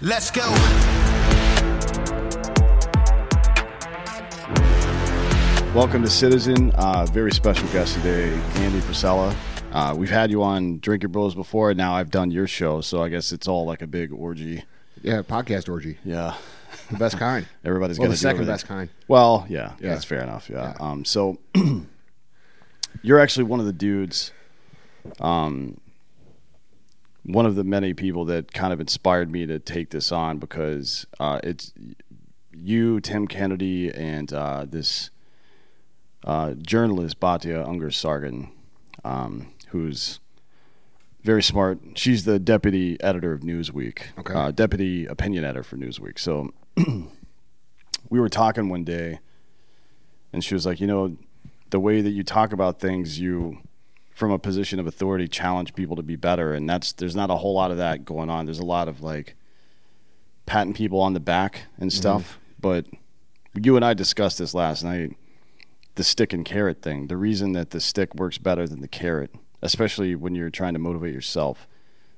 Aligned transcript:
Let's 0.00 0.30
go. 0.30 0.42
Welcome 5.74 6.02
to 6.02 6.08
Citizen. 6.10 6.70
Uh, 6.72 7.06
very 7.06 7.30
special 7.32 7.68
guest 7.68 7.94
today, 7.94 8.32
Andy 8.56 8.78
Frisella. 8.80 9.34
Uh, 9.72 9.94
we've 9.96 10.10
had 10.10 10.30
you 10.30 10.42
on 10.42 10.78
Drinkin' 10.78 11.10
Bros 11.12 11.34
before. 11.34 11.74
Now 11.74 11.94
I've 11.94 12.10
done 12.10 12.30
your 12.30 12.46
show, 12.46 12.80
so 12.80 13.02
I 13.02 13.08
guess 13.08 13.32
it's 13.32 13.46
all 13.46 13.66
like 13.66 13.82
a 13.82 13.86
big 13.86 14.12
orgy. 14.12 14.64
Yeah, 15.02 15.22
podcast 15.22 15.68
orgy, 15.68 15.98
Yeah, 16.04 16.34
the 16.90 16.96
best 16.96 17.18
kind. 17.18 17.46
everybody's 17.64 17.98
well, 17.98 18.08
got 18.08 18.12
the 18.12 18.16
second 18.16 18.46
best 18.46 18.66
kind. 18.66 18.88
Well, 19.06 19.46
yeah, 19.48 19.72
Yeah. 19.80 19.90
that's 19.90 20.04
fair 20.04 20.20
enough. 20.22 20.48
Yeah. 20.50 20.74
Yeah. 20.78 20.86
Um, 20.86 21.04
so 21.04 21.38
you're 23.02 23.20
actually 23.20 23.44
one 23.44 23.60
of 23.60 23.66
the 23.66 23.72
dudes, 23.72 24.32
um, 25.20 25.78
one 27.28 27.44
of 27.44 27.54
the 27.56 27.64
many 27.64 27.92
people 27.92 28.24
that 28.24 28.52
kind 28.54 28.72
of 28.72 28.80
inspired 28.80 29.30
me 29.30 29.44
to 29.46 29.58
take 29.58 29.90
this 29.90 30.10
on 30.10 30.38
because 30.38 31.06
uh, 31.20 31.38
it's 31.44 31.72
you, 32.52 33.00
Tim 33.00 33.28
Kennedy, 33.28 33.92
and 33.92 34.32
uh, 34.32 34.64
this 34.66 35.10
uh, 36.24 36.54
journalist 36.54 37.20
Batya 37.20 37.66
Ungar 37.68 37.92
Sargon, 37.92 38.50
um, 39.04 39.52
who's 39.68 40.20
very 41.22 41.42
smart. 41.42 41.78
She's 41.96 42.24
the 42.24 42.38
deputy 42.38 42.96
editor 43.02 43.32
of 43.34 43.42
Newsweek, 43.42 44.00
Okay. 44.18 44.32
uh, 44.34 44.50
deputy 44.50 45.04
opinion 45.04 45.44
editor 45.44 45.62
for 45.62 45.76
Newsweek. 45.76 46.18
So 46.18 46.52
we 48.08 48.18
were 48.18 48.30
talking 48.30 48.70
one 48.70 48.84
day, 48.84 49.18
and 50.32 50.42
she 50.42 50.54
was 50.54 50.64
like, 50.64 50.80
you 50.80 50.86
know, 50.86 51.16
the 51.70 51.78
way 51.80 52.00
that 52.00 52.10
you 52.10 52.22
talk 52.24 52.52
about 52.54 52.80
things, 52.80 53.20
you 53.20 53.58
from 54.18 54.32
a 54.32 54.38
position 54.38 54.80
of 54.80 54.86
authority 54.88 55.28
challenge 55.28 55.74
people 55.74 55.94
to 55.94 56.02
be 56.02 56.16
better, 56.16 56.52
and 56.52 56.68
that's 56.68 56.90
there's 56.90 57.14
not 57.14 57.30
a 57.30 57.36
whole 57.36 57.54
lot 57.54 57.70
of 57.70 57.76
that 57.76 58.04
going 58.04 58.28
on. 58.28 58.46
There's 58.46 58.58
a 58.58 58.64
lot 58.64 58.88
of 58.88 59.00
like 59.00 59.36
patting 60.44 60.74
people 60.74 61.00
on 61.00 61.14
the 61.14 61.20
back 61.20 61.62
and 61.78 61.88
mm-hmm. 61.88 61.96
stuff, 61.96 62.40
but 62.60 62.84
you 63.54 63.76
and 63.76 63.84
I 63.84 63.94
discussed 63.94 64.38
this 64.38 64.54
last 64.54 64.82
night. 64.82 65.16
The 65.94 66.02
stick 66.02 66.32
and 66.32 66.44
carrot 66.44 66.82
thing. 66.82 67.06
The 67.06 67.16
reason 67.16 67.52
that 67.52 67.70
the 67.70 67.80
stick 67.80 68.14
works 68.14 68.38
better 68.38 68.66
than 68.66 68.80
the 68.80 68.88
carrot, 68.88 69.34
especially 69.62 70.16
when 70.16 70.34
you're 70.34 70.50
trying 70.50 70.72
to 70.72 70.78
motivate 70.78 71.14
yourself, 71.14 71.68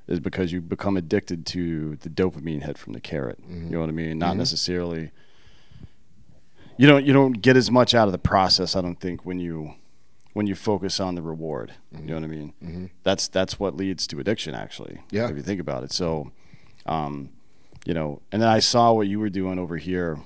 is 0.06 0.20
because 0.20 0.52
you 0.52 0.62
become 0.62 0.96
addicted 0.96 1.44
to 1.46 1.96
the 1.96 2.08
dopamine 2.08 2.62
hit 2.62 2.78
from 2.78 2.94
the 2.94 3.00
carrot. 3.00 3.42
Mm-hmm. 3.42 3.66
You 3.66 3.70
know 3.72 3.80
what 3.80 3.88
I 3.90 3.92
mean? 3.92 4.18
Not 4.18 4.30
mm-hmm. 4.30 4.38
necessarily. 4.38 5.10
You 6.78 6.86
don't 6.86 7.04
you 7.04 7.12
don't 7.12 7.32
get 7.32 7.58
as 7.58 7.70
much 7.70 7.94
out 7.94 8.08
of 8.08 8.12
the 8.12 8.18
process. 8.18 8.74
I 8.74 8.80
don't 8.80 8.98
think 8.98 9.26
when 9.26 9.38
you 9.38 9.74
when 10.32 10.46
you 10.46 10.54
focus 10.54 11.00
on 11.00 11.14
the 11.16 11.22
reward. 11.22 11.72
You 11.92 12.02
know 12.06 12.14
what 12.14 12.24
I 12.24 12.26
mean? 12.28 12.90
That's 13.02 13.28
that's 13.28 13.58
what 13.58 13.76
leads 13.76 14.06
to 14.08 14.20
addiction. 14.20 14.54
Actually, 14.54 15.00
Yeah. 15.10 15.28
If 15.28 15.36
you 15.36 15.42
think 15.42 15.60
about 15.60 15.84
it, 15.84 15.92
so. 15.92 16.30
Um, 16.86 17.30
you 17.86 17.94
know, 17.94 18.20
and 18.32 18.42
then 18.42 18.48
I 18.48 18.58
saw 18.58 18.92
what 18.92 19.06
you 19.06 19.18
were 19.20 19.30
doing 19.30 19.58
over 19.58 19.76
here. 19.78 20.18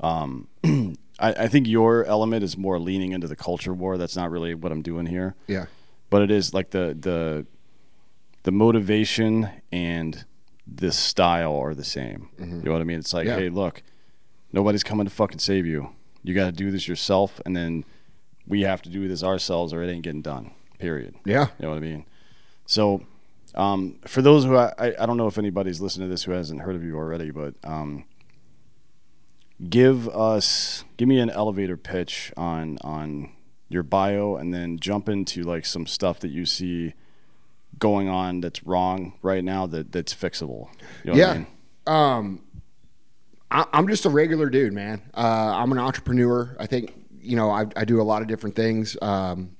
Um, 0.00 0.48
I, 0.64 0.94
I 1.32 1.48
think 1.48 1.66
your 1.68 2.04
element 2.04 2.42
is 2.42 2.56
more 2.56 2.78
leaning 2.78 3.12
into 3.12 3.28
the 3.28 3.36
culture 3.36 3.74
war. 3.74 3.98
That's 3.98 4.16
not 4.16 4.30
really 4.30 4.54
what 4.54 4.72
I'm 4.72 4.82
doing 4.82 5.06
here 5.06 5.34
Yeah, 5.46 5.66
but 6.08 6.22
it 6.22 6.30
is 6.30 6.54
like 6.54 6.70
the 6.70 6.96
the 6.98 7.46
the 8.44 8.52
motivation 8.52 9.50
and 9.70 10.24
the 10.66 10.92
style 10.92 11.54
are 11.56 11.74
the 11.74 11.84
same. 11.84 12.30
You 12.38 12.46
know 12.46 12.72
what 12.72 12.80
I 12.80 12.84
mean? 12.84 12.98
It's 13.00 13.12
like, 13.12 13.26
Yeah. 13.26 13.36
hey, 13.36 13.48
look, 13.50 13.82
nobody's 14.52 14.84
coming 14.84 15.06
to 15.06 15.10
fucking 15.12 15.40
save 15.40 15.66
you. 15.66 15.90
You 16.22 16.34
got 16.34 16.46
to 16.46 16.52
do 16.52 16.70
this 16.70 16.86
yourself, 16.88 17.40
and 17.44 17.54
then 17.56 17.84
we 18.50 18.62
have 18.62 18.82
to 18.82 18.90
do 18.90 19.08
this 19.08 19.22
ourselves, 19.22 19.72
or 19.72 19.82
it 19.82 19.90
ain't 19.90 20.02
getting 20.02 20.22
done. 20.22 20.50
Period. 20.78 21.14
yeah. 21.24 21.46
You 21.58 21.64
know 21.66 21.70
what 21.70 21.76
I 21.76 21.80
mean? 21.80 22.04
So, 22.66 23.04
um, 23.54 23.98
for 24.06 24.22
those 24.22 24.44
who 24.44 24.56
I, 24.56 24.72
I, 24.78 24.94
I 25.00 25.06
don't 25.06 25.16
know 25.16 25.26
if 25.26 25.38
anybody's 25.38 25.80
listening 25.80 26.08
to 26.08 26.10
this 26.12 26.24
who 26.24 26.32
hasn't 26.32 26.60
heard 26.62 26.76
of 26.76 26.82
you 26.84 26.96
already, 26.96 27.30
but 27.30 27.54
um, 27.64 28.04
give 29.68 30.08
us 30.08 30.84
give 30.96 31.08
me 31.08 31.18
an 31.18 31.30
elevator 31.30 31.76
pitch 31.76 32.32
on 32.36 32.78
on 32.82 33.30
your 33.68 33.82
bio, 33.82 34.36
and 34.36 34.52
then 34.52 34.78
jump 34.78 35.08
into 35.08 35.42
like 35.44 35.64
some 35.64 35.86
stuff 35.86 36.18
that 36.20 36.28
you 36.28 36.44
see 36.44 36.94
going 37.78 38.08
on 38.08 38.40
that's 38.40 38.64
wrong 38.64 39.12
right 39.22 39.44
now 39.44 39.66
that 39.66 39.92
that's 39.92 40.12
fixable. 40.14 40.68
You 41.04 41.12
know 41.12 41.12
what 41.12 41.14
I 41.14 41.16
Yeah. 41.18 41.34
mean? 41.34 41.46
Um, 41.86 42.42
I, 43.50 43.64
I'm 43.72 43.88
just 43.88 44.04
a 44.06 44.10
regular 44.10 44.48
dude, 44.50 44.72
man. 44.72 45.02
Uh, 45.14 45.20
I'm 45.56 45.70
an 45.72 45.78
entrepreneur. 45.78 46.56
I 46.58 46.66
think 46.66 46.94
you 47.20 47.36
know 47.36 47.50
I, 47.50 47.66
I 47.76 47.84
do 47.84 48.00
a 48.00 48.04
lot 48.04 48.22
of 48.22 48.28
different 48.28 48.56
things. 48.56 48.96
Um, 49.00 49.56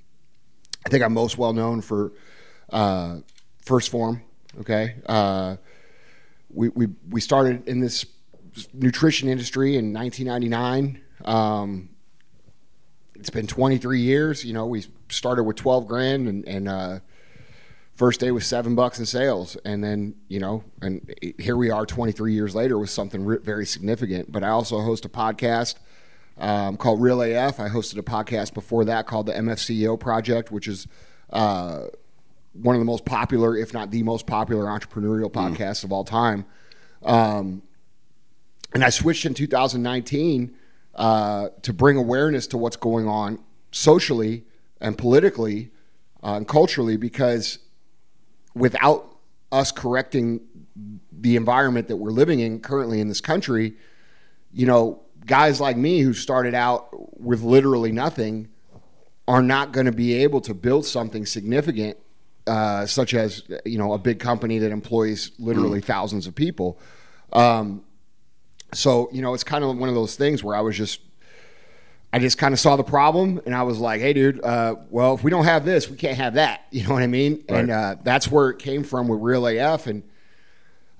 I 0.84 0.88
think 0.88 1.02
I'm 1.02 1.12
most 1.12 1.38
well 1.38 1.52
known 1.52 1.80
for 1.80 2.12
uh, 2.70 3.18
First 3.64 3.90
Form. 3.90 4.22
Okay, 4.60 4.96
uh, 5.06 5.56
we 6.50 6.68
we 6.70 6.88
we 7.08 7.20
started 7.20 7.66
in 7.68 7.80
this 7.80 8.06
nutrition 8.72 9.28
industry 9.28 9.76
in 9.76 9.92
1999. 9.92 11.00
Um, 11.24 11.90
it's 13.14 13.30
been 13.30 13.46
23 13.46 14.00
years. 14.00 14.44
You 14.44 14.54
know, 14.54 14.66
we 14.66 14.84
started 15.08 15.44
with 15.44 15.56
12 15.56 15.86
grand 15.86 16.28
and 16.28 16.48
and 16.48 16.68
uh, 16.68 17.00
first 18.00 18.18
day 18.18 18.30
was 18.30 18.46
seven 18.46 18.74
bucks 18.74 18.98
in 18.98 19.04
sales 19.04 19.56
and 19.64 19.84
then 19.84 20.14
you 20.28 20.40
know 20.40 20.64
and 20.80 21.14
here 21.38 21.54
we 21.54 21.70
are 21.70 21.84
23 21.84 22.32
years 22.32 22.54
later 22.54 22.78
with 22.78 22.88
something 22.88 23.38
very 23.42 23.66
significant 23.66 24.32
but 24.32 24.42
i 24.42 24.48
also 24.48 24.80
host 24.80 25.04
a 25.04 25.08
podcast 25.10 25.74
um, 26.40 26.76
called 26.76 27.00
real 27.00 27.22
af 27.22 27.60
i 27.60 27.68
hosted 27.68 27.98
a 27.98 28.02
podcast 28.02 28.54
before 28.54 28.84
that 28.84 29.06
called 29.06 29.26
the 29.26 29.32
mfceo 29.32 29.98
project 29.98 30.50
which 30.50 30.66
is 30.66 30.86
uh, 31.30 31.82
one 32.52 32.74
of 32.74 32.80
the 32.80 32.84
most 32.86 33.04
popular 33.04 33.56
if 33.56 33.72
not 33.72 33.90
the 33.90 34.02
most 34.02 34.26
popular 34.26 34.64
entrepreneurial 34.64 35.30
podcasts 35.30 35.84
of 35.84 35.92
all 35.92 36.04
time. 36.04 36.44
Um, 37.02 37.62
and 38.74 38.84
I 38.84 38.90
switched 38.90 39.24
in 39.24 39.34
2019 39.34 40.54
uh, 40.94 41.48
to 41.62 41.72
bring 41.72 41.96
awareness 41.96 42.46
to 42.48 42.58
what's 42.58 42.76
going 42.76 43.08
on 43.08 43.38
socially 43.70 44.44
and 44.80 44.98
politically 44.98 45.70
uh, 46.22 46.34
and 46.34 46.46
culturally 46.46 46.96
because 46.96 47.58
without 48.54 49.16
us 49.52 49.72
correcting 49.72 50.40
the 51.12 51.36
environment 51.36 51.88
that 51.88 51.96
we're 51.96 52.10
living 52.10 52.40
in 52.40 52.60
currently 52.60 53.00
in 53.00 53.08
this 53.08 53.20
country, 53.20 53.74
you 54.52 54.66
know, 54.66 55.02
guys 55.26 55.60
like 55.60 55.76
me 55.76 56.00
who 56.00 56.12
started 56.12 56.54
out 56.54 56.88
with 57.20 57.42
literally 57.42 57.92
nothing 57.92 58.48
are 59.28 59.42
not 59.42 59.72
going 59.72 59.86
to 59.86 59.92
be 59.92 60.14
able 60.14 60.40
to 60.40 60.54
build 60.54 60.84
something 60.84 61.24
significant, 61.24 61.96
uh, 62.46 62.84
such 62.86 63.14
as 63.14 63.44
you 63.64 63.78
know 63.78 63.92
a 63.92 63.98
big 63.98 64.18
company 64.18 64.58
that 64.58 64.72
employs 64.72 65.30
literally 65.38 65.80
thousands 65.80 66.26
of 66.26 66.34
people. 66.34 66.78
Um, 67.32 67.84
so 68.72 69.08
you 69.12 69.22
know, 69.22 69.34
it's 69.34 69.44
kind 69.44 69.62
of 69.62 69.76
one 69.78 69.88
of 69.88 69.94
those 69.94 70.16
things 70.16 70.42
where 70.42 70.56
I 70.56 70.60
was 70.60 70.76
just, 70.76 71.00
I 72.12 72.18
just 72.18 72.38
kind 72.38 72.52
of 72.52 72.58
saw 72.58 72.76
the 72.76 72.82
problem, 72.82 73.40
and 73.46 73.54
I 73.54 73.62
was 73.62 73.78
like, 73.78 74.00
"Hey, 74.00 74.12
dude, 74.12 74.42
uh, 74.42 74.76
well, 74.90 75.14
if 75.14 75.22
we 75.22 75.30
don't 75.30 75.44
have 75.44 75.64
this, 75.64 75.88
we 75.88 75.96
can't 75.96 76.16
have 76.16 76.34
that." 76.34 76.66
You 76.72 76.86
know 76.86 76.94
what 76.94 77.02
I 77.02 77.08
mean? 77.08 77.44
And 77.48 77.70
uh, 77.70 77.96
that's 78.02 78.30
where 78.30 78.50
it 78.50 78.58
came 78.58 78.84
from 78.84 79.06
with 79.06 79.20
Real 79.20 79.46
AF, 79.46 79.86
and 79.86 80.02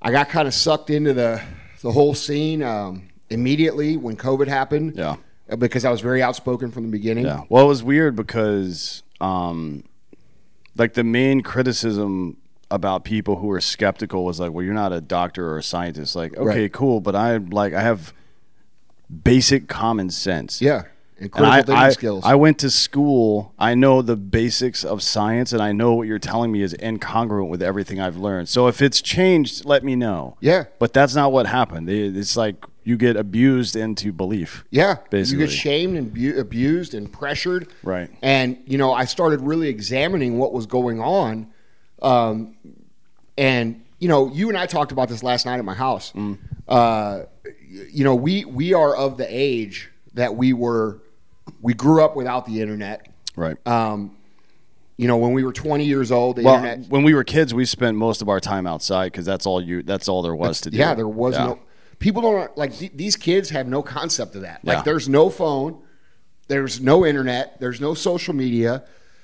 I 0.02 0.12
got 0.12 0.28
kind 0.28 0.46
of 0.46 0.54
sucked 0.54 0.90
into 0.90 1.12
the 1.14 1.42
the 1.82 1.90
whole 1.90 2.14
scene 2.14 2.62
um, 2.62 3.09
immediately 3.30 3.96
when 3.96 4.16
COVID 4.16 4.48
happened. 4.48 4.94
Yeah. 4.96 5.16
uh, 5.50 5.56
because 5.56 5.84
I 5.84 5.90
was 5.90 6.00
very 6.00 6.22
outspoken 6.22 6.70
from 6.70 6.84
the 6.84 6.90
beginning. 6.90 7.26
Yeah. 7.26 7.42
Well, 7.48 7.64
it 7.64 7.68
was 7.68 7.82
weird 7.82 8.14
because, 8.16 9.02
um, 9.20 9.84
like, 10.76 10.94
the 10.94 11.04
main 11.04 11.40
criticism 11.42 12.36
about 12.70 13.02
people 13.04 13.36
who 13.36 13.50
are 13.50 13.60
skeptical 13.60 14.24
was 14.24 14.38
like, 14.38 14.52
"Well, 14.52 14.64
you're 14.64 14.74
not 14.74 14.92
a 14.92 15.00
doctor 15.00 15.48
or 15.48 15.58
a 15.58 15.62
scientist." 15.62 16.14
Like, 16.14 16.36
okay, 16.36 16.62
Right. 16.62 16.72
cool, 16.72 17.00
but 17.00 17.16
I 17.16 17.38
like 17.38 17.72
I 17.74 17.80
have 17.82 18.12
basic 19.24 19.68
common 19.68 20.10
sense. 20.10 20.60
Yeah. 20.62 20.82
And 21.18 21.30
And 21.34 21.44
I, 21.46 21.56
thinking 21.56 21.74
I, 21.74 21.90
skills. 21.90 22.24
I 22.24 22.34
went 22.36 22.58
to 22.60 22.70
school. 22.70 23.52
I 23.58 23.74
know 23.74 24.00
the 24.00 24.16
basics 24.16 24.84
of 24.84 25.02
science, 25.02 25.52
and 25.52 25.60
I 25.60 25.72
know 25.72 25.92
what 25.94 26.06
you're 26.06 26.18
telling 26.18 26.50
me 26.50 26.62
is 26.62 26.72
incongruent 26.74 27.48
with 27.50 27.62
everything 27.62 28.00
I've 28.00 28.16
learned. 28.16 28.48
So 28.48 28.68
if 28.68 28.80
it's 28.80 29.02
changed, 29.02 29.64
let 29.66 29.84
me 29.84 29.96
know. 29.96 30.36
Yeah. 30.40 30.64
But 30.78 30.92
that's 30.94 31.14
not 31.14 31.30
what 31.32 31.46
happened. 31.46 31.90
It's 31.90 32.36
like 32.38 32.64
you 32.82 32.96
get 32.96 33.16
abused 33.16 33.76
into 33.76 34.12
belief. 34.12 34.64
Yeah, 34.70 34.96
Basically. 35.10 35.42
you 35.42 35.46
get 35.48 35.54
shamed 35.54 35.96
and 35.96 36.12
bu- 36.12 36.38
abused 36.38 36.94
and 36.94 37.12
pressured. 37.12 37.68
Right. 37.82 38.10
And 38.22 38.58
you 38.66 38.78
know, 38.78 38.92
I 38.92 39.04
started 39.04 39.40
really 39.40 39.68
examining 39.68 40.38
what 40.38 40.52
was 40.52 40.66
going 40.66 41.00
on, 41.00 41.48
um, 42.02 42.56
and 43.36 43.82
you 43.98 44.08
know, 44.08 44.32
you 44.32 44.48
and 44.48 44.56
I 44.56 44.66
talked 44.66 44.92
about 44.92 45.08
this 45.08 45.22
last 45.22 45.44
night 45.46 45.58
at 45.58 45.64
my 45.64 45.74
house. 45.74 46.12
Mm. 46.12 46.38
Uh, 46.66 47.22
you 47.90 48.04
know, 48.04 48.14
we 48.14 48.44
we 48.44 48.72
are 48.74 48.96
of 48.96 49.16
the 49.18 49.26
age 49.28 49.90
that 50.14 50.34
we 50.34 50.52
were, 50.52 50.98
we 51.60 51.74
grew 51.74 52.02
up 52.02 52.16
without 52.16 52.46
the 52.46 52.60
internet. 52.60 53.06
Right. 53.36 53.56
Um, 53.66 54.16
you 54.96 55.06
know, 55.06 55.16
when 55.16 55.32
we 55.32 55.44
were 55.44 55.52
20 55.52 55.84
years 55.84 56.10
old, 56.12 56.36
the 56.36 56.42
well, 56.42 56.56
internet. 56.56 56.90
when 56.90 57.04
we 57.04 57.14
were 57.14 57.24
kids, 57.24 57.54
we 57.54 57.64
spent 57.64 57.96
most 57.96 58.20
of 58.22 58.28
our 58.28 58.40
time 58.40 58.66
outside 58.66 59.12
because 59.12 59.24
that's 59.24 59.46
all 59.46 59.60
you. 59.62 59.82
That's 59.82 60.08
all 60.08 60.20
there 60.22 60.34
was 60.34 60.60
to 60.62 60.70
do. 60.70 60.76
Yeah, 60.76 60.94
there 60.94 61.08
was 61.08 61.34
Yeah. 61.34 61.44
no. 61.46 61.58
People 62.00 62.22
don't 62.22 62.58
like 62.58 62.74
th- 62.74 62.92
these 62.96 63.14
kids 63.14 63.50
have 63.50 63.68
no 63.68 63.82
concept 63.82 64.34
of 64.34 64.42
that. 64.42 64.64
Like, 64.64 64.78
Yeah. 64.78 64.82
there's 64.82 65.08
no 65.08 65.30
phone, 65.30 65.80
there's 66.48 66.80
no 66.80 67.06
internet, 67.06 67.60
there's 67.60 67.80
no 67.80 67.94
social 67.94 68.34
media. 68.34 68.82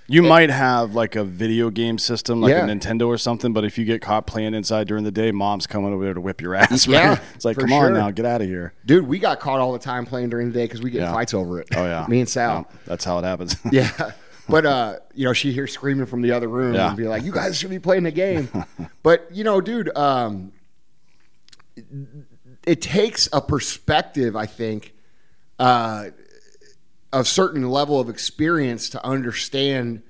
You 0.09 0.23
might 0.23 0.51
have 0.51 0.95
like 0.95 1.17
a 1.17 1.25
video 1.25 1.69
game 1.71 1.99
system, 1.99 2.41
like 2.41 2.51
Yeah. 2.51 2.65
a 2.65 2.69
Nintendo 2.69 3.09
or 3.09 3.19
something, 3.19 3.53
but 3.53 3.65
if 3.65 3.77
you 3.77 3.85
get 3.85 4.01
caught 4.01 4.25
playing 4.25 4.55
inside 4.55 4.87
during 4.87 5.03
the 5.03 5.11
day, 5.11 5.33
mom's 5.33 5.67
coming 5.67 5.93
over 5.93 6.05
there 6.05 6.15
to 6.15 6.21
whip 6.21 6.41
your 6.41 6.55
ass. 6.55 6.87
Yeah, 6.89 7.19
it's 7.35 7.45
like, 7.45 7.57
come 7.57 7.71
sure. 7.71 7.87
on 7.87 7.95
now, 7.95 8.13
get 8.13 8.25
out 8.25 8.41
of 8.41 8.47
here. 8.47 8.73
Dude, 8.85 9.09
we 9.09 9.19
got 9.19 9.41
caught 9.41 9.59
all 9.59 9.73
the 9.73 9.81
time 9.81 10.07
playing 10.07 10.29
during 10.31 10.49
the 10.49 10.55
day 10.55 10.65
because 10.67 10.81
we 10.81 10.91
get 10.93 11.01
Yeah. 11.01 11.13
fights 11.13 11.35
over 11.35 11.61
it. 11.61 11.67
Oh 11.75 11.85
yeah, 11.85 12.07
me 12.11 12.21
and 12.21 12.29
Sal. 12.29 12.67
Yeah, 12.71 12.77
that's 12.87 13.05
how 13.05 13.19
it 13.19 13.25
happens. 13.25 13.57
Yeah. 13.73 14.13
But 14.49 14.65
uh, 14.65 14.97
you 15.13 15.25
know, 15.25 15.33
she 15.33 15.51
hears 15.51 15.73
screaming 15.73 16.07
from 16.07 16.23
the 16.23 16.31
other 16.31 16.47
room 16.47 16.77
and 16.77 16.97
be 16.97 17.09
like, 17.09 17.25
"You 17.25 17.33
guys 17.33 17.57
should 17.59 17.71
be 17.71 17.81
playing 17.81 18.05
the 18.05 18.13
game." 18.13 18.49
but 19.03 19.27
you 19.33 19.43
know, 19.43 19.61
dude, 19.61 19.91
um, 19.97 20.53
it 22.67 22.83
takes 22.83 23.29
a 23.33 23.41
perspective, 23.41 24.37
I 24.37 24.47
think, 24.47 24.95
uh, 25.59 26.07
of 27.13 27.27
certain 27.29 27.71
level 27.71 27.99
of 28.01 28.09
experience 28.11 28.91
to 28.91 29.05
understand 29.07 30.03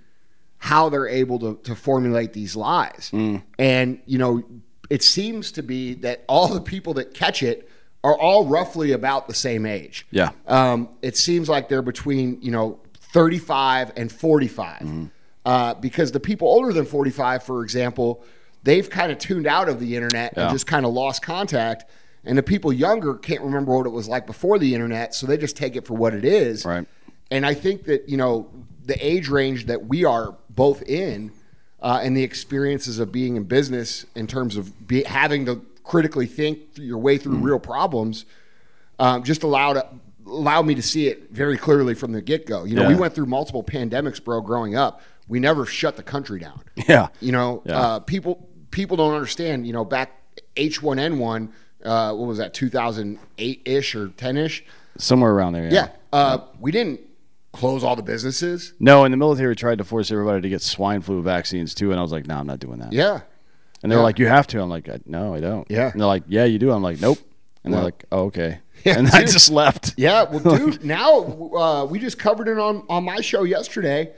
how 0.59 0.89
they're 0.89 1.07
able 1.09 1.39
to, 1.39 1.61
to 1.65 1.75
formulate 1.75 2.33
these 2.33 2.57
lies. 2.57 3.11
Mm. 3.13 3.43
And 3.59 4.01
you 4.07 4.19
know, 4.19 4.43
it 4.91 5.03
seems 5.03 5.53
to 5.53 5.63
be 5.63 5.95
that 5.95 6.25
all 6.29 6.49
the 6.49 6.61
people 6.61 6.95
that 6.95 7.13
catch 7.15 7.43
it 7.43 7.69
are 8.03 8.19
all 8.19 8.47
roughly 8.47 8.93
about 8.93 9.29
the 9.29 9.35
same 9.35 9.67
age. 9.67 10.07
Yeah. 10.11 10.31
Um, 10.47 10.89
it 11.03 11.17
seems 11.17 11.49
like 11.49 11.69
they're 11.69 11.83
between 11.83 12.41
you 12.41 12.51
know 12.51 12.81
35 13.13 13.93
and 13.97 14.11
45 14.11 14.81
Mm-hmm. 14.81 15.05
uh, 15.45 15.75
because 15.75 16.13
the 16.13 16.21
people 16.21 16.49
older 16.49 16.73
than 16.73 16.85
45 16.85 17.43
for 17.43 17.63
example 17.63 18.23
they've 18.63 18.89
kind 18.91 19.11
of 19.13 19.19
tuned 19.19 19.47
out 19.47 19.69
of 19.69 19.79
the 19.81 19.95
internet 19.97 20.35
Yeah. 20.37 20.45
and 20.45 20.53
just 20.53 20.67
kind 20.67 20.85
of 20.87 20.93
lost 20.93 21.23
contact 21.23 21.85
and 22.27 22.37
the 22.37 22.43
people 22.43 22.73
younger 22.73 23.15
can't 23.15 23.41
remember 23.43 23.75
what 23.77 23.87
it 23.87 23.91
was 23.91 24.09
like 24.09 24.27
before 24.27 24.59
the 24.59 24.75
internet 24.75 25.15
so 25.15 25.27
they 25.27 25.37
just 25.39 25.57
take 25.57 25.77
it 25.77 25.87
for 25.87 25.95
what 25.95 26.13
it 26.15 26.25
is 26.25 26.65
Right. 26.65 26.87
and 27.31 27.47
i 27.47 27.55
think 27.55 27.85
that 27.85 28.09
you 28.09 28.17
know 28.17 28.49
the 28.85 28.95
age 29.05 29.29
range 29.29 29.67
that 29.67 29.87
we 29.87 30.05
are 30.05 30.35
both 30.51 30.83
in 30.83 31.31
uh, 31.83 32.01
and 32.03 32.17
the 32.17 32.23
experiences 32.23 32.99
of 32.99 33.13
being 33.13 33.37
in 33.37 33.45
business 33.45 34.07
in 34.15 34.27
terms 34.27 34.57
of 34.57 34.87
be, 34.89 35.03
having 35.05 35.45
to 35.47 35.65
critically 35.85 36.27
think 36.27 36.61
your 36.77 36.99
way 36.99 37.19
through 37.19 37.37
real 37.37 37.59
problems 37.59 38.25
um, 38.99 39.23
just 39.23 39.43
allowed 39.43 39.83
allowed 40.27 40.63
me 40.67 40.75
to 40.75 40.83
see 40.83 41.07
it 41.09 41.31
very 41.31 41.57
clearly 41.57 41.95
from 41.95 42.11
the 42.13 42.21
get 42.23 42.47
go. 42.47 42.65
You 42.65 42.75
know, 42.75 42.89
we 42.89 42.97
went 42.97 43.15
through 43.15 43.27
multiple 43.27 43.63
pandemics, 43.63 44.23
bro. 44.23 44.41
Growing 44.41 44.75
up, 44.75 45.01
we 45.29 45.39
never 45.39 45.65
shut 45.67 45.97
the 45.97 46.03
country 46.03 46.41
down. 46.41 46.63
Yeah. 46.89 47.09
You 47.21 47.31
know, 47.33 47.63
Yeah. 47.65 47.79
uh, 47.79 47.99
people 48.01 48.49
people 48.73 48.97
don't 48.97 49.15
understand. 49.15 49.67
You 49.67 49.73
know, 49.75 49.85
back 49.85 50.11
H 50.57 50.83
one 50.83 50.99
N 50.99 51.19
one, 51.21 51.53
uh, 51.85 52.13
what 52.15 52.27
was 52.27 52.39
that, 52.39 52.55
two 52.55 52.69
thousand 52.69 53.19
eight 53.39 53.63
ish 53.65 53.95
or 53.95 54.09
ten 54.09 54.37
ish? 54.37 54.65
Somewhere 54.99 55.33
around 55.33 55.53
there. 55.53 55.65
Yeah. 55.65 55.71
Yeah, 55.73 55.89
uh, 56.13 56.39
we 56.59 56.73
didn't 56.73 57.01
close 57.53 57.85
all 57.85 57.97
the 57.97 58.03
businesses. 58.03 58.73
No, 58.81 59.05
and 59.05 59.13
the 59.13 59.17
military 59.17 59.55
tried 59.57 59.79
to 59.79 59.85
force 59.85 60.11
everybody 60.11 60.41
to 60.43 60.49
get 60.49 60.63
swine 60.63 61.01
flu 61.03 61.23
vaccines 61.23 61.75
too, 61.75 61.91
and 61.91 61.99
I 61.99 62.03
was 62.03 62.13
like, 62.13 62.27
no, 62.27 62.37
I'm 62.37 62.47
not 62.47 62.59
doing 62.61 62.79
that. 62.81 62.93
Yeah, 62.93 63.21
And 63.83 63.91
they're 63.93 63.99
Yeah. 63.99 64.03
like, 64.05 64.19
you 64.19 64.27
have 64.27 64.47
to. 64.49 64.61
I'm 64.61 64.69
like, 64.71 64.89
no, 65.07 65.35
I 65.35 65.41
don't. 65.41 65.71
Yeah. 65.71 65.91
And 65.91 66.01
they're 66.01 66.07
like, 66.07 66.25
yeah, 66.29 66.45
you 66.45 66.59
do. 66.59 66.71
I'm 66.73 66.83
like, 66.83 67.01
nope. 67.01 67.19
And 67.65 67.73
they're 67.75 67.83
like, 67.83 68.05
oh, 68.13 68.25
okay. 68.27 68.59
Yeah, 68.85 68.99
and 68.99 69.09
I 69.09 69.23
just 69.25 69.51
left. 69.51 69.95
Yeah, 69.97 70.25
well, 70.31 70.57
dude, 70.59 70.85
now 70.85 71.19
uh, 71.23 71.85
we 71.87 71.99
just 71.99 72.19
covered 72.21 72.47
it 72.47 72.59
on 72.59 72.85
on 72.89 73.05
my 73.05 73.21
show 73.21 73.43
yesterday. 73.43 74.13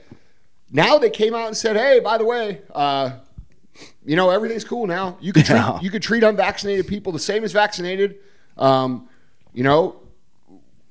Now 0.71 0.99
they 0.99 1.09
came 1.09 1.33
out 1.33 1.47
and 1.47 1.57
said, 1.57 1.75
"Hey, 1.75 1.99
by 2.01 2.19
the 2.19 2.25
way, 2.25 2.61
uh, 2.75 3.13
you 4.05 4.15
know 4.15 4.29
everything's 4.29 4.63
cool 4.63 4.87
now. 4.87 5.17
You 5.21 5.33
could 5.33 5.45
treat 5.45 5.55
Yeah. 5.55 5.79
you 5.81 5.89
could 5.91 6.01
treat 6.03 6.23
unvaccinated 6.23 6.87
people 6.87 7.11
the 7.11 7.19
same 7.19 7.43
as 7.43 7.51
vaccinated. 7.51 8.17
Um, 8.57 9.07
you 9.53 9.63
know, 9.63 9.95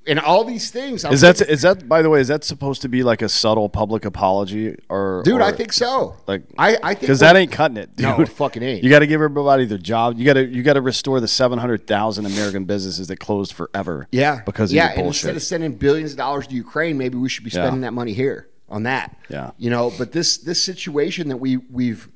and 0.07 0.19
all 0.19 0.43
these 0.43 0.71
things. 0.71 1.05
I'm 1.05 1.13
Is 1.13 1.21
that 1.21 1.37
thinking- 1.37 1.53
is 1.53 1.63
that 1.63 1.87
by 1.87 2.01
the 2.01 2.09
way? 2.09 2.21
Is 2.21 2.29
that 2.29 2.43
supposed 2.43 2.81
to 2.83 2.89
be 2.89 3.03
like 3.03 3.21
a 3.21 3.29
subtle 3.29 3.69
public 3.69 4.07
apology 4.07 4.75
or 4.89 5.21
dude? 5.25 5.43
I 5.43 5.53
think 5.53 5.73
so. 5.73 6.17
like 6.27 6.43
I 6.57 6.79
I 6.83 6.89
think 6.95 7.01
because 7.03 7.21
that 7.21 7.37
ain't 7.37 7.53
cutting 7.53 7.77
it, 7.77 7.95
dude. 7.95 8.07
No, 8.07 8.21
it 8.21 8.29
fucking 8.31 8.63
ain't. 8.63 8.83
You 8.83 8.89
got 8.89 9.01
to 9.01 9.07
give 9.07 9.21
everybody 9.21 9.67
their 9.67 9.77
job. 9.77 10.19
You 10.19 10.25
got 10.25 10.35
to 10.35 10.47
you 10.47 10.63
got 10.63 10.75
to 10.75 10.81
restore 10.81 11.21
the 11.21 11.29
seven 11.29 11.59
hundred 11.59 11.87
thousand 11.87 12.25
American 12.25 12.65
businesses 12.65 13.09
that 13.09 13.19
closed 13.19 13.53
forever. 13.53 14.09
Yeah, 14.11 14.41
because 14.47 14.71
of 14.71 14.77
yeah, 14.77 14.93
and 14.97 15.07
instead 15.09 15.37
of 15.37 15.43
sending 15.43 15.73
billions 15.75 16.13
of 16.13 16.17
dollars 16.19 16.47
to 16.47 16.55
Ukraine, 16.55 16.97
maybe 16.97 17.19
we 17.19 17.29
should 17.29 17.45
be 17.45 17.51
spending 17.51 17.83
that 17.83 17.93
money 17.93 18.15
here 18.15 18.49
on 18.71 18.85
that. 18.85 19.15
Yeah. 19.29 19.51
you 19.59 19.69
know. 19.69 19.93
But 19.99 20.13
this 20.13 20.39
this 20.39 20.63
situation 20.63 21.29
that 21.29 21.37
we 21.37 21.59
we've 21.59 22.09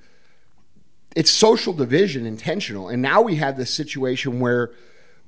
it's 1.16 1.30
social 1.30 1.72
division 1.72 2.26
intentional, 2.26 2.88
and 2.88 3.02
now 3.02 3.22
we 3.22 3.36
have 3.36 3.56
this 3.56 3.72
situation 3.72 4.40
where 4.40 4.70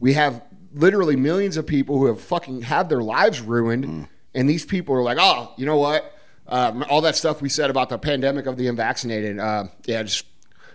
we 0.01 0.15
have 0.15 0.43
literally 0.75 1.17
millions 1.17 1.57
of 1.57 1.67
people 1.67 1.99
who 1.99 2.07
have 2.07 2.21
fucking 2.21 2.63
had 2.63 2.89
their 2.89 3.03
lives 3.03 3.41
ruined, 3.41 3.85
Mm. 3.85 4.09
and 4.35 4.49
these 4.51 4.65
people 4.65 4.95
are 4.95 5.03
like, 5.03 5.19
oh, 5.21 5.53
you 5.57 5.67
know 5.67 5.77
what? 5.79 6.11
Um, 6.49 6.85
all 6.91 7.01
that 7.03 7.17
stuff 7.17 7.41
we 7.41 7.49
said 7.49 7.71
about 7.71 7.89
the 7.89 7.99
pandemic 7.99 8.47
of 8.47 8.57
the 8.57 8.67
unvaccinated, 8.69 9.39
uh, 9.39 9.65
yeah, 9.87 10.03
just 10.03 10.27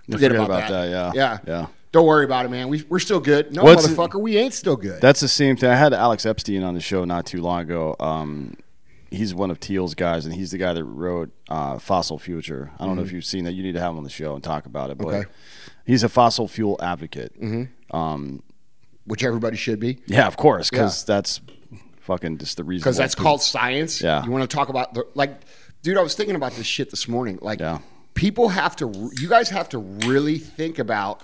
forget, 0.05 0.31
forget 0.31 0.31
about, 0.31 0.45
about 0.45 0.69
that. 0.69 0.85
that, 0.85 0.89
yeah. 0.89 1.11
yeah, 1.13 1.37
Yeah. 1.61 1.67
Don't 1.91 2.05
worry 2.05 2.23
about 2.23 2.45
it, 2.45 2.49
man. 2.49 2.69
We, 2.69 2.83
we're 2.87 2.99
still 2.99 3.19
good. 3.19 3.51
No, 3.53 3.63
What's- 3.63 3.87
motherfucker, 3.87 4.21
we 4.21 4.37
ain't 4.37 4.53
still 4.53 4.75
good. 4.75 5.01
That's 5.01 5.19
the 5.21 5.27
same 5.27 5.57
thing. 5.57 5.71
I 5.71 5.75
had 5.75 5.91
Alex 5.91 6.23
Epstein 6.25 6.61
on 6.63 6.75
the 6.75 6.79
show 6.81 7.03
not 7.03 7.25
too 7.25 7.41
long 7.41 7.61
ago. 7.61 7.95
Um, 7.99 8.55
he's 9.11 9.33
one 9.33 9.51
of 9.51 9.57
Thiel's 9.59 9.95
guys, 9.95 10.25
and 10.25 10.33
he's 10.35 10.51
the 10.51 10.57
guy 10.57 10.73
that 10.73 10.83
wrote 10.83 11.31
uh, 11.49 11.79
Fossil 11.79 12.17
Future. 12.19 12.71
I 12.79 12.85
don't 12.85 12.95
know 12.95 13.01
if 13.01 13.11
you've 13.11 13.25
seen 13.25 13.45
that. 13.45 13.53
You 13.53 13.63
need 13.63 13.73
to 13.73 13.79
have 13.79 13.91
him 13.91 13.97
on 13.97 14.03
the 14.03 14.09
show 14.09 14.35
and 14.35 14.43
talk 14.43 14.65
about 14.65 14.89
it. 14.89 14.97
But 14.97 15.07
Mm-hmm. 15.07 15.15
Okay. 15.21 15.29
he's 15.85 16.03
a 16.03 16.09
fossil 16.09 16.47
fuel 16.47 16.77
advocate. 16.81 17.33
Um, 17.91 18.43
which 19.05 19.23
everybody 19.23 19.57
should 19.57 19.79
be. 19.79 19.99
yeah, 20.05 20.27
of 20.27 20.37
course, 20.37 20.69
because 20.69 21.03
that's 21.03 21.41
fucking 22.01 22.37
just 22.37 22.57
the 22.57 22.63
reason. 22.63 22.81
because 22.83 22.97
that's 22.97 23.15
people- 23.15 23.23
called 23.25 23.41
science. 23.41 24.01
Yeah. 24.01 24.23
You 24.23 24.29
want 24.31 24.47
to 24.49 24.55
talk 24.55 24.69
about 24.69 24.93
the 24.93 25.05
like, 25.15 25.39
dude? 25.81 25.97
I 25.97 26.01
was 26.01 26.13
thinking 26.15 26.35
about 26.35 26.51
this 26.53 26.67
shit 26.67 26.91
this 26.91 27.07
morning. 27.07 27.39
Like, 27.41 27.59
Yeah. 27.59 27.79
people 28.13 28.49
have 28.49 28.75
to. 28.77 29.11
You 29.19 29.27
guys 29.27 29.49
have 29.49 29.69
to 29.69 29.79
really 29.79 30.37
think 30.37 30.77
about 30.77 31.23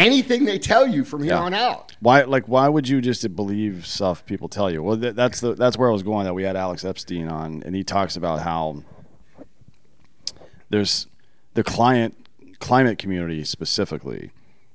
anything 0.00 0.44
they 0.44 0.58
tell 0.58 0.86
you 0.86 1.04
from 1.04 1.22
here 1.22 1.32
Yeah. 1.34 1.40
on 1.40 1.54
out. 1.54 1.92
Why, 2.00 2.22
like, 2.22 2.46
why 2.48 2.68
would 2.68 2.88
you 2.88 3.00
just 3.00 3.34
believe 3.36 3.86
stuff 3.86 4.24
people 4.26 4.48
tell 4.48 4.70
you? 4.70 4.82
Well, 4.82 4.96
th- 4.98 5.14
that's 5.14 5.40
the 5.40 5.54
that's 5.54 5.76
where 5.78 5.88
I 5.88 5.92
was 5.92 6.02
going. 6.02 6.24
That 6.24 6.34
we 6.34 6.42
had 6.42 6.56
Alex 6.56 6.84
Epstein 6.84 7.28
on, 7.28 7.62
and 7.64 7.74
he 7.74 7.84
talks 7.84 8.16
about 8.16 8.40
how 8.40 8.82
there's 10.70 11.06
the 11.54 11.62
client 11.64 12.16
climate 12.60 12.98
community 12.98 13.44
specifically 13.44 14.30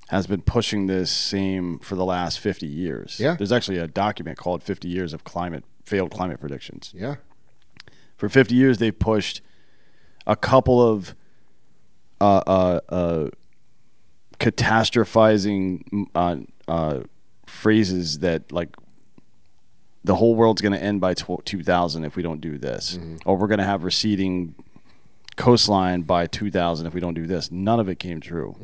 has 0.09 0.27
been 0.27 0.41
pushing 0.41 0.85
this 0.87 1.09
same 1.09 1.79
for 1.79 1.95
the 1.95 2.05
last 2.05 2.39
50 2.39 2.67
years. 2.67 3.19
Yeah. 3.19 3.35
There's 3.35 3.51
actually 3.51 3.77
a 3.79 3.87
document 3.87 4.37
called 4.37 4.61
50 4.61 4.87
years 4.87 5.13
of 5.13 5.23
climate 5.23 5.63
failed 5.83 6.11
climate 6.11 6.39
predictions. 6.39 6.91
Yeah. 6.95 7.15
For 8.17 8.29
50 8.29 8.53
years 8.55 8.77
they've 8.77 8.97
pushed 8.97 9.41
a 10.27 10.35
couple 10.35 10.81
of 10.81 11.15
uh, 12.21 12.41
uh, 12.47 12.79
uh, 12.89 13.29
catastrophizing 14.39 16.07
uh, 16.15 16.37
uh, 16.67 16.99
phrases 17.45 18.19
that 18.19 18.51
like 18.51 18.75
the 20.03 20.15
whole 20.15 20.35
world's 20.35 20.61
going 20.61 20.73
to 20.73 20.81
end 20.81 21.01
by 21.01 21.13
tw- 21.13 21.43
2000 21.45 22.05
if 22.05 22.15
we 22.15 22.21
don't 22.23 22.41
do 22.41 22.57
this, 22.57 22.97
Mm-hmm. 22.97 23.17
or 23.25 23.37
we're 23.37 23.47
going 23.47 23.59
to 23.59 23.65
have 23.65 23.83
receding 23.83 24.55
coastline 25.35 26.01
by 26.01 26.27
2000 26.27 26.85
if 26.87 26.93
we 26.93 26.99
don't 27.01 27.13
do 27.15 27.25
this. 27.25 27.51
None 27.51 27.79
of 27.79 27.89
it 27.89 27.99
came 27.99 28.21
true. 28.21 28.55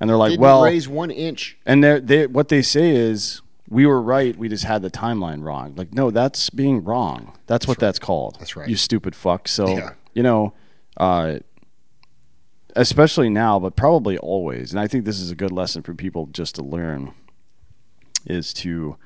And 0.00 0.08
they're 0.08 0.16
like, 0.16 0.30
Didn't 0.30 0.42
well, 0.42 0.62
raise 0.62 0.88
one 0.88 1.10
inch. 1.10 1.58
and 1.66 1.84
they 1.84 2.00
they 2.00 2.26
what 2.26 2.48
they 2.48 2.62
say 2.62 2.90
is 2.96 3.42
we 3.68 3.84
were 3.86 4.00
right. 4.00 4.34
We 4.36 4.48
just 4.48 4.64
had 4.64 4.80
the 4.82 4.90
timeline 4.90 5.42
wrong. 5.44 5.74
Like, 5.76 5.92
no, 5.92 6.10
that's 6.10 6.50
being 6.50 6.82
wrong. 6.82 7.36
That's, 7.46 7.68
what 7.68 7.78
that's 7.78 7.98
called. 8.00 8.36
That's 8.40 8.56
right. 8.56 8.68
You 8.68 8.76
stupid 8.76 9.14
fuck. 9.14 9.46
So, 9.46 9.68
Yeah. 9.76 9.90
you 10.14 10.22
know, 10.24 10.54
uh, 10.96 11.38
especially 12.76 13.28
now, 13.28 13.58
but 13.58 13.76
probably 13.76 14.18
always. 14.18 14.72
And 14.72 14.80
I 14.80 14.86
think 14.86 15.04
this 15.04 15.20
is 15.20 15.30
a 15.30 15.36
good 15.36 15.52
lesson 15.52 15.82
for 15.82 15.94
people 15.94 16.26
just 16.26 16.54
to 16.56 16.62
learn 16.62 17.14
is 18.26 18.52
to 18.54 18.96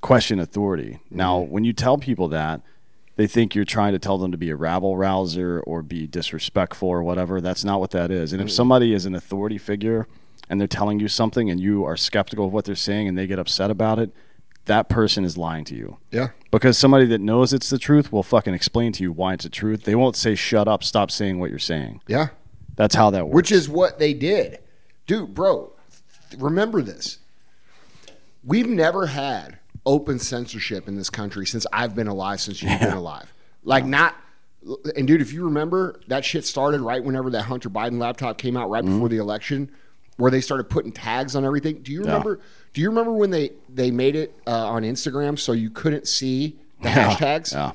question 0.00 0.38
authority. 0.40 1.00
Now, 1.10 1.40
mm-hmm. 1.40 1.52
when 1.52 1.64
you 1.64 1.72
tell 1.72 1.98
people 1.98 2.28
that, 2.28 2.62
they 3.16 3.26
think 3.26 3.54
you're 3.54 3.64
trying 3.64 3.92
to 3.92 3.98
tell 3.98 4.18
them 4.18 4.30
to 4.30 4.38
be 4.38 4.50
a 4.50 4.56
rabble 4.56 4.96
rouser 4.96 5.60
or 5.60 5.82
be 5.82 6.06
disrespectful 6.06 6.88
or 6.88 7.02
whatever. 7.02 7.40
That's 7.40 7.64
not 7.64 7.80
what 7.80 7.90
that 7.92 8.10
is. 8.10 8.32
And 8.32 8.42
if 8.42 8.48
mm-hmm. 8.48 8.54
somebody 8.54 8.92
is 8.92 9.06
an 9.06 9.14
authority 9.14 9.58
figure 9.58 10.06
and 10.50 10.60
they're 10.60 10.68
telling 10.68 11.00
you 11.00 11.08
something 11.08 11.50
and 11.50 11.58
you 11.58 11.84
are 11.84 11.96
skeptical 11.96 12.46
of 12.46 12.52
what 12.52 12.66
they're 12.66 12.74
saying 12.74 13.08
and 13.08 13.16
they 13.16 13.26
get 13.26 13.38
upset 13.38 13.70
about 13.70 13.98
it, 13.98 14.10
that 14.66 14.88
person 14.88 15.24
is 15.24 15.38
lying 15.38 15.64
to 15.64 15.74
you. 15.74 15.96
Yeah. 16.10 16.28
Because 16.50 16.76
somebody 16.76 17.06
that 17.06 17.20
knows 17.20 17.52
it's 17.52 17.70
the 17.70 17.78
truth 17.78 18.12
will 18.12 18.22
fucking 18.22 18.52
explain 18.52 18.92
to 18.92 19.02
you 19.02 19.12
why 19.12 19.34
it's 19.34 19.44
the 19.44 19.50
truth. 19.50 19.84
They 19.84 19.94
won't 19.94 20.16
say, 20.16 20.34
shut 20.34 20.68
up, 20.68 20.84
stop 20.84 21.10
saying 21.10 21.38
what 21.38 21.50
you're 21.50 21.58
saying. 21.58 22.02
Yeah. 22.06 22.28
That's 22.76 22.94
how 22.94 23.10
that 23.10 23.26
works. 23.26 23.34
Which 23.34 23.52
is 23.52 23.68
what 23.68 23.98
they 23.98 24.14
did. 24.14 24.58
Dude, 25.06 25.34
bro, 25.34 25.72
remember 26.38 26.82
this. 26.82 27.18
We've 28.44 28.68
never 28.68 29.06
had 29.06 29.58
open 29.84 30.18
censorship 30.18 30.88
in 30.88 30.96
this 30.96 31.10
country 31.10 31.46
since 31.46 31.66
I've 31.72 31.94
been 31.94 32.06
alive, 32.08 32.40
since 32.40 32.62
you've 32.62 32.78
been 32.80 32.92
alive. 32.92 33.32
Like, 33.64 33.84
not. 33.84 34.14
And, 34.96 35.06
dude, 35.06 35.20
if 35.20 35.32
you 35.32 35.44
remember, 35.44 36.00
that 36.08 36.24
shit 36.24 36.44
started 36.44 36.80
right 36.80 37.02
whenever 37.02 37.30
that 37.30 37.42
Hunter 37.42 37.70
Biden 37.70 37.98
laptop 37.98 38.36
came 38.38 38.56
out, 38.56 38.68
right 38.68 38.82
Mm-hmm. 38.84 38.94
before 38.94 39.08
the 39.08 39.18
election, 39.18 39.70
where 40.16 40.30
they 40.30 40.40
started 40.40 40.64
putting 40.68 40.92
tags 40.92 41.36
on 41.36 41.44
everything. 41.44 41.82
Do 41.82 41.92
you 41.92 42.00
remember? 42.00 42.40
Do 42.72 42.80
you 42.80 42.88
remember 42.88 43.12
when 43.12 43.30
they, 43.30 43.50
they 43.68 43.90
made 43.90 44.16
it 44.16 44.34
uh, 44.46 44.66
on 44.68 44.82
Instagram 44.82 45.38
so 45.38 45.52
you 45.52 45.70
couldn't 45.70 46.06
see 46.08 46.56
the 46.82 46.88
hashtags? 46.90 47.52
Yeah. 47.52 47.72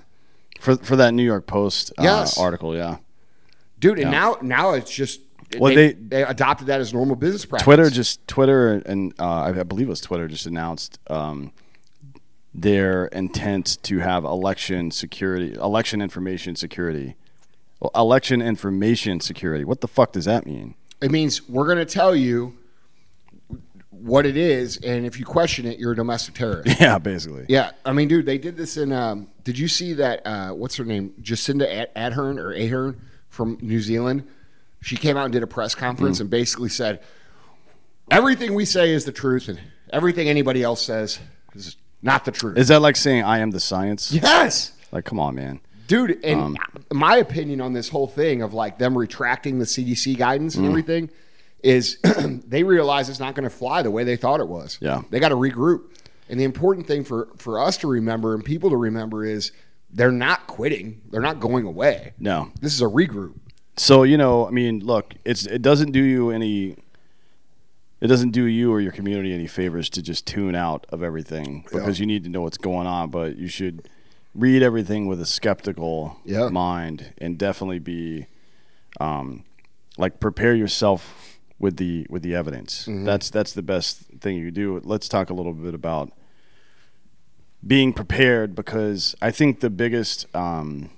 For, 0.59 0.75
for 0.77 0.95
that 0.97 1.13
New 1.13 1.23
York 1.23 1.47
Post 1.47 1.91
uh, 1.97 2.03
Yes. 2.03 2.37
article, 2.37 2.75
yeah. 2.75 2.97
Dude, 3.81 3.99
and 3.99 4.11
now 4.11 4.37
now 4.41 4.71
it's 4.75 4.89
just. 4.91 5.19
Well, 5.59 5.75
they, 5.75 5.91
they- 5.91 5.99
they 6.21 6.23
adopted 6.23 6.67
that 6.67 6.79
as 6.79 6.93
normal 6.93 7.17
business 7.17 7.43
practice. 7.45 7.65
Twitter 7.65 7.89
just 7.89 8.25
Twitter 8.25 8.75
and 8.85 9.13
uh, 9.19 9.41
I 9.41 9.63
believe 9.63 9.87
it 9.87 9.89
was 9.89 9.99
Twitter 9.99 10.29
just 10.29 10.45
announced 10.45 10.97
um, 11.09 11.51
their 12.53 13.07
intent 13.07 13.77
to 13.83 13.99
have 13.99 14.23
election 14.23 14.91
security, 14.91 15.53
election 15.55 16.01
information 16.01 16.55
security, 16.55 17.15
well, 17.81 17.91
election 17.95 18.41
information 18.41 19.19
security. 19.19 19.65
What 19.65 19.81
the 19.81 19.89
fuck 19.89 20.13
does 20.13 20.23
that 20.23 20.45
mean? 20.45 20.75
It 21.01 21.11
means 21.11 21.49
we're 21.49 21.65
going 21.65 21.79
to 21.79 21.85
tell 21.85 22.15
you 22.15 22.55
what 23.89 24.25
it 24.25 24.37
is, 24.37 24.77
and 24.77 25.05
if 25.05 25.19
you 25.19 25.25
question 25.25 25.65
it, 25.65 25.77
you're 25.79 25.91
a 25.91 25.95
domestic 25.95 26.33
terrorist. 26.35 26.79
Yeah, 26.79 26.97
basically. 26.97 27.45
yeah, 27.49 27.71
I 27.85 27.91
mean, 27.91 28.07
dude, 28.07 28.25
they 28.25 28.37
did 28.37 28.55
this 28.55 28.77
in. 28.77 28.91
Um, 28.93 29.27
did 29.43 29.59
you 29.59 29.67
see 29.67 29.93
that? 29.93 30.25
Uh, 30.25 30.51
what's 30.51 30.77
her 30.77 30.85
name? 30.85 31.13
Jacinda 31.21 31.67
Ad- 31.69 31.93
Ardern 31.95 32.37
or 32.39 32.51
Ahern 32.53 33.01
from 33.31 33.57
New 33.61 33.79
Zealand. 33.81 34.27
She 34.81 34.95
came 34.95 35.17
out 35.17 35.23
and 35.25 35.33
did 35.33 35.41
a 35.41 35.47
press 35.47 35.73
conference 35.73 36.17
Mm. 36.17 36.21
and 36.21 36.29
basically 36.29 36.69
said 36.69 37.01
everything 38.09 38.53
we 38.53 38.65
say 38.65 38.91
is 38.93 39.05
the 39.05 39.11
truth, 39.11 39.47
and 39.47 39.59
everything 39.91 40.29
anybody 40.29 40.61
else 40.63 40.81
says 40.81 41.19
is 41.55 41.75
not 42.01 42.25
the 42.25 42.31
truth. 42.31 42.57
Is 42.57 42.67
that 42.69 42.81
like 42.81 42.95
saying 42.95 43.23
I 43.23 43.39
am 43.39 43.51
the 43.51 43.59
science? 43.59 44.11
yes. 44.11 44.73
Like, 44.91 45.05
come 45.05 45.19
on, 45.19 45.35
man. 45.35 45.59
dude 45.87 46.19
and 46.23 46.39
Um, 46.41 46.57
my 46.91 47.17
opinion 47.17 47.61
on 47.61 47.73
this 47.73 47.89
whole 47.89 48.07
thing 48.07 48.41
of 48.41 48.53
like 48.53 48.77
them 48.77 48.97
retracting 48.97 49.59
the 49.59 49.65
cdc 49.65 50.17
guidance 50.17 50.55
Mm. 50.55 50.59
and 50.59 50.67
everything 50.67 51.09
is 51.63 51.97
they 52.47 52.63
realize 52.63 53.07
it's 53.09 53.19
not 53.19 53.35
going 53.35 53.43
to 53.43 53.49
fly 53.55 53.81
the 53.81 53.91
way 53.91 54.03
they 54.03 54.15
thought 54.17 54.39
it 54.39 54.47
was 54.47 54.77
Yeah. 54.81 55.01
they 55.09 55.19
got 55.19 55.29
to 55.29 55.35
regroup 55.35 55.81
and 56.29 56.39
the 56.39 56.43
important 56.45 56.87
thing 56.87 57.03
for 57.03 57.27
for 57.37 57.59
us 57.59 57.77
to 57.77 57.87
remember 57.87 58.33
and 58.33 58.43
people 58.43 58.69
to 58.69 58.77
remember 58.77 59.23
is 59.25 59.51
they're 59.93 60.11
not 60.11 60.47
quitting 60.47 61.01
they're 61.11 61.21
not 61.21 61.39
going 61.39 61.65
away 61.65 62.13
No. 62.19 62.51
this 62.61 62.73
is 62.73 62.81
a 62.81 62.85
regroup 62.85 63.35
So 63.77 64.03
you 64.03 64.17
know, 64.17 64.47
I 64.47 64.51
mean, 64.51 64.79
look, 64.85 65.13
it's 65.25 65.45
it 65.45 65.61
doesn't 65.61 65.91
do 65.91 66.01
you 66.03 66.29
any. 66.31 66.75
It 68.01 68.07
doesn't 68.07 68.31
do 68.31 68.45
you 68.45 68.71
or 68.73 68.81
your 68.81 68.91
community 68.91 69.31
any 69.33 69.47
favors 69.47 69.89
to 69.91 70.01
just 70.01 70.25
tune 70.25 70.55
out 70.55 70.85
of 70.89 71.03
everything 71.03 71.63
because 71.71 71.99
you 71.99 72.05
need 72.07 72.23
to 72.23 72.29
know 72.29 72.41
what's 72.41 72.57
going 72.57 72.87
on. 72.87 73.09
But 73.11 73.37
you 73.37 73.47
should 73.47 73.87
read 74.33 74.63
everything 74.63 75.07
with 75.07 75.21
a 75.21 75.25
skeptical 75.25 76.17
Yeah. 76.25 76.49
mind 76.49 77.13
and 77.19 77.37
definitely 77.37 77.79
be, 77.79 78.25
um, 78.99 79.43
like 79.97 80.19
prepare 80.19 80.55
yourself 80.55 81.37
with 81.59 81.77
the 81.77 82.07
with 82.09 82.23
the 82.23 82.33
evidence. 82.35 82.87
That's 82.89 83.29
that's 83.29 83.53
the 83.53 83.61
best 83.63 84.03
thing 84.19 84.35
you 84.37 84.51
do. 84.51 84.81
Let's 84.83 85.07
talk 85.07 85.29
a 85.29 85.33
little 85.33 85.53
bit 85.53 85.73
about 85.75 86.11
being 87.65 87.93
prepared 87.93 88.55
because 88.55 89.15
I 89.21 89.31
think 89.31 89.59
the 89.59 89.69
biggest. 89.69 90.25
Um, 90.35 90.89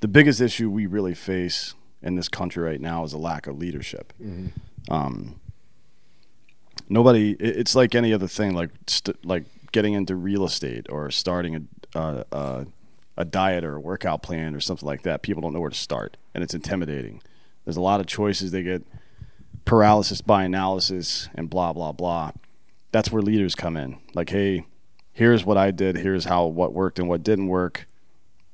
the 0.00 0.08
biggest 0.08 0.40
issue 0.40 0.70
we 0.70 0.86
really 0.86 1.14
face 1.14 1.74
in 2.02 2.14
this 2.14 2.28
country 2.28 2.62
right 2.62 2.80
now 2.80 3.02
is 3.02 3.12
a 3.12 3.18
lack 3.18 3.48
of 3.48 3.58
leadership. 3.58 4.12
Um, 4.88 5.40
nobody. 6.88 7.32
it- 7.32 7.56
It's 7.56 7.74
like 7.74 7.94
any 7.96 8.12
other 8.12 8.28
thing, 8.28 8.54
like 8.54 8.70
st- 8.86 9.24
like 9.24 9.44
getting 9.72 9.94
into 9.94 10.14
real 10.14 10.44
estate 10.44 10.86
or 10.90 11.10
starting 11.10 11.56
a 11.94 11.98
uh, 11.98 12.22
uh, 12.30 12.64
a 13.16 13.24
diet 13.24 13.64
or 13.64 13.74
a 13.76 13.80
workout 13.80 14.22
plan 14.22 14.54
or 14.54 14.60
something 14.60 14.86
like 14.86 15.02
that. 15.02 15.22
People 15.22 15.42
don't 15.42 15.52
know 15.52 15.60
where 15.60 15.70
to 15.70 15.76
start, 15.76 16.16
and 16.34 16.44
it's 16.44 16.54
intimidating. 16.54 17.20
There's 17.64 17.76
a 17.76 17.80
lot 17.80 17.98
of 17.98 18.06
choices. 18.06 18.52
They 18.52 18.62
get 18.62 18.84
paralysis 19.64 20.20
by 20.20 20.44
analysis 20.44 21.28
and 21.34 21.50
blah 21.50 21.72
blah 21.72 21.90
blah. 21.92 22.32
That's 22.92 23.10
where 23.12 23.22
leaders 23.22 23.54
come 23.54 23.76
in. 23.76 23.98
Like, 24.14 24.30
hey, 24.30 24.64
here's 25.12 25.44
what 25.44 25.56
I 25.58 25.70
did. 25.70 25.96
Here's 25.96 26.24
how 26.24 26.46
what 26.46 26.72
worked 26.72 26.98
and 26.98 27.08
what 27.08 27.22
didn't 27.22 27.48
work 27.48 27.86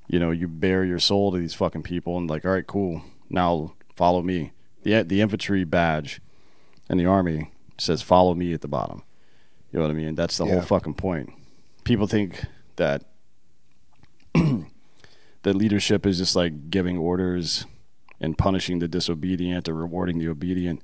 you 0.07 0.19
know, 0.19 0.31
you 0.31 0.47
bare 0.47 0.85
your 0.85 0.99
soul 0.99 1.33
to 1.33 1.39
these 1.39 1.55
fucking 1.55 1.83
people 1.83 2.19
and 2.19 2.29
like, 2.29 2.45
all 2.45 2.51
right, 2.51 2.67
cool. 2.67 3.03
Now 3.31 3.73
follow 3.97 4.21
me. 4.21 4.53
The 4.83 5.03
the 5.03 5.23
infantry 5.23 5.65
badge 5.65 6.21
in 6.91 6.99
the 6.99 7.07
army 7.07 7.51
says 7.79 8.03
follow 8.03 8.35
me 8.35 8.53
at 8.53 8.61
the 8.61 8.69
bottom. 8.69 9.03
You 9.73 9.79
know 9.79 9.87
what 9.87 9.91
I 9.91 9.95
mean? 9.95 10.15
That's 10.15 10.37
the 10.37 10.45
Yeah. 10.45 10.53
whole 10.53 10.61
fucking 10.63 10.95
point. 10.95 11.31
People 11.85 12.07
think 12.07 12.45
that 12.77 13.03
that 14.35 15.55
leadership 15.57 16.07
is 16.07 16.19
just 16.19 16.37
like 16.37 16.71
giving 16.71 16.99
orders 16.99 17.67
and 18.21 18.37
punishing 18.39 18.79
the 18.79 18.89
disobedient 18.89 19.69
or 19.69 19.75
rewarding 19.75 20.19
the 20.19 20.29
obedient. 20.29 20.83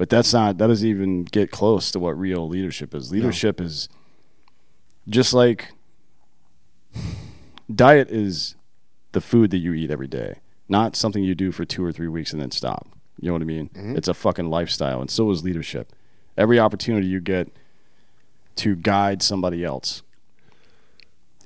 But 0.00 0.08
that's 0.08 0.32
not 0.32 0.56
that 0.56 0.68
doesn't 0.68 0.88
even 0.88 1.24
get 1.24 1.50
close 1.50 1.90
to 1.90 1.98
what 1.98 2.18
real 2.18 2.48
leadership 2.48 2.94
is. 2.94 3.12
Leadership 3.12 3.60
is 3.60 3.86
just 5.06 5.34
like 5.34 5.74
diet 7.74 8.08
is 8.08 8.54
the 9.12 9.20
food 9.20 9.50
that 9.50 9.58
you 9.58 9.74
eat 9.74 9.90
every 9.90 10.06
day, 10.08 10.38
not 10.70 10.96
something 10.96 11.22
you 11.22 11.34
do 11.34 11.52
for 11.52 11.66
two 11.66 11.84
or 11.84 11.92
three 11.92 12.08
weeks 12.08 12.32
and 12.32 12.40
then 12.40 12.50
stop. 12.50 12.88
You 13.20 13.26
know 13.28 13.34
what 13.34 13.42
I 13.42 13.44
mean? 13.44 13.68
Mm-hmm. 13.74 13.96
It's 13.96 14.08
a 14.08 14.14
fucking 14.14 14.48
lifestyle, 14.48 15.02
and 15.02 15.10
so 15.10 15.30
is 15.32 15.44
leadership. 15.44 15.92
Every 16.34 16.58
opportunity 16.58 17.06
you 17.06 17.20
get 17.20 17.50
to 18.56 18.76
guide 18.76 19.22
somebody 19.22 19.62
else 19.62 20.02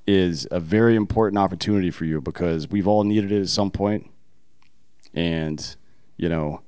is 0.07 0.47
a 0.53 0.61
very 0.61 0.95
important 0.95 1.39
opportunity 1.39 1.91
for 1.91 2.05
you 2.05 2.21
because 2.21 2.69
we've 2.69 2.87
all 2.87 3.03
needed 3.03 3.33
it 3.33 3.41
at 3.41 3.49
some 3.49 3.73
point. 3.73 4.09
And, 5.13 5.75
you 6.17 6.29
know, 6.29 6.61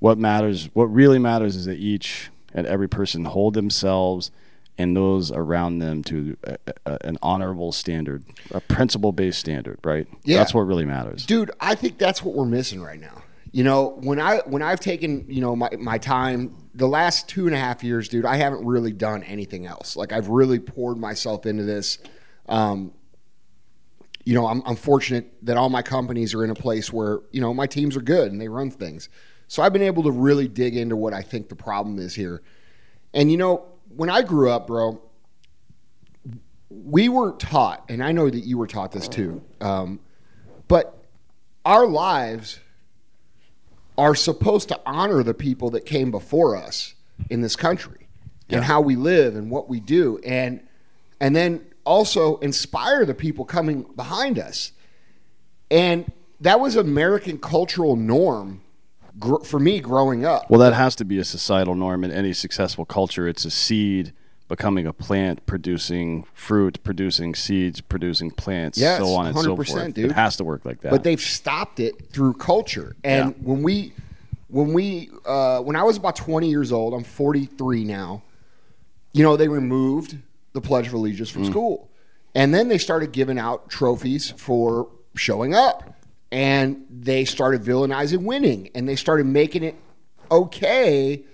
what 0.00 0.18
matters, 0.18 0.68
what 0.74 0.86
really 0.86 1.18
matters 1.18 1.54
is 1.56 1.66
that 1.66 1.78
each 1.78 2.30
and 2.52 2.66
every 2.66 2.88
person 2.88 3.24
hold 3.24 3.54
themselves 3.54 4.30
and 4.76 4.96
those 4.96 5.30
around 5.30 5.78
them 5.78 6.02
to 6.02 6.36
a, 6.42 6.56
a, 6.86 6.98
an 7.02 7.18
honorable 7.22 7.70
standard, 7.70 8.24
a 8.50 8.60
principle 8.62 9.12
based 9.12 9.38
standard, 9.38 9.78
right? 9.84 10.08
Yeah. 10.24 10.38
That's 10.38 10.54
what 10.54 10.62
really 10.62 10.86
matters. 10.86 11.26
dude 11.26 11.50
i 11.60 11.74
think 11.74 11.98
that's 11.98 12.22
what 12.22 12.34
we're 12.34 12.46
missing 12.46 12.80
right 12.82 12.98
now 13.00 13.22
you 13.52 13.62
know 13.64 13.98
when 14.02 14.18
i 14.20 14.38
when 14.46 14.62
i've 14.62 14.80
taken 14.80 15.24
you 15.28 15.40
know 15.40 15.54
my, 15.54 15.68
my 15.78 15.98
time 15.98 16.54
the 16.74 16.86
last 16.88 17.28
two 17.28 17.46
and 17.46 17.54
a 17.54 17.58
half 17.58 17.82
years 17.84 18.08
dude 18.08 18.24
i 18.24 18.36
haven't 18.36 18.64
really 18.64 18.92
done 18.92 19.22
anything 19.24 19.66
else 19.66 19.96
like 19.96 20.12
i've 20.12 20.28
really 20.28 20.58
poured 20.58 20.96
myself 20.96 21.44
into 21.46 21.64
this 21.64 21.98
um, 22.48 22.92
you 24.24 24.34
know 24.34 24.46
I'm, 24.46 24.62
I'm 24.64 24.76
fortunate 24.76 25.32
that 25.42 25.56
all 25.56 25.68
my 25.68 25.82
companies 25.82 26.32
are 26.34 26.44
in 26.44 26.50
a 26.50 26.54
place 26.54 26.92
where 26.92 27.20
you 27.32 27.40
know 27.40 27.52
my 27.52 27.66
teams 27.66 27.96
are 27.96 28.02
good 28.02 28.32
and 28.32 28.40
they 28.40 28.48
run 28.48 28.70
things 28.70 29.08
so 29.50 29.62
i've 29.62 29.72
been 29.72 29.82
able 29.82 30.04
to 30.04 30.10
really 30.10 30.46
dig 30.46 30.76
into 30.76 30.94
what 30.94 31.12
i 31.12 31.22
think 31.22 31.48
the 31.48 31.56
problem 31.56 31.98
is 31.98 32.14
here. 32.14 32.40
And 33.12 33.30
you 33.30 33.36
know 33.36 33.64
when 33.96 34.08
i 34.08 34.22
grew 34.22 34.50
up 34.50 34.68
bro 34.68 35.00
we 36.70 37.08
weren't 37.08 37.40
taught 37.40 37.84
and 37.88 38.02
i 38.02 38.12
know 38.12 38.30
that 38.30 38.44
you 38.44 38.56
were 38.56 38.68
taught 38.68 38.92
this 38.92 39.08
too 39.08 39.42
um, 39.60 39.98
but 40.68 41.04
our 41.64 41.86
lives 41.86 42.60
are 43.98 44.14
supposed 44.14 44.68
to 44.68 44.80
honor 44.86 45.22
the 45.22 45.34
people 45.34 45.70
that 45.70 45.84
came 45.84 46.10
before 46.10 46.56
us 46.56 46.94
in 47.28 47.40
this 47.42 47.56
country 47.56 48.08
and 48.48 48.64
how 48.64 48.80
we 48.80 48.96
live 48.96 49.36
and 49.36 49.50
what 49.50 49.68
we 49.68 49.80
do. 49.80 50.18
And 50.24 50.60
and 51.20 51.36
then 51.36 51.66
also 51.84 52.38
inspire 52.38 53.04
the 53.04 53.14
people 53.14 53.44
coming 53.44 53.82
behind 53.94 54.38
us. 54.38 54.72
And 55.70 56.10
that 56.40 56.58
was 56.58 56.74
american 56.76 57.38
cultural 57.38 57.96
norm 57.96 58.62
gr- 59.20 59.44
for 59.44 59.60
me 59.60 59.78
growing 59.80 60.24
up 60.24 60.50
Well, 60.50 60.58
that 60.60 60.72
has 60.72 60.96
to 60.96 61.04
be 61.04 61.18
a 61.18 61.24
societal 61.24 61.74
norm 61.74 62.02
in 62.02 62.10
any 62.10 62.32
successful 62.32 62.84
culture. 62.84 63.28
It's 63.28 63.44
a 63.44 63.50
seed 63.50 64.12
becoming 64.48 64.84
a 64.86 64.92
plant 64.92 65.46
producing 65.46 66.24
fruit, 66.34 66.82
producing 66.82 67.36
seeds, 67.36 67.80
producing 67.80 68.32
plants, 68.32 68.76
Yes, 68.78 68.98
so 68.98 69.14
on 69.14 69.26
and 69.28 69.38
so 69.38 69.54
100%, 69.56 69.66
forth. 69.68 69.94
dude. 69.94 70.10
It 70.10 70.12
has 70.14 70.36
to 70.38 70.44
work 70.44 70.64
like 70.64 70.80
that. 70.80 70.90
but 70.90 71.04
they've 71.04 71.20
stopped 71.20 71.78
it 71.78 72.10
through 72.10 72.32
culture. 72.34 72.96
And 73.04 73.30
Yeah. 73.30 73.34
when 73.42 73.62
we, 73.62 73.92
when 74.48 74.72
we, 74.72 75.08
uh, 75.24 75.60
when 75.60 75.76
I 75.76 75.84
was 75.84 75.96
about 75.96 76.16
20 76.16 76.48
years 76.50 76.72
old, 76.72 76.94
I'm 76.94 77.04
43 77.04 77.84
now. 77.84 78.22
You 79.12 79.22
know, 79.22 79.36
they 79.36 79.46
removed 79.46 80.16
the 80.52 80.60
Pledge 80.60 80.88
of 80.88 80.94
Allegiance 80.94 81.30
Mm. 81.30 81.34
from 81.34 81.44
school, 81.44 81.88
and 82.34 82.52
then 82.52 82.66
they 82.68 82.78
started 82.78 83.12
giving 83.12 83.38
out 83.38 83.68
trophies 83.68 84.32
for 84.36 84.88
showing 85.14 85.54
up, 85.54 85.94
and 86.32 86.84
they 86.90 87.24
started 87.24 87.62
villainizing 87.62 88.24
winning, 88.24 88.70
and 88.74 88.88
they 88.88 88.96
started 88.96 89.26
making 89.26 89.62
it 89.62 89.76
okay 90.30 91.24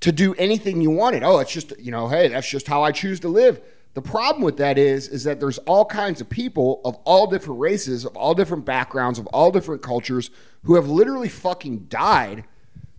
to 0.00 0.12
do 0.12 0.34
anything 0.34 0.80
you 0.80 0.90
wanted. 0.90 1.22
Oh, 1.22 1.38
it's 1.38 1.52
just 1.52 1.72
you 1.78 1.90
know, 1.90 2.08
hey, 2.08 2.28
that's 2.28 2.48
just 2.48 2.66
how 2.66 2.82
I 2.82 2.92
choose 2.92 3.20
to 3.20 3.28
live. 3.28 3.60
The 3.94 4.02
problem 4.02 4.44
with 4.44 4.56
that 4.58 4.78
is, 4.78 5.08
is 5.08 5.24
that 5.24 5.40
there's 5.40 5.58
all 5.58 5.84
kinds 5.84 6.20
of 6.20 6.30
people 6.30 6.80
of 6.84 6.94
all 7.04 7.26
different 7.26 7.60
races, 7.60 8.04
of 8.04 8.16
all 8.16 8.34
different 8.34 8.64
backgrounds, 8.64 9.18
of 9.18 9.26
all 9.28 9.50
different 9.50 9.82
cultures 9.82 10.30
who 10.62 10.76
have 10.76 10.88
literally 10.88 11.28
fucking 11.28 11.86
died 11.88 12.44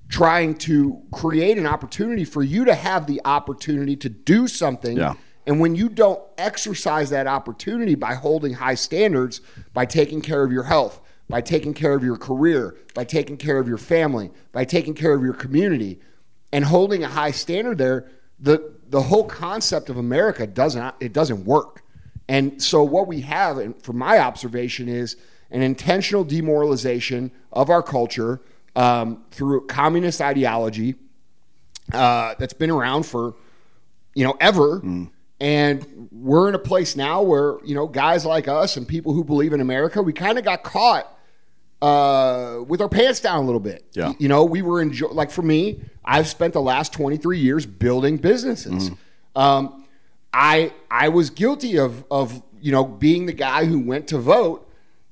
trying 0.10 0.53
to 0.53 1.01
create 1.13 1.58
an 1.58 1.65
opportunity 1.65 2.25
for 2.25 2.44
you 2.44 2.65
to 2.65 2.75
have 2.75 3.08
the 3.08 3.22
opportunity 3.24 3.96
to 3.96 4.10
do 4.10 4.48
something. 4.48 4.98
Yeah. 4.98 5.13
And 5.48 5.60
when 5.60 5.75
you 5.75 5.89
don't 5.89 6.22
exercise 6.38 7.10
that 7.10 7.25
opportunity 7.25 7.96
by 7.96 8.13
holding 8.13 8.53
high 8.53 8.75
standards, 8.75 9.41
by 9.74 9.86
taking 9.86 10.22
care 10.22 10.44
of 10.44 10.51
your 10.51 10.63
health, 10.63 11.00
by 11.31 11.39
taking 11.41 11.73
care 11.73 11.93
of 11.93 12.03
your 12.03 12.17
career, 12.17 12.75
by 12.93 13.05
taking 13.05 13.38
care 13.38 13.57
of 13.57 13.67
your 13.67 13.77
family, 13.77 14.29
by 14.51 14.65
taking 14.65 14.93
care 14.93 15.13
of 15.13 15.23
your 15.23 15.33
community, 15.33 16.00
and 16.51 16.65
holding 16.65 17.03
a 17.03 17.07
high 17.07 17.31
standard 17.31 17.77
there, 17.77 18.09
the 18.38 18.73
the 18.89 19.01
whole 19.01 19.23
concept 19.23 19.89
of 19.89 19.97
America 19.97 20.45
doesn't 20.45 20.93
it 21.00 21.13
doesn't 21.13 21.45
work. 21.45 21.83
And 22.27 22.61
so 22.61 22.83
what 22.83 23.07
we 23.07 23.21
have, 23.21 23.57
and 23.57 23.81
from 23.81 23.97
my 23.97 24.19
observation, 24.19 24.89
is 24.89 25.15
an 25.50 25.61
intentional 25.61 26.23
demoralization 26.23 27.31
of 27.51 27.69
our 27.69 27.81
culture 27.81 28.41
um, 28.75 29.23
through 29.31 29.67
communist 29.67 30.21
ideology 30.21 30.95
uh, 31.93 32.35
that's 32.39 32.53
been 32.53 32.71
around 32.71 33.05
for 33.05 33.35
you 34.13 34.25
know 34.25 34.35
ever. 34.41 34.81
And 35.39 36.09
we're 36.11 36.50
in 36.50 36.55
a 36.55 36.59
place 36.59 36.95
now 36.97 37.21
where 37.21 37.57
you 37.63 37.73
know 37.73 37.88
guys 37.88 38.25
like 38.25 38.50
us 38.50 38.75
and 38.75 38.85
people 38.85 39.13
who 39.13 39.23
believe 39.23 39.53
in 39.53 39.61
America, 39.61 40.01
we 40.01 40.11
kind 40.11 40.38
of 40.38 40.43
got 40.43 40.63
caught 40.63 41.07
uh, 41.81 42.59
with 42.67 42.81
our 42.81 42.89
pants 42.89 43.19
down 43.19 43.38
a 43.38 43.45
little 43.45 43.59
bit. 43.59 43.85
Yeah. 43.93 44.13
You 44.19 44.27
know, 44.27 44.43
we 44.43 44.61
were 44.61 44.81
enjoy 44.81 45.07
like 45.07 45.31
for 45.31 45.41
me, 45.41 45.81
I've 46.05 46.27
spent 46.27 46.53
the 46.53 46.61
last 46.61 46.93
23 46.93 47.39
years 47.39 47.65
building 47.65 48.17
businesses. 48.17 48.91
Um, 49.35 49.85
I 50.33 50.73
I 50.89 51.09
was 51.09 51.29
guilty 51.29 51.77
of 51.77 52.05
of 52.11 52.41
you 52.61 52.71
know 52.71 52.83
being 52.83 53.25
the 53.25 53.33
guy 53.33 53.65
who 53.65 53.79
went 53.79 54.07
to 54.09 54.17
vote 54.17 54.67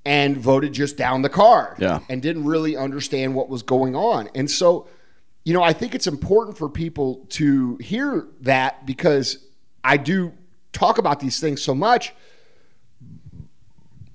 and 0.05 0.37
voted 0.37 0.73
just 0.73 0.97
down 0.97 1.21
the 1.21 1.29
card. 1.29 1.75
Yeah. 1.79 1.99
And 2.09 2.21
didn't 2.21 2.45
really 2.45 2.75
understand 2.75 3.35
what 3.35 3.49
was 3.49 3.63
going 3.63 3.95
on. 3.95 4.29
And 4.33 4.49
so, 4.49 4.87
you 5.43 5.53
know, 5.53 5.61
I 5.61 5.73
think 5.73 5.93
it's 5.93 6.07
important 6.07 6.57
for 6.57 6.69
people 6.69 7.25
to 7.29 7.77
hear 7.77 8.27
that 8.41 8.85
because 8.85 9.45
I 9.83 9.97
do 9.97 10.33
talk 10.71 10.97
about 10.97 11.19
these 11.19 11.39
things 11.39 11.61
so 11.61 11.75
much 11.75 12.13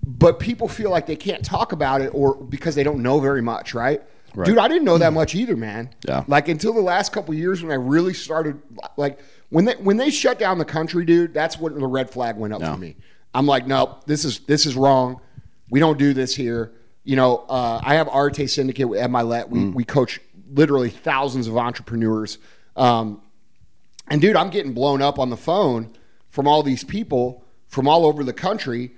but 0.06 0.38
people 0.38 0.68
feel 0.68 0.90
like 0.90 1.06
they 1.06 1.16
can't 1.16 1.44
talk 1.44 1.72
about 1.72 2.00
it 2.00 2.08
or 2.14 2.34
because 2.36 2.74
they 2.74 2.82
don't 2.82 3.02
know 3.02 3.20
very 3.20 3.42
much, 3.42 3.74
right? 3.74 4.02
Right. 4.34 4.46
Dude, 4.46 4.58
I 4.58 4.66
didn't 4.68 4.84
know 4.84 4.98
that 4.98 5.12
much 5.12 5.34
either, 5.34 5.56
man. 5.56 5.90
Yeah. 6.06 6.24
Like 6.26 6.48
until 6.48 6.72
the 6.74 6.80
last 6.80 7.12
couple 7.12 7.32
of 7.32 7.38
years 7.38 7.62
when 7.62 7.70
I 7.70 7.76
really 7.76 8.14
started 8.14 8.60
like 8.96 9.20
when 9.50 9.64
they 9.64 9.74
when 9.74 9.96
they 9.96 10.10
shut 10.10 10.38
down 10.38 10.58
the 10.58 10.64
country, 10.64 11.04
dude, 11.04 11.32
that's 11.32 11.58
when 11.58 11.78
the 11.78 11.86
red 11.86 12.10
flag 12.10 12.36
went 12.36 12.52
up 12.52 12.60
Yeah. 12.60 12.72
for 12.72 12.78
me. 12.78 12.96
I'm 13.32 13.46
like, 13.46 13.66
no, 13.66 13.98
this 14.06 14.24
is 14.24 14.40
this 14.40 14.66
is 14.66 14.74
wrong. 14.76 15.20
We 15.70 15.80
don't 15.80 15.98
do 15.98 16.12
this 16.14 16.34
here. 16.34 16.72
You 17.04 17.16
know, 17.16 17.44
uh, 17.48 17.80
I 17.84 17.94
have 17.94 18.08
Arte 18.08 18.46
Syndicate 18.46 18.92
at 18.96 19.10
Milet. 19.10 19.48
We 19.48 19.66
we 19.70 19.84
coach 19.84 20.20
literally 20.52 20.90
thousands 20.90 21.46
of 21.46 21.56
entrepreneurs. 21.56 22.38
Um, 22.76 23.22
and 24.08 24.20
dude, 24.20 24.36
I'm 24.36 24.50
getting 24.50 24.72
blown 24.74 25.00
up 25.00 25.18
on 25.18 25.30
the 25.30 25.36
phone 25.36 25.90
from 26.28 26.48
all 26.48 26.62
these 26.62 26.82
people 26.84 27.44
from 27.68 27.86
all 27.88 28.04
over 28.04 28.24
the 28.24 28.32
country 28.32 28.92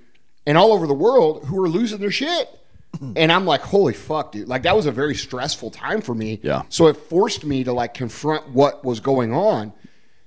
and 0.47 0.57
all 0.57 0.73
over 0.73 0.87
the 0.87 0.93
world 0.95 1.45
who 1.45 1.61
are 1.63 1.69
losing 1.69 1.99
their 1.99 2.09
shit. 2.11 2.49
And 3.15 3.31
I'm 3.31 3.45
like, 3.45 3.61
holy 3.61 3.93
fuck, 3.93 4.31
dude. 4.31 4.47
Like 4.47 4.63
that 4.63 4.75
was 4.75 4.87
a 4.87 4.91
very 4.91 5.13
stressful 5.13 5.69
time 5.69 6.01
for 6.01 6.15
me. 6.15 6.39
Yeah. 6.41 6.63
So 6.69 6.87
it 6.87 6.95
forced 6.97 7.45
me 7.45 7.63
to 7.65 7.71
like 7.73 7.93
confront 7.93 8.49
what 8.49 8.83
was 8.83 8.99
going 9.01 9.33
on. 9.33 9.71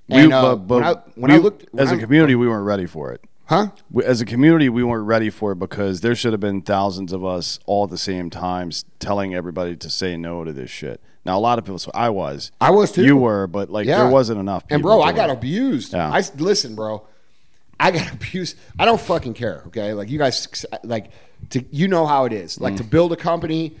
We- 0.07 0.31
uh, 0.31 0.55
but, 0.55 0.67
but 0.67 0.75
when 0.75 0.83
I 0.85 0.93
when 1.15 1.31
we- 1.31 1.37
I 1.37 1.39
looked 1.39 1.65
as 1.77 1.91
a 1.91 1.97
community, 1.97 2.35
we 2.35 2.47
weren't 2.47 2.65
ready 2.65 2.85
for 2.85 3.11
it. 3.11 3.21
huh? 3.45 3.67
We- 3.89 4.05
As 4.05 4.21
a 4.21 4.25
community, 4.25 4.69
we 4.69 4.83
weren't 4.83 5.05
ready 5.07 5.29
for 5.29 5.51
it 5.53 5.55
because 5.59 5.99
there 6.01 6.15
should 6.15 6.31
have 6.33 6.39
been 6.39 6.61
thousands 6.61 7.11
of 7.11 7.25
us 7.25 7.59
all 7.65 7.85
at 7.85 7.89
the 7.89 7.97
same 7.97 8.29
times 8.29 8.85
telling 8.99 9.33
everybody 9.35 9.75
to 9.75 9.89
say 9.89 10.15
no 10.15 10.43
to 10.45 10.53
this 10.53 10.69
shit. 10.69 11.01
Now, 11.25 11.37
a 11.37 11.41
lot 11.41 11.59
of 11.59 11.65
people, 11.65 11.79
so 11.79 11.91
I 11.93 12.09
was, 12.09 12.51
I 12.61 12.71
was 12.71 12.91
too. 12.91 13.03
you 13.03 13.17
were, 13.17 13.47
but 13.47 13.69
like 13.69 13.85
Yeah. 13.85 14.03
there 14.03 14.09
wasn't 14.09 14.39
enough. 14.39 14.63
People 14.67 14.75
And 14.75 14.83
bro, 14.83 15.01
I 15.01 15.11
got 15.11 15.29
it. 15.29 15.33
abused. 15.33 15.93
Yeah. 15.93 16.09
I 16.09 16.23
listen, 16.37 16.75
bro. 16.75 17.05
I 17.81 17.91
got 17.91 18.11
abused. 18.13 18.57
I 18.79 18.85
don't 18.85 19.01
fucking 19.01 19.33
care. 19.33 19.63
Okay, 19.67 19.93
like 19.93 20.09
you 20.09 20.17
guys, 20.17 20.65
like 20.83 21.11
to 21.49 21.65
you 21.71 21.87
know 21.87 22.05
how 22.05 22.25
it 22.25 22.33
is. 22.33 22.59
Like 22.61 22.77
to 22.77 22.83
mm. 22.83 22.89
build 22.89 23.11
a 23.11 23.17
company, 23.17 23.77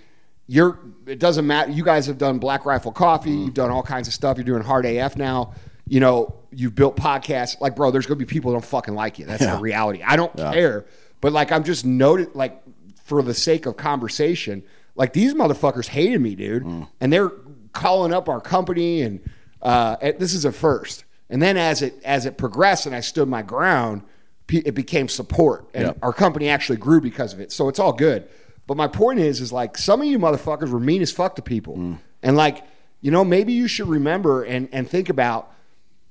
you're. 0.47 0.79
It 1.05 1.19
doesn't 1.19 1.45
matter. 1.45 1.71
You 1.71 1.83
guys 1.83 2.07
have 2.07 2.17
done 2.17 2.39
Black 2.39 2.65
Rifle 2.65 2.91
Coffee. 2.91 3.31
Mm. 3.31 3.45
You've 3.45 3.53
done 3.53 3.71
all 3.71 3.83
kinds 3.83 4.07
of 4.07 4.13
stuff. 4.13 4.37
You're 4.37 4.45
doing 4.45 4.63
Hard 4.63 4.85
AF 4.85 5.15
now. 5.15 5.53
You 5.87 5.99
know, 5.99 6.35
you've 6.51 6.75
built 6.75 6.95
podcasts. 6.95 7.59
Like, 7.61 7.75
bro, 7.75 7.91
there's 7.91 8.05
gonna 8.05 8.17
be 8.17 8.25
people 8.25 8.51
that 8.51 8.55
don't 8.55 8.65
fucking 8.65 8.95
like 8.95 9.19
you. 9.19 9.25
That's 9.25 9.43
Yeah. 9.43 9.55
the 9.55 9.61
reality. 9.61 10.01
I 10.03 10.15
don't 10.15 10.35
care. 10.35 10.85
But 11.21 11.33
like, 11.33 11.51
I'm 11.51 11.63
just 11.63 11.85
noted. 11.85 12.33
Like, 12.33 12.61
for 13.03 13.21
the 13.21 13.33
sake 13.33 13.65
of 13.65 13.77
conversation, 13.77 14.63
like 14.95 15.13
these 15.13 15.33
motherfuckers 15.33 15.87
hated 15.87 16.21
me, 16.21 16.35
dude, 16.35 16.63
mm. 16.63 16.87
and 16.99 17.11
they're 17.11 17.31
calling 17.73 18.13
up 18.13 18.29
our 18.29 18.41
company 18.41 19.01
and 19.01 19.19
uh, 19.61 19.97
and 20.01 20.17
this 20.17 20.33
is 20.33 20.45
a 20.45 20.51
first. 20.51 21.03
And 21.31 21.41
then 21.41 21.57
as 21.57 21.81
it 21.81 21.99
as 22.03 22.25
it 22.25 22.37
progressed 22.37 22.85
and 22.85 22.95
I 22.95 22.99
stood 22.99 23.27
my 23.27 23.41
ground, 23.41 24.03
it 24.49 24.75
became 24.75 25.07
support, 25.07 25.69
and 25.73 25.87
Yep. 25.87 25.97
our 26.03 26.13
company 26.13 26.49
actually 26.49 26.77
grew 26.77 26.99
because 26.99 27.33
of 27.33 27.39
it. 27.39 27.51
So 27.51 27.69
it's 27.69 27.79
all 27.79 27.93
good. 27.93 28.27
But 28.67 28.75
my 28.77 28.87
point 28.87 29.19
is, 29.19 29.41
is 29.41 29.51
like 29.51 29.77
some 29.77 30.01
of 30.01 30.07
you 30.07 30.19
motherfuckers 30.19 30.69
were 30.69 30.79
mean 30.79 31.01
as 31.01 31.11
fuck 31.11 31.35
to 31.37 31.41
people, 31.41 31.77
mm. 31.77 31.97
and 32.21 32.35
like 32.35 32.63
you 32.99 33.11
know 33.11 33.23
maybe 33.23 33.53
you 33.53 33.67
should 33.67 33.87
remember 33.87 34.43
and 34.43 34.67
and 34.71 34.87
think 34.89 35.09
about 35.09 35.51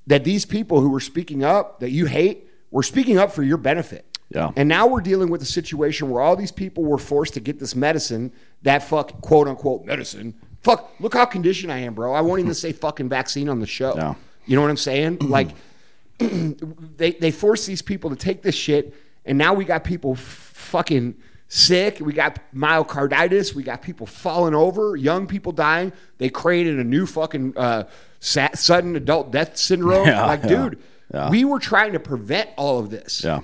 that 0.06 0.24
these 0.24 0.46
people 0.46 0.80
who 0.80 0.88
were 0.88 1.00
speaking 1.00 1.44
up 1.44 1.80
that 1.80 1.90
you 1.90 2.06
hate 2.06 2.48
were 2.70 2.83
speaking 2.83 3.18
up 3.18 3.30
for 3.30 3.42
your 3.42 3.59
benefit. 3.59 4.06
Yeah. 4.30 4.52
And 4.56 4.68
now 4.68 4.87
we're 4.87 5.00
dealing 5.00 5.28
with 5.28 5.42
a 5.42 5.46
situation 5.46 6.09
where 6.09 6.22
all 6.22 6.37
these 6.37 6.52
people 6.52 6.85
were 6.85 6.98
forced 6.98 7.35
to 7.35 7.40
get 7.40 7.59
this 7.59 7.74
medicine, 7.74 8.33
that 8.62 8.83
fuck 8.83 9.20
quote 9.20 9.48
unquote 9.48 9.85
medicine. 9.85 10.35
Fuck, 10.62 10.90
look 11.00 11.14
how 11.14 11.24
conditioned 11.24 11.72
I 11.72 11.78
am, 11.78 11.94
bro. 11.94 12.14
I 12.14 12.20
won't 12.20 12.40
even 12.40 12.54
say 12.64 12.72
fucking 12.72 13.09
vaccine 13.09 13.48
on 13.48 13.61
the 13.61 13.66
show. 13.66 13.94
Yeah. 13.96 14.14
You 14.51 14.57
know 14.57 14.63
what 14.63 14.71
I'm 14.71 14.77
saying? 14.77 15.19
like 15.21 15.51
they 16.19 17.13
they 17.13 17.31
force 17.31 17.67
these 17.67 17.83
people 17.83 18.11
to 18.11 18.17
take 18.17 18.43
this 18.43 18.57
shit, 18.57 18.95
and 19.25 19.39
now 19.39 19.55
we 19.55 19.65
got 19.65 19.85
people 19.85 20.13
f- 20.15 20.19
fucking 20.19 21.15
sick. 21.47 22.01
We 22.01 22.13
got 22.13 22.41
myocarditis. 22.53 23.55
We 23.55 23.63
got 23.63 23.81
people 23.81 24.07
falling 24.07 24.57
over. 24.57 24.97
Young 24.97 25.29
people 25.29 25.53
dying. 25.53 25.93
They 26.19 26.29
created 26.29 26.81
a 26.81 26.85
new 26.85 27.07
fucking 27.07 27.57
uh, 27.57 27.85
sa- 28.19 28.49
sudden 28.55 28.97
adult 28.97 29.31
death 29.31 29.57
syndrome. 29.57 30.07
Yeah, 30.09 30.27
like, 30.27 30.43
yeah, 30.43 30.49
dude, 30.49 30.83
yeah. 31.15 31.31
we 31.31 31.45
were 31.45 31.61
trying 31.61 31.93
to 31.93 32.01
prevent 32.01 32.51
all 32.57 32.81
of 32.81 32.91
this. 32.91 33.23
Yeah. 33.25 33.41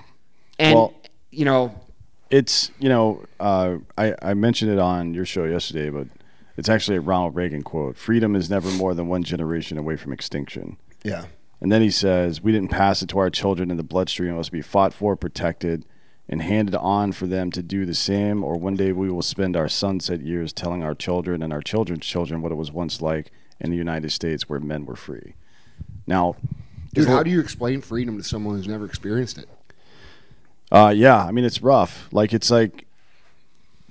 And 0.58 0.74
Well- 0.74 0.94
you 1.30 1.44
know, 1.44 1.72
It's, 2.30 2.70
you 2.80 2.88
know, 2.88 3.22
uh, 3.38 3.76
I, 3.96 4.14
I 4.22 4.34
mentioned 4.34 4.72
it 4.72 4.78
on 4.80 5.14
your 5.14 5.24
show 5.26 5.44
yesterday, 5.44 5.90
but 5.90 6.08
it's 6.56 6.68
actually 6.68 6.96
a 6.96 7.00
Ronald 7.00 7.36
Reagan 7.36 7.62
quote 7.62 7.96
Freedom 7.96 8.34
is 8.34 8.50
never 8.50 8.70
more 8.70 8.92
than 8.94 9.06
one 9.06 9.22
generation 9.22 9.78
away 9.78 9.96
from 9.96 10.12
extinction. 10.12 10.78
Yeah. 11.06 11.24
And 11.60 11.72
then 11.72 11.82
he 11.82 11.90
says, 11.90 12.42
We 12.42 12.52
didn't 12.52 12.70
pass 12.70 13.00
it 13.00 13.08
to 13.10 13.18
our 13.18 13.30
children 13.30 13.70
in 13.70 13.76
the 13.76 13.82
bloodstream. 13.82 14.32
It 14.32 14.36
must 14.36 14.52
be 14.52 14.62
fought 14.62 14.92
for, 14.92 15.16
protected, 15.16 15.84
and 16.28 16.42
handed 16.42 16.74
on 16.74 17.12
for 17.12 17.26
them 17.26 17.50
to 17.52 17.62
do 17.62 17.86
the 17.86 17.94
same. 17.94 18.42
Or 18.42 18.56
one 18.56 18.76
day 18.76 18.92
we 18.92 19.10
will 19.10 19.22
spend 19.22 19.56
our 19.56 19.68
sunset 19.68 20.20
years 20.20 20.52
telling 20.52 20.82
our 20.82 20.94
children 20.94 21.42
and 21.42 21.52
our 21.52 21.62
children's 21.62 22.04
children 22.04 22.42
what 22.42 22.52
it 22.52 22.56
was 22.56 22.72
once 22.72 23.00
like 23.00 23.30
in 23.60 23.70
the 23.70 23.76
United 23.76 24.10
States 24.10 24.48
where 24.48 24.60
men 24.60 24.84
were 24.84 24.96
free. 24.96 25.34
Now, 26.06 26.36
Dude, 26.92 27.08
how 27.08 27.22
do 27.22 27.30
you 27.30 27.40
explain 27.40 27.82
freedom 27.82 28.16
to 28.16 28.24
someone 28.24 28.56
who's 28.56 28.68
never 28.68 28.84
experienced 28.84 29.38
it? 29.38 29.48
Uh, 30.72 30.92
yeah, 30.94 31.24
I 31.24 31.30
mean 31.30 31.44
it's 31.44 31.62
rough. 31.62 32.08
Like 32.10 32.32
it's 32.32 32.50
like 32.50 32.86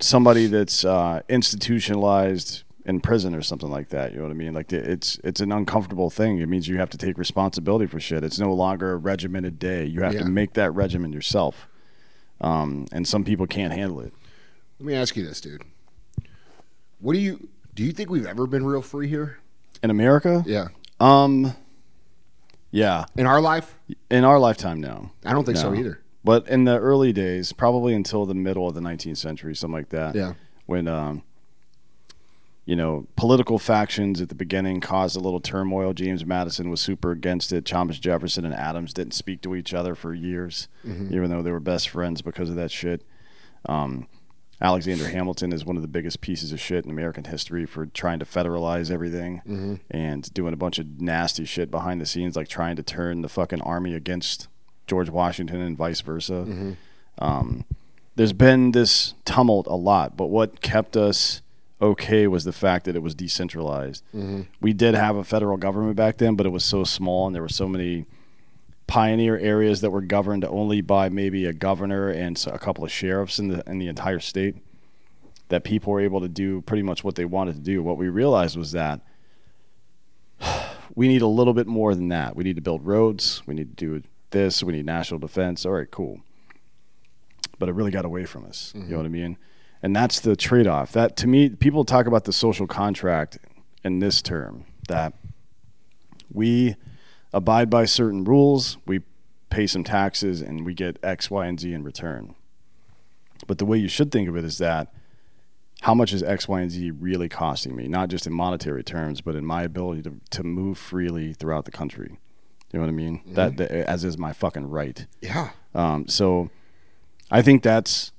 somebody 0.01 0.47
that's 0.47 0.84
uh, 0.84 1.21
institutionalized 1.30 2.64
in 2.85 3.01
prison 3.01 3.33
or 3.33 3.41
something 3.41 3.69
like 3.69 3.89
that. 3.89 4.11
You 4.11 4.17
know 4.17 4.23
what 4.25 4.31
I 4.31 4.35
mean? 4.35 4.53
Like 4.53 4.71
it's 4.71 5.19
it's 5.23 5.41
an 5.41 5.51
uncomfortable 5.51 6.09
thing. 6.09 6.39
It 6.39 6.47
means 6.47 6.67
you 6.67 6.77
have 6.77 6.89
to 6.91 6.97
take 6.97 7.17
responsibility 7.17 7.87
for 7.87 7.99
shit. 7.99 8.23
It's 8.23 8.39
no 8.39 8.53
longer 8.53 8.93
a 8.93 8.97
regimented 8.97 9.57
day. 9.59 9.85
You 9.85 10.01
have 10.03 10.13
Yeah. 10.13 10.19
to 10.21 10.25
make 10.29 10.53
that 10.53 10.71
regimen 10.71 11.11
yourself. 11.13 11.67
Um, 12.41 12.85
and 12.91 13.07
some 13.07 13.23
people 13.23 13.47
can't 13.47 13.73
handle 13.73 14.01
it. 14.01 14.13
Let 14.79 14.85
me 14.87 14.93
ask 14.93 15.15
you 15.15 15.25
this, 15.25 15.39
dude. 15.41 15.63
What 16.99 17.13
do 17.13 17.19
you 17.19 17.49
do? 17.73 17.83
You 17.83 17.91
think 17.91 18.09
we've 18.09 18.25
ever 18.25 18.45
been 18.47 18.65
real 18.65 18.81
free 18.81 19.07
here? 19.07 19.37
In 19.83 19.89
America, 19.89 20.43
Yeah. 20.45 20.67
um, 20.99 21.53
Yeah. 22.71 23.05
In 23.15 23.25
our 23.25 23.39
life, 23.39 23.77
In 24.09 24.23
our 24.25 24.37
lifetime, 24.39 24.81
no. 24.81 25.11
I 25.23 25.31
don't 25.33 25.45
think 25.45 25.57
so 25.57 25.73
either. 25.73 25.99
But 26.23 26.47
in 26.47 26.65
the 26.65 26.77
early 26.77 27.13
days, 27.13 27.53
probably 27.53 27.93
until 27.93 28.25
the 28.25 28.33
middle 28.33 28.67
of 28.67 28.73
the 28.75 28.81
19th 28.81 29.17
century, 29.17 29.55
something 29.55 29.75
like 29.75 29.89
that. 29.89 30.15
Yeah. 30.15 30.33
When, 30.65 30.87
um, 30.87 31.21
you 32.65 32.75
know, 32.75 33.08
political 33.15 33.60
factions 33.60 34.21
at 34.21 34.30
the 34.30 34.36
beginning 34.36 34.82
caused 34.82 35.15
a 35.15 35.19
little 35.19 35.39
turmoil. 35.39 35.93
James 35.93 36.25
Madison 36.25 36.69
was 36.69 36.82
super 36.82 37.12
against 37.12 37.54
it. 37.54 37.63
Thomas 37.65 37.99
Jefferson 37.99 38.43
and 38.45 38.54
Adams 38.56 38.93
didn't 38.93 39.13
speak 39.13 39.41
to 39.41 39.56
each 39.56 39.73
other 39.73 39.93
for 39.95 40.13
years, 40.15 40.67
even 41.12 41.30
though 41.30 41.41
they 41.43 41.51
were 41.51 41.60
best 41.60 41.89
friends 41.89 42.21
because 42.23 42.49
of 42.49 42.56
that 42.56 42.71
shit. 42.71 43.04
Um, 43.67 44.08
Alexander 44.62 45.10
Hamilton 45.10 45.51
is 45.51 45.65
one 45.65 45.75
of 45.75 45.82
the 45.82 45.88
biggest 45.88 46.21
pieces 46.21 46.51
of 46.54 46.60
shit 46.62 46.86
in 46.86 46.89
American 46.91 47.25
history 47.25 47.65
for 47.65 47.86
trying 47.88 48.19
to 48.19 48.25
federalize 48.25 48.89
everything 48.89 49.41
and 49.91 50.34
doing 50.34 50.54
a 50.54 50.58
bunch 50.58 50.80
of 50.80 51.01
nasty 51.01 51.43
shit 51.45 51.69
behind 51.69 51.99
the 51.99 52.06
scenes, 52.06 52.36
like 52.36 52.47
trying 52.47 52.78
to 52.78 52.84
turn 52.84 53.21
the 53.21 53.28
fucking 53.30 53.62
army 53.62 53.93
against 53.93 54.47
George 54.88 55.10
Washington 55.10 55.60
and 55.62 55.75
vice 55.78 56.01
versa. 56.01 56.45
Um, 57.19 57.65
there's 58.15 58.34
been 58.34 58.71
this 58.71 59.13
tumult 59.25 59.67
a 59.67 59.75
lot, 59.75 60.15
but 60.15 60.28
what 60.28 60.62
kept 60.62 60.95
us 60.95 61.41
okay 61.81 62.27
was 62.27 62.43
the 62.43 62.53
fact 62.53 62.85
that 62.85 62.95
it 62.95 63.03
was 63.03 63.15
decentralized. 63.15 64.03
Mm-hmm. 64.15 64.41
We 64.61 64.73
did 64.73 64.95
have 64.95 65.15
a 65.15 65.23
federal 65.23 65.57
government 65.57 65.95
back 65.95 66.17
then, 66.17 66.35
but 66.35 66.45
it 66.45 66.49
was 66.49 66.65
so 66.65 66.83
small 66.83 67.27
and 67.27 67.35
there 67.35 67.41
were 67.41 67.49
so 67.49 67.67
many 67.67 68.05
pioneer 68.88 69.38
areas 69.38 69.81
that 69.81 69.89
were 69.89 70.01
governed 70.01 70.45
only 70.45 70.81
by 70.81 71.09
maybe 71.09 71.45
a 71.45 71.53
governor 71.53 72.09
and 72.09 72.43
a 72.47 72.59
couple 72.59 72.83
of 72.83 72.91
sheriffs 72.91 73.39
in 73.39 73.47
the 73.47 73.63
in 73.67 73.79
the 73.79 73.88
entire 73.88 74.19
state 74.19 74.55
that 75.49 75.63
people 75.63 75.93
were 75.93 76.01
able 76.01 76.21
to 76.21 76.27
do 76.27 76.61
pretty 76.61 76.83
much 76.83 77.03
what 77.03 77.15
they 77.15 77.25
wanted 77.25 77.55
to 77.55 77.61
do. 77.61 77.83
What 77.83 77.97
we 77.97 78.09
realized 78.09 78.57
was 78.57 78.71
that 78.71 79.01
we 80.95 81.07
need 81.07 81.21
a 81.21 81.27
little 81.27 81.53
bit 81.53 81.67
more 81.67 81.93
than 81.93 82.09
that. 82.09 82.35
We 82.35 82.43
need 82.43 82.55
to 82.55 82.61
build 82.61 82.85
roads. 82.85 83.43
We 83.45 83.53
need 83.53 83.77
to 83.77 83.85
do 83.85 84.07
this. 84.31 84.63
We 84.63 84.73
need 84.73 84.85
national 84.85 85.19
defense. 85.19 85.65
All 85.65 85.73
right, 85.73 85.89
cool. 85.89 86.21
But 87.57 87.69
it 87.69 87.73
really 87.73 87.91
got 87.91 88.05
away 88.05 88.25
from 88.25 88.45
us. 88.45 88.71
You 88.73 88.81
mm-hmm. 88.81 88.91
know 88.91 88.97
what 88.97 89.05
I 89.05 89.09
mean? 89.09 89.38
And 89.81 89.95
that's 89.95 90.19
the 90.19 90.35
trade 90.35 90.67
off. 90.67 90.91
That 90.93 91.15
to 91.17 91.27
me, 91.27 91.49
people 91.49 91.85
talk 91.85 92.07
about 92.07 92.25
the 92.25 92.33
social 92.33 92.67
contract 92.67 93.38
in 93.83 93.99
this 93.99 94.21
term 94.21 94.65
that 94.88 95.13
we 96.31 96.75
abide 97.33 97.69
by 97.69 97.85
certain 97.85 98.23
rules, 98.23 98.77
we 98.85 99.01
pay 99.49 99.67
some 99.67 99.83
taxes, 99.83 100.41
and 100.41 100.65
we 100.65 100.73
get 100.73 100.97
X, 101.03 101.29
Y, 101.29 101.45
and 101.45 101.59
Z 101.59 101.71
in 101.71 101.83
return. 101.83 102.35
But 103.47 103.57
the 103.57 103.65
way 103.65 103.77
you 103.77 103.88
should 103.88 104.11
think 104.11 104.27
of 104.27 104.35
it 104.35 104.43
is 104.43 104.57
that 104.57 104.93
how 105.81 105.93
much 105.93 106.13
is 106.13 106.23
X, 106.23 106.47
Y, 106.47 106.61
and 106.61 106.71
Z 106.71 106.91
really 106.91 107.29
costing 107.29 107.75
me? 107.75 107.88
Not 107.88 108.09
just 108.09 108.25
in 108.25 108.33
monetary 108.33 108.83
terms, 108.83 109.21
but 109.21 109.35
in 109.35 109.45
my 109.45 109.63
ability 109.63 110.01
to, 110.03 110.19
to 110.31 110.43
move 110.43 110.77
freely 110.77 111.33
throughout 111.33 111.65
the 111.65 111.71
country. 111.71 112.17
You 112.71 112.79
know 112.79 112.85
what 112.85 112.89
I 112.89 112.93
mean? 112.93 113.21
That, 113.27 113.57
that 113.57 113.71
as 113.71 114.03
is 114.03 114.17
my 114.17 114.33
fucking 114.33 114.67
right. 114.67 115.05
Yeah. 115.21 115.51
Um, 115.73 116.07
so 116.07 116.49
I 117.29 117.41
think 117.41 117.61
that's 117.61 118.11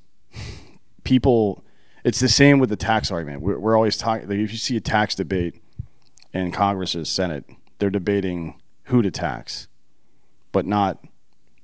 people. 1.07 1.65
It's 2.05 2.21
the 2.21 2.29
same 2.29 2.59
with 2.59 2.69
the 2.69 2.77
tax 2.77 3.11
argument. 3.11 3.43
We're, 3.43 3.59
we're 3.59 3.75
always 3.77 3.97
talking. 3.97 4.29
Like 4.29 4.39
if 4.39 4.53
you 4.53 4.59
see 4.59 4.77
a 4.77 4.81
tax 4.81 5.15
debate 5.15 5.61
in 6.33 6.53
Congress 6.53 6.95
or 6.95 7.05
Senate, 7.05 7.45
they're 7.79 7.91
debating 7.91 8.61
who 8.85 9.03
to 9.03 9.11
tax, 9.11 9.69
but 10.53 10.67
not 10.67 10.99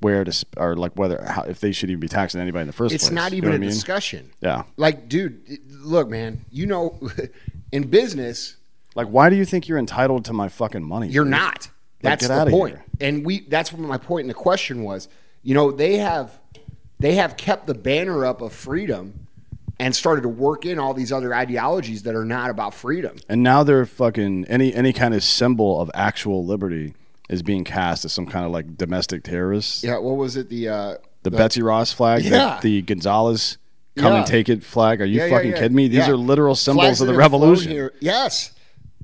where 0.00 0.24
to 0.24 0.32
sp- 0.34 0.56
or 0.56 0.74
like 0.76 0.92
whether 0.96 1.22
how, 1.28 1.42
if 1.42 1.60
they 1.60 1.70
should 1.70 1.90
even 1.90 2.00
be 2.00 2.08
taxing 2.08 2.40
anybody 2.40 2.62
in 2.62 2.66
the 2.66 2.72
first 2.72 2.92
It's 2.94 3.04
place. 3.04 3.10
It's 3.10 3.14
not 3.14 3.30
You 3.32 3.36
even 3.38 3.50
know 3.50 3.56
a 3.56 3.58
mean? 3.60 3.68
discussion. 3.70 4.30
Yeah. 4.40 4.64
Like, 4.76 5.08
dude, 5.08 5.40
look, 5.68 6.08
man, 6.08 6.44
you 6.50 6.66
know, 6.66 6.98
in 7.72 7.84
business, 7.88 8.56
Like, 8.96 9.06
why 9.06 9.30
do 9.30 9.36
you 9.36 9.44
think 9.44 9.68
you're 9.68 9.78
entitled 9.78 10.24
to 10.24 10.32
my 10.32 10.48
fucking 10.48 10.82
money? 10.82 11.08
you're 11.08 11.22
dude? 11.24 11.30
not. 11.30 11.68
Like, 12.02 12.18
That's 12.18 12.26
the 12.26 12.50
point. 12.50 12.74
here. 12.74 12.84
And 13.00 13.24
we 13.24 13.40
that's 13.48 13.72
what 13.72 13.80
my 13.80 13.96
point 13.98 14.22
in 14.22 14.28
the 14.28 14.34
question 14.34 14.82
was. 14.82 15.06
You 15.44 15.54
know, 15.54 15.70
they 15.70 15.98
have 15.98 16.40
they 16.98 17.14
have 17.14 17.36
kept 17.36 17.68
the 17.68 17.74
banner 17.74 18.24
up 18.26 18.40
of 18.42 18.52
freedom 18.52 19.21
and 19.82 19.96
started 19.96 20.22
to 20.22 20.28
work 20.28 20.64
in 20.64 20.78
all 20.78 20.94
these 20.94 21.10
other 21.10 21.34
ideologies 21.34 22.04
that 22.04 22.14
are 22.14 22.24
not 22.24 22.50
about 22.50 22.72
freedom. 22.72 23.16
And 23.28 23.42
now 23.42 23.64
they're 23.64 23.84
fucking 23.84 24.44
any 24.48 24.72
any 24.72 24.92
kind 24.92 25.12
of 25.12 25.24
symbol 25.24 25.80
of 25.80 25.90
actual 25.92 26.46
liberty 26.46 26.94
is 27.28 27.42
being 27.42 27.64
cast 27.64 28.04
as 28.04 28.12
some 28.12 28.26
kind 28.26 28.44
of 28.46 28.52
like 28.52 28.76
domestic 28.76 29.24
terrorist. 29.24 29.82
Yeah, 29.82 29.98
what 29.98 30.16
was 30.16 30.36
it? 30.36 30.48
The 30.48 30.68
uh 30.68 30.94
the, 31.24 31.30
Betsy 31.30 31.62
Ross 31.62 31.92
flag, 31.92 32.22
the- 32.22 32.28
Yeah. 32.30 32.58
the, 32.62 32.82
Gonzales 32.82 33.58
come 33.96 34.12
Yeah. 34.12 34.18
and 34.18 34.26
take 34.26 34.48
it 34.48 34.62
flag. 34.64 35.00
Are 35.00 35.04
you 35.04 35.20
Yeah, 35.20 35.30
fucking 35.30 35.50
yeah. 35.50 35.58
kidding 35.58 35.76
me? 35.76 35.88
These 35.88 36.08
are 36.08 36.16
literal 36.16 36.54
symbols 36.54 36.84
Flags 36.84 37.00
of 37.00 37.06
the 37.08 37.12
that 37.14 37.22
have 37.22 37.30
flown 37.30 37.42
revolution. 37.50 37.90
Yes. 38.00 38.52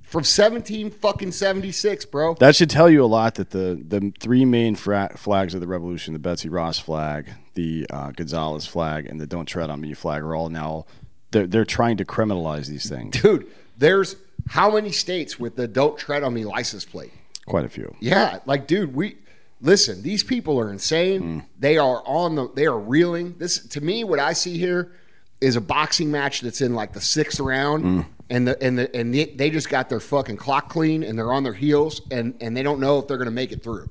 From 0.02 0.24
17 0.24 0.90
fucking 0.90 1.32
76, 1.32 2.04
bro. 2.06 2.34
That 2.40 2.56
should 2.56 2.70
tell 2.70 2.88
you 2.88 3.04
a 3.04 3.06
lot 3.06 3.34
that 3.34 3.50
the 3.50 3.82
the 3.86 4.12
three 4.20 4.44
main 4.44 4.74
fra- 4.74 5.12
flags 5.16 5.54
of 5.54 5.60
the 5.60 5.66
revolution, 5.66 6.12
the 6.14 6.18
Betsy 6.18 6.48
Ross 6.48 6.78
flag, 6.78 7.26
the 7.58 7.86
uh, 7.90 8.12
Gonzales 8.12 8.66
flag, 8.66 9.06
and 9.06 9.20
the 9.20 9.26
Don't 9.26 9.46
Tread 9.46 9.68
on 9.68 9.80
Me 9.80 9.92
flag, 9.92 10.22
are 10.22 10.36
all 10.36 10.48
now 10.48 10.86
they're, 11.32 11.46
they're 11.46 11.64
trying 11.64 11.96
to 11.96 12.04
criminalize 12.04 12.68
these 12.68 12.88
things. 12.88 13.20
Dude, 13.20 13.46
there's 13.76 14.16
how 14.48 14.74
many 14.74 14.92
states 14.92 15.38
with 15.38 15.56
the 15.56 15.66
don't 15.68 15.98
tread 15.98 16.22
on 16.22 16.32
me 16.32 16.44
license 16.44 16.84
plate? 16.84 17.12
Quite 17.46 17.64
a 17.64 17.68
few. 17.68 17.94
Yeah, 18.00 18.38
like 18.46 18.66
dude, 18.66 18.94
we 18.94 19.16
listen, 19.60 20.02
these 20.02 20.22
people 20.22 20.58
are 20.60 20.70
insane. 20.70 21.44
They 21.58 21.78
are 21.78 22.02
on 22.06 22.34
the 22.36 22.48
they 22.54 22.66
are 22.66 22.78
reeling. 22.78 23.34
This 23.38 23.66
to 23.68 23.80
me 23.80 24.04
what 24.04 24.18
I 24.20 24.32
see 24.32 24.56
here 24.58 24.92
is 25.40 25.56
a 25.56 25.60
boxing 25.60 26.10
match 26.10 26.40
that's 26.40 26.60
in 26.60 26.74
like 26.74 26.92
the 26.92 27.00
6th 27.00 27.44
round 27.44 28.06
and 28.30 28.46
the 28.46 28.62
and 28.62 28.78
the 28.78 28.96
and 28.96 29.14
they, 29.14 29.24
they 29.26 29.50
just 29.50 29.68
got 29.68 29.88
their 29.88 30.00
fucking 30.00 30.36
clock 30.36 30.68
clean 30.68 31.02
and 31.02 31.18
they're 31.18 31.32
on 31.32 31.42
their 31.42 31.54
heels 31.54 32.02
and 32.10 32.34
and 32.40 32.56
they 32.56 32.62
don't 32.62 32.80
know 32.80 32.98
if 32.98 33.08
they're 33.08 33.18
going 33.18 33.26
to 33.26 33.32
make 33.32 33.52
it 33.52 33.62
through. 33.62 33.88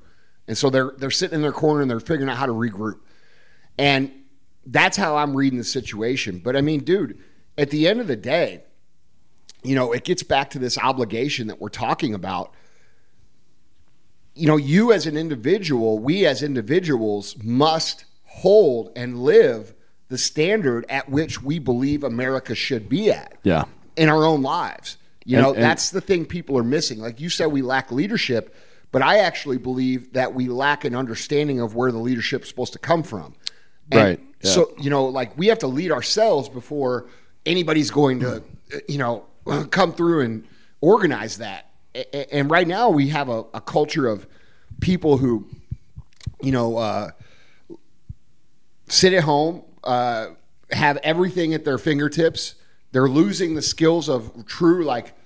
And 0.48 0.58
so 0.58 0.70
they're 0.70 0.94
they're 0.98 1.12
sitting 1.12 1.36
in 1.36 1.42
their 1.42 1.52
corner 1.52 1.82
and 1.82 1.92
they're 1.92 2.00
figuring 2.00 2.30
out 2.30 2.38
how 2.38 2.46
to 2.46 2.54
regroup. 2.54 3.00
And 3.78 4.12
that's 4.66 4.98
how 4.98 5.18
I'm 5.18 5.36
reading 5.36 5.58
the 5.60 5.64
situation. 5.66 6.40
But 6.44 6.56
I 6.56 6.62
mean, 6.62 6.84
dude, 6.84 7.18
at 7.58 7.70
the 7.70 7.88
end 7.88 8.00
of 8.02 8.08
the 8.08 8.16
day, 8.16 8.64
you 9.64 9.76
know, 9.76 9.92
it 9.92 10.04
gets 10.04 10.24
back 10.24 10.50
to 10.52 10.60
this 10.60 10.78
obligation 10.78 11.48
that 11.48 11.60
we're 11.62 11.70
talking 11.70 12.14
about 12.14 12.54
you 14.40 14.46
know, 14.46 14.58
you 14.58 14.94
as 14.94 15.08
an 15.08 15.18
individual, 15.18 15.98
we 15.98 16.24
as 16.24 16.44
individuals 16.44 17.36
must 17.44 18.06
hold 18.24 18.92
and 18.96 19.18
live 19.24 19.74
the 20.10 20.18
standard 20.20 20.86
at 20.90 21.10
which 21.10 21.42
we 21.42 21.58
believe 21.58 22.04
America 22.04 22.54
should 22.54 22.88
be 22.88 23.10
at 23.12 23.34
Yeah. 23.44 23.64
in 23.96 24.10
our 24.10 24.24
own 24.24 24.44
lives. 24.44 24.98
You 25.26 25.38
And- 25.38 25.44
know, 25.44 25.54
and- 25.56 25.64
that's 25.64 25.90
the 25.90 26.02
thing 26.02 26.26
people 26.26 26.56
are 26.56 26.64
missing. 26.64 27.00
Like 27.00 27.20
you 27.20 27.30
said, 27.30 27.48
we 27.48 27.64
lack 27.64 27.92
leadership, 27.92 28.54
but 28.92 29.02
I 29.02 29.18
actually 29.18 29.58
believe 29.58 30.14
that 30.14 30.36
we 30.36 30.48
lack 30.48 30.86
an 30.86 30.94
understanding 30.96 31.60
of 31.60 31.74
where 31.74 31.92
the 31.92 31.98
leadership's 31.98 32.48
supposed 32.48 32.74
to 32.74 32.80
come 32.80 33.02
from. 33.02 33.34
And 33.92 34.02
Right, 34.02 34.20
yeah. 34.42 34.52
So, 34.52 34.74
you 34.80 34.90
know, 34.90 35.06
like 35.06 35.38
we 35.38 35.48
have 35.48 35.60
to 35.60 35.68
lead 35.68 35.92
ourselves 35.92 36.50
before 36.50 37.08
anybody's 37.46 37.92
going 37.92 38.20
to, 38.20 38.44
you 38.88 38.98
know, 38.98 39.26
come 39.72 39.94
through 39.94 40.22
and 40.22 40.46
organize 40.82 41.38
that. 41.38 41.72
And 42.32 42.52
right 42.52 42.68
now 42.68 42.90
we 42.90 43.08
have 43.10 43.30
a, 43.30 43.46
a 43.54 43.62
culture 43.62 44.08
of 44.08 44.28
people 44.82 45.18
who, 45.18 45.48
you 46.42 46.52
know, 46.52 46.78
uh, 46.78 47.12
sit 48.88 49.14
at 49.14 49.24
home, 49.24 49.64
uh, 49.84 50.28
have 50.72 50.98
everything 50.98 51.54
at 51.54 51.66
their 51.66 51.78
fingertips. 51.78 52.56
They're 52.92 53.10
losing 53.10 53.56
the 53.56 53.62
skills 53.62 54.10
of 54.10 54.46
true, 54.46 54.86
like, 54.86 55.17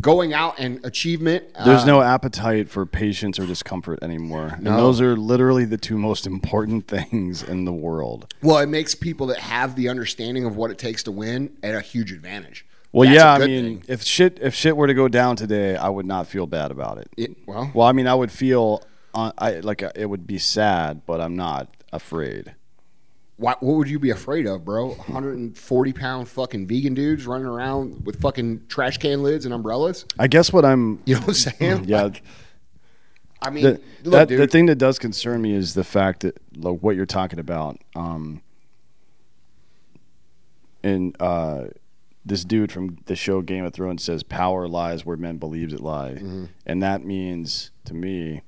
going 0.00 0.32
out 0.32 0.54
and 0.58 0.84
achievement. 0.84 1.44
There's 1.64 1.82
Uh, 1.82 1.86
no 1.86 2.00
appetite 2.02 2.68
for 2.70 2.86
patience 2.86 3.38
or 3.38 3.46
discomfort 3.46 3.98
anymore. 4.02 4.54
And 4.56 4.66
those 4.66 5.00
are 5.00 5.16
literally 5.16 5.64
the 5.64 5.76
two 5.76 5.98
most 5.98 6.26
important 6.34 6.86
things 6.88 7.42
in 7.42 7.64
the 7.64 7.72
world. 7.72 8.32
Well, 8.42 8.58
it 8.58 8.68
makes 8.68 8.94
people 8.94 9.26
that 9.28 9.38
have 9.38 9.76
the 9.76 9.88
understanding 9.88 10.44
of 10.44 10.56
what 10.56 10.70
it 10.70 10.78
takes 10.78 11.02
to 11.04 11.12
win 11.12 11.56
at 11.62 11.74
a 11.74 11.80
huge 11.80 12.10
advantage. 12.12 12.64
Well, 12.92 13.08
That's 13.08 13.16
yeah, 13.22 13.32
I 13.32 13.46
mean, 13.46 13.64
thing. 13.80 13.84
if 13.88 14.02
shit 14.02 14.38
if 14.42 14.54
shit 14.54 14.76
were 14.76 14.86
to 14.86 14.94
go 14.94 15.08
down 15.08 15.36
today, 15.36 15.76
I 15.76 15.88
would 15.88 16.04
not 16.06 16.26
feel 16.26 16.46
bad 16.46 16.70
about 16.70 16.98
it. 16.98 17.08
It- 17.16 17.36
well, 17.46 17.70
Well, 17.74 17.86
I 17.86 17.92
mean, 17.92 18.06
I 18.06 18.14
would 18.14 18.30
feel 18.30 18.82
uh, 19.14 19.32
I 19.38 19.60
like 19.60 19.82
uh, 19.82 19.90
it 19.94 20.06
would 20.06 20.26
be 20.26 20.38
sad, 20.38 21.02
but 21.06 21.20
I'm 21.20 21.36
not 21.36 21.68
afraid. 21.92 22.54
What, 23.42 23.62
what 23.62 23.76
would 23.76 23.88
you 23.90 23.98
be 23.98 24.10
afraid 24.10 24.46
of, 24.46 24.64
bro? 24.64 24.90
140 24.90 25.92
pound 25.92 26.28
fucking 26.28 26.66
vegan 26.66 26.94
dudes 26.94 27.26
running 27.26 27.46
around 27.46 28.04
with 28.06 28.20
fucking 28.20 28.66
trash 28.68 28.98
can 28.98 29.22
lids 29.22 29.44
and 29.44 29.52
umbrellas? 29.52 30.04
I 30.18 30.28
guess 30.28 30.52
what 30.52 30.64
I'm 30.64 31.00
You 31.06 31.14
know 31.16 31.20
what 31.22 31.28
I'm 31.28 31.34
saying? 31.34 31.84
yeah, 31.86 32.10
I 33.42 33.50
mean, 33.50 33.64
the, 33.64 33.70
look, 34.04 34.12
that, 34.12 34.28
dude. 34.28 34.38
the 34.40 34.46
thing 34.46 34.66
that 34.66 34.76
does 34.76 34.98
concern 35.00 35.42
me 35.42 35.52
is 35.52 35.74
the 35.74 35.82
fact 35.84 36.20
that 36.20 36.40
like 36.56 36.78
what 36.78 36.94
you're 36.96 37.06
talking 37.06 37.40
about. 37.40 37.78
Um, 37.96 38.40
and 40.84 41.16
uh, 41.20 41.64
this 42.24 42.44
dude 42.44 42.70
from 42.72 42.98
the 43.06 43.16
show 43.16 43.40
Game 43.42 43.64
of 43.64 43.72
Thrones 43.72 44.02
says 44.04 44.22
power 44.22 44.68
lies 44.68 45.04
where 45.04 45.16
men 45.16 45.38
believes 45.38 45.72
it 45.72 45.80
lies, 45.80 46.18
Mm-hmm. 46.18 46.44
and 46.66 46.82
that 46.82 47.04
means 47.04 47.70
to 47.86 47.94
me, 47.94 48.42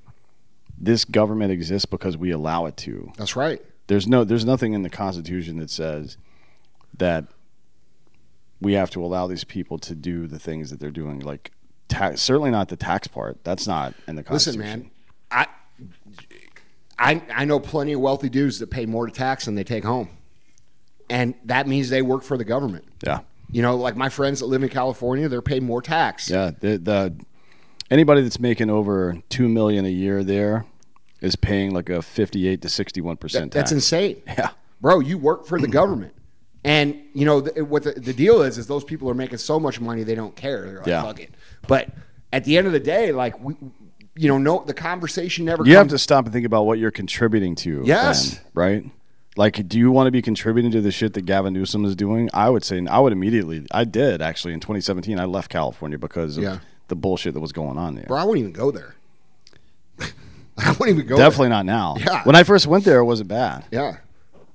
this 0.77 1.05
government 1.05 1.51
exists 1.51 1.85
because 1.85 2.17
we 2.17 2.31
allow 2.31 2.65
it 2.65 2.77
to. 2.77 3.11
That's 3.17 3.35
right. 3.35 3.61
There's 3.87 4.07
no 4.07 4.23
there's 4.23 4.45
nothing 4.45 4.73
in 4.73 4.81
the 4.81 4.89
Constitution 4.89 5.57
that 5.57 5.69
says 5.69 6.17
that 6.97 7.25
we 8.61 8.73
have 8.73 8.89
to 8.91 9.03
allow 9.03 9.27
these 9.27 9.43
people 9.43 9.77
to 9.79 9.93
do 9.93 10.27
the 10.27 10.39
things 10.39 10.69
that 10.71 10.79
they're 10.79 10.91
doing. 10.91 11.19
Like 11.19 11.51
ta- 11.87 12.15
certainly 12.15 12.51
not 12.51 12.69
the 12.69 12.75
tax 12.75 13.07
part. 13.07 13.43
That's 13.43 13.67
not 13.67 13.93
in 14.07 14.15
the 14.15 14.23
Constitution. 14.23 14.61
Listen, 14.61 14.81
man, 14.81 14.91
I 15.31 15.47
I 16.97 17.21
I 17.33 17.45
know 17.45 17.59
plenty 17.59 17.93
of 17.93 18.01
wealthy 18.01 18.29
dudes 18.29 18.59
that 18.59 18.67
pay 18.67 18.85
more 18.85 19.05
to 19.05 19.11
tax 19.11 19.45
than 19.45 19.55
they 19.55 19.63
take 19.63 19.83
home, 19.83 20.09
and 21.09 21.35
that 21.45 21.67
means 21.67 21.89
they 21.89 22.01
work 22.01 22.23
for 22.23 22.37
the 22.37 22.45
government. 22.45 22.85
Yeah. 23.05 23.19
You 23.51 23.61
know, 23.61 23.75
like 23.75 23.95
my 23.95 24.09
friends 24.09 24.39
that 24.39 24.47
live 24.47 24.63
in 24.63 24.69
California, 24.69 25.29
they're 25.29 25.41
paid 25.41 25.61
more 25.61 25.81
tax. 25.81 26.29
Yeah. 26.29 26.51
The, 26.59 26.77
the 26.77 27.15
anybody 27.91 28.21
that's 28.21 28.39
making 28.39 28.69
over 28.69 29.21
two 29.29 29.47
million 29.47 29.85
a 29.85 29.89
year 29.89 30.23
there 30.23 30.65
is 31.25 31.35
paying 31.35 31.73
like 31.73 31.89
a 31.89 32.01
fifty-eight 32.01 32.61
to 32.61 32.69
sixty-one 32.69 33.15
That- 33.15 33.19
percent 33.19 33.51
that's 33.51 33.71
insane. 33.71 34.21
Yeah. 34.27 34.49
bro. 34.81 34.99
You 34.99 35.17
work 35.17 35.45
for 35.45 35.59
the 35.59 35.67
government, 35.67 36.13
and 36.63 36.95
you 37.13 37.25
know 37.25 37.41
the, 37.41 37.65
what 37.65 37.83
the, 37.83 37.91
the 37.93 38.13
deal 38.13 38.41
is. 38.41 38.57
Is 38.57 38.67
those 38.67 38.83
people 38.83 39.09
are 39.09 39.13
making 39.15 39.37
so 39.39 39.59
much 39.59 39.81
money 39.81 40.03
they 40.03 40.15
don't 40.15 40.35
care. 40.35 40.65
They're 40.65 40.77
like, 40.77 40.87
Yeah. 40.87 41.01
fuck 41.03 41.19
it. 41.19 41.31
But 41.67 41.89
at 42.31 42.43
the 42.43 42.57
end 42.57 42.67
of 42.67 42.73
the 42.73 42.79
day, 42.79 43.11
like 43.11 43.39
we, 43.43 43.55
you 44.15 44.27
know, 44.29 44.37
no, 44.37 44.63
the 44.65 44.73
conversation 44.73 45.45
never. 45.45 45.65
You 45.65 45.75
have 45.77 45.87
to 45.89 45.97
stop 45.97 46.25
and 46.25 46.33
think 46.33 46.45
about 46.45 46.65
what 46.65 46.79
you're 46.79 46.91
contributing 46.91 47.55
to. 47.55 47.81
Yes. 47.85 48.31
then, 48.35 48.41
right. 48.53 48.85
Like, 49.37 49.67
do 49.67 49.77
you 49.77 49.91
want 49.91 50.07
to 50.07 50.11
be 50.11 50.21
contributing 50.21 50.71
to 50.71 50.79
the 50.79 50.91
shit 50.91 51.13
that 51.15 51.23
Gavin 51.25 51.53
Newsom 51.53 51.83
is 51.83 51.93
doing? 51.93 52.29
I 52.33 52.49
would 52.49 52.63
say 52.63 52.85
I 52.89 52.99
would 52.99 53.11
immediately. 53.11 53.65
I 53.71 53.83
did 53.83 54.21
actually 54.21 54.53
in 54.53 54.61
2017. 54.61 55.19
I 55.19 55.25
left 55.25 55.49
California 55.49 55.97
because 55.97 56.37
of 56.37 56.43
Yeah. 56.43 56.59
the 56.87 56.95
bullshit 56.95 57.33
that 57.33 57.41
was 57.41 57.51
going 57.51 57.77
on 57.77 57.95
there. 57.95 58.05
bro. 58.07 58.17
I 58.17 58.23
wouldn't 58.23 58.39
even 58.39 58.53
go 58.53 58.71
there. 58.71 58.95
I 60.57 60.71
wouldn't 60.71 60.97
even 60.97 61.07
go. 61.07 61.17
Definitely 61.17 61.49
there. 61.49 61.57
not 61.57 61.65
now. 61.65 61.95
Yeah. 61.99 62.23
When 62.23 62.35
I 62.35 62.43
first 62.43 62.67
went 62.67 62.85
there, 62.85 62.99
it 62.99 63.05
wasn't 63.05 63.29
bad. 63.29 63.65
Yeah. 63.71 63.97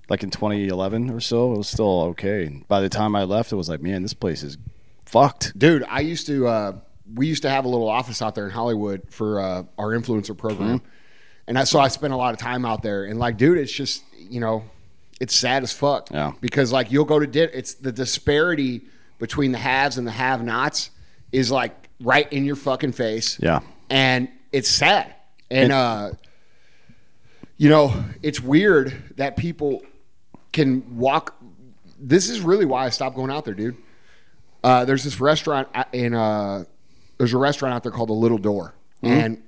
Like 0.09 0.23
in 0.23 0.31
2011 0.31 1.11
or 1.11 1.21
so, 1.21 1.53
it 1.53 1.59
was 1.59 1.69
still 1.69 2.01
okay. 2.11 2.63
By 2.69 2.81
the 2.81 2.89
time 2.89 3.15
I 3.15 3.25
left, 3.25 3.53
it 3.53 3.57
was 3.57 3.69
like, 3.69 3.81
man, 3.81 4.03
this 4.03 4.15
place 4.15 4.43
is 4.43 4.57
fucked. 5.07 5.59
dude 5.59 5.83
i 5.89 5.99
used 5.99 6.29
to 6.29 6.47
uh, 6.47 6.73
we 7.17 7.27
used 7.27 7.43
to 7.43 7.51
have 7.51 7.65
a 7.65 7.69
little 7.69 7.89
office 7.89 8.23
out 8.23 8.37
there 8.37 8.45
in 8.45 8.51
hollywood 8.53 9.03
for 9.11 9.41
uh, 9.41 9.65
our 9.77 9.89
influencer 9.89 10.39
program 10.39 10.79
Mm-hmm. 10.79 10.87
and 11.49 11.59
I, 11.59 11.65
so 11.65 11.81
i 11.81 11.89
spent 11.89 12.13
a 12.13 12.17
lot 12.17 12.33
of 12.33 12.39
time 12.39 12.65
out 12.65 12.85
there 12.85 13.03
and 13.07 13.19
like 13.19 13.37
dude 13.37 13.59
it's 13.59 13.73
just 13.73 14.05
you 14.17 14.39
know 14.39 14.63
it's 15.21 15.35
sad 15.35 15.65
as 15.65 15.73
fuck 15.73 16.11
Yeah. 16.13 16.31
because 16.41 16.71
like 16.71 16.93
you'll 16.93 17.07
go 17.07 17.19
to 17.19 17.27
dinner 17.27 17.51
it's 17.53 17.75
the 17.75 17.91
disparity 17.91 18.83
between 19.19 19.51
the 19.51 19.59
haves 19.59 19.99
and 19.99 20.07
the 20.07 20.13
have 20.13 20.45
nots 20.45 20.91
is 21.33 21.51
like 21.51 21.89
right 22.01 22.33
in 22.33 22.45
your 22.45 22.55
fucking 22.55 22.93
face 22.93 23.37
Yeah. 23.43 23.61
and 23.89 24.29
it's 24.53 24.69
sad 24.69 25.13
and 25.51 25.73
uh 25.73 26.11
you 27.57 27.69
know 27.69 27.93
it's 28.23 28.41
weird 28.41 29.15
that 29.17 29.37
people 29.37 29.83
can 30.53 30.97
walk 30.97 31.37
this 31.99 32.29
is 32.29 32.41
really 32.41 32.65
why 32.65 32.87
i 32.87 32.89
stopped 32.89 33.17
going 33.17 33.31
out 33.31 33.45
there 33.45 33.55
dude 33.55 33.77
uh, 34.63 34.85
there's 34.85 35.05
this 35.05 35.21
restaurant 35.21 35.69
in 35.93 36.15
uh, 36.15 36.65
there's 37.19 37.33
a 37.33 37.39
restaurant 37.39 37.75
out 37.75 37.83
there 37.83 37.93
called 37.93 38.09
the 38.11 38.15
Little 38.15 38.39
Door, 38.39 38.75
and 39.03 39.43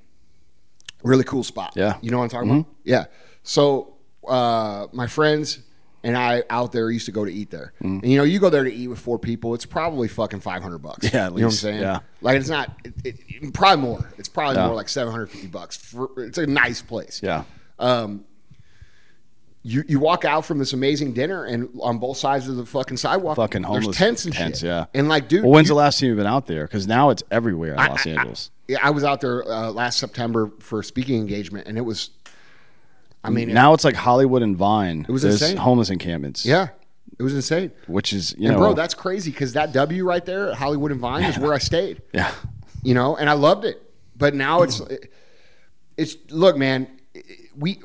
really 1.03 1.25
cool 1.25 1.43
spot. 1.45 1.73
Mm-hmm. 1.73 1.81
Yeah. 1.81 1.97
you 2.01 2.11
know 2.11 2.19
what 2.19 2.25
I'm 2.25 2.31
talking 2.31 2.51
about. 2.51 2.67
Yeah. 2.85 3.05
So 3.43 3.95
uh, 4.27 4.87
my 4.93 5.07
friends 5.07 5.59
and 6.05 6.17
I 6.17 6.43
out 6.51 6.73
there 6.73 6.91
used 6.91 7.07
to 7.07 7.13
go 7.13 7.25
to 7.25 7.33
eat 7.33 7.51
there, 7.51 7.73
and 7.81 8.05
you 8.05 8.17
know, 8.19 8.25
you 8.25 8.39
go 8.41 8.51
there 8.51 8.65
to 8.65 8.73
eat 8.73 8.89
with 8.89 8.99
four 8.99 9.19
people, 9.19 9.55
it's 9.55 9.65
probably 9.67 10.09
fucking 10.09 10.41
500 10.41 10.79
bucks. 10.79 11.07
Mm-hmm. 11.07 11.17
Yeah, 11.17 11.27
at 11.27 11.33
you 11.33 11.39
know 11.39 11.47
what 11.47 11.53
I'm 11.53 11.57
saying. 11.57 11.81
Yeah. 11.81 11.99
like 12.21 12.39
it's 12.41 12.49
not 12.49 12.71
it, 12.85 12.95
it, 13.29 13.55
probably 13.55 13.83
more. 13.83 14.13
It's 14.19 14.29
probably 14.29 14.57
Yeah. 14.57 14.67
more 14.67 14.77
like 14.77 14.89
750 14.89 15.47
bucks. 15.49 15.77
For, 15.77 16.11
it's 16.19 16.39
a 16.39 16.47
nice 16.47 16.83
place. 16.83 17.21
Yeah. 17.23 17.45
Um, 17.79 18.25
you 19.65 19.85
you 19.87 20.01
walk 20.01 20.25
out 20.25 20.45
from 20.45 20.59
this 20.59 20.73
amazing 20.73 21.13
dinner, 21.13 21.45
and 21.45 21.69
on 21.81 21.99
both 21.99 22.17
sides 22.17 22.49
of 22.49 22.57
the 22.57 22.67
fucking 22.67 22.97
sidewalk, 22.97 23.37
Fucking 23.37 23.63
there's 23.63 23.71
homeless 23.73 23.97
tents 23.97 24.25
and 24.25 24.35
tents, 24.35 24.59
shit. 24.61 24.67
yeah. 24.67 24.87
and 24.93 25.09
like, 25.09 25.29
dude, 25.29 25.45
Well, 25.45 25.53
when's 25.53 25.69
you- 25.69 25.75
the 25.75 25.79
last 25.79 26.01
time 26.01 26.09
you've 26.09 26.17
been 26.19 26.27
out 26.27 26.47
there? 26.47 26.65
Because 26.67 26.89
now 26.89 27.11
it's 27.11 27.23
everywhere 27.31 27.75
in 27.75 27.79
I- 27.79 27.87
Los 27.89 28.05
I- 28.07 28.11
I- 28.11 28.13
Angeles. 28.15 28.51
yeah, 28.67 28.79
I 28.83 28.91
was 28.91 29.05
out 29.05 29.21
there 29.21 29.49
uh, 29.49 29.71
last 29.71 29.99
September 30.01 30.51
for 30.59 30.81
a 30.81 30.85
speaking 30.85 31.21
engagement, 31.21 31.69
and 31.69 31.79
it 31.79 31.83
was, 31.83 32.11
I 33.25 33.31
mean, 33.31 33.53
now 33.53 33.73
it's 33.75 33.85
like 33.85 33.95
Hollywood 33.95 34.43
and 34.43 34.57
Vine. 34.57 35.07
It 35.09 35.13
was 35.13 35.23
There's 35.23 35.41
insane. 35.41 35.57
homeless 35.57 35.91
encampments. 35.91 36.45
yeah, 36.45 36.69
it 37.19 37.23
was 37.23 37.35
insane. 37.35 37.71
Which 37.87 38.13
is, 38.13 38.35
you 38.37 38.49
and 38.49 38.57
know. 38.57 38.59
bro, 38.63 38.75
that's 38.75 38.95
crazy 38.95 39.31
because 39.31 39.53
that 39.53 39.73
W 39.73 40.05
right 40.05 40.25
there 40.25 40.51
at 40.51 40.57
Hollywood 40.57 40.91
and 40.91 41.01
Vine 41.01 41.25
is 41.25 41.39
where 41.39 41.55
I 41.55 41.59
stayed. 41.59 42.03
yeah. 42.13 42.33
you 42.83 42.95
know, 42.95 43.17
and 43.17 43.31
I 43.31 43.35
loved 43.35 43.65
it. 43.65 43.81
But 44.17 44.35
now 44.35 44.63
it's 44.63 44.81
it's 45.97 46.17
look, 46.31 46.57
man, 46.57 46.89
we 47.57 47.81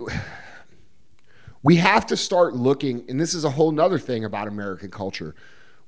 we 1.63 1.76
have 1.78 2.06
to 2.08 2.17
start 2.17 2.56
looking, 2.56 3.06
and 3.10 3.19
this 3.19 3.34
is 3.34 3.43
a 3.43 3.50
whole 3.50 3.71
nother 3.71 4.00
thing 4.00 4.26
about 4.26 4.47
American 4.47 4.89
culture. 4.91 5.36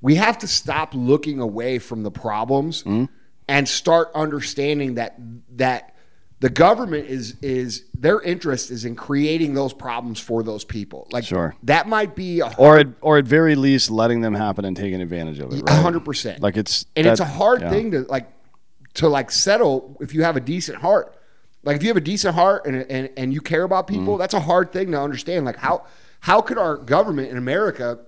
We 0.02 0.16
have 0.16 0.38
to 0.40 0.48
stop 0.48 0.94
looking 0.94 1.40
away 1.40 1.80
from 1.80 2.04
the 2.04 2.12
problems 2.12 2.84
Mm-hmm. 2.84 3.06
and 3.48 3.68
start 3.68 4.10
understanding 4.16 4.96
that 4.96 5.16
that 5.58 5.96
the 6.40 6.50
government 6.50 7.08
is 7.08 7.36
is 7.42 7.86
their 8.02 8.22
interest 8.22 8.72
is 8.72 8.86
in 8.86 8.96
creating 8.96 9.54
those 9.56 9.74
problems 9.74 10.20
for 10.22 10.42
those 10.42 10.64
people. 10.64 11.06
Like 11.12 11.26
Sure. 11.26 11.54
that 11.64 11.86
might 11.88 12.16
be 12.16 12.40
a 12.40 12.48
Or 12.58 12.78
at, 12.80 12.88
or 13.02 13.18
at 13.18 13.26
very 13.26 13.56
least 13.56 13.92
letting 13.92 14.22
them 14.22 14.34
happen 14.34 14.64
and 14.64 14.76
taking 14.78 15.02
advantage 15.02 15.40
of 15.40 15.52
it. 15.52 15.62
Right? 15.64 15.82
hundred 15.82 16.06
percent. 16.06 16.42
Like 16.42 16.56
it's 16.56 16.86
and 16.96 17.06
that- 17.06 17.12
it's 17.12 17.20
a 17.20 17.26
hard 17.26 17.62
yeah. 17.62 17.70
thing 17.70 17.92
to 17.92 18.00
like 18.04 18.32
to 18.96 19.10
like 19.10 19.30
settle 19.32 19.98
if 20.00 20.14
you 20.14 20.24
have 20.24 20.38
a 20.38 20.40
decent 20.40 20.78
heart. 20.80 21.14
Like 21.64 21.76
if 21.76 21.84
you 21.84 21.90
have 21.90 21.98
a 21.98 22.02
decent 22.02 22.36
heart 22.36 22.66
and 22.66 22.76
and, 22.90 23.10
and 23.18 23.34
you 23.34 23.42
care 23.42 23.64
about 23.64 23.88
people, 23.88 24.14
Mm-hmm. 24.14 24.20
that's 24.20 24.34
a 24.34 24.40
hard 24.40 24.72
thing 24.72 24.92
to 24.94 25.02
understand. 25.02 25.46
Like 25.46 25.58
how 25.58 25.84
how 26.22 26.40
could 26.42 26.58
our 26.58 26.78
government 26.78 27.30
in 27.32 27.38
America, 27.38 28.00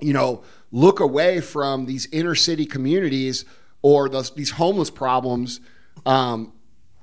you 0.00 0.12
know, 0.12 0.42
look 0.70 1.00
away 1.00 1.40
from 1.40 1.86
these 1.86 2.06
inner 2.12 2.34
city 2.34 2.66
communities 2.66 3.46
or 3.80 4.08
those 4.10 4.32
these 4.34 4.50
homeless 4.50 4.90
problems, 4.90 5.60
um, 6.04 6.52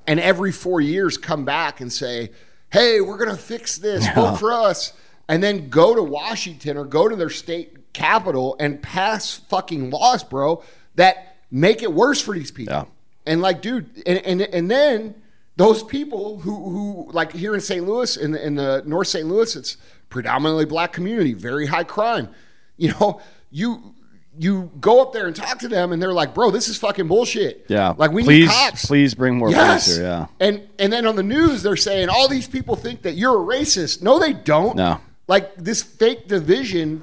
and 0.08 0.20
every 0.20 0.52
four 0.52 0.82
years 0.82 1.18
come 1.18 1.46
back 1.46 1.82
and 1.82 1.91
say, 1.91 2.32
"Hey, 2.72 3.02
we're 3.02 3.18
gonna 3.18 3.38
fix 3.38 3.78
this. 3.78 4.08
Vote 4.15 4.38
for 4.38 4.52
us." 4.52 4.94
And 5.28 5.41
then 5.41 5.70
go 5.70 5.96
to 5.96 6.04
Washington 6.04 6.78
or 6.78 6.86
go 6.86 7.08
to 7.08 7.15
their 7.15 7.32
state 7.32 7.94
capital 7.94 8.56
and 8.60 8.82
pass 8.82 9.34
fucking 9.34 9.89
laws, 9.89 10.24
bro, 10.24 10.63
that 10.96 11.38
make 11.50 11.82
it 11.82 11.91
worse 11.91 12.22
for 12.22 12.36
these 12.36 12.52
people. 12.52 12.74
Yeah. 12.74 12.86
And 13.26 13.41
like, 13.41 13.62
dude, 13.62 14.04
and 14.06 14.20
and, 14.20 14.41
and 14.41 14.70
then 14.70 15.15
those 15.56 15.84
people 15.84 16.39
who 16.39 16.70
who 16.70 17.12
like 17.12 17.32
here 17.32 17.56
in 17.56 17.62
St. 17.62 17.86
Louis 17.88 18.18
in 18.18 18.32
the 18.32 18.46
in 18.46 18.56
the 18.56 18.84
North 18.86 19.08
St. 19.08 19.26
Louis, 19.26 19.56
it's 19.56 19.78
predominantly 20.10 20.65
black 20.65 20.94
community, 20.94 21.34
very 21.34 21.65
high 21.65 21.84
crime. 21.84 22.30
You 22.78 22.91
know, 22.91 23.22
you 23.52 23.94
you 24.38 24.69
go 24.82 25.02
up 25.02 25.13
there 25.13 25.28
and 25.28 25.36
talk 25.36 25.60
to 25.60 25.67
them, 25.67 25.91
and 25.91 26.02
they're 26.02 26.13
like, 26.13 26.34
"Bro, 26.34 26.52
this 26.52 26.67
is 26.67 26.78
fucking 26.78 27.08
bullshit." 27.08 27.65
Yeah. 27.67 27.93
like 27.98 28.12
we 28.12 28.24
please, 28.24 28.48
need 28.48 28.54
cops. 28.54 28.86
Please 28.86 29.13
bring 29.13 29.36
more 29.38 29.50
Yes. 29.50 29.86
police 29.86 29.98
here. 29.98 30.06
Yeah. 30.06 30.26
And 30.39 30.62
and 30.80 30.91
then 30.91 31.06
on 31.06 31.15
the 31.15 31.24
news 31.24 31.63
they're 31.63 31.76
saying 31.78 32.10
all 32.10 32.28
these 32.28 32.48
people 32.48 32.76
think 32.76 33.04
that 33.04 33.13
you're 33.15 33.36
a 33.36 33.58
racist. 33.58 34.02
No, 34.02 34.19
they 34.19 34.34
don't. 34.34 34.76
No. 34.76 35.00
Like 35.28 35.56
this 35.56 35.82
fake 35.82 36.28
division 36.28 37.02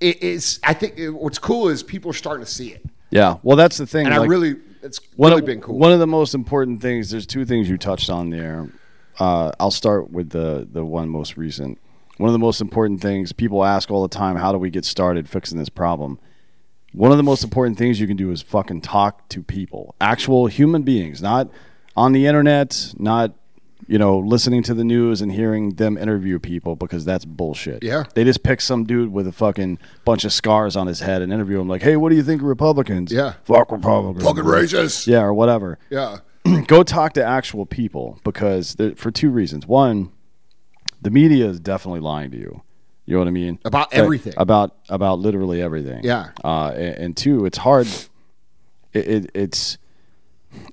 is 0.00 0.58
I 0.64 0.74
think 0.74 0.98
it- 0.98 1.10
what's 1.10 1.38
cool 1.38 1.68
is 1.68 1.82
people 1.82 2.10
are 2.10 2.14
starting 2.14 2.44
to 2.44 2.50
see 2.50 2.68
it. 2.72 2.84
Yeah. 3.10 3.36
Well, 3.42 3.56
that's 3.56 3.76
the 3.76 3.86
thing. 3.86 4.06
And 4.06 4.14
I 4.14 4.24
really 4.24 4.56
it's 4.82 4.98
one 5.16 5.30
really 5.30 5.40
of, 5.42 5.46
been 5.46 5.60
cool. 5.60 5.78
One 5.78 5.92
of 5.92 6.00
the 6.00 6.06
most 6.06 6.34
important 6.34 6.80
things. 6.82 7.10
There's 7.10 7.26
two 7.26 7.44
things 7.44 7.68
you 7.68 7.78
touched 7.78 8.10
on 8.10 8.30
there. 8.30 8.68
Uh, 9.20 9.52
I'll 9.60 9.70
start 9.70 10.10
with 10.10 10.30
the 10.30 10.66
the 10.70 10.84
one 10.84 11.08
most 11.08 11.36
recent. 11.36 11.78
One 12.18 12.28
of 12.28 12.32
the 12.32 12.38
most 12.38 12.60
important 12.60 13.00
things 13.00 13.32
people 13.32 13.64
ask 13.64 13.90
all 13.90 14.02
the 14.02 14.08
time: 14.14 14.36
How 14.36 14.52
do 14.52 14.58
we 14.58 14.70
get 14.70 14.84
started 14.84 15.28
fixing 15.28 15.58
this 15.58 15.68
problem? 15.68 16.18
One 16.92 17.10
of 17.10 17.16
the 17.16 17.22
most 17.22 17.42
important 17.42 17.78
things 17.78 18.00
you 18.00 18.06
can 18.06 18.16
do 18.18 18.30
is 18.30 18.42
fucking 18.42 18.82
talk 18.82 19.28
to 19.30 19.42
people, 19.42 19.94
actual 20.00 20.46
human 20.46 20.82
beings, 20.82 21.22
not 21.22 21.48
on 21.96 22.12
the 22.12 22.26
internet, 22.26 22.92
not 22.98 23.32
you 23.88 23.98
know 23.98 24.18
listening 24.18 24.62
to 24.62 24.74
the 24.74 24.84
news 24.84 25.20
and 25.22 25.32
hearing 25.32 25.70
them 25.70 25.96
interview 25.98 26.38
people 26.38 26.76
because 26.76 27.04
that's 27.04 27.24
bullshit. 27.24 27.82
Yeah. 27.82 28.04
they 28.14 28.22
just 28.24 28.42
pick 28.44 28.60
some 28.60 28.84
dude 28.84 29.10
with 29.12 29.26
a 29.26 29.32
fucking 29.32 29.78
bunch 30.04 30.24
of 30.24 30.32
scars 30.32 30.76
on 30.76 30.86
his 30.86 31.00
head 31.00 31.20
and 31.22 31.32
interview 31.32 31.58
him 31.60 31.66
like, 31.68 31.82
"Hey, 31.82 31.96
what 31.96 32.10
do 32.10 32.14
you 32.16 32.22
think 32.22 32.42
of 32.42 32.46
Republicans?" 32.46 33.10
Yeah. 33.10 33.34
fuck 33.44 33.72
Republicans, 33.72 34.22
Fucking 34.24 34.44
racist. 34.44 35.06
yeah, 35.06 35.22
or 35.22 35.32
whatever. 35.34 35.78
Yeah. 35.90 36.18
Go 36.66 36.82
talk 36.82 37.14
to 37.14 37.24
actual 37.24 37.64
people 37.66 38.20
because 38.22 38.76
for 38.96 39.10
two 39.10 39.30
reasons. 39.30 39.66
One, 39.66 40.10
the 41.02 41.10
media 41.10 41.46
is 41.46 41.60
definitely 41.60 42.00
lying 42.00 42.30
to 42.30 42.36
you. 42.38 42.62
You 43.04 43.14
know 43.14 43.18
what 43.18 43.28
I 43.28 43.32
mean 43.32 43.58
About 43.64 43.90
That- 43.90 43.98
everything. 43.98 44.34
About 44.36 44.76
about 44.88 45.18
literally 45.18 45.60
everything. 45.60 46.04
Yeah. 46.04 46.30
Uh, 46.44 46.68
and, 46.74 46.96
and 46.96 47.16
two, 47.16 47.44
it's 47.44 47.58
hard. 47.58 47.86
It, 48.92 49.08
it, 49.08 49.30
it's 49.34 49.78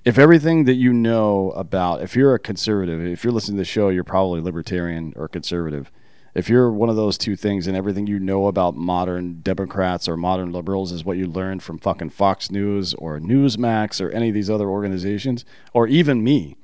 if 0.06 0.18
everything 0.18 0.66
that 0.66 0.74
you 0.76 0.92
know 0.94 1.52
about, 1.52 2.02
if 2.02 2.16
you're 2.16 2.36
a 2.36 2.40
conservative, 2.40 3.02
if 3.06 3.24
you're 3.24 3.34
listening 3.34 3.58
to 3.58 3.62
the 3.62 3.66
show, 3.66 3.90
you're 3.90 4.04
probably 4.04 4.42
libertarian 4.42 5.14
or 5.16 5.28
conservative. 5.28 5.90
If 6.36 6.50
you're 6.50 6.70
one 6.72 6.90
of 6.90 6.96
those 6.96 7.18
two 7.18 7.36
things 7.36 7.66
and 7.66 7.76
everything 7.76 8.06
you 8.06 8.20
know 8.20 8.46
about 8.48 8.76
modern 8.76 9.40
Democrats 9.42 10.08
or 10.08 10.16
modern 10.16 10.52
liberals 10.52 10.92
is 10.92 11.04
what 11.04 11.18
you 11.18 11.26
learned 11.28 11.64
from 11.64 11.80
fucking 11.80 12.12
Fox 12.12 12.52
News 12.52 12.94
or 12.94 13.20
Newsmax 13.20 14.00
or 14.00 14.10
any 14.12 14.28
of 14.30 14.36
these 14.36 14.50
other 14.50 14.70
organizations, 14.70 15.44
or 15.74 15.88
even 15.88 16.24
me 16.24 16.56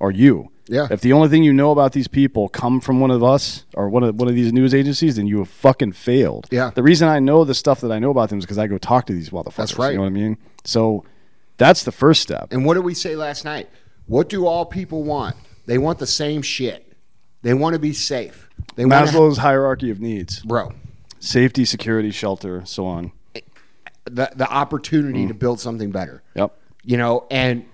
or 0.00 0.10
you. 0.10 0.50
Yeah. 0.66 0.88
If 0.90 1.02
the 1.02 1.12
only 1.12 1.28
thing 1.28 1.42
you 1.42 1.52
know 1.52 1.70
about 1.70 1.92
these 1.92 2.08
people 2.08 2.48
come 2.48 2.80
from 2.80 3.00
one 3.00 3.10
of 3.10 3.22
us 3.22 3.64
or 3.74 3.88
one 3.88 4.02
of 4.02 4.14
one 4.14 4.28
of 4.28 4.34
these 4.34 4.52
news 4.52 4.74
agencies, 4.74 5.16
then 5.16 5.26
you 5.26 5.38
have 5.38 5.48
fucking 5.48 5.92
failed. 5.92 6.48
Yeah. 6.50 6.70
The 6.74 6.82
reason 6.82 7.08
I 7.08 7.18
know 7.18 7.44
the 7.44 7.54
stuff 7.54 7.80
that 7.82 7.92
I 7.92 7.98
know 7.98 8.10
about 8.10 8.30
them 8.30 8.38
is 8.38 8.44
because 8.44 8.58
I 8.58 8.66
go 8.66 8.78
talk 8.78 9.06
to 9.06 9.12
these 9.12 9.30
motherfuckers. 9.30 9.56
That's 9.56 9.78
right. 9.78 9.90
You 9.90 9.98
know 9.98 10.02
what 10.02 10.08
I 10.08 10.10
mean? 10.10 10.38
So 10.64 11.04
that's 11.56 11.84
the 11.84 11.92
first 11.92 12.22
step. 12.22 12.48
And 12.50 12.64
what 12.64 12.74
did 12.74 12.84
we 12.84 12.94
say 12.94 13.16
last 13.16 13.44
night? 13.44 13.68
What 14.06 14.28
do 14.28 14.46
all 14.46 14.64
people 14.64 15.02
want? 15.02 15.36
They 15.66 15.78
want 15.78 15.98
the 15.98 16.06
same 16.06 16.42
shit. 16.42 16.92
They 17.42 17.54
want 17.54 17.74
to 17.74 17.78
be 17.78 17.92
safe. 17.92 18.48
They 18.76 18.84
Maslow's 18.84 19.38
hierarchy 19.38 19.90
of 19.90 20.00
needs: 20.00 20.40
bro, 20.42 20.72
safety, 21.20 21.64
security, 21.64 22.10
shelter, 22.10 22.62
so 22.64 22.86
on. 22.86 23.12
Eh, 23.34 23.40
eh, 23.86 23.90
the 24.04 24.32
the 24.34 24.48
opportunity 24.50 25.24
mm. 25.24 25.28
to 25.28 25.34
build 25.34 25.60
something 25.60 25.90
better. 25.90 26.22
Yep. 26.34 26.56
You 26.84 26.96
know, 26.96 27.26
and 27.30 27.66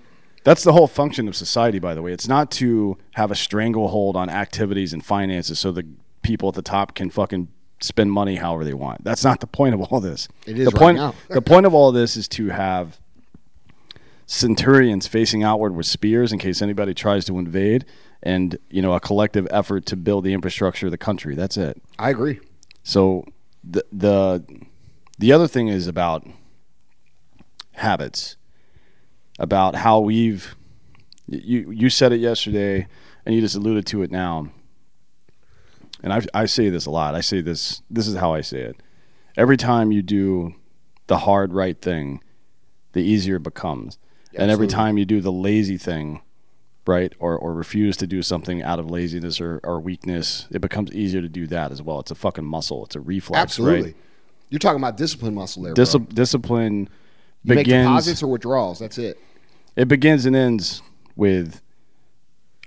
That's 0.43 0.65
the 0.65 0.73
whole 0.73 0.87
function 0.87 1.29
of 1.29 1.37
society, 1.37 1.79
by 1.79 1.95
the 1.95 2.03
way. 2.03 2.13
It's 2.13 2.29
not 2.29 2.51
to 2.53 2.97
have 3.13 3.31
a 3.31 3.35
stranglehold 3.35 4.17
on 4.17 4.31
activities 4.31 4.93
and 4.93 5.05
finances 5.05 5.59
so 5.59 5.71
the 5.71 5.87
people 6.23 6.49
at 6.49 6.55
the 6.55 6.63
top 6.63 6.95
can 6.95 7.11
fucking 7.11 7.49
spend 7.81 8.13
money 8.13 8.37
however 8.37 8.65
they 8.65 8.75
want. 8.75 9.05
That's 9.05 9.25
not 9.25 9.41
the 9.41 9.47
point 9.47 9.75
of 9.75 9.81
all 9.81 10.01
this. 10.01 10.29
It 10.47 10.59
is 10.59 10.67
the 10.67 10.71
right 10.73 10.79
point. 10.79 10.97
now. 10.99 11.15
the 11.29 11.43
point 11.43 11.67
of 11.67 11.75
all 11.75 11.93
this 11.93 12.17
is 12.17 12.29
to 12.29 12.49
have 12.49 13.01
centurions 14.27 15.07
facing 15.07 15.43
outward 15.43 15.75
with 15.75 15.87
spears 15.87 16.33
in 16.33 16.39
case 16.39 16.63
anybody 16.63 16.95
tries 16.95 17.25
to 17.25 17.39
invade, 17.39 17.85
and 18.23 18.59
you 18.71 18.81
know 18.81 18.95
a 18.95 19.01
collective 19.01 19.47
effort 19.51 19.87
to 19.87 19.97
build 19.97 20.25
the 20.25 20.33
infrastructure 20.33 20.87
of 20.87 20.93
the 20.93 20.99
country. 20.99 21.35
That's 21.35 21.57
it. 21.57 21.81
I 21.99 22.11
agree. 22.11 22.41
So 22.83 23.25
the 23.65 23.85
the 23.93 24.45
the 25.19 25.33
other 25.33 25.49
thing 25.49 25.69
is 25.69 25.87
about 25.87 26.27
habits, 27.73 28.37
about 29.41 29.75
how 29.75 29.99
we've 29.99 30.55
you 31.27 31.73
you 31.73 31.91
said 31.91 32.13
it 32.13 32.21
yesterday, 32.21 32.87
and 33.27 33.35
you 33.35 33.41
just 33.41 33.57
alluded 33.57 33.87
to 33.87 34.03
it 34.03 34.13
now. 34.13 34.49
And 36.03 36.13
I 36.13 36.21
I 36.33 36.47
say 36.47 36.69
this 36.69 36.87
a 36.87 36.91
lot. 36.91 37.17
I 37.17 37.21
say 37.21 37.41
this. 37.41 37.83
This 37.91 38.07
is 38.07 38.15
how 38.17 38.33
I 38.35 38.43
say 38.43 38.61
it. 38.61 38.77
Every 39.37 39.57
time 39.57 39.91
you 39.91 40.03
do 40.03 40.55
the 41.09 41.19
hard 41.19 41.53
right 41.53 41.81
thing, 41.81 42.23
the 42.93 43.01
easier 43.01 43.37
it 43.37 43.43
becomes. 43.43 43.99
And 44.33 44.51
every 44.51 44.67
Absolutely. 44.67 44.75
time 44.75 44.99
you 44.99 45.05
do 45.05 45.21
the 45.21 45.33
lazy 45.33 45.77
thing, 45.77 46.21
right, 46.87 47.13
or, 47.19 47.37
or 47.37 47.53
refuse 47.53 47.97
to 47.97 48.07
do 48.07 48.23
something 48.23 48.63
out 48.63 48.79
of 48.79 48.89
laziness 48.89 49.41
or, 49.41 49.61
or 49.65 49.81
weakness, 49.81 50.47
it 50.53 50.61
becomes 50.61 50.93
easier 50.93 51.21
to 51.21 51.29
do 51.29 51.49
that 51.49 51.73
as 51.73 51.83
well. 51.83 51.99
It's 51.99 52.13
a 52.13 52.15
fucking 52.15 52.45
muscle. 52.45 52.85
It's 52.85 52.95
a 52.95 53.01
reflex. 53.01 53.41
Absolutely. 53.41 53.83
Right? 53.83 53.97
You're 54.51 54.61
talking 54.61 54.81
about 54.81 54.97
discipline 54.97 55.35
muscle 55.35 55.63
there. 55.65 55.75
Dis- 55.75 55.97
bro. 55.97 56.07
discipline 56.07 56.89
You 57.43 57.55
make 57.55 57.65
begins. 57.65 57.87
deposits 57.87 58.23
or 58.23 58.29
withdrawals. 58.29 58.79
That's 58.79 58.99
it. 58.99 59.19
It 59.77 59.89
begins 59.89 60.27
and 60.27 60.37
ends 60.37 60.83
with 61.17 61.63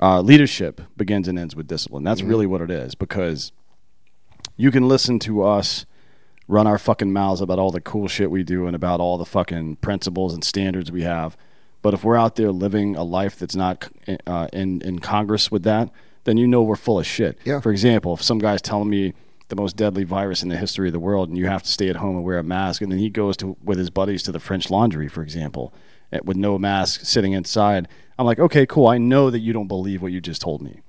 uh, 0.02 0.22
leadership. 0.22 0.82
Begins 0.98 1.28
and 1.28 1.38
ends 1.38 1.56
with 1.56 1.68
discipline. 1.68 2.04
That's 2.04 2.22
really 2.22 2.46
what 2.46 2.62
it 2.62 2.72
is 2.72 2.96
because 2.96 3.52
you 4.58 4.72
can 4.72 4.88
listen 4.88 5.20
to 5.20 5.44
us 5.44 5.86
run 6.48 6.68
our 6.68 6.78
fucking 6.78 7.12
mouths 7.14 7.42
about 7.42 7.60
all 7.60 7.72
the 7.72 7.82
cool 7.82 8.08
shit 8.08 8.30
we 8.30 8.44
do 8.44 8.68
and 8.68 8.76
about 8.76 9.00
all 9.00 9.18
the 9.18 9.26
fucking 9.26 9.78
principles 9.78 10.34
and 10.34 10.44
standards 10.44 10.92
we 10.92 11.04
have. 11.04 11.38
But 11.82 11.94
if 11.94 12.04
we're 12.04 12.18
out 12.18 12.36
there 12.36 12.52
living 12.52 12.96
a 12.96 13.04
life 13.04 13.38
that's 13.38 13.56
not 13.56 13.90
uh, 14.26 14.48
in 14.54 14.82
in 14.82 15.00
Congress 15.00 15.52
with 15.52 15.64
that, 15.64 15.90
then 16.24 16.38
you 16.38 16.48
know 16.48 16.64
we're 16.64 16.76
full 16.76 17.00
of 17.00 17.06
shit. 17.06 17.38
Yeah. 17.44 17.60
For 17.60 17.72
example, 17.72 18.14
if 18.14 18.24
some 18.24 18.40
guy's 18.40 18.62
telling 18.62 18.90
me 18.90 19.14
the 19.50 19.56
most 19.56 19.76
deadly 19.76 20.04
virus 20.04 20.42
in 20.42 20.50
the 20.50 20.58
history 20.58 20.88
of 20.88 20.94
the 20.94 21.00
world, 21.00 21.30
and 21.30 21.38
you 21.38 21.48
have 21.48 21.64
to 21.64 21.70
stay 21.70 21.90
at 21.90 21.98
home 21.98 22.16
and 22.16 22.24
wear 22.24 22.40
a 22.40 22.44
mask, 22.44 22.82
and 22.82 22.92
then 22.92 23.00
he 23.00 23.10
goes 23.10 23.36
to 23.38 23.58
with 23.62 23.78
his 23.78 23.90
buddies 23.90 24.24
to 24.24 24.32
the 24.32 24.40
French 24.40 24.70
Laundry, 24.70 25.10
for 25.10 25.22
example, 25.22 25.74
Eh, 26.14 26.20
with 26.24 26.38
no 26.38 26.58
mask, 26.60 27.02
sitting 27.04 27.34
inside, 27.34 27.88
I'm 28.20 28.26
like, 28.26 28.40
okay, 28.40 28.66
cool. 28.66 28.88
I 28.88 28.98
know 29.00 29.30
that 29.32 29.40
you 29.40 29.52
don't 29.52 29.68
believe 29.68 30.02
what 30.02 30.12
you 30.12 30.22
just 30.22 30.42
told 30.42 30.62
me. 30.62 30.82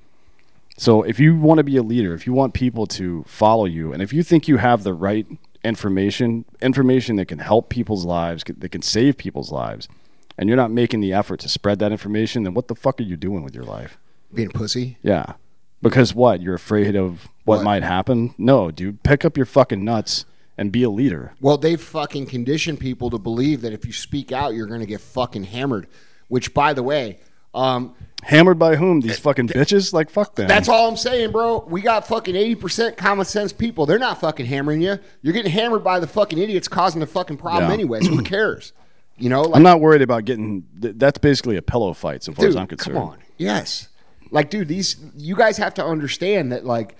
So 0.77 1.03
if 1.03 1.19
you 1.19 1.37
want 1.37 1.59
to 1.59 1.65
be 1.65 1.77
a 1.77 1.83
leader, 1.83 2.13
if 2.15 2.27
you 2.27 2.33
want 2.33 2.53
people 2.53 2.87
to 2.89 3.25
follow 3.27 3.65
you, 3.65 3.93
and 3.93 4.03
if 4.03 4.13
you 4.13 4.23
think 4.23 4.49
you 4.49 4.59
have 4.59 4.83
the 4.83 4.93
right 4.93 5.27
information, 5.65 6.45
information 6.61 7.17
that 7.17 7.27
can 7.27 7.39
help 7.39 7.71
people's 7.71 8.05
lives, 8.05 8.45
that 8.47 8.69
can 8.71 8.83
save 8.83 9.17
people's 9.17 9.51
lives, 9.51 9.89
and 10.37 10.49
you're 10.49 10.57
not 10.57 10.71
making 10.71 11.01
the 11.01 11.13
effort 11.13 11.41
to 11.41 11.49
spread 11.49 11.79
that 11.79 11.93
information, 11.93 12.43
then 12.43 12.55
what 12.55 12.69
the 12.69 12.75
fuck 12.75 13.01
are 13.01 13.05
you 13.05 13.17
doing 13.17 13.43
with 13.43 13.55
your 13.55 13.65
life? 13.65 13.99
Being 14.33 14.49
a 14.49 14.53
pussy. 14.53 14.99
Yeah. 15.03 15.35
Because 15.81 16.15
what? 16.15 16.43
You're 16.43 16.55
afraid 16.55 16.97
of 16.97 17.29
what, 17.45 17.59
What? 17.59 17.65
might 17.65 17.83
happen? 17.83 18.35
No, 18.37 18.71
dude. 18.71 19.03
Pick 19.05 19.25
up 19.25 19.37
your 19.37 19.47
fucking 19.47 19.85
nuts 19.85 20.25
and 20.57 20.71
be 20.73 20.83
a 20.83 20.91
leader. 20.91 21.35
Well, 21.41 21.59
they 21.59 21.77
fucking 21.77 22.27
condition 22.27 22.77
people 22.77 23.11
to 23.11 23.19
believe 23.19 23.61
that 23.63 23.73
if 23.73 23.85
you 23.87 23.93
speak 23.93 24.33
out, 24.33 24.55
you're 24.55 24.67
going 24.67 24.81
to 24.81 24.87
get 24.87 25.01
fucking 25.01 25.45
hammered. 25.45 25.87
Which, 26.29 26.55
by 26.55 26.73
the 26.73 26.83
way, 26.83 27.19
um, 27.55 27.95
Hammered 28.23 28.59
by 28.59 28.77
whom? 28.77 29.01
These 29.01 29.19
fucking 29.19 29.49
bitches? 29.49 29.93
Like, 29.93 30.09
fuck 30.09 30.35
them. 30.35 30.49
that's 30.49 30.69
all 30.69 30.89
I'm 30.89 30.97
saying, 30.97 31.31
bro. 31.31 31.63
We 31.69 31.83
got 31.83 32.07
fucking 32.09 32.35
80% 32.35 32.97
common 32.97 33.27
sense 33.27 33.53
people. 33.53 33.85
They're 33.85 33.99
not 33.99 34.19
fucking 34.19 34.47
hammering 34.47 34.81
you. 34.81 34.99
You're 35.21 35.35
getting 35.35 35.53
hammered 35.53 35.85
by 35.85 36.01
the 36.01 36.07
fucking 36.07 36.39
idiots 36.39 36.67
causing 36.67 37.01
the 37.01 37.07
fucking 37.07 37.37
problem 37.37 37.69
Yeah. 37.69 37.75
anyway. 37.75 38.01
So 38.01 38.11
who 38.11 38.23
cares? 38.25 38.73
You 39.19 39.29
know, 39.29 39.43
like, 39.43 39.57
I'm 39.57 39.63
not 39.63 39.81
worried 39.81 40.01
about 40.03 40.25
getting. 40.25 40.65
Th- 40.81 40.95
that's 40.97 41.19
basically 41.19 41.57
a 41.57 41.63
pillow 41.63 41.93
fight, 41.93 42.23
so 42.25 42.33
far 42.33 42.47
as 42.47 42.57
I'm 42.57 42.67
concerned. 42.67 42.97
come 42.97 43.09
on. 43.11 43.19
Yes. 43.37 43.89
Like, 44.31 44.49
dude, 44.51 44.67
these 44.69 44.97
you 45.15 45.37
guys 45.37 45.59
have 45.59 45.75
to 45.75 45.85
understand 45.85 46.51
that 46.51 46.65
like 46.65 46.97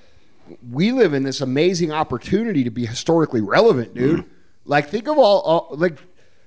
we 0.71 0.93
live 0.93 1.15
in 1.15 1.23
this 1.23 1.41
amazing 1.41 1.93
opportunity 1.93 2.65
to 2.65 2.71
be 2.71 2.87
historically 2.87 3.41
relevant, 3.41 3.95
dude. 3.95 4.21
Mm-hmm. 4.21 4.29
Like, 4.67 4.89
think 4.89 5.09
of 5.09 5.19
all, 5.19 5.41
all 5.41 5.69
like 5.77 5.99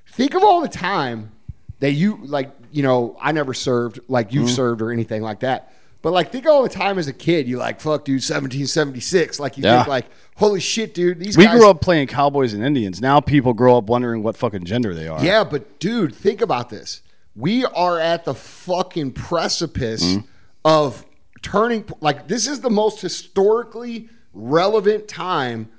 think 0.07 0.33
of 0.33 0.43
all 0.43 0.61
the 0.61 0.67
time 0.69 1.31
that 1.79 1.91
you 1.91 2.19
like, 2.23 2.51
you 2.71 2.83
know, 2.83 3.15
I 3.21 3.31
never 3.31 3.53
served 3.53 3.99
like 4.07 4.33
you've 4.33 4.49
served 4.49 4.81
or 4.81 4.91
anything 4.91 5.21
like 5.21 5.41
that. 5.41 5.73
But 6.01 6.13
like 6.13 6.31
think 6.31 6.45
of 6.45 6.51
all 6.51 6.63
the 6.63 6.69
time 6.69 6.97
as 6.99 7.07
a 7.07 7.13
kid, 7.13 7.47
you 7.47 7.57
like, 7.57 7.79
fuck, 7.81 8.05
dude, 8.05 8.21
1776. 8.21 9.39
Like 9.39 9.57
you 9.57 9.63
Yeah. 9.63 9.77
think 9.79 9.87
like, 9.87 10.05
holy 10.35 10.59
shit, 10.59 10.93
dude, 10.93 11.19
these 11.19 11.37
We 11.37 11.45
guys 11.45 11.57
grew 11.59 11.69
up 11.69 11.81
playing 11.81 12.07
cowboys 12.07 12.53
and 12.53 12.63
Indians. 12.63 13.01
Now 13.01 13.19
people 13.19 13.53
grow 13.53 13.77
up 13.77 13.85
wondering 13.85 14.23
what 14.23 14.37
fucking 14.37 14.63
gender 14.65 14.93
they 14.93 15.07
are. 15.07 15.23
Yeah, 15.23 15.43
but 15.43 15.79
dude, 15.79 16.15
think 16.15 16.41
about 16.41 16.69
this. 16.69 17.01
We 17.35 17.65
are 17.65 17.99
at 17.99 18.25
the 18.25 18.33
fucking 18.33 19.11
precipice 19.13 20.03
Mm-hmm. 20.03 20.25
of 20.65 21.05
turning 21.41 21.85
like 22.01 22.27
this 22.27 22.47
is 22.47 22.61
the 22.61 22.69
most 22.69 23.01
historically 23.01 24.09
relevant 24.33 25.07
time. 25.07 25.69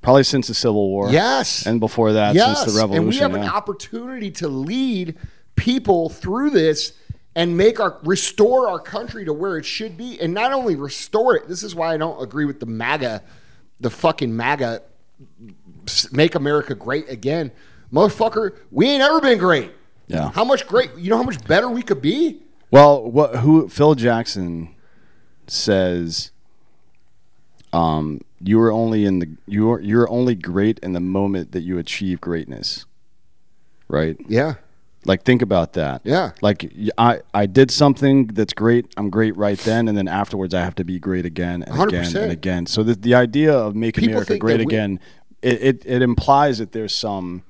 Probably 0.00 0.22
since 0.22 0.46
the 0.46 0.54
Civil 0.54 0.88
War. 0.88 1.10
Yes. 1.10 1.66
And 1.66 1.80
before 1.80 2.12
that, 2.12 2.34
yes. 2.34 2.62
since 2.62 2.72
the 2.72 2.80
Revolution. 2.80 3.02
And 3.02 3.08
we 3.08 3.16
have 3.16 3.34
an 3.34 3.48
opportunity 3.48 4.30
to 4.32 4.48
lead 4.48 5.16
people 5.56 6.08
through 6.08 6.50
this 6.50 6.92
and 7.34 7.56
make 7.56 7.80
our 7.80 7.98
restore 8.04 8.68
our 8.68 8.78
country 8.78 9.24
to 9.24 9.32
where 9.32 9.58
it 9.58 9.64
should 9.64 9.96
be 9.96 10.20
and 10.20 10.32
not 10.32 10.52
only 10.52 10.76
restore 10.76 11.36
it. 11.36 11.48
This 11.48 11.62
is 11.62 11.74
why 11.74 11.92
I 11.92 11.96
don't 11.96 12.22
agree 12.22 12.44
with 12.44 12.60
the 12.60 12.66
MAGA 12.66 13.22
the 13.80 13.90
fucking 13.90 14.34
MAGA 14.34 14.82
make 16.12 16.34
America 16.34 16.74
great 16.74 17.08
again. 17.08 17.50
Motherfucker, 17.92 18.56
we 18.70 18.88
ain't 18.88 19.02
ever 19.02 19.20
been 19.20 19.38
great. 19.38 19.72
Yeah. 20.06 20.30
How 20.30 20.44
much 20.44 20.66
great? 20.66 20.90
You 20.96 21.10
know 21.10 21.16
how 21.16 21.22
much 21.22 21.42
better 21.46 21.68
we 21.68 21.82
could 21.82 22.02
be? 22.02 22.42
Well, 22.70 23.10
what 23.10 23.36
who 23.36 23.68
Phil 23.68 23.94
Jackson 23.94 24.74
says 25.50 26.30
um 27.72 28.20
you 28.40 28.60
are 28.60 28.72
only 28.72 29.04
in 29.04 29.18
the 29.18 29.28
you 29.46 29.70
are 29.70 29.80
you're 29.80 30.08
only 30.10 30.34
great 30.34 30.78
in 30.80 30.92
the 30.92 31.00
moment 31.00 31.52
that 31.52 31.60
you 31.62 31.78
achieve 31.78 32.20
greatness. 32.20 32.86
Right? 33.88 34.16
Yeah. 34.28 34.54
Like 35.04 35.22
think 35.22 35.42
about 35.42 35.72
that. 35.74 36.02
Yeah. 36.04 36.32
Like 36.42 36.72
I 36.98 37.20
I 37.34 37.46
did 37.46 37.70
something 37.70 38.26
that's 38.28 38.52
great. 38.52 38.86
I'm 38.96 39.10
great 39.10 39.36
right 39.36 39.58
then, 39.58 39.88
and 39.88 39.96
then 39.96 40.08
afterwards 40.08 40.54
I 40.54 40.60
have 40.60 40.74
to 40.76 40.84
be 40.84 40.98
great 40.98 41.24
again 41.24 41.62
and 41.62 41.74
again 41.80 42.04
100%. 42.04 42.22
and 42.22 42.32
again. 42.32 42.66
So 42.66 42.82
the 42.82 42.94
the 42.94 43.14
idea 43.14 43.52
of 43.52 43.74
make 43.74 43.94
People 43.96 44.14
America 44.14 44.38
great 44.38 44.58
we- 44.58 44.64
again, 44.64 45.00
it, 45.42 45.62
it 45.62 45.82
it 45.86 46.02
implies 46.02 46.58
that 46.58 46.72
there's 46.72 46.94
some 46.94 47.42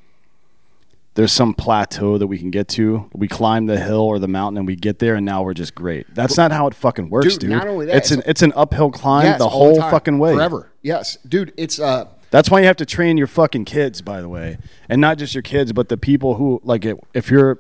there's 1.19 1.33
some 1.33 1.53
plateau 1.53 2.17
that 2.17 2.29
we 2.29 2.39
can 2.39 2.49
get 2.53 2.69
to. 2.69 3.11
We 3.13 3.27
climb 3.27 3.67
the 3.67 3.77
hill 3.77 4.03
or 4.03 4.21
the 4.21 4.29
mountain 4.29 4.57
and 4.59 4.69
we 4.69 4.77
get 4.77 5.01
there, 5.01 5.17
and 5.17 5.27
now 5.27 5.43
we're 5.43 5.53
just 5.53 5.75
great. 5.75 6.07
That's 6.15 6.37
not 6.37 6.53
how 6.53 6.69
it 6.69 6.75
fucking 6.75 7.11
works, 7.11 7.33
Dude, 7.33 7.41
dude. 7.41 7.51
not 7.51 7.67
only 7.67 7.87
that, 7.87 7.97
it's 7.97 8.13
an 8.13 8.21
it's- 8.21 8.31
it's 8.31 8.43
an 8.43 8.53
uphill 8.55 8.93
climb 8.93 9.25
Yes, 9.27 9.39
the 9.39 9.49
whole 9.49 9.79
time. 9.79 9.91
fucking 9.91 10.21
way. 10.21 10.33
Forever. 10.35 10.71
Yes. 10.81 11.19
Dude, 11.29 11.53
it's 11.57 11.81
uh 11.81 12.05
That's 12.31 12.51
why 12.53 12.61
you 12.61 12.67
have 12.67 12.77
to 12.77 12.87
train 12.87 13.17
your 13.17 13.27
fucking 13.27 13.65
kids, 13.65 14.01
by 14.01 14.21
the 14.21 14.29
way, 14.29 14.59
and 14.89 15.01
not 15.01 15.19
just 15.19 15.35
your 15.35 15.43
kids, 15.43 15.73
but 15.73 15.89
the 15.89 15.97
people 15.97 16.37
who 16.37 16.61
like 16.63 16.85
it. 16.85 16.97
If 17.15 17.33
you're, 17.33 17.59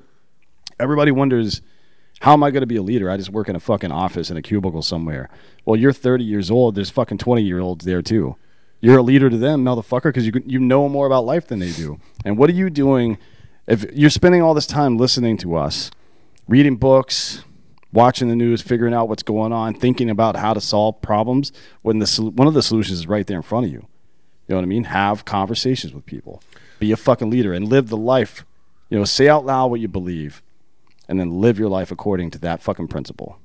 everybody 0.79 1.11
wonders, 1.11 1.61
how 2.21 2.35
am 2.35 2.45
I 2.45 2.53
going 2.53 2.61
to 2.61 2.67
be 2.69 2.77
a 2.77 2.83
leader? 2.83 3.11
I 3.11 3.17
just 3.17 3.31
work 3.31 3.49
in 3.49 3.57
a 3.57 3.61
fucking 3.61 3.91
office 3.91 4.31
in 4.31 4.37
a 4.37 4.43
cubicle 4.43 4.83
somewhere. 4.83 5.31
Well, 5.65 5.75
you're 5.77 5.93
30 5.93 6.23
years 6.23 6.49
old. 6.49 6.77
There's 6.77 6.91
fucking 6.91 7.19
20 7.19 7.43
year 7.43 7.59
olds 7.59 7.85
there 7.85 8.03
too. 8.03 8.37
You're 8.81 8.99
a 8.99 9.03
leader 9.03 9.29
to 9.29 9.37
them, 9.37 9.65
motherfucker, 9.65 10.05
because 10.05 10.27
you 10.27 10.33
you 10.47 10.61
know 10.61 10.89
more 10.89 11.07
about 11.09 11.25
life 11.25 11.49
than 11.49 11.59
they 11.59 11.73
do. 11.73 11.99
And 12.25 12.39
what 12.39 12.49
are 12.51 12.53
you 12.55 12.71
doing 12.71 13.19
if 13.69 13.85
you're 13.93 14.11
spending 14.11 14.43
all 14.43 14.55
this 14.55 14.67
time 14.67 14.97
listening 14.97 15.37
to 15.39 15.55
us, 15.55 15.91
reading 16.49 16.77
books, 16.77 17.45
watching 17.93 18.29
the 18.29 18.37
news, 18.37 18.63
figuring 18.63 18.95
out 18.95 19.09
what's 19.09 19.23
going 19.23 19.53
on, 19.53 19.75
thinking 19.75 20.11
about 20.11 20.37
how 20.37 20.55
to 20.55 20.61
solve 20.61 21.01
problems 21.03 21.53
when 21.83 21.99
the 21.99 22.33
one 22.35 22.49
of 22.49 22.55
the 22.55 22.63
solutions 22.63 22.99
is 22.99 23.07
right 23.07 23.27
there 23.27 23.37
in 23.37 23.43
front 23.43 23.67
of 23.67 23.73
you. 23.73 23.87
You 24.47 24.55
know 24.55 24.57
what 24.57 24.63
I 24.63 24.67
mean? 24.67 24.85
Have 24.85 25.25
conversations 25.25 25.93
with 25.93 26.07
people. 26.07 26.43
Be 26.79 26.91
a 26.93 26.97
fucking 26.97 27.29
leader 27.29 27.53
and 27.53 27.69
live 27.69 27.89
the 27.89 27.97
life. 27.97 28.45
You 28.89 28.99
know, 28.99 29.05
say 29.05 29.29
out 29.29 29.45
loud 29.45 29.69
what 29.69 29.81
you 29.81 29.89
believe 29.89 30.43
and 31.09 31.21
then 31.21 31.41
live 31.41 31.59
your 31.59 31.69
life 31.69 31.91
according 31.91 32.31
to 32.33 32.39
that 32.39 32.63
fucking 32.63 32.89
principle. 32.89 33.39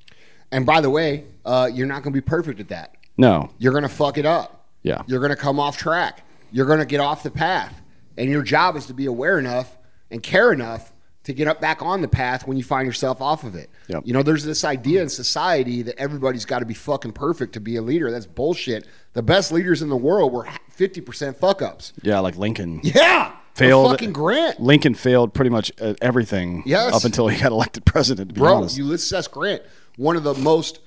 and 0.51 0.65
by 0.65 0.79
the 0.79 0.89
way, 0.89 1.25
uh, 1.45 1.69
you're 1.73 1.87
not 1.87 2.03
gonna 2.03 2.13
be 2.13 2.21
perfect 2.21 2.59
at 2.59 2.69
that. 2.69 2.95
No. 3.17 3.49
You're 3.57 3.73
gonna 3.73 3.89
fuck 3.89 4.17
it 4.17 4.25
up. 4.25 4.67
Yeah. 4.83 5.01
You're 5.07 5.19
gonna 5.19 5.35
come 5.35 5.59
off 5.59 5.77
track. 5.77 6.25
You're 6.51 6.65
gonna 6.65 6.85
get 6.85 6.99
off 6.99 7.23
the 7.23 7.31
path. 7.31 7.81
And 8.17 8.29
your 8.29 8.43
job 8.43 8.75
is 8.77 8.85
to 8.85 8.93
be 8.93 9.05
aware 9.07 9.39
enough 9.39 9.75
and 10.13 10.23
care 10.23 10.53
enough 10.53 10.93
to 11.23 11.33
get 11.33 11.47
up 11.47 11.59
back 11.61 11.81
on 11.81 12.01
the 12.01 12.07
path 12.07 12.45
when 12.47 12.57
you 12.57 12.63
find 12.63 12.85
yourself 12.85 13.21
off 13.21 13.43
of 13.43 13.55
it. 13.55 13.69
Yep. 13.87 14.03
You 14.05 14.13
know, 14.13 14.23
there's 14.23 14.43
this 14.43 14.63
idea 14.63 15.01
in 15.01 15.09
society 15.09 15.81
that 15.83 15.97
everybody's 15.97 16.45
got 16.45 16.59
to 16.59 16.65
be 16.65 16.73
fucking 16.73 17.13
perfect 17.13 17.53
to 17.53 17.59
be 17.61 17.77
a 17.77 17.81
leader. 17.81 18.11
That's 18.11 18.25
bullshit. 18.25 18.85
The 19.13 19.23
best 19.23 19.51
leaders 19.51 19.81
in 19.81 19.89
the 19.89 19.95
world 19.97 20.31
were 20.33 20.45
50% 20.77 21.37
fuck 21.37 21.61
ups. 21.61 21.93
Yeah, 22.01 22.19
like 22.19 22.37
Lincoln. 22.37 22.81
Yeah. 22.83 23.33
Failed. 23.55 23.89
Fucking 23.91 24.11
Grant. 24.13 24.59
Lincoln 24.59 24.95
failed 24.95 25.33
pretty 25.33 25.49
much 25.51 25.71
at 25.79 25.97
everything 26.01 26.63
Yes. 26.65 26.93
up 26.93 27.03
until 27.05 27.27
he 27.27 27.39
got 27.39 27.51
elected 27.51 27.85
president, 27.85 28.29
to 28.29 28.33
be 28.33 28.39
Bro, 28.39 28.55
honest. 28.55 28.77
Ulysses 28.77 29.13
S. 29.13 29.27
Grant, 29.27 29.61
one 29.95 30.15
of 30.17 30.23
the 30.23 30.33
most 30.33 30.79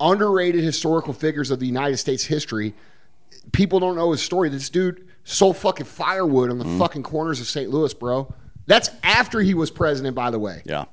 underrated 0.00 0.64
historical 0.64 1.12
figures 1.12 1.50
of 1.50 1.60
the 1.60 1.66
United 1.66 1.98
States 1.98 2.24
history. 2.24 2.74
People 3.52 3.78
don't 3.78 3.94
know 3.94 4.10
his 4.10 4.22
story. 4.22 4.48
This 4.48 4.70
dude 4.70 5.06
sold 5.24 5.56
fucking 5.56 5.86
firewood 5.86 6.50
on 6.50 6.58
the 6.58 6.64
Mm. 6.64 6.78
fucking 6.78 7.02
corners 7.04 7.40
of 7.40 7.46
St. 7.46 7.70
Louis, 7.70 7.92
bro. 7.94 8.32
That's 8.66 8.90
after 9.02 9.40
he 9.40 9.54
was 9.54 9.70
president, 9.70 10.14
by 10.14 10.30
the 10.30 10.38
way. 10.38 10.62
yeah. 10.64 10.84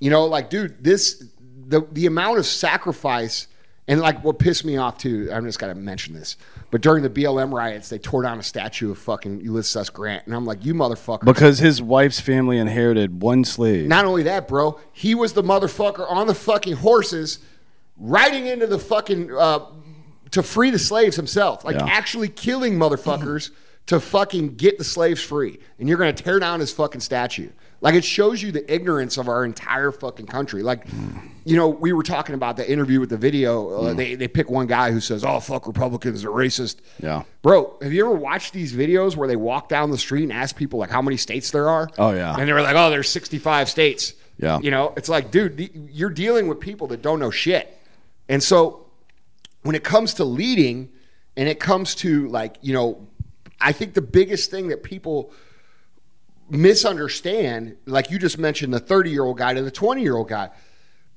You 0.00 0.10
know, 0.10 0.26
like, 0.26 0.50
dude, 0.50 0.82
this 0.84 1.24
the 1.66 1.86
the 1.92 2.06
amount 2.06 2.38
of 2.38 2.44
sacrifice 2.46 3.46
and 3.88 4.00
like 4.00 4.22
what 4.24 4.38
pissed 4.38 4.64
me 4.64 4.76
off 4.76 4.98
too. 4.98 5.30
I'm 5.32 5.44
just 5.46 5.58
gotta 5.58 5.74
mention 5.74 6.14
this, 6.14 6.36
but 6.70 6.80
during 6.82 7.02
the 7.02 7.08
BLM 7.10 7.52
riots, 7.54 7.88
they 7.88 7.98
tore 7.98 8.22
down 8.22 8.38
a 8.38 8.42
statue 8.42 8.90
of 8.90 8.98
fucking 8.98 9.40
Ulysses 9.40 9.76
S. 9.76 9.90
Grant, 9.90 10.26
and 10.26 10.34
I'm 10.34 10.44
like, 10.44 10.64
you 10.64 10.74
motherfucker. 10.74 11.24
Because 11.24 11.58
his 11.58 11.80
wife's 11.80 12.20
family 12.20 12.58
inherited 12.58 13.22
one 13.22 13.44
slave. 13.44 13.86
Not 13.88 14.04
only 14.04 14.24
that, 14.24 14.46
bro, 14.48 14.78
he 14.92 15.14
was 15.14 15.32
the 15.32 15.42
motherfucker 15.42 16.10
on 16.10 16.26
the 16.26 16.34
fucking 16.34 16.76
horses, 16.76 17.38
riding 17.96 18.46
into 18.46 18.66
the 18.66 18.78
fucking 18.78 19.30
uh, 19.34 19.60
to 20.32 20.42
free 20.42 20.70
the 20.70 20.78
slaves 20.78 21.16
himself, 21.16 21.64
like 21.64 21.76
Yeah. 21.76 21.86
actually 21.86 22.28
killing 22.28 22.74
motherfuckers 22.74 23.50
to 23.86 24.00
fucking 24.00 24.56
get 24.56 24.78
the 24.78 24.84
slaves 24.84 25.22
free. 25.22 25.58
And 25.78 25.88
you're 25.88 25.98
gonna 25.98 26.12
tear 26.12 26.38
down 26.38 26.60
his 26.60 26.72
fucking 26.72 27.00
statue. 27.00 27.50
Like 27.80 27.94
it 27.94 28.04
shows 28.04 28.40
you 28.40 28.50
the 28.50 28.72
ignorance 28.72 29.18
of 29.18 29.28
our 29.28 29.44
entire 29.44 29.92
fucking 29.92 30.24
country. 30.24 30.62
Like, 30.62 30.86
you 31.44 31.54
know, 31.56 31.68
we 31.68 31.92
were 31.92 32.02
talking 32.02 32.34
about 32.34 32.56
the 32.56 32.70
interview 32.70 32.98
with 32.98 33.10
the 33.10 33.18
video. 33.18 33.68
Uh, 33.68 33.92
they 33.92 34.14
they 34.14 34.26
pick 34.26 34.48
one 34.48 34.66
guy 34.66 34.90
who 34.90 35.00
says, 35.00 35.22
"Oh 35.22 35.38
fuck, 35.38 35.66
Republicans, 35.66 36.22
they're 36.22 36.30
racist." 36.30 36.76
Yeah. 37.02 37.24
Bro, 37.42 37.76
have 37.82 37.92
you 37.92 38.06
ever 38.06 38.14
watched 38.14 38.54
these 38.54 38.72
videos 38.72 39.16
where 39.16 39.28
they 39.28 39.36
walk 39.36 39.68
down 39.68 39.90
the 39.90 39.98
street 39.98 40.22
and 40.22 40.32
ask 40.32 40.56
people 40.56 40.78
like 40.78 40.88
how 40.88 41.02
many 41.02 41.18
states 41.18 41.50
there 41.50 41.68
are? 41.68 41.90
Oh, 41.98 42.12
yeah. 42.12 42.34
And 42.38 42.48
they 42.48 42.54
were 42.54 42.62
like, 42.62 42.74
"Oh, 42.74 42.88
there's 42.88 43.10
65 43.10 43.68
states." 43.68 44.14
Yeah. 44.38 44.60
You 44.60 44.70
know, 44.70 44.94
it's 44.96 45.08
like, 45.10 45.30
dude, 45.30 45.70
you're 45.92 46.10
dealing 46.10 46.48
with 46.48 46.60
people 46.60 46.86
that 46.88 47.02
don't 47.02 47.20
know 47.20 47.30
shit. 47.30 47.76
And 48.28 48.42
so 48.42 48.86
when 49.62 49.74
it 49.74 49.84
comes 49.84 50.14
to 50.14 50.24
leading 50.24 50.90
and 51.36 51.48
it 51.48 51.60
comes 51.60 51.94
to 51.96 52.28
like, 52.28 52.56
you 52.60 52.72
know, 52.72 53.06
I 53.60 53.72
think 53.72 53.94
the 53.94 54.02
biggest 54.02 54.50
thing 54.50 54.68
that 54.68 54.82
people 54.82 55.32
misunderstand, 56.50 57.76
like 57.86 58.10
you 58.10 58.18
just 58.18 58.38
mentioned 58.38 58.74
the 58.74 58.80
30 58.80 59.10
year 59.10 59.24
old 59.24 59.38
guy 59.38 59.54
to 59.54 59.62
the 59.62 59.70
20 59.70 60.02
year 60.02 60.16
old 60.16 60.28
guy, 60.28 60.50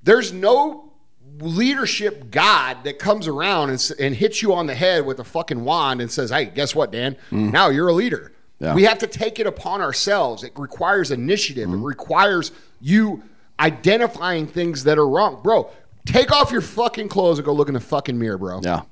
there's 0.04 0.32
no 0.32 0.94
leadership 1.40 2.32
god 2.32 2.84
that 2.84 3.00
comes 3.00 3.28
around 3.28 3.70
and, 3.70 3.92
and 4.00 4.16
hits 4.16 4.42
you 4.42 4.54
on 4.54 4.66
the 4.68 4.76
head 4.76 5.06
with 5.06 5.20
a 5.20 5.24
fucking 5.24 5.64
wand 5.64 6.02
and 6.02 6.12
says, 6.12 6.30
hey, 6.30 6.46
guess 6.46 6.74
what, 6.74 6.92
Dan? 6.92 7.16
Mm. 7.32 7.52
Now 7.52 7.70
you're 7.70 7.90
a 7.90 7.94
leader. 7.94 8.32
Yeah. 8.60 8.74
We 8.74 8.84
have 8.84 8.98
to 9.00 9.08
take 9.08 9.40
it 9.40 9.46
upon 9.46 9.82
ourselves. 9.82 10.44
It 10.44 10.54
requires 10.56 11.12
initiative. 11.12 11.70
It 11.70 11.76
mm. 11.76 11.84
requires 11.84 12.52
you 12.82 13.24
identifying 13.60 14.48
things 14.48 14.84
that 14.86 14.98
are 14.98 15.08
wrong. 15.08 15.42
Bro, 15.44 15.70
take 16.06 16.32
off 16.32 16.52
your 16.52 16.62
fucking 16.62 17.10
clothes 17.10 17.38
and 17.38 17.46
go 17.46 17.54
look 17.54 17.68
in 17.68 17.76
the 17.76 17.80
fucking 17.80 18.18
mirror, 18.18 18.38
bro. 18.38 18.62
Yeah. 18.64 18.84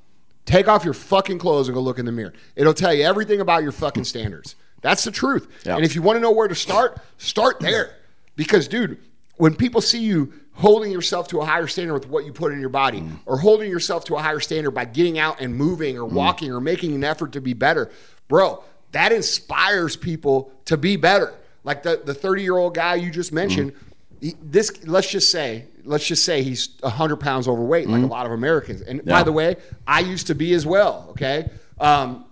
Take 0.46 0.68
off 0.68 0.84
your 0.84 0.94
fucking 0.94 1.38
clothes 1.38 1.68
and 1.68 1.74
go 1.74 1.80
look 1.80 1.98
in 1.98 2.06
the 2.06 2.12
mirror. 2.12 2.32
It'll 2.54 2.72
tell 2.72 2.94
you 2.94 3.04
everything 3.04 3.40
about 3.40 3.62
your 3.62 3.72
fucking 3.72 4.04
standards. 4.04 4.54
That's 4.80 5.04
the 5.04 5.10
truth. 5.10 5.48
Yeah. 5.66 5.76
And 5.76 5.84
if 5.84 5.94
you 5.94 6.02
want 6.02 6.16
to 6.16 6.20
know 6.20 6.30
where 6.30 6.48
to 6.48 6.54
start, 6.54 7.00
start 7.18 7.58
there. 7.60 7.96
Because, 8.36 8.68
dude, 8.68 8.98
when 9.36 9.54
people 9.54 9.80
see 9.80 9.98
you 9.98 10.32
holding 10.52 10.90
yourself 10.92 11.28
to 11.28 11.40
a 11.40 11.44
higher 11.44 11.66
standard 11.66 11.94
with 11.94 12.08
what 12.08 12.24
you 12.24 12.32
put 12.32 12.52
in 12.52 12.60
your 12.60 12.68
body, 12.68 13.00
mm. 13.00 13.18
or 13.26 13.38
holding 13.38 13.70
yourself 13.70 14.04
to 14.06 14.14
a 14.14 14.22
higher 14.22 14.40
standard 14.40 14.70
by 14.70 14.84
getting 14.84 15.18
out 15.18 15.40
and 15.40 15.54
moving 15.54 15.98
or 15.98 16.08
mm. 16.08 16.12
walking 16.12 16.52
or 16.52 16.60
making 16.60 16.94
an 16.94 17.04
effort 17.04 17.32
to 17.32 17.40
be 17.40 17.52
better, 17.52 17.90
bro, 18.28 18.62
that 18.92 19.12
inspires 19.12 19.96
people 19.96 20.52
to 20.64 20.76
be 20.76 20.96
better. 20.96 21.34
Like 21.64 21.82
the 21.82 22.00
the 22.04 22.14
30 22.14 22.42
year 22.42 22.56
old 22.56 22.74
guy 22.74 22.94
you 22.94 23.10
just 23.10 23.32
mentioned, 23.32 23.74
mm. 23.74 23.78
he- 24.20 24.36
this 24.40 24.84
let's 24.86 25.10
just 25.10 25.30
say 25.30 25.66
let's 25.86 26.06
just 26.06 26.24
say 26.24 26.42
he's 26.42 26.70
100 26.80 27.16
pounds 27.16 27.48
overweight 27.48 27.88
like 27.88 28.02
a 28.02 28.06
lot 28.06 28.26
of 28.26 28.32
americans. 28.32 28.82
And 28.82 29.04
by 29.04 29.22
the 29.22 29.32
way 29.32 29.56
i 29.86 30.00
used 30.00 30.26
to 30.28 30.34
be 30.34 30.52
as 30.52 30.66
well 30.66 31.06
okay? 31.10 31.50
Um, 31.78 32.26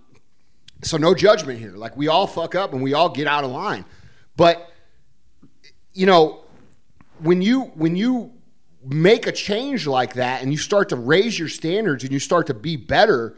so 0.83 0.97
no 0.97 1.15
judgment 1.15 1.59
here. 1.59 1.71
Like 1.71 1.97
we 1.97 2.07
all 2.07 2.27
fuck 2.27 2.55
up 2.55 2.73
and 2.73 2.81
we 2.81 2.93
all 2.93 3.09
get 3.09 3.27
out 3.27 3.43
of 3.43 3.51
line. 3.51 3.85
But 4.37 4.71
you 5.93 6.05
know 6.05 6.41
when 7.19 7.41
you 7.41 7.63
when 7.75 7.95
you 7.95 8.31
make 8.83 9.25
a 9.25 9.31
change 9.31 9.87
like 9.87 10.13
that 10.13 10.43
and 10.43 10.51
you 10.51 10.57
start 10.57 10.89
to 10.89 10.95
raise 10.95 11.39
your 11.39 11.47
standards 11.47 12.03
and 12.03 12.13
you 12.13 12.19
start 12.19 12.47
to 12.47 12.53
be 12.53 12.75
better 12.75 13.35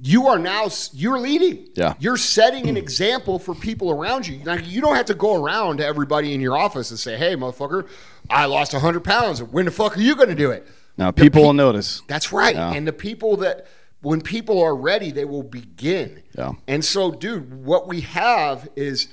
you 0.00 0.28
are 0.28 0.38
now 0.38 0.68
you're 0.92 1.18
leading 1.18 1.68
Yeah. 1.74 1.94
you're 1.98 2.16
setting 2.16 2.68
an 2.68 2.76
example 2.76 3.38
for 3.38 3.54
people 3.54 3.90
around 3.90 4.26
you 4.28 4.38
like 4.44 4.66
you 4.66 4.80
don't 4.80 4.94
have 4.94 5.06
to 5.06 5.14
go 5.14 5.42
around 5.42 5.78
to 5.78 5.86
everybody 5.86 6.34
in 6.34 6.40
your 6.40 6.56
office 6.56 6.90
and 6.90 6.98
say 7.00 7.16
hey 7.16 7.34
motherfucker 7.34 7.88
i 8.30 8.44
lost 8.46 8.72
100 8.72 9.02
pounds 9.02 9.42
when 9.42 9.64
the 9.64 9.70
fuck 9.72 9.96
are 9.96 10.00
you 10.00 10.14
going 10.14 10.28
to 10.28 10.34
do 10.36 10.50
it 10.52 10.66
Now 10.96 11.10
people 11.10 11.40
pe- 11.40 11.46
will 11.46 11.52
notice. 11.52 12.02
that's 12.06 12.32
right. 12.32 12.54
Yeah. 12.54 12.72
And 12.72 12.86
the 12.86 12.92
people 12.92 13.38
that 13.38 13.66
when 14.00 14.20
people 14.20 14.62
are 14.62 14.76
ready, 14.76 15.10
they 15.10 15.24
will 15.24 15.42
begin. 15.42 16.22
Yeah. 16.36 16.52
And 16.68 16.84
so, 16.84 17.10
dude, 17.10 17.64
what 17.64 17.88
we 17.88 18.02
have 18.02 18.68
is, 18.76 19.08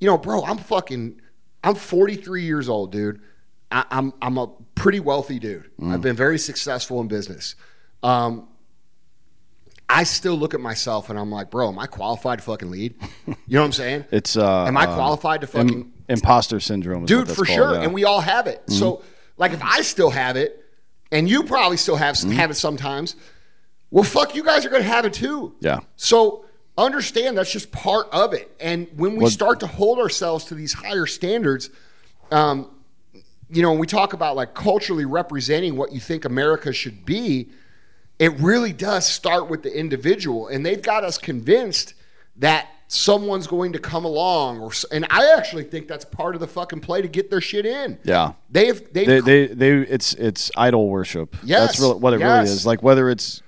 you 0.00 0.06
know, 0.08 0.16
bro, 0.16 0.42
I'm 0.42 0.56
fucking, 0.56 1.20
I'm 1.62 1.74
43 1.74 2.42
years 2.42 2.66
old, 2.66 2.92
dude. 2.92 3.20
I, 3.70 3.84
I'm 3.90 4.14
I'm 4.22 4.38
a 4.38 4.46
pretty 4.74 5.00
wealthy 5.00 5.38
dude. 5.38 5.70
Mm. 5.78 5.92
I've 5.92 6.00
been 6.00 6.16
very 6.16 6.38
successful 6.38 6.98
in 7.02 7.08
business. 7.08 7.56
Um, 8.02 8.48
I 9.94 10.04
still 10.04 10.34
look 10.36 10.54
at 10.54 10.60
myself 10.60 11.10
and 11.10 11.18
I'm 11.18 11.30
like, 11.30 11.50
bro, 11.50 11.68
am 11.68 11.78
I 11.78 11.86
qualified 11.86 12.38
to 12.38 12.44
fucking 12.44 12.70
lead? 12.70 12.94
You 13.26 13.34
know 13.48 13.60
what 13.60 13.66
I'm 13.66 13.72
saying? 13.72 14.04
It's 14.12 14.36
uh 14.36 14.64
Am 14.64 14.76
I 14.76 14.86
uh, 14.86 14.94
qualified 14.94 15.40
to 15.42 15.46
im- 15.58 15.68
fucking 15.68 15.92
imposter 16.08 16.60
syndrome 16.60 17.04
is 17.04 17.08
dude 17.08 17.28
for 17.28 17.44
called, 17.44 17.48
sure 17.48 17.74
yeah. 17.74 17.82
and 17.82 17.94
we 17.94 18.04
all 18.04 18.20
have 18.20 18.46
it 18.46 18.60
so 18.68 19.02
like 19.38 19.52
if 19.52 19.62
i 19.62 19.80
still 19.80 20.10
have 20.10 20.36
it 20.36 20.62
and 21.10 21.28
you 21.28 21.44
probably 21.44 21.76
still 21.76 21.96
have 21.96 22.18
have 22.18 22.50
it 22.50 22.54
sometimes 22.54 23.16
well 23.90 24.04
fuck 24.04 24.34
you 24.34 24.42
guys 24.42 24.66
are 24.66 24.68
gonna 24.68 24.82
have 24.82 25.06
it 25.06 25.14
too 25.14 25.54
Yeah. 25.60 25.78
so 25.96 26.44
understand 26.76 27.38
that's 27.38 27.52
just 27.52 27.70
part 27.72 28.08
of 28.12 28.34
it 28.34 28.50
and 28.60 28.88
when 28.96 29.12
we 29.12 29.20
Well- 29.20 29.30
start 29.30 29.60
to 29.60 29.66
hold 29.66 29.98
ourselves 30.00 30.44
to 30.46 30.54
these 30.54 30.72
higher 30.74 31.06
standards 31.06 31.70
um, 32.30 32.68
you 33.48 33.62
know 33.62 33.70
when 33.70 33.78
we 33.78 33.86
talk 33.86 34.12
about 34.12 34.36
like 34.36 34.54
culturally 34.54 35.04
representing 35.06 35.76
what 35.76 35.92
you 35.92 36.00
think 36.00 36.24
america 36.24 36.72
should 36.72 37.06
be 37.06 37.48
it 38.22 38.38
really 38.38 38.72
does 38.72 39.04
start 39.04 39.50
with 39.50 39.64
the 39.64 39.76
individual 39.76 40.46
and 40.46 40.64
they've 40.64 40.82
got 40.82 41.02
us 41.02 41.18
convinced 41.18 41.94
that 42.36 42.68
someone's 42.86 43.48
going 43.48 43.72
to 43.72 43.80
come 43.80 44.04
along 44.04 44.60
or 44.60 44.70
and 44.92 45.04
i 45.10 45.34
actually 45.36 45.64
think 45.64 45.88
that's 45.88 46.04
part 46.04 46.36
of 46.36 46.40
the 46.40 46.46
fucking 46.46 46.78
play 46.78 47.02
to 47.02 47.08
get 47.08 47.30
their 47.30 47.40
shit 47.40 47.66
in 47.66 47.98
Yeah. 48.04 48.34
they've 48.48 48.80
they, 48.92 49.20
they 49.20 49.46
they 49.48 49.70
it's 49.78 50.14
it's 50.14 50.52
idol 50.56 50.88
worship. 50.88 51.36
Yes, 51.42 51.60
that's 51.66 51.80
really, 51.80 51.98
what 51.98 52.12
it 52.14 52.20
yes. 52.20 52.28
really 52.28 52.54
is. 52.54 52.66
Like 52.66 52.82
whether 52.82 53.10
it's 53.10 53.42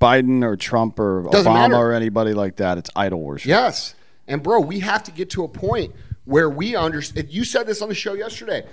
Biden 0.00 0.42
or 0.42 0.56
Trump 0.56 0.98
or 0.98 1.28
Doesn't 1.30 1.52
Obama 1.52 1.70
matter. 1.70 1.76
or 1.76 1.92
anybody 1.92 2.32
like 2.34 2.56
that, 2.56 2.78
it's 2.78 2.90
idol 2.96 3.20
worship. 3.20 3.48
Yes. 3.48 3.94
And 4.26 4.42
bro, 4.42 4.58
we 4.60 4.80
have 4.80 5.04
to 5.04 5.12
get 5.12 5.30
to 5.30 5.44
a 5.44 5.48
point 5.48 5.94
where 6.24 6.48
we 6.50 6.74
understand. 6.74 7.28
You 7.30 7.44
said 7.44 7.66
this 7.66 7.82
on 7.82 7.88
the 7.88 7.94
show 7.94 8.14
yesterday. 8.14 8.66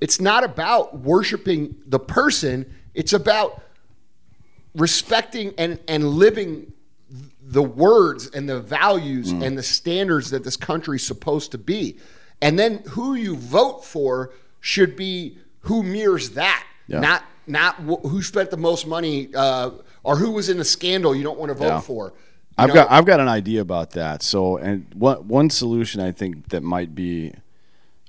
It's 0.00 0.20
not 0.20 0.44
about 0.44 0.98
worshiping 0.98 1.74
the 1.86 1.98
person, 1.98 2.72
it's 2.92 3.12
about 3.12 3.62
respecting 4.74 5.54
and, 5.58 5.78
and 5.88 6.04
living 6.08 6.72
the 7.42 7.62
words 7.62 8.28
and 8.30 8.48
the 8.48 8.60
values 8.60 9.32
Mm. 9.32 9.46
and 9.46 9.58
the 9.58 9.62
standards 9.62 10.30
that 10.30 10.42
this 10.44 10.56
country 10.56 10.96
is 10.96 11.06
supposed 11.06 11.52
to 11.52 11.58
be. 11.58 11.98
And 12.42 12.58
then 12.58 12.78
who 12.90 13.14
you 13.14 13.36
vote 13.36 13.84
for 13.84 14.32
should 14.60 14.96
be 14.96 15.38
who 15.60 15.82
mirrors 15.82 16.30
that, 16.30 16.64
Yeah. 16.88 17.00
not 17.00 17.22
not 17.46 17.74
wh- 17.76 18.00
who 18.08 18.22
spent 18.22 18.50
the 18.50 18.56
most 18.56 18.86
money 18.86 19.28
uh, 19.34 19.70
or 20.02 20.16
who 20.16 20.30
was 20.30 20.48
in 20.48 20.56
the 20.56 20.64
scandal 20.64 21.14
you 21.14 21.22
don't 21.22 21.38
want 21.38 21.50
to 21.50 21.54
vote 21.54 21.66
Yeah. 21.66 21.80
for. 21.80 22.14
I've 22.56 22.68
know? 22.68 22.74
got 22.74 22.90
I've 22.90 23.04
got 23.04 23.20
an 23.20 23.28
idea 23.28 23.60
about 23.60 23.90
that. 23.90 24.22
So, 24.22 24.56
and 24.56 24.86
one 24.94 25.28
one 25.28 25.50
solution 25.50 26.00
I 26.00 26.10
think 26.12 26.48
that 26.48 26.62
might 26.62 26.94
be 26.94 27.34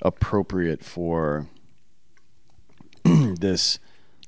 appropriate 0.01 0.84
for 0.84 1.47
this 3.03 3.80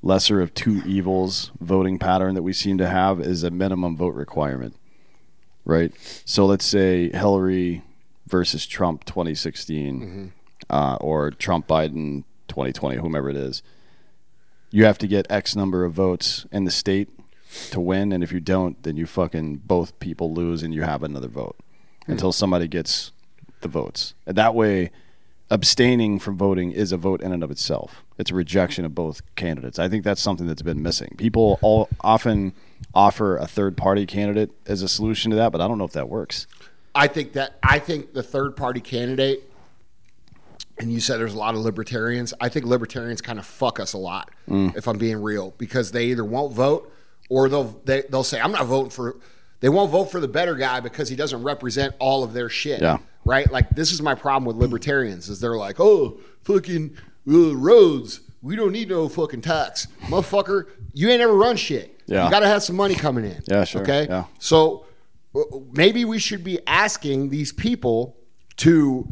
lesser 0.02 0.41
of 0.41 0.54
two 0.54 0.82
evils 0.86 1.52
voting 1.60 1.98
pattern 2.00 2.36
that 2.36 2.43
we 2.43 2.54
seem 2.54 2.78
to 2.78 2.88
have 2.88 3.20
is 3.20 3.43
a 3.43 3.52
minimum 3.52 3.98
vote 3.98 4.14
requirement. 4.16 4.76
Right? 5.66 5.91
So 6.26 6.45
let's 6.45 6.66
say 6.66 7.10
Hillary 7.10 7.84
versus 8.26 8.66
Trump 8.66 9.06
2016 9.06 10.34
uh, 10.70 10.98
or 11.02 11.32
Trump 11.32 11.68
Biden 11.68 12.24
2020 12.48 12.98
whomever 12.98 13.30
it 13.30 13.36
is. 13.36 13.64
You 14.70 14.86
have 14.86 14.98
to 15.00 15.08
get 15.08 15.26
X 15.30 15.56
number 15.56 15.86
of 15.86 15.93
votes 15.93 16.45
in 16.52 16.66
the 16.66 16.72
state 16.72 17.10
to 17.72 17.80
win, 17.80 18.12
and 18.12 18.24
if 18.24 18.32
you 18.32 18.39
don't, 18.39 18.82
then 18.84 18.98
you 18.98 19.06
fucking 19.06 19.58
both 19.66 19.98
people 20.00 20.34
lose, 20.34 20.64
and 20.64 20.74
you 20.74 20.84
have 20.84 21.04
another 21.04 21.30
vote 21.30 21.56
until 22.06 22.32
somebody 22.32 22.68
gets 22.68 23.12
the 23.62 23.68
votes. 23.70 24.14
And 24.26 24.38
that 24.38 24.54
way, 24.54 24.91
abstaining 25.50 26.20
from 26.20 26.38
voting 26.38 26.72
is 26.72 26.91
a 26.91 26.98
vote 26.98 27.22
in 27.22 27.32
and 27.32 27.43
of 27.43 27.52
itself. 27.52 28.04
It's 28.18 28.32
a 28.32 28.36
rejection 28.36 28.84
of 28.86 28.93
both 28.93 29.22
candidates. 29.36 29.80
I 29.80 29.88
think 29.88 30.04
that's 30.04 30.22
something 30.22 30.48
that's 30.48 30.62
been 30.62 30.82
missing. 30.82 31.16
People 31.18 31.60
all 31.62 31.88
often 32.02 32.54
offer 32.93 33.38
a 33.38 33.48
third 33.48 33.78
party 33.78 34.06
candidate 34.06 34.52
as 34.66 34.82
a 34.82 34.89
solution 34.89 35.32
to 35.32 35.38
that, 35.38 35.52
but 35.52 35.62
I 35.62 35.68
don't 35.68 35.78
know 35.78 35.86
if 35.86 35.93
that 35.93 36.10
works. 36.10 36.48
I 36.93 37.08
think 37.08 37.34
that 37.34 37.58
I 37.64 37.80
think 37.80 38.14
the 38.14 38.24
third 38.24 38.56
party 38.58 38.82
candidate, 38.82 39.43
and 40.80 40.91
you 40.91 41.00
said 41.00 41.18
there's 41.20 41.34
a 41.34 41.38
lot 41.38 41.54
of 41.56 41.62
libertarians. 41.62 42.34
I 42.41 42.50
think 42.50 42.66
libertarians 42.66 43.22
kind 43.22 43.39
of 43.39 43.45
fuck 43.45 43.80
us 43.80 43.93
a 43.93 43.98
lot, 43.98 44.32
Mm. 44.50 44.76
if 44.76 44.88
I'm 44.88 44.98
being 44.98 45.22
real, 45.22 45.54
because 45.58 45.91
they 45.91 46.06
either 46.08 46.26
won't 46.26 46.54
vote 46.54 46.91
or 47.30 47.50
they'll 47.50 47.80
they, 47.86 48.04
they'll 48.10 48.24
say 48.24 48.39
I'm 48.41 48.52
not 48.52 48.66
voting 48.66 48.89
for. 48.89 49.16
They 49.60 49.70
won't 49.70 49.91
vote 49.91 50.05
for 50.05 50.20
the 50.20 50.28
better 50.28 50.55
guy 50.55 50.80
because 50.80 51.10
he 51.10 51.16
doesn't 51.16 51.43
represent 51.43 51.95
all 51.99 52.24
of 52.24 52.34
their 52.34 52.49
shit. 52.49 52.82
Yeah. 52.82 52.99
Right. 53.26 53.51
Like 53.51 53.70
this 53.72 53.91
is 53.91 54.01
my 54.01 54.16
problem 54.16 54.45
with 54.45 54.55
libertarians 54.55 55.30
is 55.30 55.39
they're 55.39 55.58
like, 55.58 55.80
oh, 55.80 56.20
fucking 56.43 56.95
uh, 57.28 57.55
roads. 57.55 58.22
We 58.41 58.55
don't 58.55 58.72
need 58.72 58.89
no 58.89 59.10
fucking 59.10 59.41
tax, 59.41 59.88
motherfucker. 60.03 60.68
You 60.93 61.10
ain't 61.10 61.22
ever 61.22 61.34
run 61.34 61.58
shit. 61.58 62.01
Yeah. 62.05 62.26
You 62.26 62.32
got 62.32 62.41
to 62.41 62.47
have 62.47 62.64
some 62.64 62.76
money 62.76 62.95
coming 62.95 63.26
in. 63.26 63.41
Yeah, 63.47 63.64
sure. 63.64 63.82
Okay. 63.82 64.05
Yeah. 64.08 64.26
So 64.39 64.86
uh, 65.36 65.41
maybe 65.74 66.05
we 66.05 66.20
should 66.20 66.43
be 66.43 66.60
asking 66.68 67.30
these 67.30 67.51
people 67.51 68.16
to 68.58 69.12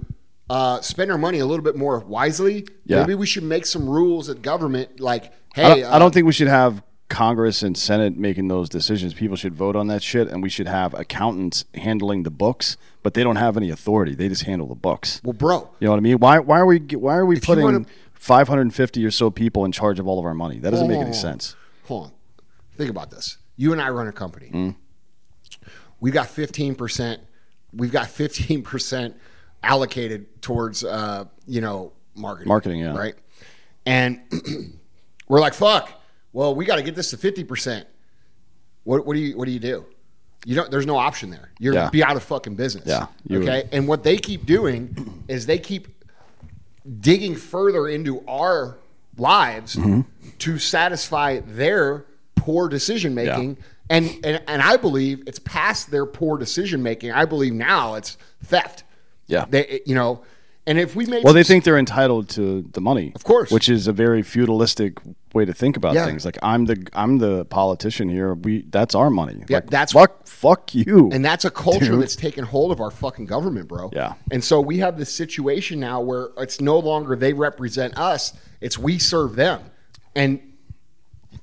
uh, 0.50 0.80
spend 0.82 1.12
our 1.12 1.18
money 1.18 1.40
a 1.40 1.46
little 1.46 1.64
bit 1.64 1.76
more 1.76 2.00
wisely. 2.00 2.68
Yeah. 2.86 3.02
Maybe 3.02 3.16
we 3.16 3.26
should 3.26 3.44
make 3.44 3.66
some 3.66 3.90
rules 3.90 4.30
at 4.30 4.42
government, 4.42 5.00
like, 5.00 5.26
I 5.58 5.62
hey, 5.62 5.82
don't, 5.82 5.92
I 5.92 5.96
uh, 5.96 6.00
don't 6.00 6.14
think 6.14 6.28
we 6.28 6.34
should 6.34 6.48
have 6.48 6.84
Congress 7.10 7.62
and 7.62 7.78
Senate 7.78 8.18
making 8.18 8.48
those 8.48 8.68
decisions. 8.68 9.14
People 9.14 9.36
should 9.38 9.54
vote 9.54 9.76
on 9.76 9.88
that 9.88 10.02
shit, 10.02 10.28
and 10.28 10.42
we 10.42 10.50
should 10.50 10.68
have 10.68 10.94
accountants 10.96 11.66
handling 11.76 12.24
the 12.24 12.32
books, 12.32 12.78
but 13.04 13.14
they 13.14 13.24
don't 13.24 13.36
have 13.36 13.56
any 13.58 13.70
authority. 13.70 14.16
They 14.16 14.28
just 14.28 14.44
handle 14.44 14.68
the 14.68 14.76
books. 14.76 15.22
well, 15.24 15.34
bro, 15.34 15.70
You 15.80 15.86
know 15.86 15.92
what 15.92 15.98
I 15.98 16.02
mean? 16.02 16.18
Why, 16.20 16.40
why 16.40 16.60
are 16.60 16.66
we 16.66 16.80
why 16.80 17.16
are 17.16 17.26
we 17.26 17.40
putting 17.40 17.64
wanna- 17.64 17.86
550 18.16 19.06
or 19.06 19.12
so 19.12 19.30
people 19.30 19.66
in 19.66 19.72
charge 19.72 20.00
of 20.00 20.08
all 20.08 20.18
of 20.20 20.26
our 20.26 20.34
money? 20.34 20.58
That 20.60 20.72
doesn't 20.72 20.88
make 20.88 20.98
any 20.98 21.08
on. 21.08 21.14
sense. 21.14 21.56
hold 21.86 22.06
on. 22.08 22.12
Think 22.76 22.90
about 22.90 23.12
this. 23.12 23.38
You 23.56 23.72
and 23.72 23.82
I 23.82 23.90
run 23.90 24.08
a 24.08 24.12
company. 24.12 24.50
Mm. 24.54 24.76
We 26.02 26.12
got 26.12 26.28
fifteen 26.28 26.76
percent. 26.76 27.22
We've 27.72 27.92
got 27.92 28.08
fifteen 28.10 28.64
percent 28.64 29.16
allocated 29.64 30.42
towards, 30.42 30.84
uh, 30.84 31.26
you 31.48 31.62
know, 31.62 31.94
marketing. 32.16 32.48
Marketing, 32.50 32.80
yeah. 32.82 32.96
Right. 32.98 33.16
And 33.86 34.20
we're 35.28 35.40
like, 35.40 35.54
fuck. 35.54 35.90
Well, 36.36 36.54
we 36.54 36.66
got 36.66 36.76
to 36.76 36.84
get 36.84 36.96
this 36.96 37.12
to 37.12 37.18
fifty 37.18 37.46
percent. 37.46 37.88
What, 38.84 39.06
what 39.06 39.14
do 39.14 39.22
you 39.22 39.38
What 39.38 39.46
do 39.46 39.52
you 39.52 39.60
do? 39.60 39.86
You 40.46 40.56
don't. 40.56 40.70
There's 40.70 40.86
no 40.86 40.98
option 40.98 41.30
there. 41.30 41.50
You're 41.60 41.74
Yeah. 41.74 41.80
gonna 41.84 41.92
be 41.92 42.04
out 42.04 42.18
of 42.18 42.24
fucking 42.24 42.56
business. 42.56 42.84
Yeah, 42.86 43.08
Okay. 43.32 43.62
would. 43.64 43.70
And 43.72 43.88
what 43.88 44.04
they 44.04 44.18
keep 44.18 44.46
doing 44.46 45.24
is 45.30 45.46
they 45.46 45.58
keep 45.58 45.88
digging 47.00 47.36
further 47.36 47.88
into 47.88 48.22
our 48.28 48.78
lives 49.18 49.78
Mm-hmm. 49.78 50.02
to 50.40 50.60
satisfy 50.60 51.40
their 51.40 52.04
poor 52.36 52.68
decision 52.68 53.16
making. 53.16 53.58
And, 53.90 54.06
and 54.26 54.42
and 54.46 54.62
I 54.62 54.76
believe 54.76 55.24
it's 55.28 55.40
past 55.40 55.90
their 55.90 56.06
poor 56.06 56.38
decision 56.38 56.84
making. 56.84 57.12
I 57.14 57.24
believe 57.24 57.54
now 57.54 57.96
it's 57.96 58.18
theft. 58.44 58.84
Yeah. 59.28 59.46
They 59.50 59.80
you 59.86 59.96
know, 59.96 60.22
and 60.68 60.80
if 60.80 60.96
we 60.96 61.06
made 61.06 61.24
Well, 61.24 61.34
they 61.34 61.44
think 61.44 61.64
they're 61.64 61.78
entitled 61.78 62.30
to 62.30 62.64
the 62.74 62.82
money, 62.82 63.12
of 63.16 63.24
course. 63.24 63.52
which 63.52 63.70
is 63.70 63.88
a 63.88 63.94
very 63.94 64.22
feudalistic 64.24 65.00
way 65.34 65.46
to 65.46 65.54
think 65.54 65.76
about 65.78 65.94
Yeah. 65.94 66.06
things. 66.06 66.26
Like 66.26 66.38
I'm 66.42 66.66
the 66.66 66.88
I'm 66.94 67.18
the 67.20 67.46
politician 67.46 68.10
here. 68.10 68.34
We 68.34 68.64
that's 68.70 68.96
our 68.96 69.10
money. 69.10 69.44
Yeah, 69.48 69.58
like, 69.58 69.70
that's- 69.70 69.92
fuck 69.94 70.26
fuck 70.28 70.74
you. 70.74 71.10
And 71.12 71.24
that's 71.24 71.46
a 71.46 71.52
culture 71.52 71.86
Dude. 71.92 72.02
that's 72.02 72.16
taken 72.16 72.44
hold 72.46 72.72
of 72.72 72.80
our 72.82 72.92
fucking 72.92 73.26
government, 73.26 73.68
bro. 73.68 73.90
Yeah. 73.94 74.14
And 74.32 74.44
so 74.44 74.60
we 74.62 74.78
have 74.80 74.98
this 74.98 75.14
situation 75.14 75.80
now 75.80 76.02
where 76.02 76.30
it's 76.38 76.60
no 76.62 76.80
longer 76.80 77.16
they 77.16 77.34
represent 77.34 77.98
us, 77.98 78.34
it's 78.62 78.78
we 78.78 78.98
serve 78.98 79.36
them. 79.36 79.62
And 80.16 80.40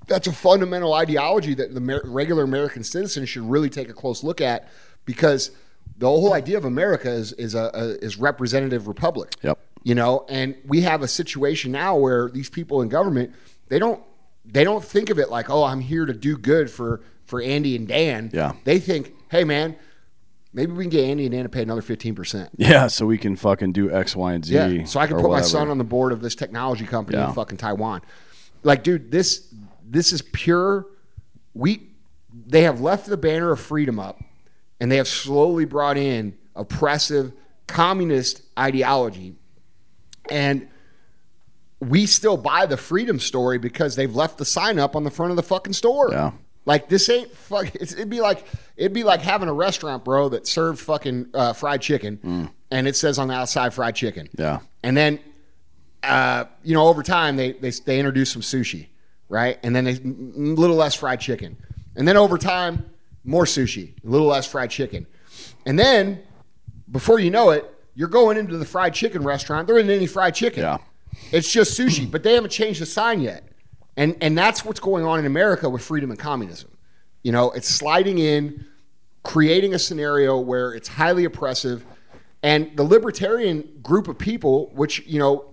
that's 0.08 0.26
a 0.26 0.32
fundamental 0.32 0.94
ideology 0.94 1.54
that 1.54 1.74
the 1.74 2.00
regular 2.04 2.42
American 2.44 2.82
citizen 2.82 3.24
should 3.26 3.48
really 3.48 3.70
take 3.70 3.88
a 3.88 3.92
close 3.92 4.24
look 4.24 4.40
at 4.40 4.68
because 5.04 5.50
the 5.98 6.06
whole 6.08 6.32
idea 6.32 6.56
of 6.58 6.64
America 6.64 7.10
is 7.10 7.32
is 7.34 7.54
a, 7.54 7.70
a 7.74 8.04
is 8.04 8.16
representative 8.18 8.88
republic. 8.88 9.34
Yep. 9.42 9.58
You 9.84 9.94
know, 9.94 10.24
and 10.28 10.54
we 10.66 10.82
have 10.82 11.02
a 11.02 11.08
situation 11.08 11.72
now 11.72 11.96
where 11.96 12.28
these 12.30 12.48
people 12.48 12.82
in 12.82 12.88
government 12.88 13.34
they 13.68 13.78
don't 13.78 14.02
they 14.44 14.64
don't 14.64 14.84
think 14.84 15.10
of 15.10 15.18
it 15.18 15.28
like, 15.30 15.50
oh, 15.50 15.64
I'm 15.64 15.80
here 15.80 16.04
to 16.06 16.12
do 16.12 16.36
good 16.36 16.70
for 16.70 17.00
for 17.24 17.40
Andy 17.40 17.76
and 17.76 17.86
Dan. 17.88 18.30
Yeah. 18.32 18.52
They 18.64 18.78
think, 18.78 19.12
hey 19.30 19.44
man, 19.44 19.76
maybe 20.52 20.72
we 20.72 20.84
can 20.84 20.90
get 20.90 21.04
Andy 21.04 21.24
and 21.26 21.32
Dan 21.32 21.44
to 21.44 21.48
pay 21.48 21.62
another 21.62 21.82
fifteen 21.82 22.14
percent. 22.14 22.50
yeah, 22.56 22.86
so 22.88 23.06
we 23.06 23.18
can 23.18 23.36
fucking 23.36 23.72
do 23.72 23.90
X, 23.92 24.14
Y, 24.16 24.32
and 24.32 24.44
Z. 24.44 24.54
Yeah. 24.54 24.84
So 24.84 25.00
I 25.00 25.06
can 25.06 25.18
put 25.20 25.30
my 25.30 25.40
son 25.42 25.68
on 25.68 25.78
the 25.78 25.84
board 25.84 26.12
of 26.12 26.20
this 26.20 26.34
technology 26.34 26.84
company 26.86 27.18
Yeah. 27.18 27.28
in 27.28 27.34
fucking 27.34 27.58
Taiwan. 27.58 28.02
Like, 28.62 28.82
dude, 28.84 29.10
this 29.10 29.52
this 29.84 30.12
is 30.12 30.22
pure. 30.22 30.86
We 31.54 31.88
they 32.46 32.62
have 32.62 32.80
left 32.80 33.06
the 33.06 33.16
banner 33.16 33.50
of 33.52 33.60
freedom 33.60 33.98
up, 33.98 34.20
and 34.82 34.90
they 34.90 34.96
have 34.96 35.06
slowly 35.06 35.64
brought 35.64 35.96
in 35.96 36.36
oppressive 36.56 37.32
communist 37.68 38.42
ideology, 38.58 39.36
and 40.28 40.68
we 41.78 42.04
still 42.04 42.36
buy 42.36 42.66
the 42.66 42.76
freedom 42.76 43.20
story 43.20 43.58
because 43.58 43.94
they've 43.94 44.14
left 44.14 44.38
the 44.38 44.44
sign 44.44 44.80
up 44.80 44.96
on 44.96 45.04
the 45.04 45.10
front 45.10 45.30
of 45.30 45.36
the 45.36 45.42
fucking 45.44 45.72
store. 45.72 46.10
Yeah. 46.10 46.32
Like 46.64 46.88
this 46.88 47.08
ain't 47.08 47.30
fuck. 47.30 47.72
It's, 47.76 47.92
it'd 47.92 48.10
be 48.10 48.20
like 48.20 48.44
it'd 48.76 48.92
be 48.92 49.04
like 49.04 49.20
having 49.20 49.48
a 49.48 49.52
restaurant, 49.52 50.04
bro, 50.04 50.30
that 50.30 50.48
served 50.48 50.80
fucking 50.80 51.28
uh, 51.32 51.52
fried 51.52 51.80
chicken, 51.80 52.50
and 52.72 52.88
it 52.88 52.96
says 52.96 53.20
on 53.20 53.28
the 53.28 53.34
outside 53.34 53.72
fried 53.72 53.94
chicken. 53.94 54.26
Mm. 54.36 54.40
Yeah. 54.40 54.58
And 54.82 54.96
then, 54.96 55.20
uh, 56.02 56.46
you 56.64 56.74
know, 56.74 56.88
over 56.88 57.04
time 57.04 57.36
they 57.36 57.52
they 57.52 57.70
they 57.70 58.00
introduce 58.00 58.32
some 58.32 58.42
sushi, 58.42 58.88
right? 59.28 59.60
And 59.62 59.76
then 59.76 59.84
they 59.84 59.92
a 59.92 60.54
little 60.54 60.74
less 60.74 60.96
fried 60.96 61.20
chicken, 61.20 61.56
and 61.94 62.08
then 62.08 62.16
over 62.16 62.36
time 62.36 62.91
more 63.24 63.44
sushi, 63.44 63.92
a 64.04 64.08
little 64.08 64.26
less 64.26 64.46
fried 64.46 64.70
chicken, 64.70 65.06
and 65.66 65.78
then 65.78 66.22
before 66.90 67.18
you 67.18 67.30
know 67.30 67.50
it, 67.50 67.68
you're 67.94 68.08
going 68.08 68.36
into 68.36 68.56
the 68.56 68.64
fried 68.64 68.94
chicken 68.94 69.22
restaurant. 69.22 69.66
There 69.66 69.78
isn't 69.78 69.90
any 69.90 70.06
fried 70.06 70.34
chicken. 70.34 70.62
Yeah. 70.62 70.78
It's 71.30 71.50
just 71.52 71.78
sushi, 71.78 72.10
but 72.10 72.22
they 72.22 72.34
haven't 72.34 72.50
changed 72.50 72.80
the 72.80 72.86
sign 72.86 73.20
yet. 73.20 73.44
And 73.96 74.16
and 74.20 74.36
that's 74.36 74.64
what's 74.64 74.80
going 74.80 75.04
on 75.04 75.18
in 75.18 75.26
America 75.26 75.68
with 75.68 75.82
freedom 75.82 76.10
and 76.10 76.18
communism. 76.18 76.70
You 77.22 77.32
know, 77.32 77.50
it's 77.52 77.68
sliding 77.68 78.18
in, 78.18 78.66
creating 79.22 79.74
a 79.74 79.78
scenario 79.78 80.38
where 80.38 80.72
it's 80.72 80.88
highly 80.88 81.24
oppressive. 81.24 81.84
And 82.42 82.76
the 82.76 82.82
libertarian 82.82 83.78
group 83.82 84.08
of 84.08 84.18
people, 84.18 84.70
which, 84.74 85.06
you 85.06 85.18
know, 85.18 85.44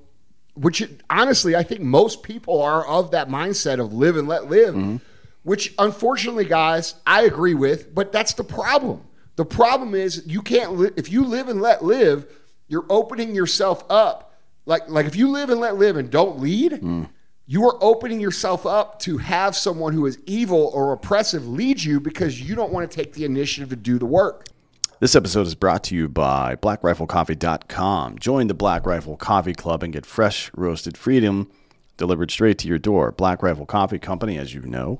which 0.55 0.89
honestly, 1.09 1.55
I 1.55 1.63
think 1.63 1.81
most 1.81 2.23
people 2.23 2.61
are 2.61 2.85
of 2.87 3.11
that 3.11 3.29
mindset 3.29 3.79
of 3.79 3.93
live 3.93 4.17
and 4.17 4.27
let 4.27 4.49
live, 4.49 4.73
mm-hmm. 4.73 4.97
Which 5.43 5.73
unfortunately, 5.79 6.45
guys, 6.45 6.95
I 7.05 7.23
agree 7.23 7.53
with, 7.53 7.93
but 7.93 8.11
that's 8.11 8.33
the 8.33 8.43
problem. 8.43 9.01
The 9.35 9.45
problem 9.45 9.95
is 9.95 10.23
you 10.25 10.41
can't 10.41 10.77
li- 10.77 10.91
if 10.95 11.11
you 11.11 11.23
live 11.23 11.47
and 11.47 11.61
let 11.61 11.83
live, 11.83 12.25
you're 12.67 12.85
opening 12.89 13.33
yourself 13.33 13.83
up. 13.89 14.37
Like 14.65 14.89
like 14.89 15.05
if 15.05 15.15
you 15.15 15.29
live 15.29 15.49
and 15.49 15.59
let 15.59 15.77
live 15.77 15.95
and 15.95 16.09
don't 16.09 16.39
lead, 16.39 16.73
hmm. 16.73 17.03
you 17.47 17.65
are 17.67 17.77
opening 17.81 18.19
yourself 18.19 18.65
up 18.65 18.99
to 18.99 19.17
have 19.17 19.55
someone 19.55 19.93
who 19.93 20.05
is 20.05 20.19
evil 20.25 20.71
or 20.73 20.91
oppressive 20.91 21.47
lead 21.47 21.81
you 21.81 21.99
because 21.99 22.41
you 22.41 22.55
don't 22.55 22.73
want 22.73 22.89
to 22.89 22.95
take 22.95 23.13
the 23.13 23.25
initiative 23.25 23.69
to 23.69 23.75
do 23.75 23.97
the 23.97 24.05
work. 24.05 24.45
This 24.99 25.15
episode 25.15 25.47
is 25.47 25.55
brought 25.55 25.85
to 25.85 25.95
you 25.95 26.09
by 26.09 26.57
BlackRifleCoffee.com. 26.57 28.19
Join 28.19 28.47
the 28.47 28.53
Black 28.53 28.85
Rifle 28.85 29.15
Coffee 29.15 29.53
Club 29.53 29.81
and 29.81 29.93
get 29.93 30.05
fresh 30.05 30.51
roasted 30.53 30.97
freedom 30.97 31.49
delivered 31.99 32.31
straight 32.31 32.57
to 32.57 32.67
your 32.67 32.79
door. 32.79 33.11
Black 33.11 33.43
Rifle 33.43 33.67
Coffee 33.67 33.99
Company, 33.99 34.37
as 34.37 34.55
you 34.55 34.61
know, 34.61 34.99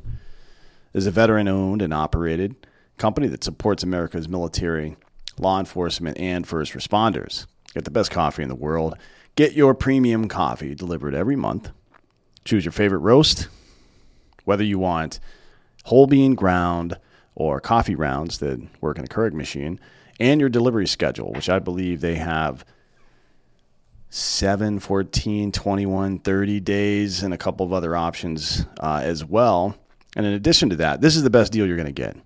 is 0.93 1.07
a 1.07 1.11
veteran 1.11 1.47
owned 1.47 1.81
and 1.81 1.93
operated 1.93 2.55
company 2.97 3.27
that 3.27 3.43
supports 3.43 3.83
America's 3.83 4.27
military, 4.27 4.97
law 5.37 5.59
enforcement, 5.59 6.17
and 6.17 6.47
first 6.47 6.73
responders. 6.73 7.47
Get 7.73 7.85
the 7.85 7.91
best 7.91 8.11
coffee 8.11 8.43
in 8.43 8.49
the 8.49 8.55
world. 8.55 8.95
Get 9.35 9.53
your 9.53 9.73
premium 9.73 10.27
coffee 10.27 10.75
delivered 10.75 11.15
every 11.15 11.35
month. 11.35 11.71
Choose 12.43 12.65
your 12.65 12.71
favorite 12.71 12.99
roast, 12.99 13.47
whether 14.43 14.63
you 14.63 14.79
want 14.79 15.19
whole 15.85 16.07
bean 16.07 16.35
ground 16.35 16.97
or 17.35 17.61
coffee 17.61 17.95
rounds 17.95 18.39
that 18.39 18.59
work 18.81 18.97
in 18.97 19.05
a 19.05 19.07
Keurig 19.07 19.33
machine, 19.33 19.79
and 20.19 20.41
your 20.41 20.49
delivery 20.49 20.87
schedule, 20.87 21.31
which 21.31 21.49
I 21.49 21.59
believe 21.59 22.01
they 22.01 22.15
have 22.15 22.65
7, 24.09 24.79
14, 24.79 25.51
21, 25.51 26.19
30 26.19 26.59
days, 26.59 27.23
and 27.23 27.33
a 27.33 27.37
couple 27.37 27.65
of 27.65 27.71
other 27.71 27.95
options 27.95 28.65
uh, 28.81 29.01
as 29.03 29.23
well. 29.23 29.77
And 30.15 30.25
in 30.25 30.33
addition 30.33 30.69
to 30.69 30.75
that, 30.77 31.01
this 31.01 31.15
is 31.15 31.23
the 31.23 31.29
best 31.29 31.51
deal 31.51 31.65
you're 31.67 31.77
going 31.77 31.85
to 31.85 31.91
get. 31.91 32.17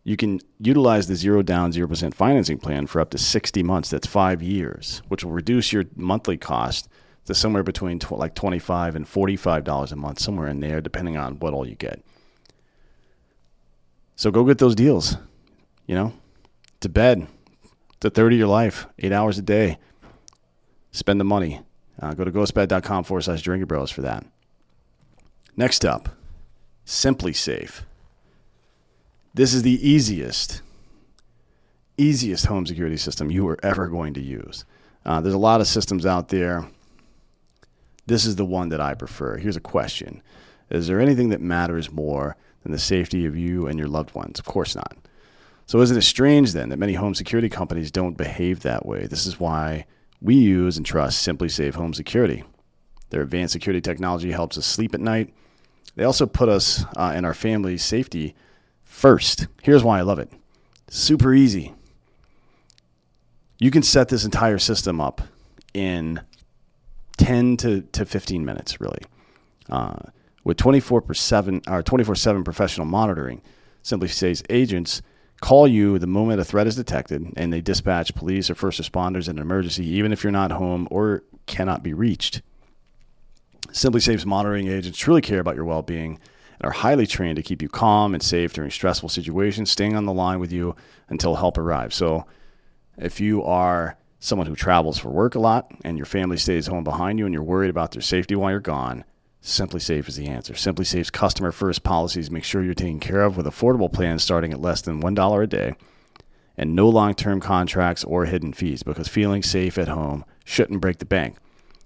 you 0.03 0.17
can 0.17 0.41
utilize 0.59 1.07
the 1.07 1.15
zero 1.15 1.41
down, 1.41 1.71
0% 1.71 2.13
financing 2.13 2.57
plan 2.57 2.87
for 2.87 2.99
up 2.99 3.09
to 3.11 3.17
60 3.17 3.63
months. 3.63 3.89
That's 3.89 4.07
five 4.07 4.41
years, 4.41 5.01
which 5.07 5.23
will 5.23 5.31
reduce 5.31 5.71
your 5.71 5.85
monthly 5.95 6.37
cost 6.37 6.89
to 7.25 7.33
somewhere 7.33 7.63
between 7.63 7.99
tw- 7.99 8.11
like 8.11 8.35
25 8.35 8.95
and 8.97 9.05
$45 9.05 9.91
a 9.91 9.95
month, 9.95 10.19
somewhere 10.19 10.47
in 10.47 10.59
there, 10.59 10.81
depending 10.81 11.15
on 11.15 11.39
what 11.39 11.53
all 11.53 11.67
you 11.67 11.75
get. 11.75 12.03
So 14.17 14.29
go 14.29 14.43
get 14.43 14.57
those 14.57 14.75
deals, 14.75 15.15
you 15.87 15.95
know, 15.95 16.13
to 16.81 16.89
bed, 16.89 17.27
to 18.01 18.09
30 18.09 18.35
of 18.35 18.39
your 18.39 18.47
life, 18.49 18.85
eight 18.99 19.13
hours 19.13 19.37
a 19.37 19.41
day. 19.41 19.77
Spend 20.91 21.19
the 21.19 21.25
money. 21.25 21.61
Uh, 21.99 22.13
go 22.13 22.25
to 22.25 22.31
ghostbed.com 22.31 23.05
forward 23.05 23.21
slash 23.21 23.41
drinking 23.41 23.67
bros 23.67 23.89
for 23.89 24.01
that. 24.01 24.25
Next 25.55 25.85
up, 25.85 26.09
SimpliSafe. 26.85 27.83
This 29.35 29.55
is 29.55 29.63
the 29.63 29.89
easiest, 29.89 30.61
easiest 31.97 32.45
home 32.45 32.67
security 32.67 32.97
system 32.97 33.31
you 33.31 33.47
are 33.47 33.57
ever 33.63 33.87
going 33.87 34.13
to 34.13 34.21
use. 34.21 34.63
Uh, 35.03 35.21
there's 35.21 35.33
a 35.33 35.39
lot 35.39 35.59
of 35.59 35.65
systems 35.65 36.05
out 36.05 36.27
there. 36.27 36.67
This 38.05 38.25
is 38.25 38.35
the 38.35 38.45
one 38.45 38.69
that 38.69 38.79
I 38.79 38.93
prefer. 38.93 39.37
Here's 39.37 39.55
a 39.55 39.61
question 39.61 40.21
Is 40.69 40.85
there 40.85 40.99
anything 40.99 41.29
that 41.29 41.41
matters 41.41 41.91
more 41.91 42.37
than 42.61 42.71
the 42.71 42.79
safety 42.79 43.25
of 43.25 43.35
you 43.35 43.65
and 43.65 43.79
your 43.79 43.87
loved 43.87 44.13
ones? 44.13 44.37
Of 44.37 44.45
course 44.45 44.75
not. 44.75 44.97
So, 45.65 45.81
isn't 45.81 45.97
it 45.97 46.03
strange 46.03 46.53
then 46.53 46.69
that 46.69 46.77
many 46.77 46.93
home 46.93 47.15
security 47.15 47.49
companies 47.49 47.89
don't 47.89 48.17
behave 48.17 48.59
that 48.59 48.85
way? 48.85 49.07
This 49.07 49.25
is 49.25 49.39
why 49.39 49.87
we 50.21 50.35
use 50.35 50.77
and 50.77 50.85
trust 50.85 51.27
SimpliSafe 51.27 51.73
Home 51.73 51.95
Security. 51.95 52.43
Their 53.09 53.23
advanced 53.23 53.53
security 53.53 53.81
technology 53.81 54.31
helps 54.31 54.59
us 54.59 54.67
sleep 54.67 54.93
at 54.93 55.01
night. 55.01 55.33
They 55.95 56.03
also 56.03 56.27
put 56.27 56.49
us 56.49 56.85
uh, 56.95 57.13
and 57.15 57.25
our 57.25 57.33
family's 57.33 57.83
safety 57.83 58.35
first. 58.93 59.47
Here's 59.63 59.83
why 59.83 59.99
I 59.99 60.01
love 60.03 60.19
it 60.19 60.31
super 60.87 61.33
easy. 61.33 61.73
You 63.57 63.71
can 63.71 63.81
set 63.81 64.09
this 64.09 64.23
entire 64.23 64.59
system 64.59 65.01
up 65.01 65.21
in 65.73 66.21
10 67.17 67.57
to, 67.57 67.81
to 67.81 68.05
15 68.05 68.45
minutes, 68.45 68.79
really. 68.79 69.01
Uh, 69.69 69.95
with 70.43 70.57
24 70.57 71.13
7 71.13 71.61
or 71.67 71.81
24 71.81 72.15
7 72.15 72.43
professional 72.43 72.85
monitoring, 72.85 73.41
SimpliSafe's 73.83 74.43
agents 74.49 75.01
call 75.41 75.67
you 75.67 75.97
the 75.97 76.07
moment 76.07 76.39
a 76.39 76.45
threat 76.45 76.67
is 76.67 76.75
detected 76.75 77.33
and 77.35 77.51
they 77.51 77.61
dispatch 77.61 78.15
police 78.15 78.49
or 78.49 78.55
first 78.55 78.79
responders 78.79 79.27
in 79.27 79.37
an 79.37 79.41
emergency, 79.41 79.85
even 79.85 80.13
if 80.13 80.23
you're 80.23 80.31
not 80.31 80.51
home 80.51 80.87
or 80.91 81.23
cannot 81.47 81.81
be 81.81 81.93
reached. 81.93 82.41
SimpliSafe's 83.69 84.25
monitoring 84.25 84.67
agents 84.67 84.97
truly 84.97 85.21
care 85.21 85.39
about 85.39 85.55
your 85.55 85.65
well 85.65 85.81
being 85.81 86.19
and 86.63 86.69
are 86.69 86.73
highly 86.73 87.05
trained 87.05 87.35
to 87.35 87.43
keep 87.43 87.61
you 87.61 87.67
calm 87.67 88.13
and 88.13 88.23
safe 88.23 88.53
during 88.53 88.71
stressful 88.71 89.09
situations, 89.09 89.69
staying 89.69 89.95
on 89.95 90.05
the 90.05 90.13
line 90.13 90.39
with 90.39 90.51
you 90.51 90.75
until 91.09 91.35
help 91.35 91.57
arrives. 91.57 91.95
So, 91.95 92.25
if 92.97 93.19
you 93.19 93.43
are 93.43 93.97
someone 94.19 94.47
who 94.47 94.55
travels 94.55 94.97
for 94.97 95.09
work 95.09 95.35
a 95.35 95.39
lot 95.39 95.69
and 95.83 95.97
your 95.97 96.05
family 96.05 96.37
stays 96.37 96.67
home 96.67 96.85
behind 96.85 97.19
you 97.19 97.25
and 97.25 97.33
you're 97.33 97.43
worried 97.43 97.69
about 97.69 97.91
their 97.91 98.01
safety 98.01 98.35
while 98.35 98.51
you're 98.51 98.59
gone, 98.61 99.03
SimpliSafe 99.41 100.07
is 100.07 100.15
the 100.15 100.27
answer. 100.27 100.53
SimpliSafe's 100.53 101.09
customer 101.09 101.51
first 101.51 101.83
policies 101.83 102.31
make 102.31 102.45
sure 102.45 102.63
you're 102.63 102.73
taken 102.73 103.01
care 103.01 103.23
of 103.23 103.35
with 103.35 103.45
affordable 103.45 103.91
plans 103.91 104.23
starting 104.23 104.53
at 104.53 104.61
less 104.61 104.81
than 104.81 105.01
$1 105.01 105.43
a 105.43 105.47
day 105.47 105.73
and 106.55 106.75
no 106.75 106.87
long 106.87 107.13
term 107.13 107.41
contracts 107.41 108.05
or 108.05 108.25
hidden 108.25 108.53
fees 108.53 108.83
because 108.83 109.09
feeling 109.09 109.43
safe 109.43 109.77
at 109.77 109.89
home 109.89 110.23
shouldn't 110.45 110.79
break 110.79 110.99
the 110.99 111.05
bank. 111.05 111.35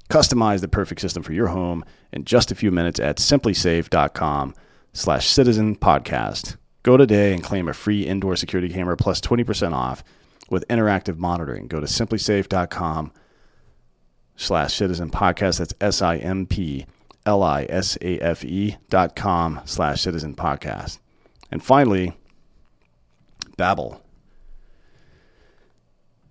Customize 0.10 0.62
the 0.62 0.68
perfect 0.68 1.02
system 1.02 1.24
for 1.24 1.34
your 1.34 1.48
home 1.48 1.84
in 2.14 2.26
just 2.26 2.52
a 2.52 2.56
few 2.56 2.70
minutes 2.70 3.00
at 3.00 3.18
simplisafe.com 3.18 4.54
slash 4.98 5.28
citizen 5.28 5.76
podcast. 5.76 6.58
Go 6.82 6.98
today 6.98 7.32
and 7.32 7.44
claim 7.44 7.68
a 7.68 7.74
free 7.74 8.08
indoor 8.08 8.36
security 8.36 8.68
camera 8.68 8.98
plus 8.98 9.22
20% 9.22 9.74
off 9.74 10.04
with 10.50 10.68
interactive 10.70 11.18
monitoring. 11.18 11.68
Go 11.68 11.80
to 11.80 11.86
simplisafe.com 11.86 13.12
slash 14.36 14.74
citizen 14.74 15.12
podcast. 15.12 15.60
That's 15.60 15.76
S 15.80 16.02
I 16.02 16.18
M 16.18 16.48
P 16.48 16.88
L 17.28 17.44
I 17.44 17.68
S 17.70 17.96
A 18.02 18.18
F 18.18 18.44
E 18.44 18.78
dot 18.90 19.16
com 19.16 19.62
slash 19.66 20.02
citizen 20.02 20.34
podcast. 20.34 20.98
And 21.52 21.64
finally, 21.64 22.18
Babbel. 23.58 24.02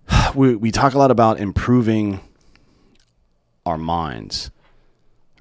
We, 0.35 0.55
we 0.55 0.71
talk 0.71 0.93
a 0.93 0.97
lot 0.97 1.09
about 1.09 1.39
improving 1.39 2.19
our 3.65 3.77
minds, 3.77 4.51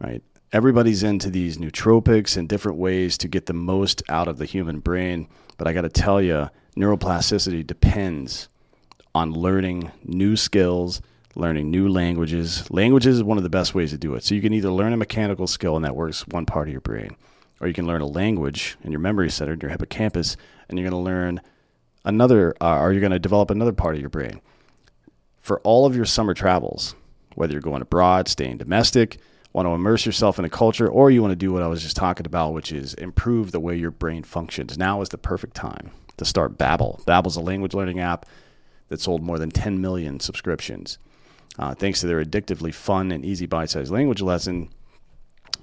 right? 0.00 0.22
Everybody's 0.56 1.02
into 1.02 1.28
these 1.28 1.58
nootropics 1.58 2.34
and 2.34 2.48
different 2.48 2.78
ways 2.78 3.18
to 3.18 3.28
get 3.28 3.44
the 3.44 3.52
most 3.52 4.02
out 4.08 4.26
of 4.26 4.38
the 4.38 4.46
human 4.46 4.78
brain. 4.78 5.28
But 5.58 5.68
I 5.68 5.74
got 5.74 5.82
to 5.82 5.90
tell 5.90 6.22
you, 6.22 6.48
neuroplasticity 6.78 7.66
depends 7.66 8.48
on 9.14 9.32
learning 9.32 9.92
new 10.02 10.34
skills, 10.34 11.02
learning 11.34 11.70
new 11.70 11.90
languages. 11.90 12.70
Languages 12.70 13.16
is 13.16 13.22
one 13.22 13.36
of 13.36 13.42
the 13.44 13.50
best 13.50 13.74
ways 13.74 13.90
to 13.90 13.98
do 13.98 14.14
it. 14.14 14.24
So 14.24 14.34
you 14.34 14.40
can 14.40 14.54
either 14.54 14.70
learn 14.70 14.94
a 14.94 14.96
mechanical 14.96 15.46
skill 15.46 15.76
and 15.76 15.84
that 15.84 15.94
works 15.94 16.26
one 16.28 16.46
part 16.46 16.68
of 16.68 16.72
your 16.72 16.80
brain, 16.80 17.14
or 17.60 17.68
you 17.68 17.74
can 17.74 17.86
learn 17.86 18.00
a 18.00 18.06
language 18.06 18.78
in 18.82 18.92
your 18.92 19.00
memory 19.00 19.28
center, 19.28 19.52
in 19.52 19.60
your 19.60 19.70
hippocampus, 19.70 20.38
and 20.70 20.78
you're 20.78 20.88
going 20.88 20.98
to 20.98 21.06
learn 21.06 21.38
another, 22.06 22.54
uh, 22.62 22.78
or 22.78 22.92
you're 22.92 23.02
going 23.02 23.12
to 23.12 23.18
develop 23.18 23.50
another 23.50 23.74
part 23.74 23.94
of 23.94 24.00
your 24.00 24.08
brain. 24.08 24.40
For 25.38 25.60
all 25.60 25.84
of 25.84 25.94
your 25.94 26.06
summer 26.06 26.32
travels, 26.32 26.94
whether 27.34 27.52
you're 27.52 27.60
going 27.60 27.82
abroad, 27.82 28.28
staying 28.28 28.56
domestic, 28.56 29.18
want 29.56 29.66
to 29.66 29.72
immerse 29.72 30.04
yourself 30.04 30.38
in 30.38 30.44
a 30.44 30.50
culture, 30.50 30.86
or 30.86 31.10
you 31.10 31.22
want 31.22 31.32
to 31.32 31.36
do 31.36 31.50
what 31.50 31.62
I 31.62 31.66
was 31.66 31.82
just 31.82 31.96
talking 31.96 32.26
about, 32.26 32.52
which 32.52 32.72
is 32.72 32.92
improve 32.92 33.52
the 33.52 33.58
way 33.58 33.74
your 33.74 33.90
brain 33.90 34.22
functions. 34.22 34.76
Now 34.76 35.00
is 35.00 35.08
the 35.08 35.16
perfect 35.16 35.56
time 35.56 35.92
to 36.18 36.26
start 36.26 36.58
Babbel. 36.58 37.02
Babbel's 37.06 37.36
a 37.36 37.40
language 37.40 37.72
learning 37.72 37.98
app 37.98 38.26
that 38.88 39.00
sold 39.00 39.22
more 39.22 39.38
than 39.38 39.50
10 39.50 39.80
million 39.80 40.20
subscriptions. 40.20 40.98
Uh, 41.58 41.74
thanks 41.74 42.02
to 42.02 42.06
their 42.06 42.22
addictively 42.22 42.72
fun 42.72 43.10
and 43.10 43.24
easy 43.24 43.46
bite-sized 43.46 43.90
language 43.90 44.20
lesson, 44.20 44.68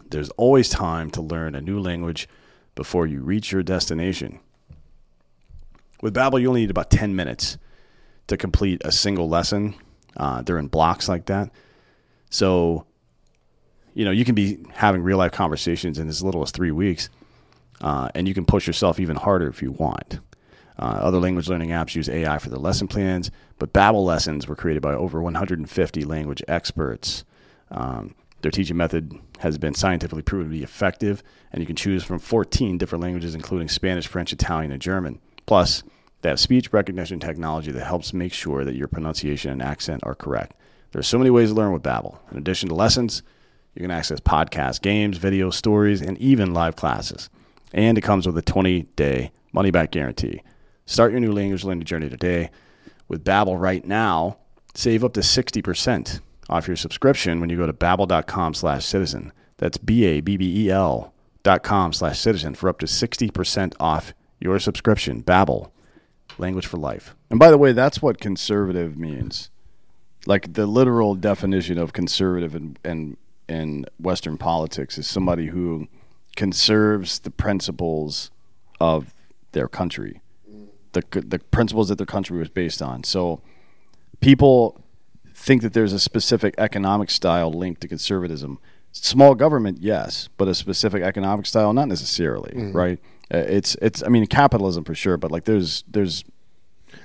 there's 0.09 0.31
always 0.31 0.69
time 0.69 1.11
to 1.11 1.21
learn 1.21 1.53
a 1.53 1.61
new 1.61 1.79
language 1.79 2.27
before 2.73 3.05
you 3.05 3.21
reach 3.21 3.51
your 3.51 3.61
destination. 3.61 4.39
With 6.01 6.15
Babbel, 6.15 6.41
you 6.41 6.47
only 6.47 6.61
need 6.61 6.71
about 6.71 6.89
10 6.89 7.15
minutes 7.15 7.59
to 8.25 8.37
complete 8.37 8.81
a 8.83 8.91
single 8.91 9.29
lesson. 9.29 9.75
Uh, 10.17 10.41
they're 10.41 10.57
in 10.57 10.67
blocks 10.67 11.07
like 11.07 11.27
that. 11.27 11.51
So, 12.31 12.87
you 13.93 14.05
know, 14.05 14.11
you 14.11 14.25
can 14.25 14.35
be 14.35 14.59
having 14.71 15.03
real 15.03 15.17
life 15.17 15.31
conversations 15.31 15.99
in 15.99 16.07
as 16.07 16.23
little 16.23 16.41
as 16.41 16.51
three 16.51 16.71
weeks, 16.71 17.09
uh, 17.81 18.09
and 18.15 18.27
you 18.27 18.33
can 18.33 18.45
push 18.45 18.67
yourself 18.67 18.99
even 18.99 19.15
harder 19.15 19.47
if 19.47 19.61
you 19.61 19.71
want. 19.71 20.19
Uh, 20.79 20.97
other 21.01 21.19
language 21.19 21.47
learning 21.47 21.69
apps 21.69 21.95
use 21.95 22.09
AI 22.09 22.39
for 22.39 22.49
their 22.49 22.59
lesson 22.59 22.87
plans, 22.87 23.29
but 23.59 23.73
Babbel 23.73 24.03
lessons 24.03 24.47
were 24.47 24.55
created 24.55 24.81
by 24.81 24.93
over 24.93 25.21
150 25.21 26.03
language 26.03 26.41
experts. 26.47 27.23
Um, 27.69 28.15
their 28.41 28.51
teaching 28.51 28.75
method 28.75 29.17
has 29.39 29.57
been 29.57 29.73
scientifically 29.73 30.23
proven 30.23 30.47
to 30.47 30.57
be 30.57 30.63
effective, 30.63 31.23
and 31.51 31.61
you 31.61 31.67
can 31.67 31.75
choose 31.75 32.03
from 32.03 32.19
14 32.19 32.77
different 32.77 33.03
languages, 33.03 33.35
including 33.35 33.67
Spanish, 33.67 34.07
French, 34.07 34.33
Italian, 34.33 34.71
and 34.71 34.81
German. 34.81 35.19
Plus, 35.45 35.83
they 36.21 36.29
have 36.29 36.39
speech 36.39 36.73
recognition 36.73 37.19
technology 37.19 37.71
that 37.71 37.85
helps 37.85 38.13
make 38.13 38.33
sure 38.33 38.63
that 38.63 38.75
your 38.75 38.87
pronunciation 38.87 39.51
and 39.51 39.61
accent 39.61 40.03
are 40.03 40.15
correct. 40.15 40.55
There 40.91 40.99
are 40.99 41.03
so 41.03 41.17
many 41.17 41.29
ways 41.29 41.49
to 41.49 41.55
learn 41.55 41.73
with 41.73 41.83
Babbel. 41.83 42.17
In 42.31 42.37
addition 42.37 42.69
to 42.69 42.75
lessons, 42.75 43.23
you 43.75 43.81
can 43.81 43.91
access 43.91 44.19
podcasts, 44.19 44.81
games, 44.81 45.17
videos, 45.17 45.53
stories, 45.53 46.01
and 46.01 46.17
even 46.17 46.53
live 46.53 46.75
classes. 46.75 47.29
And 47.73 47.97
it 47.97 48.01
comes 48.01 48.27
with 48.27 48.37
a 48.37 48.41
20-day 48.41 49.31
money-back 49.51 49.91
guarantee. 49.91 50.41
Start 50.85 51.11
your 51.11 51.21
new 51.21 51.31
language 51.31 51.63
learning 51.63 51.85
journey 51.85 52.09
today. 52.09 52.51
With 53.07 53.23
Babbel 53.23 53.59
right 53.59 53.85
now, 53.85 54.37
save 54.75 55.03
up 55.03 55.13
to 55.13 55.21
60% 55.21 56.19
off 56.49 56.67
your 56.67 56.75
subscription 56.75 57.39
when 57.39 57.49
you 57.49 57.57
go 57.57 57.65
to 57.65 57.73
babbel.com 57.73 58.53
slash 58.53 58.85
citizen. 58.85 59.31
That's 59.57 59.77
B-A-B-B-E-L 59.77 61.13
dot 61.43 61.61
com 61.61 61.91
slash 61.93 62.19
citizen 62.19 62.55
for 62.55 62.69
up 62.69 62.79
to 62.79 62.85
60% 62.85 63.73
off 63.79 64.13
your 64.39 64.59
subscription. 64.59 65.23
Babbel, 65.23 65.71
language 66.37 66.65
for 66.65 66.77
life. 66.77 67.15
And 67.29 67.39
by 67.39 67.51
the 67.51 67.57
way, 67.57 67.71
that's 67.71 68.01
what 68.01 68.19
conservative 68.19 68.97
means. 68.97 69.49
Like 70.25 70.53
the 70.53 70.65
literal 70.65 71.15
definition 71.15 71.77
of 71.77 71.93
conservative 71.93 72.55
in, 72.55 72.77
in, 72.85 73.17
in 73.53 73.85
Western 73.99 74.37
politics 74.37 74.97
is 74.97 75.05
somebody 75.07 75.47
who 75.47 75.87
conserves 76.35 77.19
the 77.19 77.31
principles 77.31 78.31
of 78.79 79.13
their 79.51 79.67
country 79.67 80.19
the 80.93 81.03
the 81.33 81.39
principles 81.39 81.89
that 81.89 81.97
their 81.97 82.05
country 82.17 82.37
was 82.37 82.49
based 82.49 82.81
on. 82.81 83.03
So 83.03 83.41
people 84.19 84.79
think 85.33 85.61
that 85.63 85.73
there's 85.73 85.93
a 85.93 85.99
specific 85.99 86.53
economic 86.57 87.09
style 87.09 87.51
linked 87.51 87.81
to 87.81 87.87
conservatism. 87.87 88.59
Small 88.91 89.33
government, 89.33 89.79
yes, 89.81 90.29
but 90.37 90.47
a 90.47 90.53
specific 90.53 91.01
economic 91.01 91.45
style, 91.47 91.73
not 91.73 91.87
necessarily, 91.87 92.53
Mm-hmm. 92.55 92.77
right? 92.77 92.99
Uh, 93.33 93.37
it's 93.57 93.75
it's 93.81 94.03
I 94.03 94.09
mean 94.09 94.27
capitalism 94.27 94.83
for 94.83 94.93
sure, 94.93 95.17
but 95.17 95.31
like 95.31 95.45
there's 95.45 95.83
there's 95.89 96.23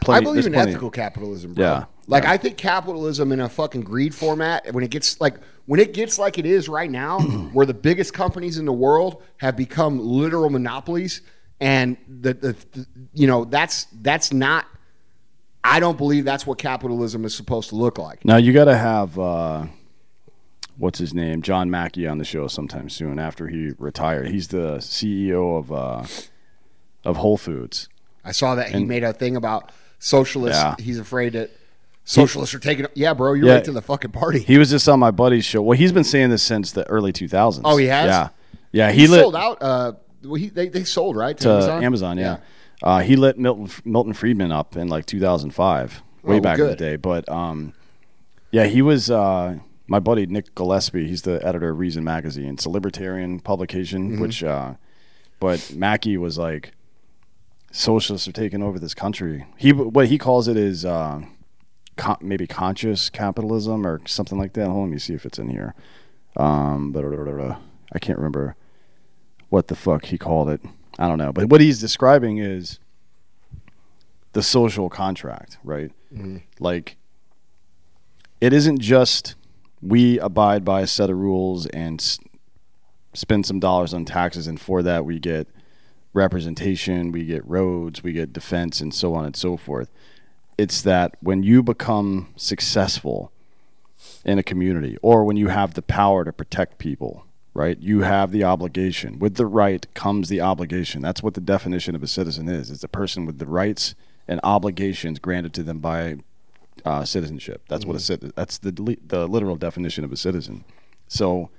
plenty. 0.00 0.20
I 0.20 0.24
believe 0.28 0.46
in 0.46 0.54
ethical 0.54 0.90
capitalism, 0.90 1.54
bro. 1.54 1.64
Yeah. 1.64 1.84
Like 2.08 2.24
Yeah. 2.24 2.32
I 2.32 2.36
think 2.38 2.56
capitalism 2.56 3.32
in 3.32 3.40
a 3.40 3.48
fucking 3.48 3.82
greed 3.82 4.14
format, 4.14 4.72
when 4.72 4.82
it 4.82 4.90
gets 4.90 5.20
like 5.20 5.34
when 5.66 5.78
it 5.78 5.92
gets 5.92 6.18
like 6.18 6.38
it 6.38 6.46
is 6.46 6.68
right 6.68 6.90
now, 6.90 7.20
where 7.52 7.66
the 7.66 7.74
biggest 7.74 8.14
companies 8.14 8.58
in 8.58 8.64
the 8.64 8.72
world 8.72 9.22
have 9.36 9.56
become 9.56 10.00
literal 10.00 10.48
monopolies, 10.48 11.20
and 11.60 11.98
the, 12.08 12.32
the, 12.34 12.52
the 12.72 12.86
you 13.12 13.26
know 13.26 13.44
that's 13.44 13.86
that's 14.00 14.32
not. 14.32 14.66
I 15.62 15.80
don't 15.80 15.98
believe 15.98 16.24
that's 16.24 16.46
what 16.46 16.56
capitalism 16.56 17.26
is 17.26 17.34
supposed 17.34 17.68
to 17.70 17.76
look 17.76 17.98
like. 17.98 18.24
Now 18.24 18.36
you 18.36 18.54
got 18.54 18.64
to 18.64 18.76
have 18.76 19.18
uh, 19.18 19.66
what's 20.78 20.98
his 20.98 21.12
name, 21.12 21.42
John 21.42 21.68
Mackey, 21.70 22.06
on 22.06 22.16
the 22.16 22.24
show 22.24 22.46
sometime 22.46 22.88
soon 22.88 23.18
after 23.18 23.48
he 23.48 23.72
retired. 23.78 24.28
He's 24.28 24.48
the 24.48 24.78
CEO 24.78 25.58
of 25.58 25.70
uh, 25.70 26.06
of 27.04 27.18
Whole 27.18 27.36
Foods. 27.36 27.90
I 28.24 28.32
saw 28.32 28.54
that 28.54 28.70
he 28.70 28.84
made 28.84 29.04
a 29.04 29.12
thing 29.12 29.36
about 29.36 29.72
socialists. 29.98 30.62
Yeah. 30.62 30.74
He's 30.78 30.98
afraid 30.98 31.34
that 31.34 31.50
socialists 32.08 32.54
are 32.54 32.58
taking. 32.58 32.86
Yeah, 32.94 33.14
bro, 33.14 33.34
you're 33.34 33.46
Yeah. 33.46 33.54
late 33.56 33.64
to 33.64 33.72
the 33.72 33.82
fucking 33.82 34.10
party. 34.12 34.40
He 34.40 34.58
was 34.58 34.70
just 34.70 34.88
on 34.88 34.98
my 34.98 35.10
buddy's 35.10 35.44
show. 35.44 35.62
Well, 35.62 35.76
he's 35.78 35.92
been 35.92 36.04
saying 36.04 36.30
this 36.30 36.42
since 36.42 36.72
the 36.72 36.88
early 36.88 37.12
2000s. 37.12 37.62
Oh, 37.64 37.76
he 37.76 37.86
has? 37.86 38.06
Yeah, 38.08 38.28
yeah. 38.72 38.90
he 38.92 39.02
He, 39.02 39.06
lit 39.06 39.20
sold 39.20 39.36
out. 39.36 39.58
Uh, 39.62 39.92
well, 40.24 40.34
he, 40.34 40.48
they 40.48 40.68
they 40.68 40.84
sold 40.84 41.16
right 41.16 41.36
to, 41.36 41.44
to 41.44 41.50
Amazon. 41.54 41.84
Amazon. 41.84 42.18
yeah, 42.18 42.36
Uh, 42.82 43.00
he 43.00 43.14
lit 43.16 43.38
Milton 43.38 43.68
Milton 43.84 44.12
Friedman 44.14 44.50
up 44.52 44.76
in 44.76 44.88
like 44.88 45.06
2005, 45.06 46.02
way 46.22 46.36
Oh, 46.36 46.40
back 46.40 46.58
in 46.58 46.66
the 46.66 46.76
day. 46.76 46.96
But 46.96 47.28
um, 47.28 47.72
yeah, 48.50 48.64
he 48.64 48.80
was 48.82 49.10
uh, 49.10 49.58
my 49.86 49.98
buddy 50.00 50.26
Nick 50.26 50.54
Gillespie. 50.54 51.06
He's 51.08 51.22
the 51.22 51.44
editor 51.46 51.70
of 51.70 51.78
Reason 51.78 52.02
magazine. 52.02 52.54
It's 52.54 52.64
a 52.64 52.70
libertarian 52.70 53.40
publication, 53.40 54.12
Mm-hmm. 54.12 54.20
which. 54.22 54.42
Uh, 54.42 54.74
but 55.40 55.72
Mackey 55.72 56.16
was 56.16 56.36
like, 56.36 56.72
socialists 57.70 58.26
are 58.26 58.32
taking 58.32 58.62
over 58.62 58.78
this 58.78 58.94
country. 58.94 59.44
He 59.56 59.72
what 59.72 60.08
he 60.08 60.18
calls 60.18 60.48
it 60.48 60.56
is 60.56 60.84
uh, 60.84 61.20
con- 61.98 62.16
maybe 62.22 62.46
conscious 62.46 63.10
capitalism 63.10 63.86
or 63.86 64.00
something 64.06 64.38
like 64.38 64.54
that. 64.54 64.66
Hold 64.66 64.76
on, 64.76 64.82
let 64.84 64.90
me 64.92 64.98
see 64.98 65.12
if 65.14 65.26
it's 65.26 65.38
in 65.38 65.50
here. 65.50 65.74
Um, 66.36 66.92
but 66.92 67.04
I 67.92 67.98
can't 67.98 68.18
remember 68.18 68.56
what 69.50 69.68
the 69.68 69.74
fuck 69.76 70.06
he 70.06 70.16
called 70.16 70.48
it. 70.48 70.62
I 70.98 71.08
don't 71.08 71.18
know. 71.18 71.32
But 71.32 71.48
what 71.50 71.60
he's 71.60 71.80
describing 71.80 72.38
is 72.38 72.78
the 74.32 74.42
social 74.42 74.88
contract, 74.88 75.58
right? 75.64 75.90
Like, 76.60 76.96
it 78.40 78.52
isn't 78.52 78.80
just 78.80 79.34
we 79.82 80.18
abide 80.20 80.64
by 80.64 80.80
a 80.82 80.86
set 80.86 81.10
of 81.10 81.16
rules 81.18 81.66
and 81.66 82.00
s- 82.00 82.18
spend 83.14 83.46
some 83.46 83.58
dollars 83.60 83.92
on 83.94 84.04
taxes, 84.04 84.46
and 84.46 84.60
for 84.60 84.82
that 84.82 85.04
we 85.04 85.18
get 85.18 85.48
representation, 86.14 87.12
we 87.12 87.24
get 87.24 87.46
roads, 87.48 88.02
we 88.02 88.12
get 88.12 88.32
defense, 88.32 88.80
and 88.80 88.92
so 88.94 89.14
on 89.14 89.24
and 89.24 89.36
so 89.36 89.56
forth. 89.56 89.90
It's 90.58 90.82
that 90.82 91.16
when 91.20 91.42
you 91.42 91.62
become 91.62 92.34
successful 92.36 93.32
in 94.24 94.38
a 94.38 94.42
community 94.42 94.96
or 95.00 95.24
when 95.24 95.36
you 95.36 95.48
have 95.48 95.74
the 95.74 95.82
power 95.82 96.24
to 96.24 96.32
protect 96.32 96.78
people, 96.78 97.24
right? 97.54 97.78
You 97.80 98.00
have 98.00 98.32
the 98.32 98.44
obligation. 98.44 99.18
With 99.18 99.36
the 99.36 99.46
right 99.46 99.86
comes 99.94 100.28
the 100.28 100.40
obligation. 100.40 101.00
That's 101.00 101.22
what 101.22 101.34
the 101.34 101.40
definition 101.40 101.94
of 101.94 102.02
a 102.02 102.08
citizen 102.08 102.48
is. 102.48 102.70
It's 102.70 102.84
a 102.84 102.88
person 102.88 103.24
with 103.24 103.38
the 103.38 103.46
rights 103.46 103.94
and 104.26 104.40
obligations 104.42 105.18
granted 105.18 105.54
to 105.54 105.62
them 105.62 105.78
by 105.78 106.16
uh, 106.84 107.04
citizenship. 107.04 107.62
That's 107.68 107.86
what 107.86 107.96
a 107.96 108.00
cit- 108.00 108.34
that's 108.36 108.58
the 108.58 108.98
the 109.04 109.26
literal 109.26 109.56
definition 109.56 110.04
of 110.04 110.12
a 110.12 110.16
citizen. 110.16 110.64
So 111.08 111.50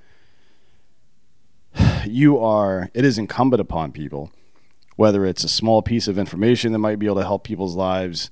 you 2.06 2.38
are 2.38 2.90
it 2.94 3.04
is 3.04 3.18
incumbent 3.18 3.60
upon 3.60 3.92
people 3.92 4.32
whether 4.96 5.24
it's 5.24 5.44
a 5.44 5.48
small 5.48 5.80
piece 5.80 6.08
of 6.08 6.18
information 6.18 6.72
that 6.72 6.78
might 6.78 6.98
be 6.98 7.06
able 7.06 7.16
to 7.16 7.24
help 7.24 7.42
people's 7.42 7.74
lives 7.74 8.30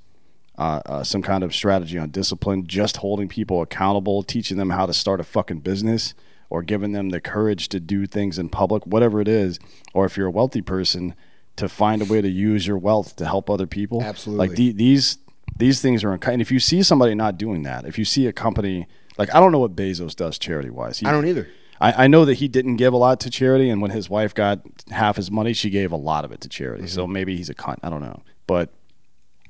uh, 0.58 0.82
uh, 0.84 1.04
some 1.04 1.22
kind 1.22 1.42
of 1.42 1.54
strategy 1.54 1.96
on 1.98 2.10
discipline, 2.10 2.66
just 2.66 2.98
holding 2.98 3.28
people 3.28 3.62
accountable, 3.62 4.22
teaching 4.22 4.58
them 4.58 4.70
how 4.70 4.84
to 4.84 4.92
start 4.92 5.20
a 5.20 5.24
fucking 5.24 5.60
business, 5.60 6.14
or 6.50 6.62
giving 6.62 6.92
them 6.92 7.10
the 7.10 7.20
courage 7.20 7.68
to 7.68 7.80
do 7.80 8.06
things 8.06 8.38
in 8.38 8.48
public, 8.48 8.84
whatever 8.86 9.20
it 9.20 9.28
is. 9.28 9.58
Or 9.94 10.04
if 10.04 10.16
you're 10.16 10.26
a 10.26 10.32
wealthy 10.32 10.60
person, 10.60 11.14
to 11.56 11.68
find 11.68 12.00
a 12.02 12.04
way 12.04 12.20
to 12.20 12.28
use 12.28 12.66
your 12.66 12.78
wealth 12.78 13.16
to 13.16 13.26
help 13.26 13.50
other 13.50 13.66
people. 13.66 14.02
Absolutely. 14.02 14.48
Like 14.48 14.56
the, 14.56 14.72
these 14.72 15.18
these 15.56 15.80
things 15.80 16.04
are. 16.04 16.12
And 16.12 16.42
if 16.42 16.52
you 16.52 16.60
see 16.60 16.82
somebody 16.82 17.14
not 17.14 17.36
doing 17.36 17.62
that, 17.64 17.84
if 17.84 17.98
you 17.98 18.04
see 18.04 18.26
a 18.26 18.32
company 18.32 18.86
like 19.18 19.34
I 19.34 19.40
don't 19.40 19.52
know 19.52 19.58
what 19.58 19.76
Bezos 19.76 20.14
does 20.16 20.38
charity 20.38 20.70
wise. 20.70 21.02
I 21.04 21.12
don't 21.12 21.26
either. 21.26 21.48
I, 21.80 22.04
I 22.04 22.06
know 22.08 22.24
that 22.24 22.34
he 22.34 22.48
didn't 22.48 22.76
give 22.76 22.92
a 22.92 22.96
lot 22.96 23.20
to 23.20 23.30
charity, 23.30 23.70
and 23.70 23.80
when 23.80 23.92
his 23.92 24.10
wife 24.10 24.34
got 24.34 24.60
half 24.90 25.16
his 25.16 25.30
money, 25.30 25.52
she 25.52 25.70
gave 25.70 25.92
a 25.92 25.96
lot 25.96 26.24
of 26.24 26.32
it 26.32 26.40
to 26.40 26.48
charity. 26.48 26.88
So 26.88 27.06
maybe 27.06 27.36
he's 27.36 27.48
a 27.48 27.54
cunt. 27.54 27.78
I 27.82 27.90
don't 27.90 28.00
know, 28.00 28.22
but 28.46 28.72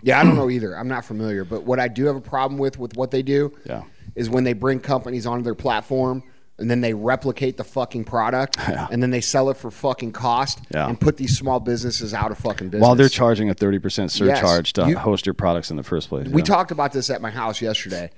Yeah, 0.03 0.21
I 0.21 0.25
don't 0.25 0.37
know 0.43 0.51
either. 0.51 0.77
I'm 0.77 0.89
not 0.89 1.05
familiar, 1.05 1.45
but 1.45 1.65
what 1.65 1.79
I 1.81 1.89
do 1.89 2.07
have 2.07 2.17
a 2.17 2.21
problem 2.21 2.59
with 2.59 2.79
with 2.79 2.97
what 2.97 3.11
they 3.11 3.23
do 3.23 3.53
Yeah. 3.67 3.83
is 4.15 4.29
when 4.31 4.45
they 4.45 4.53
bring 4.53 4.81
companies 4.81 5.27
onto 5.27 5.43
their 5.45 5.55
platform 5.55 6.23
and 6.61 6.69
then 6.69 6.81
they 6.81 6.93
replicate 6.93 7.57
the 7.57 7.63
fucking 7.65 8.05
product 8.05 8.57
and 8.91 9.01
then 9.03 9.11
they 9.11 9.21
sell 9.21 9.49
it 9.51 9.57
for 9.57 9.71
fucking 9.71 10.13
cost 10.13 10.61
Yeah. 10.73 10.89
and 10.89 11.01
put 11.01 11.17
these 11.17 11.37
small 11.39 11.61
businesses 11.61 12.13
out 12.15 12.31
of 12.31 12.39
fucking 12.39 12.69
business. 12.71 12.83
while 12.87 12.95
they're 12.97 13.09
charging 13.09 13.49
a 13.51 13.55
thirty 13.55 13.79
percent 13.79 14.11
surcharge 14.13 14.73
to 14.75 14.89
You- 14.89 14.99
host 14.99 15.27
your 15.27 15.35
products 15.35 15.71
in 15.71 15.77
the 15.77 15.83
first 15.85 16.09
place, 16.09 16.27
We 16.29 16.43
yeah. 16.43 16.47
talked 16.47 16.71
about 16.71 16.93
this 16.93 17.11
at 17.11 17.21
my 17.23 17.31
house 17.31 17.61
yesterday. 17.63 18.11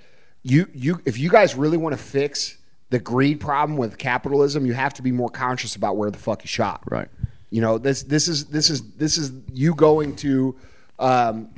You 0.42 0.68
you 0.74 1.00
if 1.04 1.18
you 1.18 1.28
guys 1.30 1.54
really 1.54 1.76
want 1.76 1.92
to 1.96 2.02
fix 2.02 2.56
the 2.88 2.98
greed 2.98 3.38
problem 3.40 3.76
with 3.76 3.98
capitalism, 3.98 4.66
you 4.66 4.72
have 4.72 4.92
to 4.94 5.02
be 5.02 5.12
more 5.12 5.28
conscious 5.30 5.76
about 5.76 5.96
where 5.96 6.10
the 6.10 6.18
fuck 6.18 6.42
you 6.42 6.48
shop. 6.48 6.84
right. 6.90 7.08
You 7.50 7.60
know, 7.60 7.78
this 7.78 8.02
this 8.04 8.26
is 8.26 8.46
this 8.46 8.70
is 8.70 8.82
this 8.96 9.18
is 9.18 9.32
you 9.52 9.74
going 9.74 10.16
to 10.16 10.56
um, 10.98 11.50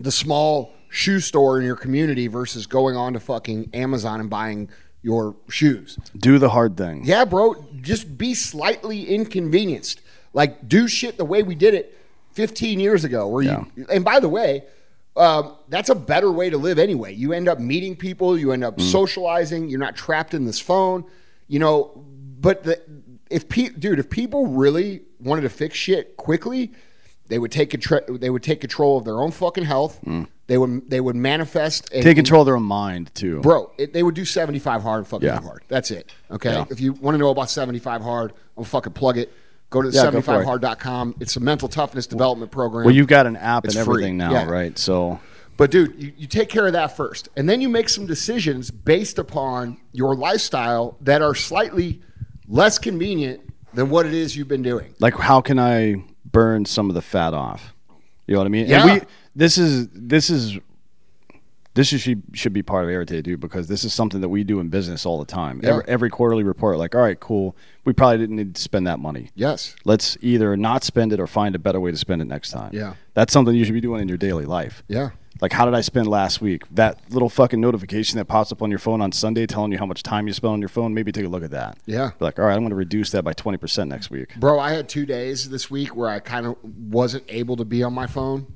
the 0.00 0.12
small 0.12 0.72
shoe 0.88 1.20
store 1.20 1.58
in 1.58 1.64
your 1.64 1.76
community 1.76 2.26
versus 2.26 2.66
going 2.66 2.96
on 2.96 3.12
to 3.12 3.20
fucking 3.20 3.70
Amazon 3.74 4.20
and 4.20 4.30
buying 4.30 4.68
your 5.02 5.36
shoes. 5.48 5.98
Do 6.16 6.38
the 6.38 6.50
hard 6.50 6.76
thing. 6.76 7.04
Yeah, 7.04 7.24
bro, 7.24 7.54
just 7.80 8.18
be 8.18 8.34
slightly 8.34 9.06
inconvenienced. 9.06 10.00
Like 10.32 10.68
do 10.68 10.88
shit 10.88 11.16
the 11.16 11.24
way 11.24 11.42
we 11.42 11.54
did 11.54 11.74
it 11.74 11.96
15 12.32 12.80
years 12.80 13.04
ago. 13.04 13.28
Where 13.28 13.42
you 13.76 13.86
and 13.90 14.04
by 14.04 14.20
the 14.20 14.28
way, 14.28 14.64
um, 15.16 15.56
that's 15.68 15.88
a 15.88 15.94
better 15.94 16.30
way 16.30 16.50
to 16.50 16.56
live 16.56 16.78
anyway. 16.78 17.14
You 17.14 17.32
end 17.32 17.48
up 17.48 17.58
meeting 17.58 17.96
people, 17.96 18.38
you 18.38 18.52
end 18.52 18.64
up 18.64 18.80
socializing. 18.80 19.68
You're 19.68 19.80
not 19.80 19.96
trapped 19.96 20.34
in 20.34 20.44
this 20.44 20.60
phone, 20.60 21.04
you 21.48 21.58
know. 21.58 22.04
But 22.40 22.62
the, 22.62 22.80
if 23.30 23.48
pe- 23.48 23.70
dude, 23.70 23.98
if 23.98 24.10
people 24.10 24.46
really 24.46 25.02
wanted 25.18 25.42
to 25.42 25.48
fix 25.48 25.76
shit 25.76 26.16
quickly, 26.16 26.72
they 27.28 27.38
would 27.38 27.52
take 27.52 27.70
contr- 27.70 28.18
they 28.20 28.30
would 28.30 28.42
take 28.42 28.60
control 28.60 28.98
of 28.98 29.04
their 29.04 29.20
own 29.20 29.30
fucking 29.30 29.64
health. 29.64 29.98
Hmm. 30.04 30.24
They 30.46 30.56
would 30.56 30.88
they 30.90 31.00
would 31.00 31.14
manifest 31.16 31.92
and, 31.92 32.02
Take 32.02 32.16
control 32.16 32.42
of 32.42 32.46
their 32.46 32.56
own 32.56 32.62
mind 32.62 33.14
too. 33.14 33.40
Bro, 33.40 33.72
it, 33.78 33.92
they 33.92 34.02
would 34.02 34.14
do 34.14 34.24
75 34.24 34.82
hard 34.82 34.98
and 35.00 35.06
fucking 35.06 35.26
Yeah. 35.26 35.40
hard. 35.40 35.62
That's 35.68 35.90
it. 35.90 36.10
Okay. 36.30 36.52
Yeah. 36.52 36.64
If 36.70 36.80
you 36.80 36.94
want 36.94 37.14
to 37.14 37.18
know 37.18 37.28
about 37.30 37.50
75 37.50 38.00
hard, 38.02 38.32
I'm 38.56 38.64
fucking 38.64 38.94
plug 38.94 39.18
it. 39.18 39.32
Go 39.70 39.82
to 39.82 39.90
Yeah, 39.90 40.10
go 40.10 40.22
for 40.22 40.40
it. 40.40 40.46
75hard.com. 40.46 41.16
It's 41.20 41.36
a 41.36 41.40
mental 41.40 41.68
toughness 41.68 42.06
development 42.06 42.50
program. 42.50 42.86
Well, 42.86 42.94
you've 42.94 43.06
got 43.08 43.26
an 43.26 43.36
app 43.36 43.66
It's 43.66 43.76
and 43.76 43.84
free. 43.84 43.92
everything 43.96 44.16
now, 44.16 44.32
Yeah. 44.32 44.46
right? 44.46 44.78
So 44.78 45.20
But 45.58 45.70
dude, 45.70 45.94
you, 46.02 46.12
you 46.16 46.26
take 46.26 46.48
care 46.48 46.66
of 46.66 46.72
that 46.72 46.96
first. 46.96 47.28
And 47.36 47.46
then 47.46 47.60
you 47.60 47.68
make 47.68 47.90
some 47.90 48.06
decisions 48.06 48.70
based 48.70 49.18
upon 49.18 49.76
your 49.92 50.14
lifestyle 50.14 50.96
that 51.02 51.20
are 51.20 51.34
slightly 51.34 52.00
less 52.48 52.78
convenient 52.78 53.40
than 53.74 53.90
what 53.90 54.06
it 54.06 54.14
is 54.14 54.34
you've 54.34 54.48
been 54.48 54.62
doing. 54.62 54.94
like 54.98 55.14
how 55.18 55.42
can 55.42 55.58
I 55.58 55.96
burn 56.32 56.64
some 56.64 56.88
of 56.88 56.94
the 56.94 57.02
fat 57.02 57.34
off? 57.34 57.74
You 58.26 58.34
know 58.34 58.40
what 58.40 58.46
I 58.46 58.50
mean? 58.50 58.66
Yeah. 58.66 58.86
And 58.86 59.00
we 59.00 59.06
this 59.34 59.58
is 59.58 59.88
this 59.92 60.30
is 60.30 60.58
this 61.74 61.92
is, 61.92 62.00
should 62.00 62.22
should 62.32 62.52
be 62.52 62.62
part 62.62 62.84
of 62.84 62.90
Arite, 62.90 63.22
dude, 63.22 63.38
because 63.38 63.68
this 63.68 63.84
is 63.84 63.94
something 63.94 64.20
that 64.20 64.28
we 64.28 64.42
do 64.42 64.58
in 64.58 64.68
business 64.68 65.06
all 65.06 65.18
the 65.20 65.24
time. 65.24 65.60
Yeah. 65.62 65.70
Every, 65.70 65.84
every 65.86 66.10
quarterly 66.10 66.42
report, 66.42 66.76
like, 66.76 66.94
all 66.96 67.00
right, 67.00 67.18
cool. 67.20 67.54
We 67.84 67.92
probably 67.92 68.18
didn't 68.18 68.36
need 68.36 68.56
to 68.56 68.60
spend 68.60 68.86
that 68.88 68.98
money. 68.98 69.30
Yes. 69.36 69.76
Let's 69.84 70.18
either 70.20 70.56
not 70.56 70.82
spend 70.82 71.12
it 71.12 71.20
or 71.20 71.28
find 71.28 71.54
a 71.54 71.58
better 71.58 71.78
way 71.78 71.92
to 71.92 71.96
spend 71.96 72.20
it 72.20 72.24
next 72.24 72.50
time. 72.50 72.70
Yeah. 72.74 72.94
That's 73.14 73.32
something 73.32 73.54
you 73.54 73.64
should 73.64 73.74
be 73.74 73.80
doing 73.80 74.00
in 74.02 74.08
your 74.08 74.18
daily 74.18 74.44
life. 74.44 74.82
Yeah. 74.88 75.10
Like, 75.40 75.52
how 75.52 75.64
did 75.64 75.74
I 75.74 75.82
spend 75.82 76.08
last 76.08 76.40
week? 76.40 76.64
That 76.72 77.00
little 77.10 77.28
fucking 77.28 77.60
notification 77.60 78.18
that 78.18 78.24
pops 78.24 78.50
up 78.50 78.60
on 78.60 78.70
your 78.70 78.80
phone 78.80 79.00
on 79.00 79.12
Sunday 79.12 79.46
telling 79.46 79.70
you 79.70 79.78
how 79.78 79.86
much 79.86 80.02
time 80.02 80.26
you 80.26 80.32
spent 80.32 80.52
on 80.52 80.60
your 80.60 80.68
phone, 80.68 80.94
maybe 80.94 81.12
take 81.12 81.24
a 81.24 81.28
look 81.28 81.44
at 81.44 81.52
that. 81.52 81.78
Yeah. 81.86 82.10
Be 82.18 82.24
like, 82.24 82.38
all 82.38 82.46
right, 82.46 82.54
I'm 82.54 82.60
going 82.60 82.70
to 82.70 82.76
reduce 82.76 83.10
that 83.12 83.22
by 83.22 83.34
20% 83.34 83.88
next 83.88 84.10
week. 84.10 84.34
Bro, 84.36 84.58
I 84.58 84.72
had 84.72 84.88
two 84.88 85.06
days 85.06 85.48
this 85.48 85.70
week 85.70 85.94
where 85.94 86.08
I 86.08 86.18
kind 86.18 86.46
of 86.46 86.56
wasn't 86.62 87.24
able 87.28 87.56
to 87.56 87.64
be 87.64 87.82
on 87.82 87.92
my 87.92 88.06
phone. 88.06 88.52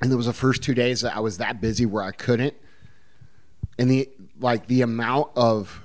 And 0.00 0.10
there 0.10 0.16
was 0.16 0.26
the 0.26 0.32
first 0.32 0.62
two 0.62 0.74
days 0.74 1.02
that 1.02 1.16
I 1.16 1.20
was 1.20 1.38
that 1.38 1.60
busy 1.60 1.86
where 1.86 2.02
I 2.02 2.10
couldn't. 2.10 2.54
And 3.78 3.90
the 3.90 4.08
like 4.38 4.66
the 4.66 4.82
amount 4.82 5.30
of 5.36 5.82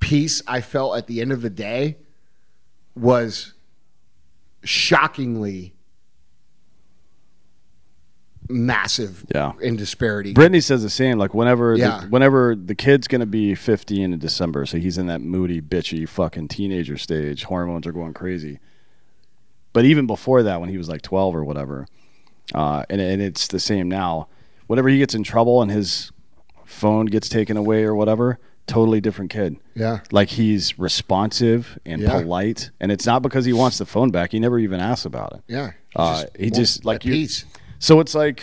peace 0.00 0.42
I 0.46 0.60
felt 0.60 0.96
at 0.96 1.06
the 1.06 1.20
end 1.20 1.32
of 1.32 1.42
the 1.42 1.50
day 1.50 1.96
was 2.94 3.54
shockingly 4.64 5.74
massive 8.48 9.24
Yeah. 9.34 9.52
in 9.60 9.76
disparity. 9.76 10.32
Brittany 10.32 10.60
says 10.60 10.82
the 10.82 10.90
same. 10.90 11.18
Like 11.18 11.34
whenever, 11.34 11.74
Yeah. 11.76 12.00
the, 12.02 12.06
whenever 12.08 12.54
the 12.56 12.74
kid's 12.74 13.06
gonna 13.08 13.26
be 13.26 13.54
15 13.54 14.12
in 14.12 14.18
December, 14.18 14.64
so 14.66 14.78
he's 14.78 14.98
in 14.98 15.06
that 15.06 15.20
moody, 15.20 15.60
bitchy, 15.60 16.08
fucking 16.08 16.48
teenager 16.48 16.96
stage. 16.96 17.44
Hormones 17.44 17.86
are 17.86 17.92
going 17.92 18.14
crazy. 18.14 18.58
But 19.72 19.84
even 19.84 20.06
before 20.06 20.42
that, 20.42 20.60
when 20.60 20.70
he 20.70 20.78
was 20.78 20.88
like 20.88 21.02
12 21.02 21.34
or 21.36 21.44
whatever, 21.44 21.86
uh, 22.54 22.84
and 22.88 23.00
and 23.00 23.20
it's 23.20 23.46
the 23.48 23.60
same 23.60 23.88
now. 23.88 24.28
Whenever 24.66 24.88
he 24.88 24.98
gets 24.98 25.14
in 25.14 25.22
trouble 25.22 25.62
and 25.62 25.70
his 25.70 26.10
phone 26.64 27.06
gets 27.06 27.28
taken 27.28 27.56
away 27.56 27.84
or 27.84 27.94
whatever, 27.94 28.38
totally 28.66 29.00
different 29.00 29.30
kid. 29.30 29.56
Yeah. 29.74 30.00
Like 30.10 30.28
he's 30.30 30.78
responsive 30.78 31.78
and 31.86 32.02
Yeah. 32.02 32.20
polite, 32.20 32.70
and 32.80 32.90
it's 32.92 33.06
not 33.06 33.22
because 33.22 33.44
he 33.44 33.52
wants 33.52 33.78
the 33.78 33.86
phone 33.86 34.10
back. 34.10 34.32
He 34.32 34.38
never 34.40 34.58
even 34.58 34.80
asks 34.80 35.04
about 35.06 35.32
it. 35.34 35.40
yeah, 35.52 35.70
Uh, 35.96 36.24
he 36.38 36.50
just 36.50 36.84
like 36.84 37.04
you. 37.04 37.12
peace. 37.12 37.44
So 37.78 38.00
it's 38.00 38.14
like 38.14 38.42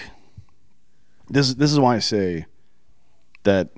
this. 1.30 1.54
This 1.54 1.72
is 1.72 1.80
why 1.80 1.96
I 1.96 2.00
say 2.00 2.46
that 3.44 3.70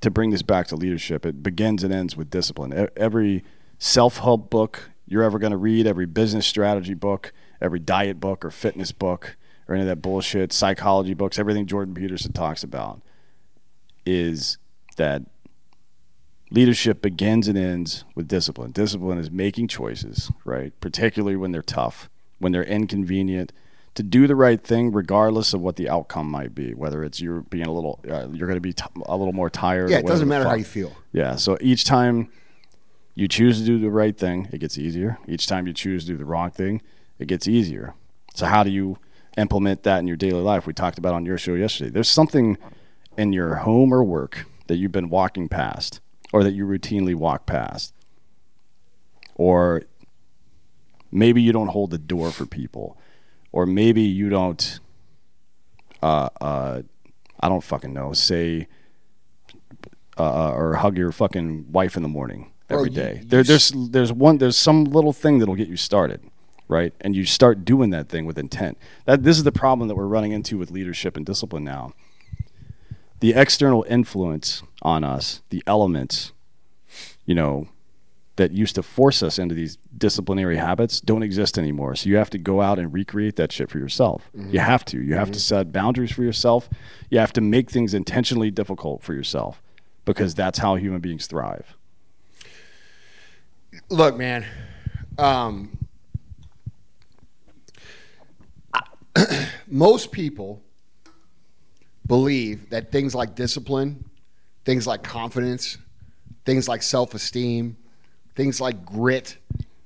to 0.00 0.10
bring 0.10 0.30
this 0.30 0.42
back 0.42 0.66
to 0.68 0.76
leadership, 0.76 1.24
it 1.24 1.42
begins 1.42 1.84
and 1.84 1.92
ends 1.94 2.16
with 2.16 2.30
discipline. 2.30 2.88
Every 2.96 3.44
self-help 3.78 4.50
book 4.50 4.90
you're 5.06 5.22
ever 5.22 5.38
going 5.38 5.52
to 5.52 5.56
read, 5.56 5.86
every 5.86 6.06
business 6.06 6.46
strategy 6.46 6.94
book, 6.94 7.32
every 7.60 7.78
diet 7.78 8.18
book 8.20 8.44
or 8.44 8.50
fitness 8.50 8.92
book 8.92 9.36
or 9.68 9.74
any 9.74 9.82
of 9.82 9.88
that 9.88 10.02
bullshit, 10.02 10.52
psychology 10.52 11.14
books, 11.14 11.38
everything 11.38 11.66
Jordan 11.66 11.94
Peterson 11.94 12.32
talks 12.32 12.64
about 12.64 13.00
is 14.04 14.58
that 14.96 15.22
leadership 16.50 17.00
begins 17.00 17.46
and 17.46 17.56
ends 17.56 18.04
with 18.14 18.26
discipline. 18.26 18.72
Discipline 18.72 19.18
is 19.18 19.30
making 19.30 19.68
choices, 19.68 20.30
right? 20.44 20.78
Particularly 20.80 21.36
when 21.36 21.52
they're 21.52 21.62
tough, 21.62 22.10
when 22.38 22.50
they're 22.50 22.64
inconvenient, 22.64 23.52
to 23.94 24.02
do 24.02 24.26
the 24.26 24.36
right 24.36 24.62
thing 24.62 24.92
regardless 24.92 25.52
of 25.52 25.60
what 25.60 25.76
the 25.76 25.88
outcome 25.88 26.30
might 26.30 26.54
be. 26.54 26.74
Whether 26.74 27.04
it's 27.04 27.20
you're 27.20 27.42
being 27.42 27.66
a 27.66 27.72
little, 27.72 28.00
uh, 28.08 28.28
you're 28.32 28.46
going 28.46 28.56
to 28.56 28.60
be 28.60 28.72
t- 28.72 28.84
a 29.06 29.16
little 29.16 29.34
more 29.34 29.50
tired. 29.50 29.90
Yeah, 29.90 29.98
it 29.98 30.06
doesn't 30.06 30.28
matter 30.28 30.48
how 30.48 30.54
you 30.54 30.64
feel. 30.64 30.92
Yeah. 31.12 31.36
So 31.36 31.58
each 31.60 31.84
time 31.84 32.30
you 33.14 33.28
choose 33.28 33.58
to 33.60 33.66
do 33.66 33.78
the 33.78 33.90
right 33.90 34.16
thing, 34.16 34.48
it 34.52 34.58
gets 34.58 34.78
easier. 34.78 35.18
Each 35.28 35.46
time 35.46 35.66
you 35.66 35.74
choose 35.74 36.04
to 36.04 36.12
do 36.12 36.16
the 36.16 36.24
wrong 36.24 36.50
thing, 36.50 36.80
it 37.18 37.28
gets 37.28 37.46
easier. 37.46 37.94
So 38.34 38.46
how 38.46 38.62
do 38.62 38.70
you 38.70 38.98
implement 39.36 39.82
that 39.82 39.98
in 39.98 40.06
your 40.06 40.16
daily 40.16 40.40
life? 40.40 40.66
We 40.66 40.72
talked 40.72 40.98
about 40.98 41.14
on 41.14 41.26
your 41.26 41.36
show 41.36 41.54
yesterday. 41.54 41.90
There's 41.90 42.08
something 42.08 42.56
in 43.18 43.32
your 43.34 43.56
home 43.56 43.92
or 43.92 44.02
work 44.02 44.46
that 44.68 44.76
you've 44.76 44.92
been 44.92 45.10
walking 45.10 45.48
past 45.48 46.00
or 46.32 46.42
that 46.42 46.52
you 46.52 46.64
routinely 46.66 47.14
walk 47.14 47.44
past. 47.44 47.92
Or 49.34 49.82
maybe 51.10 51.42
you 51.42 51.52
don't 51.52 51.68
hold 51.68 51.90
the 51.90 51.98
door 51.98 52.30
for 52.30 52.46
people. 52.46 52.98
Or 53.52 53.66
maybe 53.66 54.02
you 54.02 54.28
don't 54.30 54.80
uh 56.02 56.28
uh 56.40 56.82
I 57.40 57.48
don't 57.48 57.62
fucking 57.62 57.92
know, 57.92 58.12
say 58.12 58.66
uh, 60.18 60.52
or 60.52 60.74
hug 60.74 60.96
your 60.98 61.10
fucking 61.10 61.72
wife 61.72 61.96
in 61.96 62.02
the 62.02 62.08
morning 62.08 62.52
every 62.68 62.90
you- 62.90 62.94
day. 62.96 63.18
you 63.22 63.28
there, 63.28 63.42
there's 63.42 63.72
there's 63.74 64.12
one 64.12 64.38
there's 64.38 64.56
some 64.56 64.84
little 64.84 65.12
thing 65.12 65.38
that'll 65.38 65.54
get 65.56 65.68
you 65.68 65.76
started, 65.76 66.20
right? 66.68 66.92
And 67.00 67.16
you 67.16 67.24
start 67.24 67.64
doing 67.64 67.90
that 67.90 68.08
thing 68.08 68.26
with 68.26 68.38
intent. 68.38 68.78
That 69.06 69.22
this 69.22 69.36
is 69.38 69.44
the 69.44 69.52
problem 69.52 69.88
that 69.88 69.94
we're 69.94 70.06
running 70.06 70.32
into 70.32 70.58
with 70.58 70.70
leadership 70.70 71.16
and 71.16 71.24
discipline 71.26 71.64
now. 71.64 71.92
The 73.20 73.34
external 73.34 73.84
influence 73.88 74.62
on 74.82 75.02
us, 75.04 75.42
the 75.50 75.62
elements, 75.66 76.32
you 77.24 77.34
know, 77.34 77.68
that 78.36 78.50
used 78.50 78.74
to 78.76 78.82
force 78.82 79.22
us 79.22 79.38
into 79.38 79.54
these 79.54 79.76
disciplinary 79.98 80.56
habits 80.56 81.00
don't 81.00 81.22
exist 81.22 81.58
anymore. 81.58 81.94
So 81.94 82.08
you 82.08 82.16
have 82.16 82.30
to 82.30 82.38
go 82.38 82.62
out 82.62 82.78
and 82.78 82.92
recreate 82.92 83.36
that 83.36 83.52
shit 83.52 83.68
for 83.70 83.78
yourself. 83.78 84.30
You 84.34 84.58
have 84.60 84.84
to. 84.86 85.00
You 85.02 85.14
have 85.14 85.30
to 85.32 85.40
set 85.40 85.70
boundaries 85.70 86.12
for 86.12 86.22
yourself. 86.22 86.68
You 87.10 87.18
have 87.18 87.32
to 87.34 87.40
make 87.42 87.70
things 87.70 87.92
intentionally 87.92 88.50
difficult 88.50 89.02
for 89.02 89.12
yourself 89.12 89.62
because 90.06 90.34
that's 90.34 90.58
how 90.58 90.76
human 90.76 91.00
beings 91.00 91.26
thrive. 91.26 91.76
Look, 93.90 94.16
man. 94.16 94.46
Um, 95.18 95.78
I- 98.72 99.48
most 99.66 100.10
people 100.10 100.62
believe 102.06 102.70
that 102.70 102.90
things 102.90 103.14
like 103.14 103.34
discipline, 103.34 104.04
things 104.64 104.86
like 104.86 105.02
confidence, 105.02 105.76
things 106.44 106.66
like 106.68 106.82
self-esteem, 106.82 107.76
things 108.34 108.60
like 108.60 108.84
grit, 108.84 109.36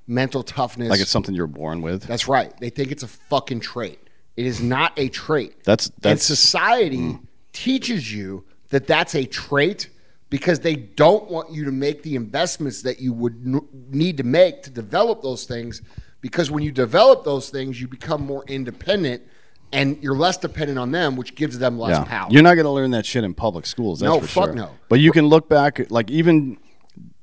mental 0.07 0.43
toughness. 0.43 0.89
Like 0.89 0.99
it's 1.01 1.11
something 1.11 1.35
you're 1.35 1.47
born 1.47 1.81
with. 1.81 2.03
That's 2.03 2.27
right. 2.27 2.57
They 2.59 2.69
think 2.69 2.91
it's 2.91 3.03
a 3.03 3.07
fucking 3.07 3.59
trait. 3.61 3.99
It 4.35 4.45
is 4.45 4.61
not 4.61 4.93
a 4.97 5.09
trait. 5.09 5.63
That's- 5.63 5.87
and 5.87 5.95
that's- 6.01 6.23
society 6.23 6.97
mm. 6.97 7.19
teaches 7.53 8.13
you 8.13 8.45
that 8.69 8.87
that's 8.87 9.15
a 9.15 9.25
trait 9.25 9.89
because 10.29 10.59
they 10.59 10.75
don't 10.75 11.29
want 11.31 11.51
you 11.51 11.65
to 11.65 11.71
make 11.71 12.03
the 12.03 12.15
investments 12.15 12.81
that 12.83 12.99
you 12.99 13.13
would 13.13 13.33
n- 13.45 13.67
need 13.89 14.17
to 14.17 14.23
make 14.23 14.61
to 14.63 14.69
develop 14.69 15.21
those 15.21 15.45
things. 15.45 15.81
Because 16.21 16.51
when 16.51 16.63
you 16.63 16.71
develop 16.71 17.23
those 17.23 17.49
things, 17.49 17.79
you 17.79 17.87
become 17.87 18.25
more 18.25 18.43
independent 18.47 19.23
and 19.71 19.97
you're 20.01 20.15
less 20.17 20.37
dependent 20.37 20.79
on 20.79 20.91
them, 20.91 21.15
which 21.15 21.35
gives 21.35 21.57
them 21.59 21.79
less 21.79 21.97
Yeah. 21.97 22.03
power. 22.03 22.27
You're 22.29 22.43
not 22.43 22.55
going 22.55 22.65
to 22.65 22.71
learn 22.71 22.91
that 22.91 23.05
shit 23.05 23.23
in 23.23 23.33
public 23.33 23.65
schools. 23.65 23.99
That's 23.99 24.13
No, 24.13 24.19
for 24.19 24.27
fuck 24.27 24.45
sure. 24.45 24.53
no. 24.55 24.69
But 24.89 24.99
you 24.99 25.11
can 25.11 25.27
look 25.27 25.47
back, 25.49 25.89
like 25.89 26.09
even 26.11 26.57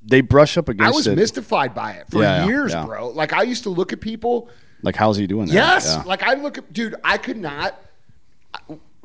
they 0.06 0.20
brush 0.20 0.56
up 0.56 0.68
against. 0.68 0.92
I 0.92 0.94
was 0.94 1.06
it. 1.06 1.16
mystified 1.16 1.74
by 1.74 1.92
it 1.92 2.06
for 2.10 2.22
Yeah, 2.22 2.46
years, 2.46 2.72
yeah. 2.72 2.84
bro. 2.84 3.08
Like 3.08 3.32
I 3.32 3.42
used 3.42 3.62
to 3.64 3.70
look 3.70 3.92
at 3.92 4.00
people 4.00 4.48
like 4.82 4.96
how's 4.96 5.16
he 5.16 5.26
doing 5.26 5.46
that? 5.46 5.54
Yes. 5.54 5.86
Yeah. 5.96 6.02
Like 6.02 6.22
I 6.22 6.34
look 6.34 6.58
at, 6.58 6.72
dude, 6.72 6.94
I 7.02 7.16
could 7.16 7.38
not. 7.38 7.80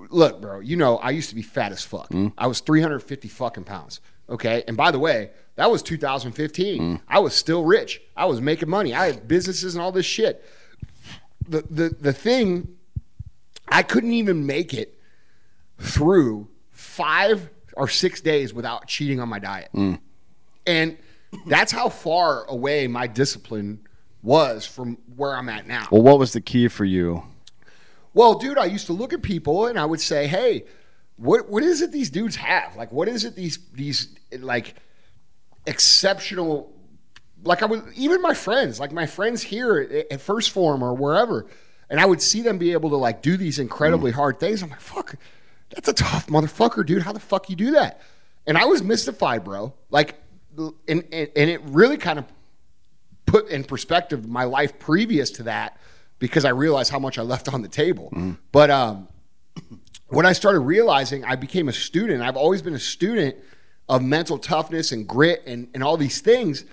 Look, 0.09 0.41
bro, 0.41 0.59
you 0.59 0.75
know, 0.75 0.97
I 0.97 1.11
used 1.11 1.29
to 1.29 1.35
be 1.35 1.41
fat 1.41 1.71
as 1.71 1.81
fuck. 1.83 2.09
Mm. 2.09 2.33
I 2.37 2.47
was 2.47 2.59
350 2.59 3.27
fucking 3.29 3.63
pounds. 3.63 4.01
Okay. 4.29 4.63
And 4.67 4.75
by 4.75 4.91
the 4.91 4.99
way, 4.99 5.31
that 5.55 5.71
was 5.71 5.81
2015. 5.81 6.81
Mm. 6.81 7.01
I 7.07 7.19
was 7.19 7.33
still 7.33 7.63
rich. 7.63 8.01
I 8.15 8.25
was 8.25 8.41
making 8.41 8.69
money. 8.69 8.93
I 8.93 9.07
had 9.07 9.27
businesses 9.27 9.75
and 9.75 9.81
all 9.81 9.91
this 9.91 10.05
shit. 10.05 10.43
The, 11.47 11.61
the, 11.69 11.89
the 11.89 12.13
thing, 12.13 12.75
I 13.67 13.83
couldn't 13.83 14.13
even 14.13 14.45
make 14.45 14.73
it 14.73 14.99
through 15.79 16.49
five 16.71 17.49
or 17.73 17.87
six 17.87 18.19
days 18.21 18.53
without 18.53 18.87
cheating 18.87 19.19
on 19.19 19.29
my 19.29 19.39
diet. 19.39 19.69
Mm. 19.73 19.99
And 20.65 20.97
that's 21.47 21.71
how 21.71 21.89
far 21.89 22.45
away 22.45 22.87
my 22.87 23.07
discipline 23.07 23.87
was 24.21 24.65
from 24.65 24.97
where 25.15 25.35
I'm 25.35 25.49
at 25.49 25.67
now. 25.67 25.87
well, 25.91 26.01
what 26.01 26.19
was 26.19 26.33
the 26.33 26.41
key 26.41 26.67
for 26.67 26.85
you? 26.85 27.23
Well, 28.13 28.35
dude, 28.35 28.57
I 28.57 28.65
used 28.65 28.87
to 28.87 28.93
look 28.93 29.13
at 29.13 29.21
people 29.21 29.67
and 29.67 29.79
I 29.79 29.85
would 29.85 30.01
say, 30.01 30.27
"Hey, 30.27 30.65
what 31.19 31.49
what 31.49 31.63
is 31.63 31.81
it 31.81 31.91
these 31.91 32.09
dudes 32.09 32.37
have? 32.37 32.75
Like, 32.75 32.91
what 32.91 33.07
is 33.07 33.25
it 33.25 33.35
these 33.35 33.59
these 33.73 34.15
like 34.39 34.75
exceptional? 35.67 36.73
Like, 37.43 37.61
I 37.61 37.65
would 37.65 37.83
even 37.95 38.21
my 38.21 38.33
friends, 38.33 38.79
like 38.79 38.91
my 38.91 39.05
friends 39.05 39.43
here 39.43 39.77
at, 39.77 40.11
at 40.11 40.21
First 40.21 40.51
Form 40.51 40.83
or 40.83 40.93
wherever, 40.93 41.45
and 41.89 41.99
I 41.99 42.05
would 42.05 42.21
see 42.21 42.41
them 42.41 42.57
be 42.57 42.71
able 42.71 42.89
to 42.89 42.95
like 42.95 43.21
do 43.21 43.37
these 43.37 43.59
incredibly 43.59 44.11
mm. 44.11 44.15
hard 44.15 44.39
things. 44.39 44.63
I'm 44.63 44.69
like, 44.69 44.81
fuck, 44.81 45.15
that's 45.69 45.87
a 45.87 45.93
tough 45.93 46.27
motherfucker, 46.27 46.85
dude. 46.85 47.03
How 47.03 47.13
the 47.13 47.19
fuck 47.19 47.49
you 47.49 47.55
do 47.55 47.71
that? 47.71 48.01
And 48.47 48.57
I 48.57 48.65
was 48.65 48.81
mystified, 48.81 49.43
bro. 49.43 49.73
Like, 49.91 50.15
and 50.57 50.73
and, 50.87 51.29
and 51.35 51.49
it 51.49 51.61
really 51.65 51.97
kind 51.97 52.19
of 52.19 52.25
put 53.25 53.49
in 53.49 53.63
perspective 53.63 54.27
my 54.27 54.43
life 54.43 54.79
previous 54.79 55.29
to 55.31 55.43
that 55.43 55.77
because 56.17 56.45
I 56.45 56.49
realized 56.49 56.91
how 56.91 56.99
much 56.99 57.17
I 57.17 57.21
left 57.21 57.51
on 57.53 57.61
the 57.61 57.67
table. 57.67 58.09
But 58.51 58.69
um, 58.69 59.07
when 60.07 60.25
I 60.25 60.33
started 60.33 60.61
realizing 60.61 61.23
I 61.23 61.35
became 61.35 61.69
a 61.69 61.73
student, 61.73 62.21
I've 62.21 62.35
always 62.35 62.61
been 62.61 62.73
a 62.73 62.79
student 62.79 63.35
of 63.87 64.03
mental 64.03 64.37
toughness 64.37 64.91
and 64.91 65.07
grit 65.07 65.43
and, 65.47 65.67
and 65.73 65.83
all 65.83 65.97
these 65.97 66.21
things 66.21 66.65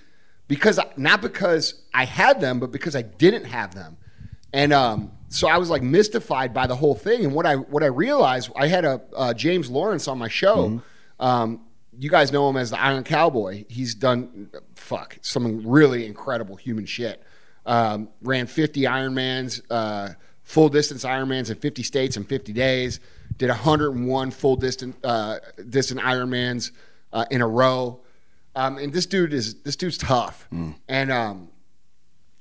because 0.49 0.79
not 0.97 1.23
because 1.23 1.83
I 1.93 2.05
had 2.05 2.41
them, 2.41 2.61
but 2.61 2.73
because 2.73 2.97
I 2.97 3.03
didn't 3.03 3.45
have 3.45 3.75
them. 3.75 3.97
And 4.53 4.73
um, 4.73 5.13
so 5.29 5.49
I 5.49 5.59
was 5.59 5.71
like 5.71 5.83
mystified 5.83 6.55
by 6.55 6.67
the 6.67 6.77
whole 6.77 6.95
thing. 6.95 7.25
And 7.25 7.35
what 7.35 7.47
I 7.47 7.57
what 7.57 7.83
I 7.83 7.87
realized, 7.87 8.51
I 8.57 8.69
had 8.69 8.85
a 8.85 9.03
uh, 9.15 9.35
James 9.35 9.69
Lawrence 9.71 10.09
on 10.09 10.19
my 10.19 10.29
show. 10.29 10.81
Um, 11.19 11.66
you 11.99 12.11
guys 12.11 12.33
know 12.33 12.49
him 12.49 12.57
as 12.57 12.71
the 12.71 12.81
Iron 12.81 13.05
Cowboy. 13.05 13.65
He's 13.69 13.95
done 13.95 14.51
fuck 14.75 15.19
some 15.23 15.67
really 15.67 16.07
incredible 16.07 16.57
human 16.57 16.87
shit. 16.87 17.23
Um, 17.65 18.09
ran 18.23 18.47
50 18.47 18.83
Ironmans, 18.83 19.61
uh, 19.71 20.11
full 20.43 20.69
distance 20.69 21.05
Ironmans 21.05 21.51
in 21.51 21.57
50 21.57 21.83
states 21.83 22.17
in 22.17 22.25
50 22.25 22.53
days. 22.53 23.01
Did 23.39 23.49
101 23.49 24.31
full 24.31 24.57
distance 24.57 24.97
uh, 25.05 25.39
distant 25.69 26.01
Ironmans 26.01 26.71
uh, 27.13 27.27
in 27.31 27.43
a 27.43 27.47
row. 27.47 28.01
Um, 28.55 28.79
and 28.79 28.93
this 28.93 29.07
dude 29.07 29.35
is 29.35 29.63
this 29.63 29.77
dude's 29.77 29.99
tough. 29.99 30.49
And 30.89 31.13
um, 31.13 31.49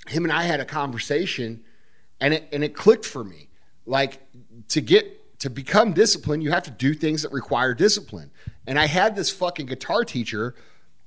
him 0.07 0.23
and 0.23 0.31
I 0.31 0.43
had 0.43 0.59
a 0.59 0.65
conversation, 0.65 1.63
and 2.21 2.33
it 2.33 2.47
and 2.53 2.63
it 2.63 2.75
clicked 2.75 3.05
for 3.05 3.23
me. 3.23 3.49
Like 3.85 4.21
to 4.69 4.81
get 4.81 5.21
to 5.45 5.49
become 5.51 5.93
disciplined, 5.93 6.41
you 6.41 6.49
have 6.49 6.63
to 6.63 6.71
do 6.71 6.95
things 6.95 7.21
that 7.21 7.31
require 7.31 7.75
discipline. 7.75 8.31
And 8.65 8.79
I 8.79 8.87
had 8.87 9.15
this 9.15 9.29
fucking 9.29 9.67
guitar 9.67 10.03
teacher. 10.03 10.55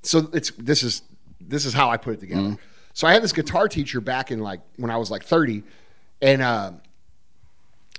So 0.03 0.31
it's 0.33 0.53
this 0.53 0.85
is 0.85 1.03
this 1.41 1.67
is 1.67 1.75
how 1.75 1.91
I 1.91 1.97
put 1.97 2.15
it 2.15 2.21
together. 2.21 2.57
So 2.95 3.09
I 3.09 3.13
had 3.13 3.23
this 3.23 3.33
guitar 3.33 3.69
teacher 3.69 4.01
back 4.01 4.31
in 4.31 4.39
like 4.39 4.61
when 4.77 4.93
I 4.93 4.97
was 4.97 5.11
like 5.11 5.25
thirty, 5.25 5.65
and 6.23 6.41
uh, 6.41 6.71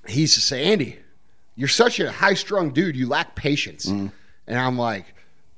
he 0.08 0.22
used 0.22 0.36
to 0.36 0.42
say, 0.42 0.64
Andy, 0.64 0.98
you're 1.58 1.68
such 1.68 2.00
a 2.00 2.10
high 2.10 2.36
strung 2.36 2.72
dude. 2.72 2.96
You 2.96 3.10
lack 3.10 3.36
patience. 3.36 3.88
Mm. 3.88 4.10
And 4.48 4.58
I'm 4.58 4.78
like, 4.78 5.14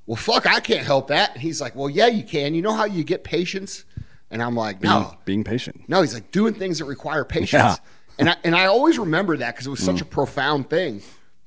well, 0.07 0.15
fuck, 0.17 0.47
I 0.47 0.59
can't 0.61 0.85
help 0.85 1.09
that. 1.09 1.33
And 1.33 1.41
he's 1.43 1.61
like, 1.61 1.75
well, 1.75 1.91
yeah, 1.91 2.07
you 2.07 2.23
can. 2.23 2.55
You 2.55 2.63
know 2.63 2.73
how 2.73 2.85
you 2.85 3.03
get 3.03 3.23
patience? 3.23 3.85
And 4.31 4.41
I'm 4.41 4.55
like, 4.55 4.81
no, 4.81 4.99
Being, 5.01 5.17
being 5.25 5.43
patient. 5.43 5.83
no. 5.87 6.01
He's 6.01 6.15
like 6.15 6.31
doing 6.31 6.55
things 6.55 6.79
that 6.79 6.85
require 6.85 7.23
patience. 7.23 7.53
Yeah. 7.53 7.75
And 8.19 8.29
I, 8.29 8.35
and 8.43 8.55
I 8.55 8.65
always 8.65 8.99
remember 8.99 9.37
that 9.37 9.55
because 9.55 9.67
it 9.67 9.69
was 9.71 9.83
such 9.83 9.97
Mm. 9.97 10.01
a 10.01 10.05
profound 10.05 10.69
thing. 10.69 11.01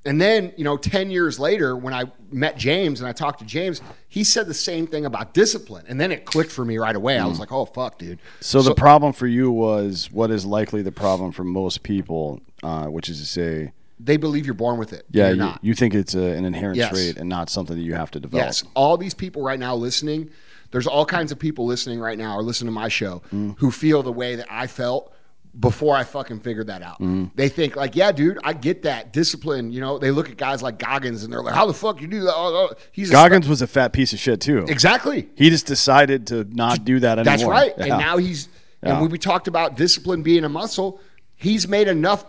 And 0.07 0.21
then, 0.21 0.53
you 0.59 0.65
know, 0.65 0.77
10 0.77 1.11
years 1.11 1.39
later, 1.39 1.75
when 1.77 1.95
I 1.95 2.05
met 2.31 2.59
James 2.59 3.01
and 3.01 3.09
I 3.09 3.13
talked 3.13 3.39
to 3.39 3.47
James, 3.47 3.81
he 4.09 4.23
said 4.23 4.47
the 4.47 4.53
same 4.55 4.87
thing 4.87 5.07
about 5.07 5.33
discipline. 5.33 5.87
And 5.89 5.99
then 5.99 6.13
it 6.13 6.27
clicked 6.27 6.53
for 6.53 6.63
me 6.65 6.77
right 6.77 6.95
away. 6.95 7.19
I 7.19 7.25
was 7.27 7.41
like, 7.41 7.51
oh, 7.53 7.65
fuck, 7.65 7.99
dude. 7.99 8.19
Mm. 8.19 8.21
So, 8.41 8.61
the 8.61 8.75
problem 8.75 9.13
for 9.15 9.27
you 9.27 9.51
was 9.51 10.11
what 10.13 10.31
is 10.31 10.45
likely 10.45 10.83
the 10.83 10.93
problem 10.93 11.33
for 11.33 11.43
most 11.45 11.83
people, 11.83 12.41
uh, 12.63 12.87
which 12.87 13.09
is 13.09 13.19
to 13.21 13.27
say, 13.27 13.73
they 13.99 14.17
believe 14.19 14.45
you're 14.45 14.55
born 14.55 14.77
with 14.79 14.93
it. 14.93 15.07
yeah, 15.11 15.27
You're 15.29 15.37
you, 15.37 15.39
not. 15.43 15.61
you 15.63 15.75
think 15.75 15.95
it's 15.95 16.15
a, 16.15 16.21
an 16.23 16.45
inherent 16.45 16.77
Yes. 16.77 16.91
trait 16.91 17.17
and 17.17 17.29
not 17.29 17.49
something 17.49 17.77
that 17.77 17.83
you 17.83 17.95
have 17.95 18.11
to 18.11 18.21
develop. 18.21 18.45
Yes, 18.47 18.65
all 18.75 18.99
these 18.99 19.15
people 19.15 19.41
right 19.43 19.59
now 19.59 19.75
listening, 19.75 20.29
there's 20.73 20.87
all 20.89 21.07
kinds 21.07 21.31
of 21.33 21.39
people 21.39 21.65
listening 21.65 22.01
right 22.01 22.19
now 22.19 22.37
or 22.37 22.43
listening 22.43 22.67
to 22.69 22.73
my 22.79 22.89
show 22.89 23.23
Mm. 23.33 23.55
who 23.59 23.71
feel 23.71 24.03
the 24.03 24.13
way 24.13 24.35
that 24.35 24.47
I 24.51 24.67
felt 24.67 25.14
before 25.59 25.95
I 25.97 26.03
fucking 26.05 26.41
figured 26.41 26.67
that 26.67 26.83
out. 26.83 27.01
Mm. 27.01 27.31
They 27.35 27.49
think 27.49 27.77
like, 27.77 27.95
yeah, 27.95 28.11
dude, 28.13 28.39
I 28.43 28.53
get 28.55 28.83
that 28.83 29.13
discipline. 29.13 29.71
You 29.73 29.81
know, 29.81 29.99
they 29.99 30.11
look 30.11 30.29
at 30.29 30.37
guys 30.37 30.63
like 30.63 30.79
Goggins 30.79 31.23
and 31.25 31.33
they're 31.33 31.43
like, 31.43 31.55
how 31.55 31.67
the 31.67 31.75
fuck 31.75 32.01
you 32.01 32.09
do 32.09 32.21
that? 32.23 32.33
Oh, 32.35 32.69
oh. 32.73 32.75
He's 32.93 33.11
Goggins 33.11 33.49
was 33.49 33.63
a 33.63 33.67
fat 33.67 33.93
piece 33.93 34.13
of 34.13 34.19
shit 34.19 34.41
too. 34.41 34.65
exactly. 34.69 35.29
He 35.37 35.51
just 35.51 35.67
decided 35.67 36.27
to 36.29 36.45
not 36.53 36.85
do 36.85 36.99
that 37.01 37.19
anymore. 37.19 37.25
That's 37.37 37.45
right. 37.45 37.73
Yeah. 37.79 37.95
And 37.95 37.99
now 38.03 38.17
he's 38.17 38.49
Yeah. 38.83 38.93
and 38.95 39.01
when 39.03 39.11
we 39.11 39.19
talked 39.19 39.47
about 39.49 39.77
discipline 39.77 40.23
being 40.23 40.45
a 40.45 40.49
muscle, 40.49 41.01
he's 41.37 41.69
made 41.69 41.89
enough 41.89 42.25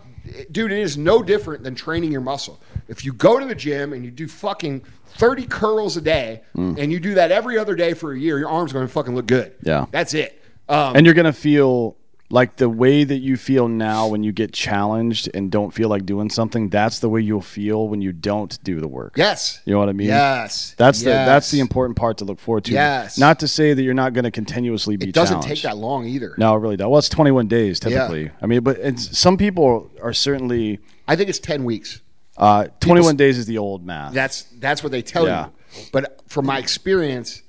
dude, 0.52 0.72
it 0.72 0.80
is 0.80 0.98
no 0.98 1.22
different 1.22 1.64
than 1.64 1.76
training 1.76 2.12
your 2.12 2.22
muscle. 2.22 2.60
If 2.88 3.06
you 3.06 3.14
go 3.14 3.40
to 3.40 3.46
the 3.46 3.54
gym 3.54 3.94
and 3.94 4.04
you 4.04 4.10
do 4.10 4.28
fucking 4.28 4.82
30 5.18 5.46
curls 5.46 5.98
a 5.98 6.02
day 6.02 6.42
Mm. 6.58 6.80
and 6.80 6.92
you 6.92 7.00
do 7.00 7.14
that 7.16 7.32
every 7.32 7.58
other 7.60 7.76
day 7.76 7.94
for 7.94 8.12
a 8.12 8.20
year, 8.20 8.40
your 8.40 8.50
arm's 8.50 8.74
going 8.74 8.86
to 8.88 8.92
fucking 8.92 9.14
look 9.16 9.28
good. 9.28 9.54
Yeah. 9.62 9.86
That's 9.92 10.14
it. 10.16 10.42
Um, 10.68 10.96
and 10.96 11.06
you're 11.06 11.14
gonna 11.14 11.32
feel 11.32 11.96
like 12.32 12.56
the 12.56 12.68
way 12.68 13.04
that 13.04 13.18
you 13.20 13.38
feel 13.38 13.68
now 13.68 14.08
when 14.08 14.24
you 14.24 14.32
get 14.32 14.52
challenged 14.52 15.30
and 15.36 15.52
don't 15.52 15.72
feel 15.72 15.90
like 15.90 16.06
doing 16.08 16.30
something. 16.32 16.70
That's 16.70 16.98
the 17.00 17.08
way 17.08 17.22
you'll 17.22 17.40
feel 17.42 17.88
when 17.88 18.02
you 18.02 18.12
don't 18.12 18.62
do 18.64 18.82
the 18.82 18.88
work. 18.88 19.14
yes. 19.16 19.62
You 19.66 19.74
know 19.74 19.80
what 19.80 19.90
I 19.90 19.94
mean? 19.94 20.08
Yes. 20.08 20.74
That's 20.78 21.00
the 21.00 21.12
that's 21.12 21.52
the 21.52 21.60
important 21.60 21.98
part 21.98 22.18
to 22.18 22.26
look 22.26 22.40
forward 22.40 22.64
to. 22.66 22.72
Yes. 22.74 23.18
Not 23.20 23.40
to 23.42 23.48
say 23.48 23.74
that 23.76 23.82
you're 23.84 23.94
not 23.94 24.14
going 24.14 24.24
to 24.24 24.32
continuously 24.32 24.98
be. 24.98 25.10
It 25.10 25.14
doesn't 25.16 25.42
challenged. 25.42 25.62
take 25.62 25.70
that 25.70 25.78
long 25.78 26.06
either. 26.08 26.34
No, 26.40 26.56
it 26.56 26.60
really 26.60 26.78
does. 26.78 26.88
Well, 26.88 26.98
it's 26.98 27.10
21 27.10 27.48
days 27.48 27.80
typically. 27.80 28.32
I 28.42 28.48
mean, 28.48 28.62
but 28.62 28.98
some 29.00 29.38
people 29.38 29.92
are 30.02 30.14
certainly. 30.14 30.80
I 31.08 31.16
think 31.16 31.30
it's 31.30 31.40
10 31.40 31.64
weeks. 31.64 32.02
Uh, 32.38 32.68
21 32.80 33.16
days 33.16 33.38
is 33.38 33.46
the 33.46 33.60
old 33.60 33.86
math. 33.86 34.14
That's 34.14 34.42
that's 34.60 34.82
what 34.84 34.92
they 34.92 35.02
tell 35.04 35.26
Yeah. 35.28 35.50
you. 35.78 35.84
But 35.94 36.22
from 36.28 36.48
my 36.48 36.58
experience, 36.58 37.44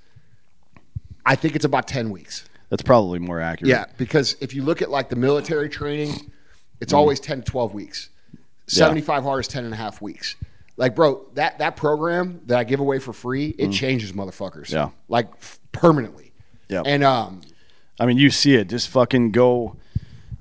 I 1.24 1.34
think 1.34 1.56
it's 1.56 1.64
about 1.64 1.88
10 1.88 2.10
weeks. 2.10 2.44
That's 2.68 2.82
probably 2.82 3.18
more 3.18 3.40
accurate. 3.40 3.70
Yeah, 3.70 3.86
because 3.96 4.36
if 4.40 4.54
you 4.54 4.62
look 4.62 4.82
at 4.82 4.90
like 4.90 5.08
the 5.08 5.16
military 5.16 5.68
training, 5.68 6.32
it's 6.80 6.92
always 6.92 7.20
10 7.20 7.42
to 7.42 7.50
12 7.50 7.74
weeks. 7.74 8.10
75 8.66 9.22
hard 9.22 9.40
is 9.40 9.48
10 9.48 9.64
and 9.64 9.72
a 9.72 9.76
half 9.76 10.02
weeks. 10.02 10.34
Like, 10.76 10.94
bro, 10.94 11.26
that, 11.34 11.58
that 11.58 11.76
program 11.76 12.42
that 12.46 12.58
I 12.58 12.64
give 12.64 12.80
away 12.80 12.98
for 12.98 13.12
free, 13.12 13.54
it 13.58 13.70
changes 13.70 14.12
motherfuckers. 14.12 14.70
Yeah. 14.70 14.90
Like 15.08 15.28
permanently. 15.72 16.32
Yeah. 16.68 16.82
And 16.84 17.04
um, 17.04 17.40
I 17.98 18.06
mean, 18.06 18.18
you 18.18 18.30
see 18.30 18.56
it. 18.56 18.68
Just 18.68 18.88
fucking 18.88 19.30
go, 19.30 19.76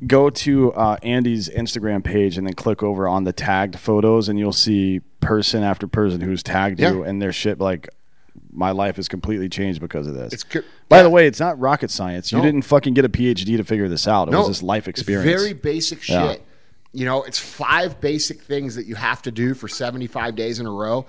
go 0.05 0.29
to 0.29 0.73
uh, 0.73 0.97
Andy's 1.03 1.47
Instagram 1.49 2.03
page 2.03 2.37
and 2.37 2.45
then 2.47 2.53
click 2.53 2.83
over 2.83 3.07
on 3.07 3.23
the 3.23 3.31
tagged 3.31 3.79
photos, 3.79 4.27
and 4.27 4.37
you'll 4.37 4.51
see 4.51 5.01
person 5.21 5.63
after 5.63 5.87
person 5.87 6.19
who's 6.21 6.43
tagged 6.43 6.79
you, 6.79 7.03
and 7.03 7.21
their 7.21 7.31
shit 7.31 7.59
like. 7.59 7.89
My 8.55 8.71
life 8.71 8.95
has 8.95 9.07
completely 9.07 9.49
changed 9.49 9.81
because 9.81 10.07
of 10.07 10.13
this. 10.13 10.33
It's 10.33 10.43
co- 10.43 10.61
By 10.89 10.97
yeah. 10.97 11.03
the 11.03 11.09
way, 11.09 11.27
it's 11.27 11.39
not 11.39 11.59
rocket 11.59 11.91
science. 11.91 12.31
You 12.31 12.41
didn't 12.41 12.63
fucking 12.63 12.93
get 12.93 13.05
a 13.05 13.09
PhD 13.09 13.57
to 13.57 13.63
figure 13.63 13.87
this 13.89 14.07
out. 14.07 14.27
It 14.27 14.35
was 14.35 14.47
just 14.47 14.63
life 14.63 14.87
it's 14.87 14.99
experience. 14.99 15.41
very 15.41 15.53
basic 15.53 16.01
shit. 16.01 16.15
Yeah. 16.15 16.35
You 16.93 17.05
know, 17.05 17.23
it's 17.23 17.37
five 17.39 17.99
basic 17.99 18.41
things 18.41 18.75
that 18.75 18.85
you 18.85 18.95
have 18.95 19.21
to 19.23 19.31
do 19.31 19.53
for 19.53 19.67
75 19.67 20.35
days 20.35 20.59
in 20.59 20.65
a 20.65 20.71
row. 20.71 21.05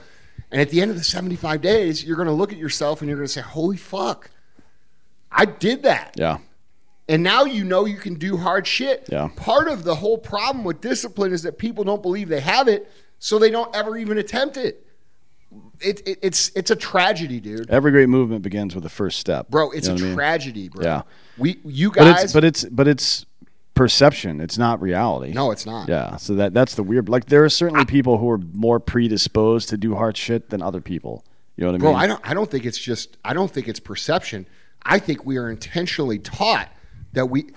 And 0.51 0.61
at 0.61 0.71
the 0.71 0.81
end 0.81 0.91
of 0.91 0.97
the 0.97 1.05
75 1.05 1.61
days, 1.61 2.05
you're 2.05 2.17
going 2.17 2.27
to 2.27 2.35
look 2.35 2.53
at 2.53 2.59
yourself 2.59 3.01
and 3.01 3.09
you're 3.09 3.19
going 3.19 3.27
to 3.29 3.33
say, 3.33 3.41
holy 3.41 3.77
fuck, 3.77 4.31
I 5.31 5.45
did 5.45 5.83
that. 5.85 6.15
yeah. 6.17 6.39
And 7.09 7.23
now 7.23 7.45
you 7.45 7.63
know 7.63 7.85
you 7.85 7.99
can 7.99 8.15
do 8.15 8.37
hard 8.37 8.67
shit. 8.67 9.09
Yeah. 9.13 9.29
Part 9.37 9.69
of 9.69 9.85
the 9.85 9.95
whole 9.95 10.19
problem 10.19 10.65
with 10.65 10.81
discipline 10.81 11.33
is 11.33 11.45
that 11.45 11.57
people 11.57 11.85
don't 11.85 12.03
believe 12.03 12.29
they 12.29 12.41
have 12.41 12.67
it, 12.67 12.91
so 13.21 13.39
they 13.39 13.51
don't 13.51 13.75
ever 13.77 13.97
even 13.97 14.19
attempt 14.19 14.57
it. 14.57 14.85
It, 15.81 16.07
it 16.07 16.19
it's 16.23 16.51
it's 16.55 16.71
a 16.71 16.77
tragedy, 16.77 17.41
dude. 17.41 17.69
Every 17.71 17.91
great 17.91 18.09
movement 18.09 18.43
begins 18.43 18.75
with 18.75 18.85
the 18.85 18.91
first 18.91 19.19
step. 19.19 19.49
Bro, 19.49 19.73
it's 19.73 19.87
You 19.89 19.95
know 19.95 20.01
a 20.01 20.05
I 20.05 20.07
mean? 20.09 20.15
tragedy, 20.17 20.69
bro. 20.69 20.85
Yeah. 20.85 21.03
We 21.39 21.59
you 21.65 21.91
But 21.91 21.97
guys 22.05 22.25
it's 22.25 22.33
but 22.33 22.45
it's 22.45 22.65
but 22.65 22.89
it's 22.89 23.27
perception. 23.75 24.41
It's 24.41 24.57
not 24.59 24.81
reality. 24.81 25.33
No, 25.33 25.51
it's 25.51 25.67
not. 25.67 25.89
Yeah. 25.89 26.17
So 26.17 26.35
that 26.37 26.55
that's 26.55 26.75
the 26.75 26.83
weird. 26.83 27.09
Like 27.09 27.27
there 27.27 27.45
are 27.45 27.49
certainly 27.51 27.85
people 27.85 28.19
who 28.19 28.31
are 28.31 28.39
more 28.39 28.81
predisposed 28.81 29.69
to 29.69 29.77
do 29.77 29.95
hard 29.95 30.17
shit 30.17 30.49
than 30.51 30.63
other 30.63 30.81
people. 30.81 31.25
You 31.57 31.65
know 31.65 31.73
what 31.73 31.77
I 31.77 31.79
Bro, 31.79 31.89
mean? 31.91 31.95
Bro, 31.97 32.03
I 32.03 32.07
don't 32.07 32.31
I 32.31 32.35
don't 32.35 32.51
think 32.51 32.65
it's 32.67 32.79
just 32.79 33.17
I 33.25 33.33
don't 33.35 33.51
think 33.51 33.69
it's 33.69 33.81
perception. 33.81 34.47
I 34.83 34.99
think 34.99 35.25
we 35.27 35.37
are 35.37 35.51
intentionally 35.51 36.19
taught 36.19 36.69
that 37.13 37.27
we 37.27 37.51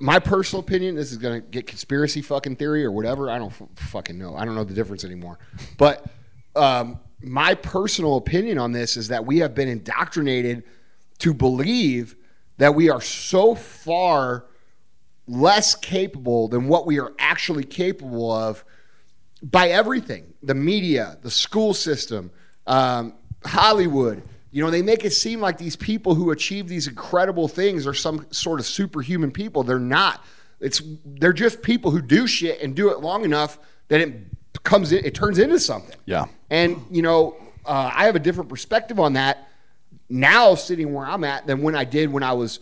my 0.00 0.18
personal 0.20 0.60
opinion, 0.60 0.94
this 0.94 1.10
is 1.10 1.18
going 1.18 1.40
to 1.42 1.48
get 1.48 1.66
conspiracy 1.66 2.22
fucking 2.22 2.56
theory 2.56 2.84
or 2.84 2.92
whatever. 2.92 3.30
I 3.30 3.38
don't 3.38 3.50
f- 3.50 3.62
fucking 3.76 4.16
know. 4.16 4.36
I 4.36 4.44
don't 4.44 4.54
know 4.54 4.64
the 4.64 4.74
difference 4.74 5.04
anymore. 5.04 5.38
But 5.76 6.04
um, 6.54 7.00
my 7.20 7.54
personal 7.54 8.16
opinion 8.16 8.58
on 8.58 8.72
this 8.72 8.96
is 8.96 9.08
that 9.08 9.26
we 9.26 9.38
have 9.38 9.54
been 9.54 9.68
indoctrinated 9.68 10.62
to 11.18 11.34
believe 11.34 12.16
that 12.58 12.74
we 12.74 12.90
are 12.90 13.00
so 13.00 13.54
far 13.54 14.44
less 15.26 15.74
capable 15.74 16.48
than 16.48 16.68
what 16.68 16.86
we 16.86 16.98
are 16.98 17.12
actually 17.18 17.64
capable 17.64 18.32
of 18.32 18.64
by 19.42 19.68
everything 19.68 20.32
the 20.42 20.54
media, 20.54 21.18
the 21.22 21.30
school 21.30 21.74
system, 21.74 22.30
um, 22.66 23.14
Hollywood. 23.44 24.22
You 24.50 24.64
know, 24.64 24.70
they 24.70 24.82
make 24.82 25.04
it 25.04 25.12
seem 25.12 25.40
like 25.40 25.58
these 25.58 25.76
people 25.76 26.14
who 26.14 26.30
achieve 26.30 26.68
these 26.68 26.86
incredible 26.86 27.48
things 27.48 27.86
are 27.86 27.94
some 27.94 28.26
sort 28.30 28.60
of 28.60 28.66
superhuman 28.66 29.30
people. 29.30 29.62
They're 29.62 29.78
not. 29.78 30.24
It's 30.60 30.82
they're 31.04 31.32
just 31.32 31.62
people 31.62 31.90
who 31.90 32.00
do 32.00 32.26
shit 32.26 32.60
and 32.62 32.74
do 32.74 32.90
it 32.90 33.00
long 33.00 33.24
enough 33.24 33.58
that 33.88 34.00
it 34.00 34.14
comes 34.64 34.92
in, 34.92 35.04
it 35.04 35.14
turns 35.14 35.38
into 35.38 35.58
something. 35.58 35.96
Yeah. 36.06 36.26
And 36.50 36.82
you 36.90 37.02
know, 37.02 37.36
uh, 37.64 37.90
I 37.94 38.06
have 38.06 38.16
a 38.16 38.20
different 38.20 38.48
perspective 38.48 38.98
on 38.98 39.14
that 39.14 39.48
now, 40.08 40.54
sitting 40.54 40.94
where 40.94 41.06
I'm 41.06 41.24
at, 41.24 41.46
than 41.46 41.62
when 41.62 41.74
I 41.74 41.84
did 41.84 42.10
when 42.10 42.22
I 42.22 42.32
was 42.32 42.60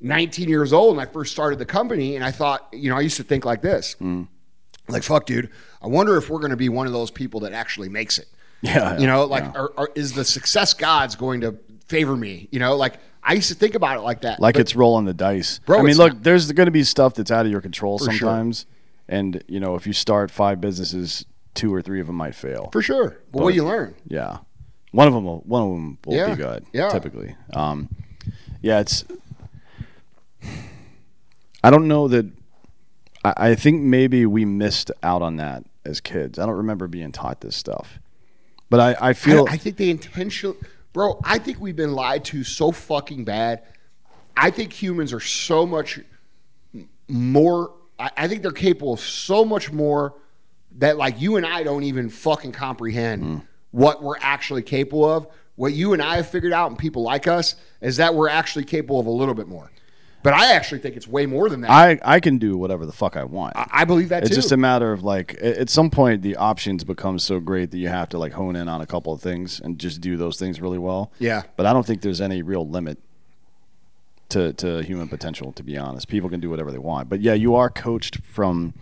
19 0.00 0.48
years 0.48 0.72
old 0.72 0.96
and 0.96 1.00
I 1.00 1.10
first 1.10 1.32
started 1.32 1.58
the 1.58 1.66
company. 1.66 2.16
And 2.16 2.24
I 2.24 2.30
thought, 2.30 2.68
you 2.72 2.90
know, 2.90 2.96
I 2.96 3.00
used 3.00 3.16
to 3.18 3.22
think 3.22 3.44
like 3.44 3.62
this, 3.62 3.96
like, 4.88 5.02
"Fuck, 5.02 5.26
dude, 5.26 5.50
I 5.82 5.86
wonder 5.86 6.16
if 6.16 6.28
we're 6.28 6.40
going 6.40 6.50
to 6.50 6.56
be 6.56 6.68
one 6.68 6.86
of 6.86 6.92
those 6.92 7.10
people 7.10 7.40
that 7.40 7.52
actually 7.52 7.88
makes 7.88 8.18
it." 8.18 8.28
Yeah, 8.60 8.98
you 8.98 9.06
know, 9.06 9.24
like, 9.24 9.44
yeah. 9.44 9.60
are, 9.60 9.72
are, 9.76 9.90
is 9.94 10.14
the 10.14 10.24
success 10.24 10.74
gods 10.74 11.14
going 11.14 11.42
to 11.42 11.56
favor 11.86 12.16
me? 12.16 12.48
You 12.50 12.58
know, 12.58 12.76
like 12.76 12.98
I 13.22 13.34
used 13.34 13.48
to 13.50 13.54
think 13.54 13.74
about 13.74 13.96
it 13.96 14.00
like 14.00 14.22
that. 14.22 14.40
like 14.40 14.56
it's 14.56 14.74
rolling 14.74 15.04
the 15.04 15.14
dice. 15.14 15.60
Bro, 15.60 15.80
I 15.80 15.82
mean, 15.82 15.96
look, 15.96 16.14
not- 16.14 16.22
there's 16.22 16.50
going 16.52 16.66
to 16.66 16.72
be 16.72 16.82
stuff 16.82 17.14
that's 17.14 17.30
out 17.30 17.46
of 17.46 17.52
your 17.52 17.60
control 17.60 17.98
sure. 17.98 18.08
sometimes, 18.08 18.66
and 19.08 19.42
you 19.46 19.60
know, 19.60 19.76
if 19.76 19.86
you 19.86 19.92
start 19.92 20.30
five 20.30 20.60
businesses, 20.60 21.24
two 21.58 21.74
or 21.74 21.82
three 21.82 22.00
of 22.00 22.06
them 22.06 22.16
might 22.16 22.34
fail. 22.34 22.68
for 22.72 22.80
sure. 22.82 23.18
But, 23.32 23.42
what 23.42 23.50
do 23.50 23.56
you 23.56 23.64
learn? 23.64 23.94
Yeah, 24.06 24.38
one 24.92 25.06
of 25.08 25.14
them 25.14 25.24
will 25.24 25.40
one 25.40 25.62
of 25.62 25.68
them 25.70 25.98
will 26.06 26.14
Yeah, 26.16 26.30
be 26.30 26.36
good. 26.36 26.64
yeah. 26.72 26.88
typically. 26.90 27.34
Um, 27.52 27.88
yeah, 28.62 28.80
it's. 28.80 29.04
I 31.62 31.70
don't 31.70 31.88
know 31.88 32.08
that. 32.08 32.26
I, 33.24 33.34
I 33.36 33.54
think 33.54 33.82
maybe 33.82 34.26
we 34.26 34.44
missed 34.44 34.90
out 35.02 35.22
on 35.22 35.36
that 35.36 35.64
as 35.84 36.00
kids. 36.00 36.38
I 36.38 36.46
don't 36.46 36.56
remember 36.56 36.86
being 36.86 37.12
taught 37.12 37.40
this 37.40 37.56
stuff, 37.56 37.98
but 38.70 38.80
I, 38.80 38.92
I 38.92 39.08
I, 39.10 39.12
feel 39.12 39.46
I 39.48 39.56
think 39.56 39.76
they 39.76 39.90
intentionally, 39.90 40.56
bro. 40.92 41.20
I 41.24 41.38
think 41.38 41.60
we've 41.60 41.76
been 41.76 41.92
lied 41.92 42.24
to 42.26 42.44
so 42.44 42.70
fucking 42.72 43.24
bad. 43.24 43.62
I 44.36 44.50
think 44.50 44.72
humans 44.72 45.12
are 45.12 45.20
so 45.20 45.66
much 45.66 45.98
more. 47.08 47.72
I, 47.98 48.10
I 48.16 48.28
think 48.28 48.42
they're 48.42 48.52
capable 48.52 48.92
of 48.94 49.00
so 49.00 49.44
much 49.44 49.72
more 49.72 50.14
that 50.76 50.96
like 50.96 51.20
you 51.20 51.36
and 51.36 51.46
I 51.46 51.62
don't 51.62 51.82
even 51.84 52.08
fucking 52.10 52.52
comprehend 52.52 53.22
Mm. 53.24 53.42
what 53.70 54.02
we're 54.02 54.18
actually 54.20 54.62
capable 54.62 55.04
of. 55.04 55.26
What 55.56 55.72
you 55.72 55.92
and 55.92 56.00
I 56.00 56.16
have 56.16 56.28
figured 56.28 56.52
out, 56.52 56.70
and 56.70 56.78
people 56.78 57.02
like 57.02 57.26
us, 57.26 57.56
is 57.80 57.96
that 57.96 58.14
we're 58.14 58.28
actually 58.28 58.64
capable 58.64 59.00
of 59.00 59.06
a 59.06 59.10
little 59.10 59.34
bit 59.34 59.48
more. 59.48 59.72
But 60.22 60.34
I 60.34 60.52
actually 60.52 60.80
think 60.80 60.96
it's 60.96 61.06
way 61.08 61.26
more 61.26 61.48
than 61.48 61.62
that. 61.62 61.70
I, 61.70 61.90
I 61.92 61.98
I 62.16 62.20
can 62.20 62.38
do 62.38 62.56
whatever 62.56 62.86
the 62.86 62.92
fuck 62.92 63.16
I 63.16 63.24
want. 63.24 63.54
I 63.56 63.84
believe 63.84 64.08
that 64.10 64.22
it's 64.22 64.30
too. 64.30 64.36
just 64.36 64.52
a 64.52 64.56
matter 64.56 64.92
of 64.92 65.02
like 65.02 65.36
at 65.40 65.68
some 65.70 65.90
point 65.90 66.22
the 66.22 66.36
options 66.36 66.84
become 66.84 67.18
so 67.18 67.40
great 67.40 67.70
that 67.70 67.78
you 67.78 67.88
have 67.88 68.08
to 68.10 68.18
like 68.18 68.32
hone 68.32 68.54
in 68.56 68.68
on 68.68 68.80
a 68.80 68.86
couple 68.86 69.12
of 69.12 69.20
things 69.20 69.58
and 69.60 69.78
just 69.78 70.00
do 70.00 70.16
those 70.16 70.36
things 70.38 70.60
really 70.60 70.78
well. 70.78 71.10
Yeah. 71.18 71.42
But 71.56 71.66
I 71.66 71.72
don't 71.72 71.86
think 71.86 72.02
there's 72.02 72.20
any 72.20 72.42
real 72.42 72.68
limit 72.68 72.98
to 74.30 74.52
to 74.54 74.82
human 74.82 75.08
potential 75.08 75.52
to 75.52 75.62
be 75.62 75.76
honest. 75.78 76.08
People 76.08 76.28
can 76.28 76.40
do 76.40 76.50
whatever 76.50 76.70
they 76.70 76.78
want. 76.78 77.08
But 77.08 77.20
yeah, 77.20 77.34
you 77.34 77.54
are 77.54 77.70
coached 77.70 78.18
from 78.24 78.74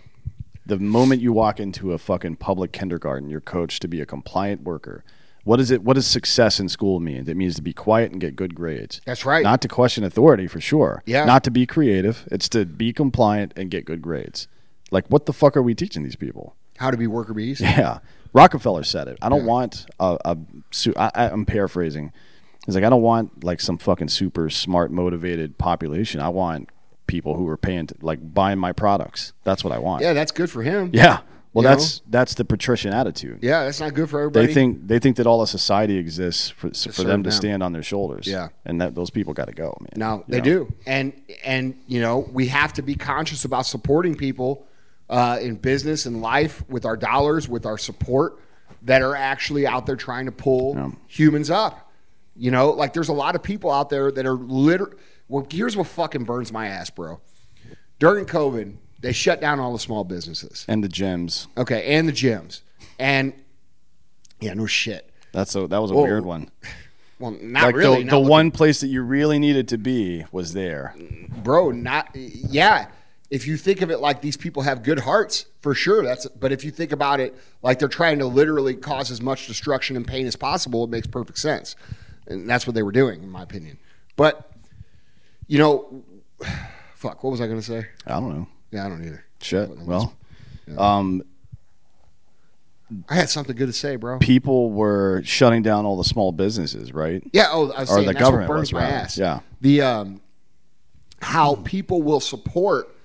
The 0.67 0.79
moment 0.79 1.21
you 1.21 1.31
walk 1.31 1.59
into 1.59 1.93
a 1.93 1.97
fucking 1.97 2.35
public 2.37 2.71
kindergarten, 2.73 3.29
you're 3.29 3.39
coached 3.41 3.81
to 3.83 3.87
be 3.87 4.01
a 4.01 4.05
compliant 4.05 4.63
worker. 4.63 5.03
What 5.45 5.61
is 5.61 5.71
it? 5.71 5.81
What 5.81 5.93
does 5.93 6.05
success 6.05 6.59
in 6.59 6.67
school 6.67 6.99
mean? 6.99 7.29
It 7.29 7.37
means 7.37 7.55
to 7.55 7.61
be 7.61 7.71
quiet 7.71 8.11
and 8.11 8.19
get 8.19 8.35
good 8.35 8.53
grades. 8.53 8.99
That's 9.05 9.25
right. 9.25 9.43
Not 9.43 9.61
to 9.61 9.69
question 9.69 10.03
authority 10.03 10.45
for 10.45 10.59
sure. 10.59 11.03
Yeah. 11.05 11.23
Not 11.23 11.45
to 11.45 11.51
be 11.51 11.65
creative. 11.65 12.27
It's 12.31 12.49
to 12.49 12.65
be 12.65 12.91
compliant 12.91 13.53
and 13.55 13.71
get 13.71 13.85
good 13.85 14.01
grades. 14.01 14.49
Like, 14.91 15.07
what 15.07 15.25
the 15.25 15.31
fuck 15.31 15.55
are 15.55 15.61
we 15.61 15.73
teaching 15.73 16.03
these 16.03 16.17
people? 16.17 16.55
How 16.77 16.91
to 16.91 16.97
be 16.97 17.07
worker 17.07 17.33
bees? 17.33 17.61
Yeah, 17.61 17.99
Rockefeller 18.33 18.83
said 18.83 19.07
it. 19.07 19.17
I 19.21 19.29
don't 19.29 19.45
want 19.45 19.85
a. 20.01 20.17
a 20.25 20.37
su- 20.71 20.93
I, 20.97 21.09
I- 21.15 21.29
I'm 21.29 21.45
paraphrasing. 21.45 22.11
He's 22.65 22.75
like, 22.75 22.83
I 22.83 22.89
don't 22.89 23.01
want 23.01 23.45
like 23.45 23.61
some 23.61 23.77
fucking 23.77 24.09
super 24.09 24.49
smart, 24.49 24.91
motivated 24.91 25.57
population. 25.57 26.19
I 26.19 26.27
want 26.27 26.69
people 27.07 27.35
who 27.35 27.47
are 27.47 27.57
paying, 27.57 27.87
to, 27.87 27.95
like, 28.01 28.19
buying 28.33 28.59
my 28.59 28.71
products. 28.73 29.33
That's 29.43 29.63
what 29.63 29.73
I 29.73 29.79
want. 29.79 30.03
Yeah, 30.03 30.13
that's 30.13 30.31
good 30.31 30.49
for 30.49 30.61
him. 30.63 30.91
Yeah. 30.93 31.21
Well, 31.53 31.63
You 31.63 31.69
that's 31.69 32.01
that's 32.07 32.33
the 32.35 32.45
patrician 32.45 32.93
attitude. 32.93 33.39
Yeah, 33.41 33.63
that's 33.63 33.79
not 33.79 33.95
good 33.95 34.09
for 34.11 34.19
everybody. 34.19 34.45
They 34.45 34.53
think 34.53 34.85
they 34.87 34.99
think 34.99 35.15
that 35.15 35.25
all 35.25 35.41
of 35.41 35.49
society 35.49 35.97
exists 35.97 36.49
for, 36.49 36.69
for 36.71 37.03
them 37.03 37.23
to 37.23 37.29
them. 37.31 37.35
stand 37.37 37.63
on 37.63 37.71
their 37.73 37.81
shoulders. 37.81 38.27
Yeah. 38.27 38.49
and 38.65 38.79
that 38.81 38.93
those 38.93 39.09
people 39.09 39.33
got 39.33 39.47
to 39.47 39.53
go, 39.53 39.75
man. 39.81 39.89
No, 39.95 40.23
they 40.27 40.37
know? 40.37 40.43
do, 40.43 40.73
and 40.85 41.13
and 41.43 41.73
you 41.87 41.99
know 41.99 42.29
we 42.31 42.47
have 42.49 42.73
to 42.73 42.83
be 42.83 42.93
conscious 42.93 43.43
about 43.43 43.65
supporting 43.65 44.13
people 44.13 44.67
uh, 45.09 45.39
in 45.41 45.55
business 45.55 46.05
and 46.05 46.21
life 46.21 46.63
with 46.69 46.85
our 46.85 46.97
dollars, 46.97 47.47
with 47.49 47.65
our 47.65 47.77
support 47.79 48.37
that 48.83 49.01
are 49.01 49.15
actually 49.15 49.65
out 49.65 49.87
there 49.87 49.95
trying 49.95 50.27
to 50.27 50.31
pull 50.31 50.75
Yeah. 50.75 50.91
humans 51.07 51.49
up. 51.49 51.86
You 52.37 52.51
know, 52.51 52.69
like 52.71 52.93
there's 52.93 53.09
a 53.09 53.13
lot 53.13 53.35
of 53.35 53.43
people 53.43 53.71
out 53.71 53.89
there 53.89 54.11
that 54.11 54.25
are 54.25 54.33
literally. 54.35 54.95
Well, 55.27 55.45
here's 55.49 55.75
what 55.75 55.87
fucking 55.87 56.23
burns 56.23 56.51
my 56.51 56.67
ass, 56.67 56.89
bro. 56.89 57.19
During 57.99 58.25
COVID, 58.25 58.75
they 59.01 59.11
shut 59.11 59.41
down 59.41 59.59
all 59.59 59.73
the 59.73 59.79
small 59.79 60.03
businesses. 60.03 60.63
And 60.67 60.83
the 60.83 60.87
gyms. 60.87 61.47
Okay, 61.57 61.95
and 61.95 62.07
the 62.07 62.13
gyms, 62.13 62.61
and 62.99 63.33
yeah, 64.39 64.53
no 64.53 64.65
shit. 64.67 65.09
That's 65.31 65.55
a 65.55 65.67
that 65.67 65.81
was 65.81 65.91
a 65.91 65.95
weird 65.95 66.25
one. 66.25 66.49
Well, 67.19 67.31
not 67.41 67.63
like 67.63 67.75
really. 67.75 67.97
the, 67.99 68.03
not 68.05 68.11
the 68.11 68.17
looking- 68.17 68.29
one 68.29 68.51
place 68.51 68.79
that 68.81 68.87
you 68.87 69.01
really 69.01 69.39
needed 69.39 69.67
to 69.69 69.77
be 69.77 70.25
was 70.31 70.53
there. 70.53 70.95
bro 71.43 71.71
not 71.71 72.09
yeah 72.15 72.87
if 73.31 73.47
you 73.47 73.57
think 73.57 73.81
of 73.81 73.89
it 73.89 73.99
like 73.99 74.21
these 74.21 74.37
people 74.37 74.61
have 74.61 74.83
good 74.83 74.99
hearts 74.99 75.47
for 75.61 75.73
sure 75.73 76.03
that's 76.03 76.27
but 76.27 76.51
if 76.51 76.63
you 76.63 76.69
think 76.69 76.91
about 76.91 77.19
it 77.19 77.35
like 77.63 77.79
they're 77.79 77.87
trying 77.87 78.19
to 78.19 78.25
literally 78.27 78.75
cause 78.75 79.09
as 79.09 79.19
much 79.21 79.47
destruction 79.47 79.95
and 79.95 80.05
pain 80.07 80.27
as 80.27 80.35
possible 80.35 80.83
it 80.83 80.91
makes 80.91 81.07
perfect 81.07 81.39
sense 81.39 81.75
and 82.27 82.49
that's 82.49 82.65
what 82.67 82.75
they 82.75 82.83
were 82.83 82.91
doing 82.91 83.23
in 83.23 83.29
my 83.29 83.41
opinion 83.43 83.77
but 84.15 84.51
you 85.47 85.57
know 85.57 86.03
fuck 86.95 87.23
what 87.23 87.31
was 87.31 87.41
i 87.41 87.45
going 87.47 87.59
to 87.59 87.65
say 87.65 87.85
I 88.05 88.19
don't 88.19 88.33
know. 88.35 88.47
yeah 88.71 88.85
i 88.85 88.89
don't 88.89 89.03
either 89.03 89.23
Shit. 89.39 89.69
Well, 89.69 90.13
um, 90.77 91.21
i 93.07 93.15
had 93.15 93.29
something 93.29 93.55
good 93.55 93.67
to 93.67 93.73
say 93.73 93.95
bro 93.97 94.17
people 94.19 94.71
were 94.71 95.21
shutting 95.23 95.61
down 95.61 95.85
all 95.85 95.97
the 95.97 96.03
small 96.03 96.31
businesses, 96.31 96.93
right? 96.93 97.21
Yeah, 97.33 97.47
oh, 97.51 97.71
I 97.71 97.81
was 97.81 97.89
Or 97.91 97.95
saying 97.95 98.07
the 98.07 98.13
that's 98.13 98.23
government 98.23 98.49
what 98.49 98.55
burns 98.55 98.73
my 98.73 98.83
ass. 98.83 99.17
Yeah. 99.17 99.39
the 99.61 99.81
um, 99.81 100.21
how 101.21 101.55
people 101.55 102.01
will 102.01 102.19
support, 102.19 102.95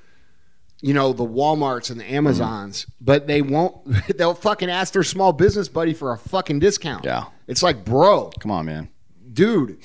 you 0.80 0.94
know, 0.94 1.12
the 1.12 1.24
WalMarts 1.26 1.90
and 1.90 1.98
the 1.98 2.04
Amazons, 2.12 2.86
but 3.00 3.26
they 3.26 3.42
won't. 3.42 3.76
They'll 4.16 4.34
fucking 4.34 4.70
ask 4.70 4.92
their 4.92 5.02
small 5.02 5.32
business 5.32 5.68
buddy 5.68 5.94
for 5.94 6.12
a 6.12 6.18
fucking 6.18 6.58
discount. 6.60 7.04
Yeah. 7.04 7.24
it's 7.48 7.62
like, 7.62 7.84
bro, 7.84 8.30
Come 8.40 8.50
on, 8.50 8.66
man. 8.66 8.88
Dude, 9.32 9.78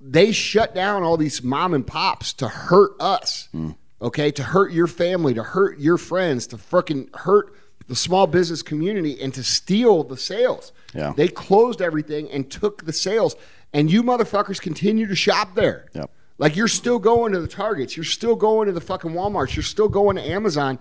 they 0.00 0.32
shut 0.32 0.74
down 0.74 1.02
all 1.02 1.16
these 1.16 1.42
mom 1.42 1.74
and 1.74 1.86
pops 1.86 2.32
to 2.34 2.48
hurt 2.48 2.92
us. 3.00 3.48
Hmm. 3.52 3.70
Okay, 4.00 4.30
to 4.32 4.42
hurt 4.42 4.72
your 4.72 4.86
family, 4.86 5.32
to 5.34 5.42
hurt 5.42 5.78
your 5.78 5.96
friends, 5.96 6.46
to 6.48 6.58
fucking 6.58 7.08
hurt 7.14 7.54
the 7.88 7.96
small 7.96 8.26
business 8.26 8.62
community, 8.62 9.20
and 9.20 9.32
to 9.32 9.42
steal 9.42 10.04
the 10.04 10.16
sales. 10.16 10.72
Yeah. 10.94 11.12
they 11.16 11.28
closed 11.28 11.80
everything 11.80 12.30
and 12.30 12.50
took 12.50 12.84
the 12.84 12.92
sales, 12.92 13.36
and 13.72 13.90
you 13.90 14.02
motherfuckers 14.02 14.60
continue 14.60 15.06
to 15.06 15.14
shop 15.14 15.54
there. 15.54 15.86
Yep. 15.94 16.10
Like 16.38 16.56
you're 16.56 16.68
still 16.68 16.98
going 16.98 17.32
to 17.32 17.40
the 17.40 17.48
Targets, 17.48 17.96
you're 17.96 18.04
still 18.04 18.36
going 18.36 18.66
to 18.66 18.72
the 18.72 18.80
fucking 18.80 19.12
WalMarts, 19.12 19.56
you're 19.56 19.62
still 19.62 19.88
going 19.88 20.16
to 20.16 20.22
Amazon, 20.22 20.78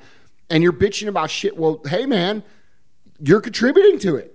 and 0.49 0.61
you're 0.61 0.73
bitching 0.73 1.07
about 1.07 1.29
shit. 1.29 1.55
Well, 1.55 1.81
hey 1.87 2.05
man, 2.05 2.43
you're 3.19 3.41
contributing 3.41 3.99
to 3.99 4.17
it. 4.17 4.34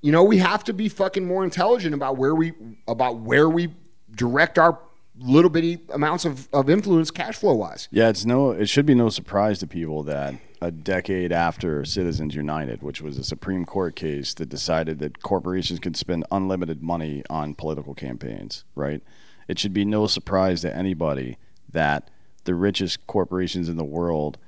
You 0.00 0.12
know, 0.12 0.22
we 0.22 0.38
have 0.38 0.64
to 0.64 0.72
be 0.72 0.88
fucking 0.88 1.26
more 1.26 1.44
intelligent 1.44 1.94
about 1.94 2.16
where 2.16 2.34
we 2.34 2.52
about 2.86 3.18
where 3.18 3.48
we 3.48 3.74
direct 4.14 4.58
our 4.58 4.78
little 5.20 5.50
bitty 5.50 5.80
amounts 5.92 6.24
of, 6.24 6.48
of 6.52 6.70
influence 6.70 7.10
cash 7.10 7.36
flow 7.36 7.54
wise. 7.54 7.88
Yeah, 7.90 8.08
it's 8.08 8.24
no. 8.24 8.50
It 8.52 8.68
should 8.68 8.86
be 8.86 8.94
no 8.94 9.08
surprise 9.08 9.58
to 9.60 9.66
people 9.66 10.02
that 10.04 10.34
a 10.60 10.70
decade 10.70 11.32
after 11.32 11.84
Citizens 11.84 12.34
United, 12.34 12.82
which 12.82 13.00
was 13.00 13.18
a 13.18 13.24
Supreme 13.24 13.64
Court 13.64 13.94
case 13.94 14.34
that 14.34 14.48
decided 14.48 14.98
that 14.98 15.22
corporations 15.22 15.78
could 15.78 15.96
spend 15.96 16.24
unlimited 16.30 16.82
money 16.82 17.22
on 17.30 17.54
political 17.54 17.94
campaigns, 17.94 18.64
right? 18.74 19.02
It 19.46 19.58
should 19.58 19.72
be 19.72 19.84
no 19.84 20.06
surprise 20.06 20.60
to 20.62 20.74
anybody 20.74 21.38
that 21.70 22.10
the 22.44 22.54
richest 22.54 23.06
corporations 23.06 23.68
in 23.68 23.76
the 23.76 23.84
world, 23.84 24.38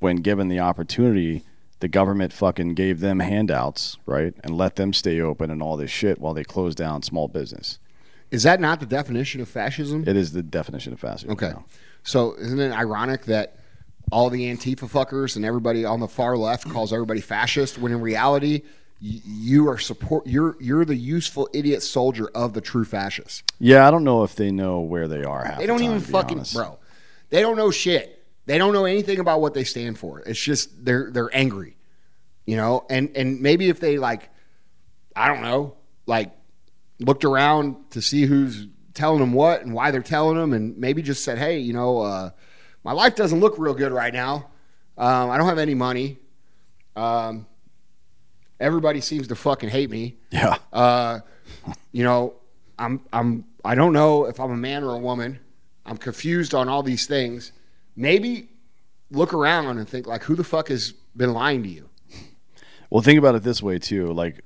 when 0.00 0.16
given 0.16 0.48
the 0.48 0.60
opportunity, 0.60 1.44
the 1.82 1.88
government 1.88 2.32
fucking 2.32 2.74
gave 2.74 3.00
them 3.00 3.18
handouts, 3.18 3.98
right, 4.06 4.32
and 4.44 4.56
let 4.56 4.76
them 4.76 4.92
stay 4.92 5.20
open 5.20 5.50
and 5.50 5.60
all 5.60 5.76
this 5.76 5.90
shit 5.90 6.20
while 6.20 6.32
they 6.32 6.44
closed 6.44 6.78
down 6.78 7.02
small 7.02 7.26
business. 7.26 7.80
Is 8.30 8.44
that 8.44 8.60
not 8.60 8.78
the 8.78 8.86
definition 8.86 9.40
of 9.40 9.48
fascism? 9.48 10.04
It 10.06 10.14
is 10.16 10.30
the 10.30 10.44
definition 10.44 10.92
of 10.92 11.00
fascism. 11.00 11.32
Okay. 11.32 11.48
now. 11.48 11.64
So 12.04 12.36
isn't 12.38 12.60
it 12.60 12.70
ironic 12.70 13.24
that 13.24 13.56
all 14.12 14.30
the 14.30 14.44
Antifa 14.54 14.88
fuckers 14.88 15.34
and 15.34 15.44
everybody 15.44 15.84
on 15.84 15.98
the 15.98 16.06
far 16.06 16.36
left 16.36 16.70
calls 16.70 16.92
everybody 16.92 17.20
fascist 17.20 17.78
when 17.78 17.90
in 17.90 18.00
reality 18.00 18.62
y- 19.02 19.20
you 19.24 19.68
are 19.68 19.76
support 19.78 20.24
you're 20.24 20.56
you're 20.60 20.84
the 20.84 20.94
useful 20.94 21.48
idiot 21.52 21.82
soldier 21.82 22.28
of 22.28 22.52
the 22.52 22.60
true 22.60 22.84
fascists. 22.84 23.42
Yeah, 23.58 23.88
I 23.88 23.90
don't 23.90 24.04
know 24.04 24.22
if 24.22 24.36
they 24.36 24.52
know 24.52 24.78
where 24.78 25.08
they 25.08 25.24
are. 25.24 25.56
They 25.58 25.66
don't 25.66 25.78
the 25.78 25.86
time, 25.86 25.96
even 25.96 26.00
fucking 26.00 26.38
honest. 26.38 26.54
bro. 26.54 26.78
They 27.30 27.40
don't 27.40 27.56
know 27.56 27.72
shit. 27.72 28.21
They 28.52 28.58
don't 28.58 28.74
know 28.74 28.84
anything 28.84 29.18
about 29.18 29.40
what 29.40 29.54
they 29.54 29.64
stand 29.64 29.98
for. 29.98 30.20
It's 30.20 30.38
just 30.38 30.84
they're 30.84 31.10
they're 31.10 31.34
angry. 31.34 31.74
You 32.44 32.56
know? 32.56 32.84
And 32.90 33.08
and 33.16 33.40
maybe 33.40 33.70
if 33.70 33.80
they 33.80 33.96
like 33.96 34.28
I 35.16 35.28
don't 35.28 35.40
know, 35.40 35.76
like 36.04 36.32
looked 37.00 37.24
around 37.24 37.76
to 37.92 38.02
see 38.02 38.26
who's 38.26 38.66
telling 38.92 39.20
them 39.20 39.32
what 39.32 39.62
and 39.62 39.72
why 39.72 39.90
they're 39.90 40.02
telling 40.02 40.36
them 40.36 40.52
and 40.52 40.76
maybe 40.76 41.00
just 41.00 41.24
said, 41.24 41.38
"Hey, 41.38 41.60
you 41.60 41.72
know, 41.72 42.02
uh, 42.02 42.30
my 42.84 42.92
life 42.92 43.16
doesn't 43.16 43.40
look 43.40 43.54
real 43.56 43.72
good 43.72 43.90
right 43.90 44.12
now. 44.12 44.50
Um, 44.98 45.30
I 45.30 45.38
don't 45.38 45.48
have 45.48 45.56
any 45.56 45.74
money. 45.74 46.18
Um, 46.94 47.46
everybody 48.60 49.00
seems 49.00 49.28
to 49.28 49.34
fucking 49.34 49.70
hate 49.70 49.88
me. 49.88 50.18
Yeah. 50.30 50.58
Uh, 50.70 51.20
you 51.90 52.04
know, 52.04 52.34
I'm 52.78 53.00
I'm 53.14 53.46
I 53.64 53.74
don't 53.76 53.94
know 53.94 54.26
if 54.26 54.38
I'm 54.38 54.50
a 54.50 54.58
man 54.58 54.84
or 54.84 54.94
a 54.94 54.98
woman. 54.98 55.40
I'm 55.86 55.96
confused 55.96 56.54
on 56.54 56.68
all 56.68 56.82
these 56.82 57.06
things. 57.06 57.52
Maybe 57.96 58.48
look 59.10 59.34
around 59.34 59.78
and 59.78 59.88
think 59.88 60.06
like, 60.06 60.24
who 60.24 60.34
the 60.34 60.44
fuck 60.44 60.68
has 60.68 60.92
been 61.16 61.32
lying 61.32 61.62
to 61.62 61.68
you? 61.68 61.88
Well, 62.90 63.02
think 63.02 63.18
about 63.18 63.34
it 63.34 63.42
this 63.42 63.62
way 63.62 63.78
too. 63.78 64.12
Like, 64.12 64.42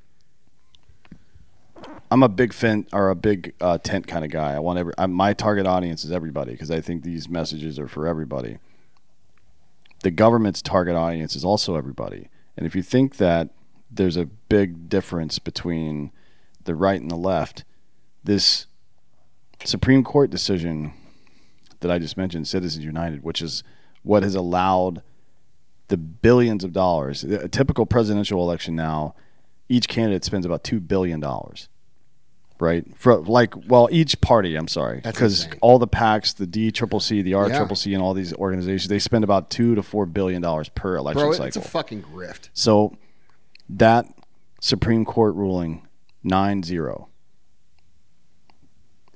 I'm 2.10 2.22
a 2.22 2.28
big 2.28 2.52
fin 2.52 2.86
or 2.92 3.10
a 3.10 3.16
big 3.16 3.54
uh, 3.60 3.78
tent 3.78 4.06
kind 4.06 4.24
of 4.24 4.30
guy. 4.30 4.54
I 4.54 4.58
want 4.60 4.78
every 4.78 4.92
I, 4.96 5.06
my 5.06 5.32
target 5.32 5.66
audience 5.66 6.04
is 6.04 6.12
everybody 6.12 6.52
because 6.52 6.70
I 6.70 6.80
think 6.80 7.02
these 7.02 7.28
messages 7.28 7.78
are 7.78 7.88
for 7.88 8.06
everybody. 8.06 8.58
The 10.02 10.12
government's 10.12 10.62
target 10.62 10.94
audience 10.94 11.34
is 11.34 11.44
also 11.44 11.74
everybody, 11.74 12.28
and 12.56 12.66
if 12.66 12.76
you 12.76 12.82
think 12.82 13.16
that 13.16 13.50
there's 13.90 14.16
a 14.16 14.26
big 14.26 14.88
difference 14.88 15.38
between 15.38 16.12
the 16.64 16.74
right 16.74 17.00
and 17.00 17.10
the 17.10 17.16
left, 17.16 17.64
this 18.22 18.66
Supreme 19.64 20.04
Court 20.04 20.30
decision 20.30 20.92
that 21.80 21.90
I 21.90 21.98
just 21.98 22.16
mentioned, 22.16 22.48
Citizens 22.48 22.84
United, 22.84 23.22
which 23.22 23.42
is 23.42 23.62
what 24.02 24.22
has 24.22 24.34
allowed 24.34 25.02
the 25.88 25.96
billions 25.96 26.64
of 26.64 26.72
dollars. 26.72 27.24
A 27.24 27.48
typical 27.48 27.86
presidential 27.86 28.40
election 28.40 28.74
now, 28.74 29.14
each 29.68 29.88
candidate 29.88 30.24
spends 30.24 30.46
about 30.46 30.64
two 30.64 30.80
billion 30.80 31.20
dollars, 31.20 31.68
right? 32.58 32.84
For 32.96 33.16
like, 33.18 33.54
well, 33.68 33.88
each 33.90 34.20
party. 34.20 34.56
I'm 34.56 34.68
sorry, 34.68 35.00
because 35.02 35.48
all 35.60 35.78
the 35.78 35.88
PACs, 35.88 36.34
the 36.36 36.46
D 36.46 36.70
Triple 36.70 37.00
C, 37.00 37.22
the 37.22 37.34
R 37.34 37.48
Triple 37.48 37.76
C, 37.76 37.94
and 37.94 38.02
all 38.02 38.14
these 38.14 38.32
organizations, 38.34 38.88
they 38.88 38.98
spend 38.98 39.24
about 39.24 39.50
two 39.50 39.74
to 39.74 39.82
four 39.82 40.06
billion 40.06 40.42
dollars 40.42 40.68
per 40.68 40.96
election 40.96 41.22
Bro, 41.22 41.32
cycle. 41.32 41.46
it's 41.46 41.56
a 41.56 41.60
fucking 41.60 42.02
grift. 42.02 42.48
So 42.52 42.96
that 43.68 44.06
Supreme 44.60 45.04
Court 45.04 45.34
ruling 45.34 45.86
9 46.22 46.62
0. 46.62 47.08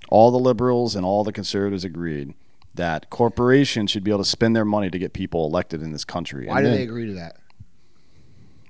All 0.08 0.30
the 0.30 0.38
liberals 0.38 0.96
and 0.96 1.04
all 1.04 1.24
the 1.24 1.32
conservatives 1.32 1.84
agreed 1.84 2.34
that 2.80 3.10
corporations 3.10 3.90
should 3.90 4.02
be 4.04 4.10
able 4.10 4.22
to 4.24 4.28
spend 4.28 4.56
their 4.56 4.64
money 4.64 4.90
to 4.90 4.98
get 4.98 5.12
people 5.12 5.46
elected 5.46 5.82
in 5.82 5.92
this 5.92 6.04
country. 6.04 6.46
Why 6.46 6.62
do 6.62 6.70
they 6.70 6.82
agree 6.82 7.06
to 7.06 7.14
that? 7.14 7.36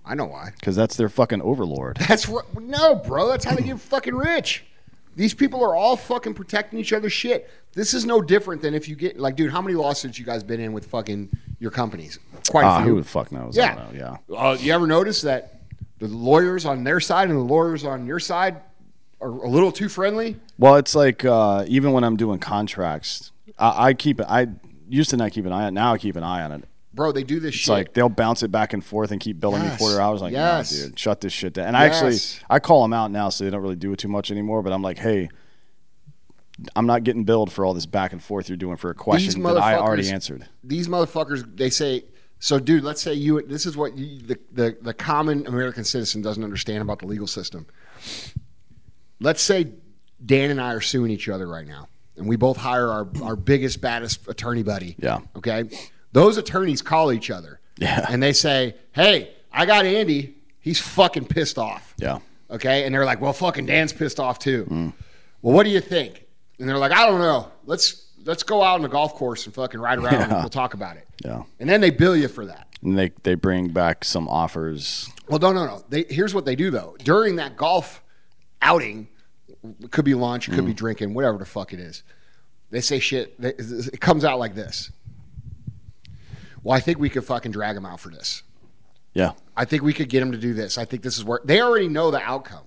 I 0.05 0.15
know 0.15 0.25
why. 0.27 0.51
Because 0.59 0.75
that's 0.77 0.97
their 0.97 1.09
fucking 1.09 1.41
overlord. 1.43 1.97
That's 2.09 2.29
right. 2.29 2.45
No, 2.61 2.97
bro. 2.97 3.29
That's 3.29 3.45
how 3.45 3.55
they 3.55 3.63
get 3.63 3.79
fucking 3.79 4.15
rich. 4.15 4.65
These 5.15 5.35
people 5.35 5.63
are 5.63 5.77
all 5.77 5.97
fucking 5.97 6.35
protecting 6.35 6.79
each 6.81 6.93
other's 6.93 7.13
shit. 7.13 7.49
This 7.75 7.95
is 7.95 8.05
no 8.05 8.21
different 8.21 8.63
than 8.63 8.75
if 8.75 8.89
you 8.89 8.97
get 8.97 9.21
like, 9.21 9.37
dude, 9.37 9.53
how 9.53 9.61
many 9.63 9.77
lawsuits 9.77 10.19
you 10.19 10.25
guys 10.25 10.43
been 10.43 10.59
in 10.59 10.73
with 10.73 10.87
fucking 10.87 11.29
your 11.61 11.71
companies? 11.71 12.19
quite 12.49 12.65
a 12.65 12.67
Ah, 12.67 12.83
few. 12.83 12.95
who 12.95 13.01
the 13.03 13.09
fuck 13.09 13.31
knows? 13.31 13.57
Yeah. 13.57 13.75
know. 13.93 14.17
Yeah. 14.29 14.37
Uh, 14.37 14.57
you 14.59 14.73
ever 14.73 14.87
notice 14.89 15.21
that 15.23 15.61
the 15.99 16.09
lawyers 16.09 16.65
on 16.65 16.83
their 16.83 16.99
side 16.99 17.29
and 17.29 17.39
the 17.39 17.45
lawyers 17.45 17.85
on 17.85 18.07
your 18.07 18.19
side 18.19 18.57
are 19.21 19.29
a 19.29 19.49
little 19.49 19.71
too 19.71 19.89
friendly? 19.89 20.37
Well, 20.59 20.77
it's 20.77 20.95
like 20.97 21.25
uh, 21.25 21.65
even 21.69 21.93
when 21.93 22.03
I'm 22.03 22.17
doing 22.17 22.39
contracts, 22.41 23.31
I, 23.61 23.89
I 23.89 23.95
keep 23.95 24.21
it. 24.21 24.27
I 24.29 24.47
used 24.89 25.11
to 25.11 25.17
not 25.17 25.33
keep 25.33 25.47
an 25.47 25.53
eye 25.53 25.63
on. 25.63 25.69
it. 25.69 25.71
Now 25.73 25.93
I 25.95 25.99
keep 25.99 26.17
an 26.17 26.23
eye 26.25 26.43
on 26.43 26.53
it. 26.53 26.65
Bro, 26.93 27.13
they 27.13 27.23
do 27.23 27.39
this 27.39 27.51
It's 27.55 27.59
shit. 27.65 27.69
like 27.73 27.93
they'll 27.95 28.09
bounce 28.09 28.43
it 28.43 28.51
back 28.51 28.73
and 28.73 28.85
forth 28.85 29.13
and 29.13 29.21
keep 29.21 29.39
billing 29.39 29.63
Yes. 29.63 29.73
me 29.75 29.79
quarter 29.79 30.01
hours. 30.01 30.21
Like, 30.21 30.33
Yes. 30.33 30.73
no, 30.77 30.87
dude, 30.89 30.99
shut 30.99 31.21
this 31.21 31.33
shit 31.33 31.53
down. 31.53 31.69
And 31.69 31.77
I 31.77 31.85
actually, 31.85 32.17
I 32.49 32.59
call 32.59 32.83
them 32.83 32.93
out 32.93 33.13
now, 33.13 33.29
so 33.29 33.45
they 33.45 33.51
don't 33.51 33.63
really 33.63 33.77
do 33.77 33.93
it 33.93 33.99
too 34.01 34.09
much 34.09 34.33
anymore. 34.33 34.63
But 34.63 34.73
I'm 34.73 34.83
like, 34.83 34.99
hey, 34.99 35.29
I'm 36.75 36.87
not 36.87 37.05
getting 37.05 37.23
billed 37.25 37.53
for 37.53 37.65
all 37.65 37.75
this 37.75 37.87
back 37.87 38.13
and 38.13 38.21
forth 38.23 38.49
you're 38.49 38.57
doing 38.57 38.77
for 38.77 38.91
a 38.91 38.95
question 38.95 39.41
that 39.45 39.57
I 39.59 39.77
already 39.77 40.03
motherfuckers- 40.03 40.13
answered. 40.13 40.49
These 40.65 40.89
motherfuckers, 40.89 41.57
they 41.57 41.71
say, 41.71 42.05
so 42.41 42.59
dude, 42.59 42.83
let's 42.83 43.01
say 43.03 43.15
you, 43.15 43.41
this 43.43 43.67
is 43.67 43.77
what 43.77 43.97
you, 43.97 44.19
the, 44.27 44.39
the, 44.51 44.77
the 44.83 44.95
common 44.95 45.47
American 45.47 45.85
citizen 45.85 46.23
doesn't 46.23 46.43
understand 46.43 46.83
about 46.83 46.99
the 46.99 47.07
legal 47.07 47.27
system. 47.29 47.67
Let's 49.21 49.43
say 49.43 49.73
Dan 50.25 50.51
and 50.51 50.61
I 50.61 50.73
are 50.73 50.81
suing 50.81 51.11
each 51.11 51.29
other 51.29 51.47
right 51.47 51.67
now, 51.67 51.89
and 52.21 52.29
we 52.29 52.37
both 52.37 52.59
hire 52.59 52.89
our, 52.89 53.09
our 53.23 53.35
biggest, 53.35 53.81
baddest 53.81 54.29
attorney 54.29 54.63
buddy. 54.63 54.95
Yeah. 54.99 55.21
Okay. 55.37 55.65
Those 56.13 56.37
attorneys 56.37 56.83
call 56.83 57.13
each 57.13 57.31
other. 57.31 57.61
Yeah. 57.79 58.07
And 58.09 58.23
they 58.23 58.33
say, 58.33 58.77
hey, 58.93 59.33
I 59.53 59.67
got 59.67 59.87
Andy. 59.87 60.37
He's 60.61 60.79
fucking 60.79 61.25
pissed 61.27 61.59
off. 61.59 61.95
Yeah. 61.97 62.19
Okay. 62.51 62.85
And 62.85 62.95
they're 62.95 63.07
like, 63.07 63.21
well, 63.21 63.33
fucking 63.33 63.67
Dan's 63.67 63.93
pissed 63.93 64.21
off 64.21 64.39
too. 64.39 64.67
Mm. 64.71 64.93
Well, 65.43 65.55
what 65.55 65.65
do 65.65 65.71
you 65.71 65.81
think? 65.81 66.27
And 66.59 66.69
they're 66.69 66.79
like, 66.79 66.93
I 66.93 67.07
don't 67.07 67.21
know. 67.21 67.51
Let's 67.65 68.09
let's 68.27 68.43
go 68.43 68.63
out 68.63 68.75
on 68.75 68.83
the 68.83 68.89
golf 68.89 69.15
course 69.15 69.47
and 69.47 69.55
fucking 69.55 69.81
ride 69.81 69.99
around 69.99 70.15
and 70.15 70.33
we'll 70.33 70.51
talk 70.51 70.75
about 70.75 70.99
it. 70.99 71.09
Yeah. 71.25 71.43
And 71.59 71.69
then 71.71 71.81
they 71.81 71.91
bill 71.91 72.15
you 72.15 72.29
for 72.29 72.45
that. 72.45 72.69
And 72.83 72.99
they 72.99 73.13
they 73.23 73.35
bring 73.35 73.69
back 73.69 74.05
some 74.05 74.29
offers. 74.29 75.09
Well, 75.29 75.39
no, 75.39 75.53
no, 75.53 75.65
no. 75.65 75.85
They, 75.89 76.05
here's 76.11 76.35
what 76.35 76.45
they 76.45 76.55
do 76.55 76.71
though. 76.71 76.97
During 77.03 77.37
that 77.37 77.57
golf 77.57 78.03
outing, 78.61 79.09
it 79.81 79.91
could 79.91 80.05
be 80.05 80.15
lunch, 80.15 80.49
it 80.49 80.53
could 80.53 80.67
be 80.67 80.73
mm. 80.73 80.77
drinking, 80.77 81.15
whatever 81.15 81.39
the 81.39 81.45
fuck 81.45 81.73
it 81.73 81.81
is. 81.81 82.03
They 82.71 82.81
say 82.81 82.99
shit. 82.99 83.41
They, 83.41 83.51
it 83.51 84.01
comes 84.01 84.25
out 84.25 84.39
like 84.39 84.55
this. 84.55 84.91
Well, 86.63 86.77
I 86.77 86.81
think 86.81 86.99
we 86.99 87.09
could 87.09 87.25
fucking 87.25 87.53
drag 87.53 87.77
him 87.77 87.87
out 87.87 88.01
for 88.01 88.11
this. 88.11 88.43
Yeah. 89.15 89.33
I 89.57 89.65
think 89.65 89.83
we 89.83 89.93
could 89.93 90.09
get 90.09 90.23
him 90.23 90.33
to 90.33 90.39
do 90.39 90.55
this. 90.55 90.79
I 90.79 90.85
think 90.85 91.03
this 91.03 91.17
is 91.17 91.25
where 91.25 91.41
they 91.45 91.61
already 91.61 91.89
know 91.89 92.11
the 92.11 92.21
outcome. 92.21 92.65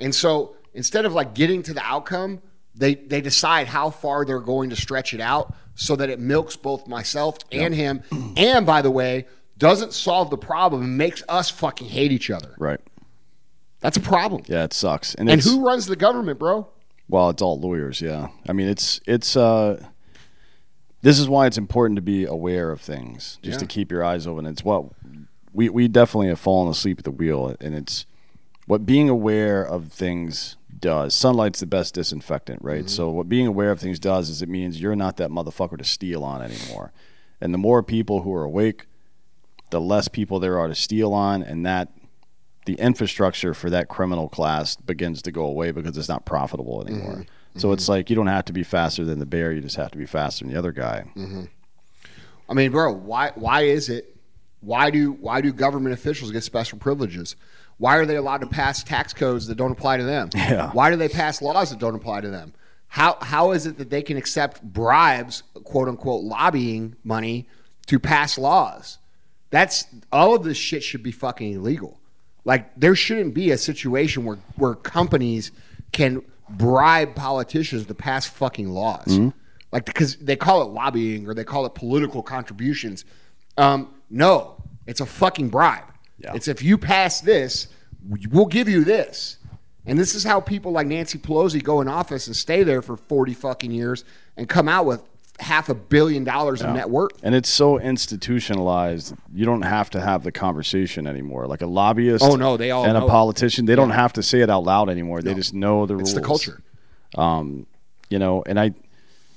And 0.00 0.14
so 0.14 0.56
instead 0.74 1.04
of 1.04 1.14
like 1.14 1.34
getting 1.34 1.62
to 1.64 1.74
the 1.74 1.82
outcome, 1.82 2.42
they 2.74 2.94
they 2.94 3.20
decide 3.20 3.66
how 3.66 3.90
far 3.90 4.24
they're 4.24 4.38
going 4.38 4.70
to 4.70 4.76
stretch 4.76 5.14
it 5.14 5.20
out 5.20 5.54
so 5.74 5.96
that 5.96 6.10
it 6.10 6.20
milks 6.20 6.56
both 6.56 6.86
myself 6.86 7.38
and 7.50 7.74
him. 7.74 8.02
And 8.36 8.66
by 8.66 8.82
the 8.82 8.90
way, 8.90 9.26
doesn't 9.56 9.92
solve 9.92 10.30
the 10.30 10.38
problem 10.38 10.82
and 10.82 10.98
makes 10.98 11.22
us 11.28 11.50
fucking 11.50 11.88
hate 11.88 12.12
each 12.12 12.30
other. 12.30 12.54
Right. 12.58 12.80
That's 13.80 13.96
a 13.96 14.00
problem. 14.00 14.42
Yeah. 14.46 14.64
It 14.64 14.72
sucks. 14.72 15.14
And, 15.14 15.30
And 15.30 15.40
who 15.40 15.64
runs 15.64 15.86
the 15.86 15.96
government, 15.96 16.38
bro? 16.38 16.68
Well, 17.08 17.30
it's 17.30 17.40
all 17.40 17.58
lawyers, 17.58 18.00
yeah. 18.00 18.28
I 18.48 18.52
mean, 18.52 18.68
it's 18.68 19.00
it's 19.06 19.36
uh 19.36 19.82
this 21.00 21.18
is 21.18 21.28
why 21.28 21.46
it's 21.46 21.56
important 21.58 21.96
to 21.96 22.02
be 22.02 22.24
aware 22.24 22.70
of 22.70 22.80
things, 22.80 23.38
just 23.42 23.60
to 23.60 23.66
keep 23.66 23.90
your 23.92 24.04
eyes 24.04 24.26
open. 24.26 24.46
It's 24.46 24.64
what 24.64 24.86
we 25.52 25.68
we 25.68 25.88
definitely 25.88 26.28
have 26.28 26.40
fallen 26.40 26.70
asleep 26.70 26.98
at 26.98 27.04
the 27.04 27.10
wheel 27.10 27.54
and 27.60 27.74
it's 27.74 28.04
what 28.66 28.84
being 28.84 29.08
aware 29.08 29.64
of 29.64 29.90
things 29.92 30.56
does. 30.78 31.14
Sunlight's 31.14 31.60
the 31.60 31.66
best 31.66 31.94
disinfectant, 31.94 32.60
right? 32.62 32.90
So 32.90 33.08
what 33.10 33.28
being 33.28 33.46
aware 33.46 33.70
of 33.70 33.80
things 33.80 33.98
does 33.98 34.28
is 34.28 34.42
it 34.42 34.48
means 34.48 34.80
you're 34.80 34.94
not 34.94 35.16
that 35.16 35.30
motherfucker 35.30 35.78
to 35.78 35.84
steal 35.84 36.22
on 36.22 36.42
anymore. 36.42 36.92
And 37.40 37.54
the 37.54 37.58
more 37.58 37.82
people 37.82 38.22
who 38.22 38.34
are 38.34 38.44
awake, 38.44 38.86
the 39.70 39.80
less 39.80 40.08
people 40.08 40.38
there 40.38 40.58
are 40.58 40.68
to 40.68 40.74
steal 40.74 41.14
on 41.14 41.42
and 41.42 41.64
that 41.64 41.90
the 42.68 42.74
infrastructure 42.74 43.54
for 43.54 43.70
that 43.70 43.88
criminal 43.88 44.28
class 44.28 44.76
begins 44.76 45.22
to 45.22 45.32
go 45.32 45.44
away 45.44 45.70
because 45.70 45.96
it's 45.96 46.08
not 46.08 46.26
profitable 46.26 46.80
mm-hmm. 46.80 46.94
anymore. 46.94 47.24
So 47.56 47.68
mm-hmm. 47.68 47.72
it's 47.72 47.88
like 47.88 48.10
you 48.10 48.16
don't 48.16 48.26
have 48.26 48.44
to 48.44 48.52
be 48.52 48.62
faster 48.62 49.06
than 49.06 49.20
the 49.20 49.26
bear; 49.26 49.52
you 49.52 49.62
just 49.62 49.76
have 49.76 49.90
to 49.92 49.96
be 49.96 50.04
faster 50.04 50.44
than 50.44 50.52
the 50.52 50.58
other 50.58 50.70
guy. 50.70 51.10
Mm-hmm. 51.16 51.44
I 52.46 52.52
mean, 52.52 52.70
bro, 52.70 52.92
why 52.92 53.32
why 53.36 53.62
is 53.62 53.88
it 53.88 54.14
why 54.60 54.90
do 54.90 55.12
why 55.12 55.40
do 55.40 55.50
government 55.50 55.94
officials 55.94 56.30
get 56.30 56.44
special 56.44 56.78
privileges? 56.78 57.36
Why 57.78 57.96
are 57.96 58.04
they 58.04 58.16
allowed 58.16 58.42
to 58.42 58.46
pass 58.46 58.84
tax 58.84 59.14
codes 59.14 59.46
that 59.46 59.54
don't 59.54 59.72
apply 59.72 59.96
to 59.96 60.04
them? 60.04 60.28
Yeah. 60.36 60.70
Why 60.72 60.90
do 60.90 60.96
they 60.96 61.08
pass 61.08 61.40
laws 61.40 61.70
that 61.70 61.78
don't 61.78 61.94
apply 61.94 62.20
to 62.20 62.28
them? 62.28 62.52
How 62.88 63.16
how 63.22 63.52
is 63.52 63.64
it 63.64 63.78
that 63.78 63.88
they 63.88 64.02
can 64.02 64.18
accept 64.18 64.62
bribes, 64.62 65.42
quote 65.64 65.88
unquote 65.88 66.22
lobbying 66.22 66.96
money 67.02 67.48
to 67.86 67.98
pass 67.98 68.36
laws? 68.36 68.98
That's 69.48 69.86
all 70.12 70.34
of 70.34 70.44
this 70.44 70.58
shit 70.58 70.82
should 70.82 71.02
be 71.02 71.12
fucking 71.12 71.54
illegal. 71.54 71.98
Like 72.48 72.74
there 72.80 72.94
shouldn't 72.94 73.34
be 73.34 73.50
a 73.50 73.58
situation 73.58 74.24
where 74.24 74.38
where 74.56 74.74
companies 74.74 75.52
can 75.92 76.22
bribe 76.48 77.14
politicians 77.14 77.84
to 77.84 77.94
pass 77.94 78.26
fucking 78.26 78.70
laws. 78.70 79.06
Like 79.70 79.84
because 79.84 80.16
they 80.16 80.34
call 80.34 80.62
it 80.62 80.70
lobbying 80.70 81.28
or 81.28 81.34
they 81.34 81.44
call 81.44 81.66
it 81.66 81.74
political 81.74 82.22
contributions. 82.22 83.04
Um, 83.58 83.92
no, 84.08 84.62
it's 84.86 85.02
a 85.02 85.06
fucking 85.06 85.50
bribe. 85.50 85.84
Yeah. 86.16 86.32
It's 86.34 86.48
if 86.48 86.62
you 86.62 86.78
pass 86.78 87.20
this, 87.20 87.68
we'll 88.30 88.46
give 88.46 88.66
you 88.66 88.82
this. 88.82 89.36
And 89.84 89.98
this 89.98 90.14
is 90.14 90.24
how 90.24 90.40
people 90.40 90.72
like 90.72 90.86
Nancy 90.86 91.18
Pelosi 91.18 91.62
go 91.62 91.82
in 91.82 91.88
office 91.88 92.28
and 92.28 92.34
stay 92.34 92.62
there 92.62 92.80
for 92.80 92.96
40 92.96 93.34
fucking 93.34 93.72
years 93.72 94.04
and 94.38 94.48
come 94.48 94.70
out 94.70 94.86
with 94.86 95.02
half 95.38 95.68
a 95.68 95.74
billion 95.74 96.24
dollars 96.24 96.62
in 96.62 96.74
net 96.74 96.90
worth. 96.90 97.12
And 97.22 97.34
it's 97.34 97.48
so 97.48 97.78
institutionalized, 97.78 99.14
you 99.32 99.44
don't 99.44 99.62
have 99.62 99.88
to 99.90 100.00
have 100.00 100.24
the 100.24 100.32
conversation 100.32 101.06
anymore. 101.06 101.46
Like 101.46 101.62
a 101.62 101.66
lobbyist, 101.66 102.24
Oh, 102.24 102.34
no, 102.36 102.56
they 102.56 102.70
all 102.72 102.84
and 102.84 102.96
a 102.98 103.04
it. 103.04 103.08
politician, 103.08 103.64
they 103.66 103.76
don't 103.76 103.90
have 103.90 104.12
to 104.14 104.22
say 104.22 104.40
it 104.40 104.50
out 104.50 104.64
loud 104.64 104.88
anymore. 104.90 105.22
They 105.22 105.34
just 105.34 105.54
know 105.54 105.86
the 105.86 105.94
rules. 105.96 106.10
It's 106.10 106.18
the 106.20 106.26
culture. 106.26 106.60
Um, 107.16 107.66
you 108.10 108.18
know, 108.18 108.42
and 108.46 108.58
I, 108.58 108.72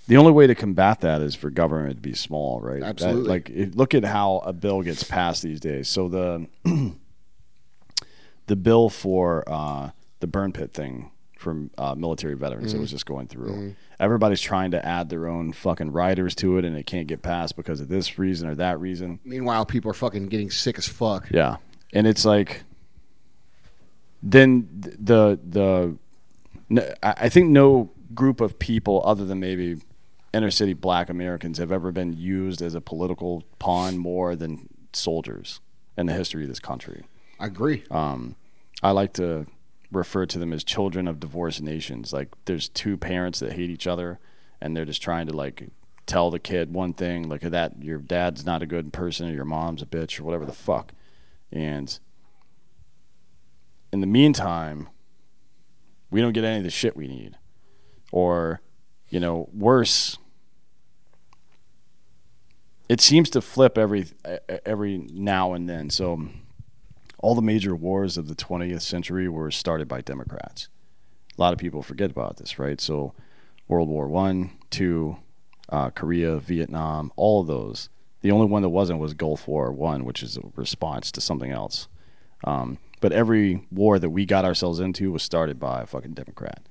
the 0.08 0.18
only 0.18 0.32
way 0.32 0.48
to 0.48 0.56
combat 0.56 1.02
that 1.02 1.22
is 1.22 1.36
for 1.36 1.50
government 1.50 1.96
to 1.98 2.02
be 2.02 2.14
small, 2.14 2.60
right? 2.60 2.80
That- 2.80 2.90
Absolutely. 2.90 3.30
like, 3.30 3.50
it, 3.50 3.76
look 3.76 3.94
at 3.94 4.04
how 4.04 4.38
a 4.46 4.54
bill 4.54 4.82
gets 4.82 5.04
passed 5.04 5.44
these 5.44 5.60
days. 5.60 5.88
So 5.88 6.08
the 6.10 6.48
the 8.48 8.56
bill 8.56 8.90
for 8.90 9.44
uh, 9.48 9.92
the 10.20 10.28
burn 10.28 10.52
pit 10.52 10.74
thing 10.74 11.12
from 11.38 11.72
uh, 11.78 11.96
military 11.96 12.36
veterans 12.36 12.72
that 12.74 12.80
was 12.80 12.92
just 12.92 13.06
going 13.06 13.28
through. 13.28 13.76
Everybody's 14.02 14.42
trying 14.42 14.72
to 14.72 14.86
add 14.86 15.10
their 15.10 15.28
own 15.28 15.54
fucking 15.54 15.92
riders 15.92 16.36
to 16.36 16.58
it, 16.58 16.66
and 16.66 16.76
it 16.76 16.86
can't 16.86 17.08
get 17.08 17.22
passed 17.22 17.56
because 17.56 17.80
of 17.80 17.88
this 17.88 18.18
reason 18.18 18.50
or 18.50 18.56
that 18.56 18.80
reason. 18.80 19.20
Meanwhile, 19.24 19.66
people 19.68 19.92
are 19.92 19.94
fucking 19.94 20.28
getting 20.28 20.50
sick 20.50 20.78
as 20.78 20.88
fuck. 20.88 21.30
Yeah, 21.32 21.58
and 21.94 22.08
it's 22.08 22.26
like 22.26 22.64
then 24.24 24.68
th- 24.82 24.96
the 25.00 25.40
the 25.48 26.98
I 27.04 27.30
think 27.30 27.50
no 27.50 27.92
group 28.14 28.42
of 28.42 28.60
people 28.60 29.02
other 29.06 29.26
than 29.26 29.40
maybe 29.40 29.82
inner 30.34 30.52
city 30.52 30.74
black 30.74 31.10
Americans 31.10 31.58
have 31.58 31.72
ever 31.72 31.92
been 31.92 32.14
used 32.14 32.62
as 32.62 32.76
a 32.76 32.82
political 32.82 33.44
pawn 33.60 33.98
more 33.98 34.36
than 34.36 34.68
soldiers 34.94 35.60
in 35.98 36.06
the 36.06 36.14
history 36.14 36.44
of 36.44 36.50
this 36.50 36.60
country. 36.60 37.04
I 37.40 37.48
agree. 37.48 37.84
Um, 37.92 38.36
I 38.84 38.92
like 38.92 39.14
to 39.14 39.46
refer 39.92 40.26
to 40.26 40.40
them 40.40 40.54
as 40.54 40.64
children 40.64 41.08
of 41.08 41.20
divorced 41.20 41.62
nations. 41.62 42.14
Like 42.14 42.30
there's 42.46 42.70
two 42.70 42.98
parents 42.98 43.40
that 43.40 43.54
hate 43.54 43.70
each 43.70 43.88
other, 43.88 44.20
and 44.62 44.76
they're 44.76 44.86
just 44.86 45.02
trying 45.02 45.28
to 45.28 45.36
like 45.36 45.70
tell 46.06 46.32
the 46.32 46.40
kid 46.40 46.74
one 46.74 46.94
thing, 46.94 47.30
like 47.30 47.42
that 47.42 47.84
your 47.84 47.98
dad's 47.98 48.46
not 48.46 48.62
a 48.62 48.66
good 48.66 48.94
person, 48.94 49.30
or 49.30 49.34
your 49.34 49.46
mom's 49.46 49.82
a 49.82 49.86
bitch, 49.86 50.20
or 50.20 50.24
whatever 50.24 50.46
the 50.46 50.54
fuck. 50.54 50.94
And 51.52 52.00
in 53.92 54.02
the 54.02 54.08
meantime, 54.08 54.90
we 56.10 56.22
don't 56.22 56.34
get 56.34 56.44
any 56.44 56.60
of 56.60 56.64
the 56.64 56.70
shit 56.70 56.96
we 56.96 57.08
need, 57.08 57.38
or 58.12 58.62
you 59.10 59.20
know, 59.20 59.50
worse. 59.54 60.18
It 62.88 63.02
seems 63.02 63.30
to 63.32 63.42
flip 63.42 63.78
every 63.78 64.08
every 64.66 64.98
now 64.98 65.54
and 65.54 65.70
then. 65.70 65.90
So 65.90 66.28
all 67.22 67.36
the 67.36 67.42
major 67.42 67.76
wars 67.76 68.18
of 68.18 68.28
the 68.28 68.36
20th 68.36 68.82
century 68.82 69.28
were 69.30 69.52
started 69.52 69.88
by 69.88 70.02
Democrats. 70.02 70.68
A 71.38 71.42
lot 71.42 71.54
of 71.54 71.60
people 71.60 71.82
forget 71.82 72.12
about 72.12 72.38
this, 72.38 72.60
right? 72.60 72.80
So, 72.80 73.14
World 73.68 73.90
War 73.90 74.08
One, 74.08 74.52
Two, 74.70 75.18
uh, 75.70 75.90
Korea, 75.92 76.38
Vietnam, 76.38 77.12
all 77.16 77.42
of 77.42 77.48
those. 77.48 77.90
The 78.22 78.32
only 78.32 78.48
one 78.48 78.62
that 78.62 78.70
wasn't 78.70 79.00
was 79.00 79.14
Gulf 79.14 79.48
War 79.48 79.72
One, 79.72 80.06
which 80.06 80.22
is 80.22 80.38
a 80.38 80.42
response 80.56 81.12
to 81.14 81.22
something 81.22 81.52
else. 81.52 81.88
Um, 82.44 82.78
but 83.00 83.12
every 83.12 83.66
war 83.72 83.98
that 83.98 84.10
we 84.10 84.26
got 84.26 84.46
ourselves 84.46 84.80
into 84.80 85.12
was 85.12 85.24
started 85.24 85.60
by 85.60 85.82
a 85.82 85.86
fucking 85.86 86.14
Democrat. 86.14 86.62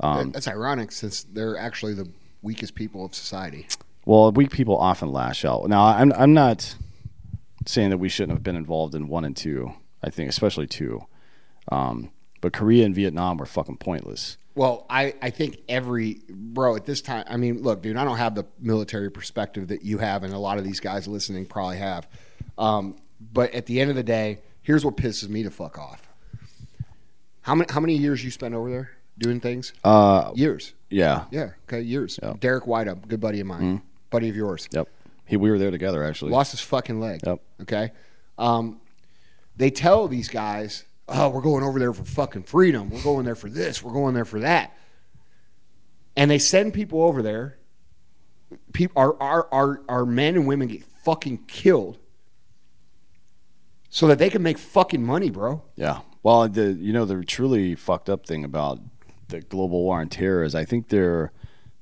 Um, 0.00 0.32
That's 0.32 0.48
ironic 0.48 0.92
since 0.92 1.24
they're 1.24 1.56
actually 1.56 1.94
the 1.94 2.08
weakest 2.42 2.74
people 2.74 3.04
of 3.04 3.14
society. 3.14 3.66
Well, 4.04 4.30
weak 4.32 4.50
people 4.50 4.76
often 4.76 5.10
lash 5.10 5.44
out. 5.44 5.68
Now, 5.68 5.86
I'm 5.86 6.12
I'm 6.12 6.34
not 6.34 6.76
saying 7.66 7.90
that 7.90 7.98
we 7.98 8.08
shouldn't 8.08 8.36
have 8.36 8.42
been 8.42 8.56
involved 8.56 8.94
in 8.94 9.08
one 9.08 9.24
and 9.24 9.36
two. 9.36 9.72
I 10.02 10.10
think 10.10 10.28
especially 10.28 10.66
two, 10.66 11.04
um, 11.70 12.10
but 12.40 12.52
Korea 12.52 12.84
and 12.84 12.94
Vietnam 12.94 13.38
were 13.38 13.46
fucking 13.46 13.78
pointless. 13.78 14.36
Well, 14.54 14.86
I, 14.88 15.14
I 15.20 15.30
think 15.30 15.58
every 15.68 16.22
bro 16.30 16.76
at 16.76 16.86
this 16.86 17.02
time. 17.02 17.24
I 17.28 17.36
mean, 17.36 17.62
look, 17.62 17.82
dude, 17.82 17.96
I 17.96 18.04
don't 18.04 18.16
have 18.16 18.34
the 18.34 18.46
military 18.58 19.10
perspective 19.10 19.68
that 19.68 19.82
you 19.82 19.98
have, 19.98 20.22
and 20.22 20.32
a 20.32 20.38
lot 20.38 20.58
of 20.58 20.64
these 20.64 20.80
guys 20.80 21.06
listening 21.06 21.44
probably 21.44 21.76
have. 21.78 22.08
Um, 22.56 22.96
but 23.32 23.52
at 23.52 23.66
the 23.66 23.80
end 23.80 23.90
of 23.90 23.96
the 23.96 24.02
day, 24.02 24.38
here's 24.62 24.84
what 24.84 24.96
pisses 24.96 25.28
me 25.28 25.42
to 25.42 25.50
fuck 25.50 25.78
off. 25.78 26.08
How 27.42 27.54
many 27.54 27.70
how 27.72 27.80
many 27.80 27.96
years 27.96 28.24
you 28.24 28.30
spent 28.30 28.54
over 28.54 28.70
there 28.70 28.90
doing 29.18 29.40
things? 29.40 29.72
Uh, 29.84 30.32
years. 30.34 30.74
yeah. 30.90 31.24
Yeah. 31.30 31.50
Okay. 31.68 31.80
Years. 31.80 32.18
Yep. 32.22 32.40
Derek 32.40 32.64
Whiteup, 32.64 33.06
good 33.08 33.20
buddy 33.20 33.40
of 33.40 33.46
mine, 33.46 33.82
buddy 34.10 34.28
of 34.28 34.36
yours. 34.36 34.68
Yep. 34.72 34.88
He, 35.26 35.36
we 35.36 35.50
were 35.50 35.58
there 35.58 35.70
together 35.70 36.04
actually. 36.04 36.30
Lost 36.30 36.52
his 36.52 36.60
fucking 36.60 37.00
leg. 37.00 37.20
Yep. 37.24 37.40
Okay. 37.62 37.92
Um, 38.38 38.80
they 39.56 39.70
tell 39.70 40.08
these 40.08 40.28
guys, 40.28 40.84
"Oh, 41.08 41.28
we're 41.28 41.40
going 41.40 41.64
over 41.64 41.78
there 41.78 41.92
for 41.92 42.04
fucking 42.04 42.44
freedom. 42.44 42.90
We're 42.90 43.02
going 43.02 43.24
there 43.24 43.34
for 43.34 43.48
this. 43.48 43.82
We're 43.82 43.92
going 43.92 44.14
there 44.14 44.24
for 44.24 44.40
that." 44.40 44.76
And 46.16 46.30
they 46.30 46.38
send 46.38 46.72
people 46.72 47.02
over 47.02 47.22
there. 47.22 47.58
People, 48.72 49.00
our, 49.00 49.20
our, 49.20 49.48
our, 49.52 49.82
our 49.88 50.06
men 50.06 50.36
and 50.36 50.46
women 50.46 50.68
get 50.68 50.84
fucking 51.04 51.44
killed 51.46 51.98
so 53.90 54.06
that 54.06 54.18
they 54.18 54.30
can 54.30 54.42
make 54.42 54.56
fucking 54.56 55.04
money, 55.04 55.30
bro. 55.30 55.62
Yeah. 55.74 56.00
Well, 56.22 56.48
the 56.48 56.72
you 56.72 56.92
know 56.92 57.04
the 57.04 57.24
truly 57.24 57.74
fucked 57.74 58.08
up 58.08 58.26
thing 58.26 58.44
about 58.44 58.80
the 59.28 59.40
global 59.40 59.82
war 59.82 60.00
on 60.00 60.08
terror 60.08 60.42
is 60.42 60.54
I 60.54 60.64
think 60.64 60.88
there 60.88 61.32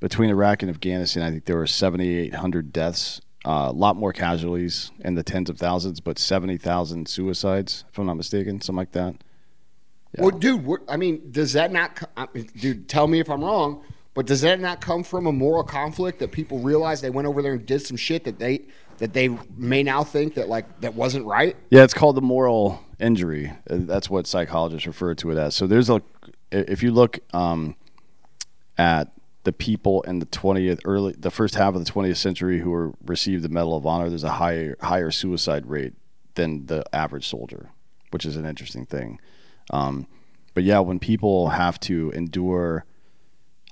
between 0.01 0.29
Iraq 0.29 0.63
and 0.63 0.71
Afghanistan, 0.71 1.23
I 1.23 1.31
think 1.31 1.47
there 1.47 1.57
were 1.57 1.67
7,800 1.67 2.73
deaths, 2.75 3.23
uh, 3.45 3.69
a 3.71 3.73
lot 3.73 3.97
more 3.97 4.13
casualties 4.13 4.91
in 5.01 5.15
the 5.15 5.23
tens 5.23 5.51
of 5.51 5.59
thousands, 5.59 6.01
but 6.01 6.19
70,000 6.19 7.09
suicides, 7.09 7.85
if 7.91 7.99
I'm 7.99 8.07
not 8.07 8.15
mistaken, 8.15 8.61
something 8.61 8.79
like 8.79 8.93
that. 8.93 9.17
Well, 10.17 10.31
dude, 10.31 10.65
what, 10.65 10.81
I 10.89 10.97
mean, 10.97 11.33
does 11.33 11.55
that 11.55 11.73
not, 11.73 12.09
I 12.17 12.29
mean, 12.33 12.49
dude? 12.57 12.89
Tell 12.89 13.09
me 13.09 13.19
if 13.19 13.29
I'm 13.29 13.43
wrong, 13.43 13.83
but 14.15 14.27
does 14.27 14.43
that 14.43 14.61
not 14.61 14.81
come 14.81 15.03
from 15.03 15.27
a 15.27 15.33
moral 15.33 15.65
conflict 15.65 16.21
that 16.21 16.31
people 16.31 16.61
realize 16.61 17.01
they 17.01 17.11
went 17.11 17.27
over 17.27 17.43
there 17.43 17.55
and 17.55 17.67
did 17.67 17.83
some 17.83 17.97
shit 17.97 18.25
that 18.25 18.39
they 18.39 18.63
that 18.99 19.13
they 19.13 19.29
may 19.57 19.83
now 19.83 20.05
think 20.05 20.35
that 20.35 20.49
like 20.49 20.81
that 20.81 20.95
wasn't 20.95 21.27
right? 21.27 21.57
Yeah, 21.71 21.83
it's 21.83 21.95
called 21.95 22.17
the 22.17 22.23
moral 22.23 22.81
injury. 23.01 23.53
Uh, 23.69 23.79
That's 23.81 24.09
what 24.09 24.29
psychologists 24.29 24.87
refer 24.87 25.15
to 25.17 25.33
it 25.33 25.39
as. 25.39 25.57
So 25.57 25.67
there's 25.67 25.91
a, 25.91 26.01
if 26.53 26.83
you 26.83 26.93
look 26.93 27.19
um, 27.33 27.75
at 28.79 29.13
the 29.45 29.53
people 29.53 30.03
in 30.03 30.19
the 30.19 30.27
20th 30.27 30.81
early, 30.85 31.15
the 31.19 31.31
first 31.31 31.55
half 31.55 31.75
of 31.75 31.85
the 31.85 31.91
20th 31.91 32.17
century 32.17 32.61
who 32.61 32.71
were 32.71 32.93
received 33.05 33.45
the 33.45 33.49
Medal 33.49 33.77
of 33.77 33.87
Honor, 33.87 34.09
there's 34.09 34.25
a 34.25 34.33
higher 34.33 34.77
higher 34.81 35.11
suicide 35.11 35.67
rate 35.67 35.95
than 36.35 36.67
the 36.67 36.85
average 36.95 37.29
soldier, 37.29 37.71
which 38.11 38.27
is 38.27 38.37
an 38.37 38.45
interesting 38.45 38.85
thing. 38.85 39.21
Um, 39.71 40.07
but 40.55 40.65
yeah, 40.65 40.81
when 40.81 40.99
people 40.99 41.51
have 41.51 41.79
to 41.81 42.11
endure 42.11 42.85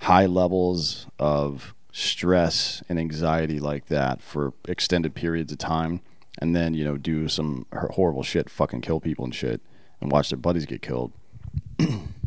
high 0.00 0.26
levels 0.26 1.06
of 1.18 1.74
stress 1.92 2.82
and 2.88 2.98
anxiety 2.98 3.60
like 3.60 3.86
that 3.86 4.22
for 4.22 4.52
extended 4.66 5.14
periods 5.14 5.52
of 5.52 5.58
time 5.58 6.00
and 6.38 6.56
then 6.56 6.72
you 6.72 6.84
know 6.84 6.96
do 6.96 7.28
some 7.28 7.66
horrible 7.72 8.22
shit 8.22 8.48
fucking 8.48 8.80
kill 8.80 8.98
people 8.98 9.24
and 9.24 9.34
shit 9.34 9.60
and 10.00 10.10
watch 10.10 10.30
their 10.30 10.38
buddies 10.38 10.64
get 10.64 10.80
killed 10.80 11.12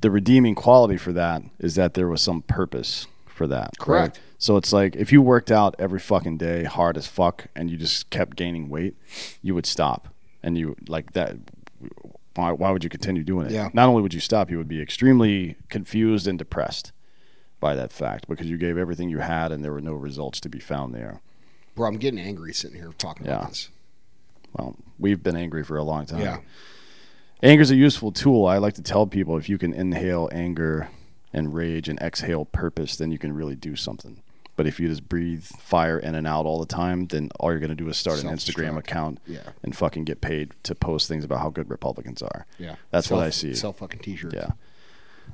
the 0.00 0.10
redeeming 0.10 0.54
quality 0.54 0.96
for 0.96 1.12
that 1.12 1.42
is 1.58 1.74
that 1.74 1.94
there 1.94 2.08
was 2.08 2.22
some 2.22 2.42
purpose 2.42 3.06
for 3.26 3.46
that 3.46 3.78
Correct. 3.78 4.16
right? 4.16 4.24
so 4.38 4.56
it's 4.56 4.72
like 4.72 4.96
if 4.96 5.12
you 5.12 5.20
worked 5.22 5.50
out 5.50 5.74
every 5.78 5.98
fucking 5.98 6.36
day 6.38 6.64
hard 6.64 6.96
as 6.96 7.06
fuck 7.06 7.46
and 7.56 7.70
you 7.70 7.76
just 7.76 8.10
kept 8.10 8.36
gaining 8.36 8.68
weight 8.68 8.96
you 9.42 9.54
would 9.54 9.66
stop 9.66 10.08
and 10.42 10.56
you 10.58 10.76
like 10.88 11.12
that 11.12 11.36
why, 12.34 12.52
why 12.52 12.70
would 12.70 12.84
you 12.84 12.90
continue 12.90 13.22
doing 13.24 13.46
it 13.46 13.52
Yeah. 13.52 13.68
not 13.72 13.88
only 13.88 14.02
would 14.02 14.14
you 14.14 14.20
stop 14.20 14.50
you 14.50 14.58
would 14.58 14.68
be 14.68 14.80
extremely 14.80 15.56
confused 15.68 16.26
and 16.26 16.38
depressed 16.38 16.92
by 17.60 17.74
that 17.74 17.92
fact 17.92 18.28
because 18.28 18.46
you 18.48 18.56
gave 18.56 18.78
everything 18.78 19.08
you 19.10 19.18
had 19.18 19.52
and 19.52 19.62
there 19.64 19.72
were 19.72 19.80
no 19.82 19.92
results 19.92 20.40
to 20.40 20.48
be 20.48 20.60
found 20.60 20.94
there. 20.94 21.20
Bro, 21.74 21.88
I'm 21.88 21.98
getting 21.98 22.18
angry 22.18 22.54
sitting 22.54 22.78
here 22.80 22.92
talking 22.96 23.26
Yeah. 23.26 23.36
about 23.38 23.48
this. 23.50 23.68
Well, 24.56 24.76
we've 24.98 25.22
been 25.22 25.36
angry 25.36 25.62
for 25.62 25.76
a 25.76 25.82
long 25.82 26.06
time. 26.06 26.20
Yeah. 26.20 26.38
Anger's 27.42 27.70
a 27.70 27.76
useful 27.76 28.12
tool. 28.12 28.46
I 28.46 28.58
like 28.58 28.74
to 28.74 28.82
tell 28.82 29.06
people 29.06 29.36
if 29.36 29.48
you 29.48 29.58
can 29.58 29.72
inhale 29.72 30.28
anger 30.32 30.88
and 31.32 31.54
rage 31.54 31.88
and 31.88 31.98
exhale 32.00 32.44
purpose, 32.44 32.96
then 32.96 33.10
you 33.10 33.18
can 33.18 33.32
really 33.32 33.56
do 33.56 33.76
something. 33.76 34.22
But 34.56 34.66
if 34.66 34.78
you 34.78 34.88
just 34.88 35.08
breathe 35.08 35.44
fire 35.44 35.98
in 35.98 36.14
and 36.14 36.26
out 36.26 36.44
all 36.44 36.60
the 36.60 36.66
time, 36.66 37.06
then 37.06 37.30
all 37.40 37.50
you're 37.50 37.60
going 37.60 37.70
to 37.70 37.74
do 37.74 37.88
is 37.88 37.96
start 37.96 38.22
an 38.22 38.28
Instagram 38.28 38.76
account 38.76 39.18
Yeah. 39.26 39.40
and 39.62 39.74
fucking 39.74 40.04
get 40.04 40.20
paid 40.20 40.52
to 40.64 40.74
post 40.74 41.08
things 41.08 41.24
about 41.24 41.38
how 41.40 41.48
good 41.48 41.70
Republicans 41.70 42.20
are. 42.20 42.44
Yeah, 42.58 42.74
That's 42.90 43.06
Self- 43.08 43.20
what 43.20 43.26
I 43.26 43.30
see. 43.30 43.54
Self 43.54 43.78
fucking 43.78 44.00
t-shirt. 44.00 44.34
yeah. 44.34 44.50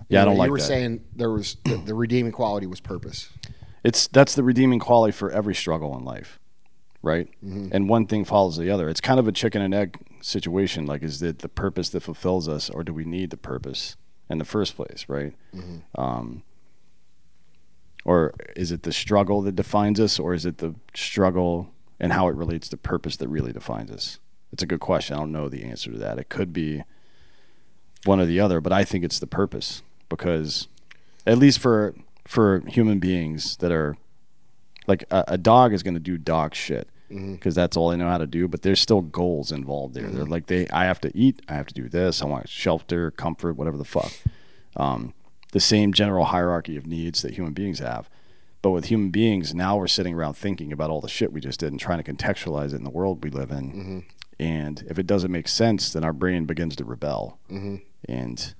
Yeah, 0.08 0.22
I 0.22 0.24
don't 0.26 0.34
you 0.34 0.38
like 0.38 0.46
You 0.48 0.52
were 0.52 0.58
that. 0.58 0.64
saying 0.64 1.00
there 1.16 1.30
was 1.30 1.56
the, 1.64 1.76
the 1.76 1.94
redeeming 1.94 2.30
quality 2.30 2.66
was 2.68 2.80
purpose. 2.80 3.30
it's 3.82 4.06
that's 4.08 4.34
the 4.34 4.44
redeeming 4.44 4.78
quality 4.78 5.10
for 5.12 5.30
every 5.30 5.54
struggle 5.54 5.96
in 5.98 6.04
life 6.04 6.38
right? 7.06 7.28
Mm-hmm. 7.44 7.68
and 7.72 7.88
one 7.88 8.06
thing 8.06 8.24
follows 8.24 8.56
the 8.58 8.70
other. 8.70 8.88
It's 8.88 9.00
kind 9.00 9.18
of 9.18 9.26
a 9.26 9.32
chicken 9.32 9.62
and 9.62 9.74
egg 9.74 9.98
situation. 10.20 10.86
Like 10.86 11.02
is 11.02 11.22
it 11.22 11.38
the 11.38 11.48
purpose 11.48 11.88
that 11.90 12.02
fulfills 12.02 12.48
us 12.48 12.68
or 12.68 12.84
do 12.84 12.92
we 12.92 13.04
need 13.04 13.30
the 13.30 13.36
purpose 13.36 13.96
in 14.28 14.38
the 14.38 14.44
first 14.44 14.76
place 14.76 15.06
right? 15.08 15.34
Mm-hmm. 15.54 16.00
um, 16.00 16.42
or 18.04 18.34
is 18.54 18.70
it 18.70 18.82
the 18.82 18.92
struggle 18.92 19.42
that 19.42 19.56
defines 19.56 19.98
us 19.98 20.18
or 20.18 20.34
is 20.34 20.46
it 20.46 20.58
the 20.58 20.74
struggle 20.94 21.70
and 21.98 22.12
how 22.12 22.28
it 22.28 22.36
relates 22.36 22.68
to 22.68 22.76
purpose 22.76 23.16
that 23.16 23.28
really 23.28 23.52
defines 23.52 23.90
us? 23.90 24.18
It's 24.52 24.62
a 24.62 24.66
good 24.66 24.80
question. 24.80 25.16
I 25.16 25.20
don't 25.20 25.32
know 25.32 25.48
the 25.48 25.64
answer 25.64 25.90
to 25.90 25.98
that. 25.98 26.18
It 26.18 26.28
could 26.28 26.52
be 26.52 26.82
one 28.04 28.20
or 28.20 28.26
the 28.26 28.40
other 28.40 28.60
but 28.60 28.72
i 28.72 28.84
think 28.84 29.04
it's 29.04 29.18
the 29.18 29.26
purpose 29.26 29.82
because 30.08 30.68
at 31.26 31.38
least 31.38 31.58
for 31.58 31.94
for 32.24 32.62
human 32.68 32.98
beings 32.98 33.56
that 33.58 33.72
are 33.72 33.96
like 34.86 35.04
a, 35.10 35.24
a 35.28 35.38
dog 35.38 35.72
is 35.72 35.82
going 35.82 35.94
to 35.94 36.00
do 36.00 36.16
dog 36.16 36.54
shit 36.54 36.88
Mm-hmm. 37.10 37.34
because 37.34 37.54
that's 37.54 37.76
all 37.76 37.90
they 37.90 37.96
know 37.96 38.08
how 38.08 38.18
to 38.18 38.26
do 38.26 38.48
but 38.48 38.62
there's 38.62 38.80
still 38.80 39.00
goals 39.00 39.52
involved 39.52 39.94
there. 39.94 40.08
They're 40.08 40.22
mm-hmm. 40.22 40.32
like 40.32 40.46
they 40.46 40.66
i 40.70 40.86
have 40.86 41.00
to 41.02 41.16
eat 41.16 41.40
i 41.48 41.54
have 41.54 41.66
to 41.66 41.74
do 41.74 41.88
this 41.88 42.20
i 42.20 42.26
want 42.26 42.48
shelter 42.48 43.12
comfort 43.12 43.54
whatever 43.54 43.76
the 43.76 43.84
fuck. 43.84 44.12
Um, 44.74 45.14
the 45.52 45.60
same 45.60 45.92
general 45.92 46.24
hierarchy 46.26 46.76
of 46.76 46.84
needs 46.84 47.22
that 47.22 47.34
human 47.34 47.52
beings 47.52 47.78
have. 47.78 48.10
But 48.60 48.72
with 48.72 48.86
human 48.86 49.10
beings 49.10 49.54
now 49.54 49.76
we're 49.76 49.86
sitting 49.86 50.14
around 50.14 50.34
thinking 50.34 50.72
about 50.72 50.90
all 50.90 51.00
the 51.00 51.08
shit 51.08 51.32
we 51.32 51.40
just 51.40 51.60
did 51.60 51.70
and 51.70 51.78
trying 51.78 52.02
to 52.02 52.12
contextualize 52.12 52.72
it 52.72 52.76
in 52.76 52.84
the 52.84 52.90
world 52.90 53.22
we 53.22 53.30
live 53.30 53.52
in. 53.52 53.70
Mm-hmm. 53.70 53.98
And 54.40 54.84
if 54.90 54.98
it 54.98 55.06
doesn't 55.06 55.30
make 55.30 55.46
sense 55.46 55.92
then 55.92 56.02
our 56.02 56.12
brain 56.12 56.44
begins 56.44 56.74
to 56.76 56.84
rebel. 56.84 57.38
And 58.08 58.54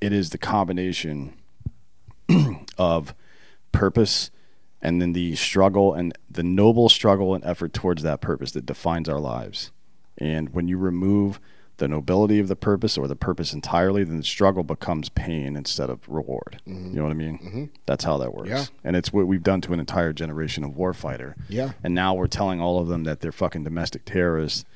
it 0.00 0.12
is 0.12 0.30
the 0.30 0.38
combination 0.38 1.34
of 2.78 3.14
purpose 3.70 4.32
and 4.82 5.00
then 5.00 5.12
the 5.12 5.34
struggle 5.36 5.94
and 5.94 6.12
the 6.30 6.42
noble 6.42 6.88
struggle 6.88 7.34
and 7.34 7.44
effort 7.44 7.72
towards 7.72 8.02
that 8.02 8.20
purpose 8.20 8.52
that 8.52 8.66
defines 8.66 9.08
our 9.08 9.20
lives. 9.20 9.70
And 10.18 10.50
when 10.50 10.68
you 10.68 10.78
remove 10.78 11.40
the 11.78 11.88
nobility 11.88 12.38
of 12.38 12.48
the 12.48 12.56
purpose 12.56 12.98
or 12.98 13.08
the 13.08 13.16
purpose 13.16 13.54
entirely, 13.54 14.04
then 14.04 14.18
the 14.18 14.22
struggle 14.22 14.62
becomes 14.62 15.08
pain 15.08 15.56
instead 15.56 15.88
of 15.88 16.06
reward. 16.06 16.60
Mm-hmm. 16.68 16.88
You 16.90 16.96
know 16.96 17.04
what 17.04 17.10
I 17.10 17.14
mean? 17.14 17.38
Mm-hmm. 17.38 17.64
That's 17.86 18.04
how 18.04 18.18
that 18.18 18.34
works. 18.34 18.50
Yeah. 18.50 18.64
And 18.84 18.96
it's 18.96 19.12
what 19.14 19.26
we've 19.26 19.42
done 19.42 19.62
to 19.62 19.72
an 19.72 19.80
entire 19.80 20.12
generation 20.12 20.62
of 20.62 20.72
warfighter. 20.72 21.34
Yeah. 21.48 21.72
And 21.82 21.94
now 21.94 22.12
we're 22.12 22.26
telling 22.26 22.60
all 22.60 22.78
of 22.80 22.88
them 22.88 23.04
that 23.04 23.20
they're 23.20 23.32
fucking 23.32 23.64
domestic 23.64 24.04
terrorists 24.04 24.66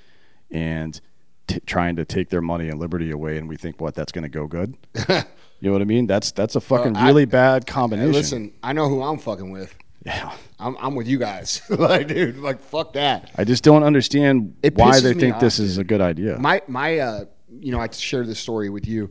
and 0.51 0.99
t- 1.47 1.61
trying 1.67 1.97
to 1.97 2.07
take 2.07 2.31
their 2.31 2.41
money 2.41 2.69
and 2.71 2.81
liberty 2.81 3.11
away. 3.11 3.37
And 3.37 3.49
we 3.51 3.57
think, 3.57 3.81
what, 3.83 3.95
that's 3.95 4.13
going 4.13 4.23
to 4.23 4.29
go 4.31 4.47
good? 4.47 4.75
you 5.09 5.15
know 5.61 5.73
what 5.73 5.83
I 5.83 5.87
mean? 5.87 6.07
That's 6.07 6.33
that's 6.33 6.57
a 6.57 6.61
fucking 6.61 6.97
I- 6.97 7.07
really 7.07 7.27
bad 7.27 7.65
Hey, 7.69 7.73
combination. 7.73 8.13
listen, 8.13 8.53
I 8.63 8.73
know 8.73 8.89
who 8.89 9.03
I'm 9.03 9.19
fucking 9.19 9.51
with. 9.51 9.75
Yeah. 10.05 10.33
I'm, 10.59 10.77
I'm 10.79 10.95
with 10.95 11.09
you 11.09 11.19
guys. 11.19 11.63
like, 11.71 12.09
dude, 12.09 12.37
like, 12.39 12.61
fuck 12.61 12.93
that. 12.93 13.31
I 13.37 13.45
just 13.45 13.65
don't 13.65 13.83
understand 13.83 14.57
It 14.63 14.75
why 14.77 14.91
pisses 14.93 15.03
they 15.03 15.15
me 15.15 15.21
think 15.21 15.35
off, 15.37 15.41
this 15.41 15.59
is 15.59 15.79
a 15.79 15.85
good 15.85 16.01
idea. 16.01 16.39
My 16.39 16.63
my 16.69 16.99
uh, 16.99 17.25
you 17.61 17.73
know, 17.73 17.81
I 17.81 17.89
shared 17.91 18.27
this 18.27 18.39
story 18.39 18.69
with 18.69 18.87
you. 18.87 19.11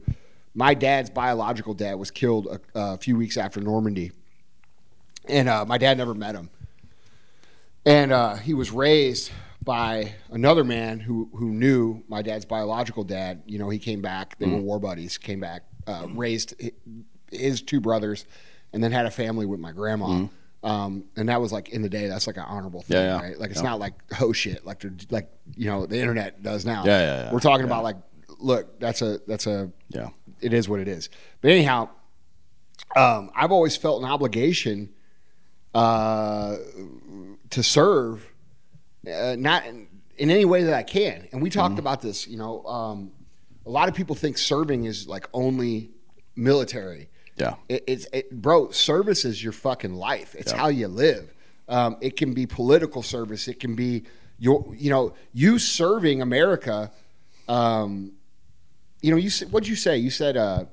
My 0.55 0.73
dad's 0.75 1.09
biological 1.09 1.73
dad 1.73 1.95
was 1.95 2.11
killed 2.11 2.45
a, 2.47 2.59
a 2.79 2.97
few 2.97 3.17
weeks 3.17 3.37
after 3.37 3.59
Normandy, 3.59 4.11
and 5.27 5.49
uh, 5.49 5.65
my 5.65 5.77
dad 5.79 5.97
never 5.97 6.13
met 6.13 6.35
him. 6.35 6.49
And 7.85 8.11
uh, 8.11 8.35
he 8.35 8.53
was 8.53 8.71
raised 8.71 9.31
by 9.63 10.13
another 10.29 10.63
man 10.63 10.99
who 10.99 11.29
who 11.33 11.49
knew 11.51 12.03
my 12.07 12.21
dad's 12.21 12.45
biological 12.45 13.03
dad. 13.03 13.43
You 13.45 13.59
know, 13.59 13.69
he 13.69 13.79
came 13.79 14.01
back. 14.01 14.37
They 14.37 14.45
were 14.45 14.57
Mm. 14.59 14.63
war 14.63 14.79
buddies. 14.79 15.17
Came 15.17 15.39
back, 15.39 15.63
uh, 15.87 16.07
raised 16.13 16.53
hi- 16.61 16.71
his 17.31 17.61
two 17.61 17.81
brothers, 17.81 18.25
and 18.71 18.83
then 18.83 18.91
had 18.91 19.05
a 19.05 19.11
family 19.11 19.45
with 19.45 19.59
my 19.59 19.71
grandma. 19.71 20.27
Um, 20.63 21.05
and 21.17 21.27
that 21.27 21.41
was 21.41 21.51
like 21.51 21.69
in 21.69 21.81
the 21.81 21.89
day. 21.89 22.07
That's 22.07 22.25
like 22.25 22.37
an 22.37 22.45
honorable 22.47 22.81
thing. 22.83 22.95
Yeah, 22.97 23.17
yeah. 23.17 23.21
right? 23.21 23.37
Like 23.39 23.51
it's 23.51 23.61
Yeah. 23.61 23.69
not 23.71 23.79
like 23.79 23.93
ho 24.13 24.31
shit, 24.31 24.65
like 24.65 24.79
they're- 24.79 24.95
like 25.09 25.29
you 25.57 25.65
know 25.67 25.85
the 25.85 25.99
internet 25.99 26.41
does 26.41 26.65
now. 26.65 26.83
Yeah, 26.85 26.99
yeah. 27.25 27.33
We're 27.33 27.39
talking 27.41 27.65
about 27.65 27.83
like, 27.83 27.97
look, 28.39 28.79
that's 28.79 29.01
a 29.01 29.19
that's 29.27 29.45
a 29.45 29.71
Yeah. 29.89 30.09
it 30.39 30.53
is 30.53 30.69
what 30.69 30.79
it 30.79 30.87
is. 30.87 31.09
But 31.41 31.51
anyhow, 31.51 31.89
um, 32.95 33.29
I've 33.35 33.51
always 33.51 33.75
felt 33.75 34.01
an 34.03 34.09
obligation 34.09 34.89
uh, 35.75 36.57
to 37.49 37.63
serve, 37.63 38.31
uh, 39.11 39.35
not 39.37 39.65
in, 39.65 39.87
in 40.17 40.29
any 40.29 40.45
way 40.45 40.63
that 40.63 40.73
I 40.73 40.83
can. 40.83 41.27
And 41.31 41.41
we 41.41 41.49
Mm-hmm. 41.49 41.59
talked 41.59 41.79
about 41.79 42.01
this. 42.01 42.27
You 42.27 42.37
know, 42.37 42.63
um, 42.65 43.11
a 43.65 43.69
lot 43.69 43.89
of 43.89 43.95
people 43.95 44.15
think 44.15 44.37
serving 44.37 44.85
is 44.85 45.07
like 45.07 45.27
only 45.33 45.91
military. 46.35 47.09
Yeah. 47.35 47.55
It, 47.69 47.83
it's 47.87 48.07
it, 48.13 48.31
bro. 48.31 48.71
Service 48.71 49.25
is 49.25 49.43
your 49.43 49.53
fucking 49.53 49.95
life. 49.95 50.35
It's 50.37 50.51
how 50.51 50.67
you 50.67 50.87
live. 50.87 51.33
Um, 51.67 51.97
it 52.01 52.15
can 52.17 52.33
be 52.33 52.45
political 52.45 53.01
service. 53.01 53.47
It 53.47 53.59
can 53.59 53.75
be 53.75 54.03
you 54.39 54.75
you 54.77 54.89
know 54.89 55.13
you 55.33 55.59
serving 55.59 56.21
America. 56.21 56.91
Um, 57.47 58.13
you 59.01 59.11
know, 59.11 59.17
you 59.17 59.29
said 59.29 59.51
what'd 59.51 59.67
you 59.67 59.75
say? 59.75 59.97
You 59.97 60.09
said, 60.09 60.37
uh, 60.37 60.65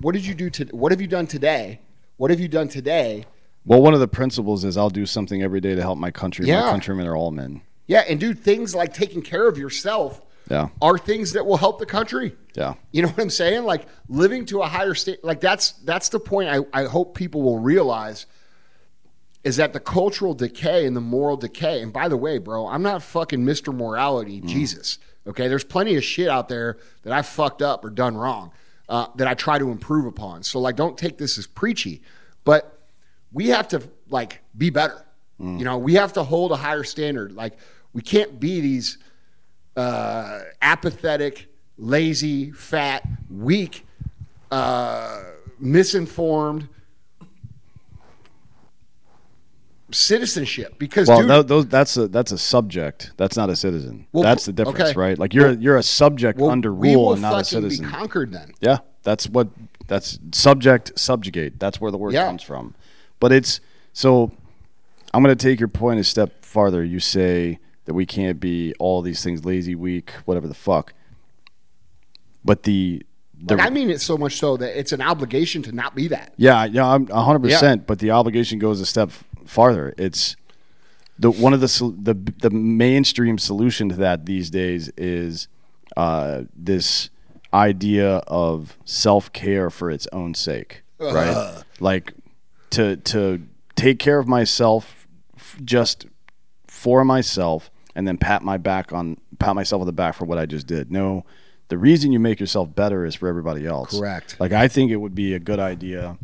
"What 0.00 0.12
did 0.12 0.24
you 0.24 0.34
do 0.34 0.50
to? 0.50 0.64
What 0.66 0.92
have 0.92 1.00
you 1.00 1.06
done 1.06 1.26
today? 1.26 1.80
What 2.16 2.30
have 2.30 2.40
you 2.40 2.48
done 2.48 2.68
today?" 2.68 3.24
Well, 3.64 3.82
one 3.82 3.94
of 3.94 4.00
the 4.00 4.08
principles 4.08 4.64
is 4.64 4.76
I'll 4.76 4.90
do 4.90 5.06
something 5.06 5.42
every 5.42 5.60
day 5.60 5.74
to 5.74 5.82
help 5.82 5.98
my 5.98 6.12
country. 6.12 6.46
Yeah. 6.46 6.62
My 6.62 6.70
countrymen 6.70 7.06
are 7.06 7.16
all 7.16 7.32
men. 7.32 7.62
Yeah, 7.88 8.04
and 8.08 8.18
dude, 8.18 8.40
things 8.40 8.74
like 8.74 8.92
taking 8.94 9.22
care 9.22 9.46
of 9.46 9.58
yourself 9.58 10.20
Yeah. 10.48 10.68
are 10.80 10.96
things 10.96 11.32
that 11.32 11.44
will 11.44 11.56
help 11.56 11.78
the 11.78 11.86
country. 11.86 12.36
Yeah. 12.54 12.74
You 12.92 13.02
know 13.02 13.08
what 13.08 13.20
I'm 13.20 13.30
saying? 13.30 13.64
Like 13.64 13.86
living 14.08 14.46
to 14.46 14.62
a 14.62 14.66
higher 14.66 14.94
state. 14.94 15.24
Like 15.24 15.40
that's 15.40 15.72
that's 15.72 16.08
the 16.08 16.20
point. 16.20 16.48
I, 16.48 16.60
I 16.72 16.84
hope 16.84 17.16
people 17.16 17.42
will 17.42 17.58
realize 17.58 18.26
is 19.44 19.56
that 19.56 19.72
the 19.72 19.80
cultural 19.80 20.34
decay 20.34 20.86
and 20.86 20.96
the 20.96 21.00
moral 21.00 21.36
decay. 21.36 21.80
And 21.80 21.92
by 21.92 22.08
the 22.08 22.16
way, 22.16 22.38
bro, 22.38 22.66
I'm 22.66 22.82
not 22.82 23.02
fucking 23.02 23.44
Mr. 23.44 23.74
Morality, 23.74 24.40
Jesus. 24.40 24.98
Okay, 25.26 25.46
there's 25.46 25.64
plenty 25.64 25.96
of 25.96 26.02
shit 26.02 26.28
out 26.28 26.48
there 26.48 26.78
that 27.02 27.12
I 27.12 27.22
fucked 27.22 27.62
up 27.62 27.84
or 27.84 27.90
done 27.90 28.16
wrong 28.16 28.52
uh, 28.88 29.06
that 29.16 29.28
I 29.28 29.34
try 29.34 29.58
to 29.58 29.70
improve 29.70 30.06
upon. 30.06 30.42
So 30.42 30.58
like, 30.58 30.74
don't 30.74 30.98
take 30.98 31.18
this 31.18 31.38
as 31.38 31.46
preachy, 31.46 32.02
but 32.44 32.80
we 33.32 33.48
have 33.48 33.68
to 33.68 33.82
like 34.08 34.42
be 34.56 34.70
better. 34.70 35.04
You 35.38 35.64
know, 35.64 35.76
we 35.76 35.94
have 35.94 36.14
to 36.14 36.22
hold 36.22 36.50
a 36.50 36.56
higher 36.56 36.82
standard. 36.82 37.32
Like, 37.32 37.58
we 37.92 38.00
can't 38.00 38.40
be 38.40 38.62
these 38.62 38.96
uh, 39.76 40.40
apathetic, 40.62 41.48
lazy, 41.78 42.50
fat, 42.52 43.06
weak, 43.30 43.86
uh, 44.50 45.22
misinformed 45.58 46.68
citizenship. 49.90 50.78
Because, 50.78 51.08
Well, 51.08 51.26
dude, 51.26 51.48
those, 51.48 51.66
that's 51.66 51.96
a 51.96 52.08
that's 52.08 52.32
a 52.32 52.38
subject. 52.38 53.12
That's 53.16 53.36
not 53.36 53.50
a 53.50 53.56
citizen. 53.56 54.06
Well, 54.12 54.22
that's 54.24 54.46
the 54.46 54.52
difference, 54.52 54.90
okay. 54.90 54.98
right? 54.98 55.18
Like 55.18 55.34
you're 55.34 55.52
you're 55.52 55.76
a 55.76 55.82
subject 55.82 56.38
well, 56.38 56.50
under 56.50 56.72
rule 56.72 57.12
and 57.12 57.22
not 57.22 57.40
a 57.40 57.44
citizen. 57.44 57.84
be 57.84 57.90
conquered 57.90 58.32
then. 58.32 58.52
Yeah, 58.60 58.78
that's 59.02 59.28
what 59.28 59.48
that's 59.86 60.18
subject 60.32 60.98
subjugate. 60.98 61.58
That's 61.58 61.80
where 61.80 61.90
the 61.90 61.98
word 61.98 62.14
Yeah. 62.14 62.26
comes 62.26 62.42
from. 62.42 62.74
But 63.20 63.32
it's 63.32 63.60
so 63.92 64.32
I'm 65.14 65.22
going 65.22 65.36
to 65.36 65.42
take 65.42 65.60
your 65.60 65.68
point 65.68 66.00
a 66.00 66.04
step 66.04 66.44
farther. 66.44 66.84
You 66.84 67.00
say 67.00 67.58
that 67.86 67.94
we 67.94 68.04
can't 68.06 68.38
be 68.38 68.74
all 68.78 69.00
these 69.02 69.22
things 69.24 69.44
lazy, 69.44 69.74
weak, 69.74 70.10
whatever 70.26 70.46
the 70.46 70.54
fuck. 70.54 70.92
But 72.44 72.62
the 72.64 73.04
the 73.38 73.56
Like, 73.56 73.66
I 73.66 73.70
mean 73.70 73.90
it 73.90 74.00
so 74.00 74.16
much 74.16 74.36
so 74.38 74.56
that 74.56 74.78
it's 74.78 74.92
an 74.92 75.02
obligation 75.02 75.62
to 75.62 75.72
not 75.72 75.94
be 75.94 76.08
that. 76.08 76.32
yeah, 76.36 76.64
yeah, 76.64 76.86
I'm 76.86 77.06
100%, 77.06 77.86
but 77.86 77.98
the 77.98 78.10
obligation 78.10 78.58
goes 78.58 78.80
a 78.80 78.86
step 78.86 79.10
farther. 79.46 79.94
It's 79.98 80.36
the 81.18 81.30
one 81.30 81.52
of 81.54 81.60
the 81.60 81.94
the 82.02 82.14
the 82.40 82.50
mainstream 82.50 83.38
solution 83.38 83.88
to 83.88 83.96
that 83.96 84.26
these 84.26 84.50
days 84.50 84.90
is 84.96 85.48
uh, 85.96 86.42
this 86.54 87.10
idea 87.54 88.16
of 88.26 88.76
self 88.84 89.32
care 89.32 89.70
for 89.70 89.90
its 89.90 90.06
own 90.12 90.34
sake, 90.34 90.82
right? 90.98 91.62
Like 91.80 92.12
to 92.70 92.96
to 92.96 93.42
take 93.76 93.98
care 93.98 94.18
of 94.18 94.28
myself 94.28 95.06
just 95.64 96.06
for 96.66 97.04
myself, 97.04 97.70
and 97.96 98.06
then 98.06 98.18
pat 98.18 98.42
my 98.42 98.58
back 98.58 98.92
on 98.92 99.16
pat 99.38 99.56
myself 99.56 99.80
on 99.80 99.86
the 99.86 99.92
back 99.92 100.14
for 100.14 100.26
what 100.26 100.38
I 100.38 100.46
just 100.46 100.66
did. 100.66 100.92
No, 100.92 101.24
the 101.68 101.78
reason 101.78 102.12
you 102.12 102.20
make 102.20 102.38
yourself 102.38 102.72
better 102.72 103.04
is 103.04 103.16
for 103.16 103.26
everybody 103.26 103.66
else. 103.66 103.98
Correct. 103.98 104.36
Like 104.38 104.52
I 104.52 104.68
think 104.68 104.92
it 104.92 104.96
would 104.96 105.14
be 105.14 105.34
a 105.34 105.40
good 105.40 105.58
idea. 105.58 106.18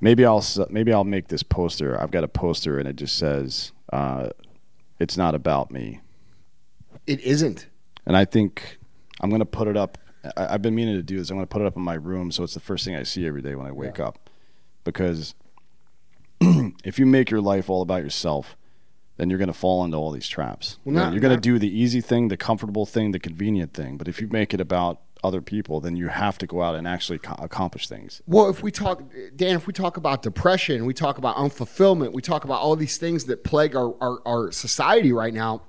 Maybe 0.00 0.24
I'll 0.24 0.44
maybe 0.70 0.92
I'll 0.92 1.04
make 1.04 1.28
this 1.28 1.42
poster. 1.42 2.00
I've 2.00 2.12
got 2.12 2.24
a 2.24 2.28
poster 2.28 2.78
and 2.78 2.88
it 2.88 2.96
just 2.96 3.18
says, 3.18 3.72
uh, 3.92 4.30
"It's 5.00 5.16
not 5.16 5.34
about 5.34 5.70
me." 5.72 6.00
It 7.06 7.20
isn't. 7.20 7.66
And 8.06 8.16
I 8.16 8.24
think 8.24 8.78
I'm 9.20 9.28
going 9.28 9.40
to 9.40 9.46
put 9.46 9.66
it 9.66 9.76
up. 9.76 9.98
I, 10.36 10.54
I've 10.54 10.62
been 10.62 10.74
meaning 10.74 10.94
to 10.94 11.02
do 11.02 11.18
this. 11.18 11.30
I'm 11.30 11.36
going 11.36 11.46
to 11.46 11.52
put 11.52 11.62
it 11.62 11.66
up 11.66 11.76
in 11.76 11.82
my 11.82 11.94
room 11.94 12.30
so 12.30 12.44
it's 12.44 12.54
the 12.54 12.60
first 12.60 12.84
thing 12.84 12.94
I 12.94 13.02
see 13.02 13.26
every 13.26 13.42
day 13.42 13.56
when 13.56 13.66
I 13.66 13.72
wake 13.72 13.98
up. 13.98 14.30
Because 14.84 15.34
if 16.40 16.98
you 17.00 17.06
make 17.06 17.30
your 17.30 17.40
life 17.40 17.68
all 17.68 17.82
about 17.82 18.04
yourself, 18.04 18.56
then 19.16 19.30
you're 19.30 19.38
going 19.38 19.48
to 19.48 19.54
fall 19.54 19.84
into 19.84 19.96
all 19.96 20.10
these 20.10 20.28
traps. 20.28 20.78
Well, 20.84 20.94
not- 20.94 21.12
you're 21.12 21.20
going 21.20 21.34
to 21.34 21.40
do 21.40 21.58
the 21.58 21.68
easy 21.68 22.00
thing, 22.00 22.28
the 22.28 22.36
comfortable 22.36 22.86
thing, 22.86 23.12
the 23.12 23.18
convenient 23.18 23.72
thing. 23.74 23.96
But 23.96 24.08
if 24.08 24.20
you 24.20 24.28
make 24.28 24.52
it 24.52 24.60
about 24.60 25.00
other 25.24 25.40
people, 25.40 25.80
then 25.80 25.96
you 25.96 26.08
have 26.08 26.38
to 26.38 26.46
go 26.46 26.62
out 26.62 26.74
and 26.74 26.86
actually 26.86 27.18
co- 27.18 27.36
accomplish 27.38 27.88
things. 27.88 28.22
Well, 28.26 28.48
if 28.48 28.62
we 28.62 28.70
talk, 28.70 29.02
Dan, 29.34 29.56
if 29.56 29.66
we 29.66 29.72
talk 29.72 29.96
about 29.96 30.22
depression, 30.22 30.84
we 30.84 30.94
talk 30.94 31.18
about 31.18 31.36
unfulfillment, 31.36 32.12
we 32.12 32.22
talk 32.22 32.44
about 32.44 32.60
all 32.60 32.76
these 32.76 32.98
things 32.98 33.24
that 33.24 33.42
plague 33.42 33.74
our, 33.74 33.94
our, 34.00 34.20
our 34.26 34.52
society 34.52 35.12
right 35.12 35.34
now, 35.34 35.62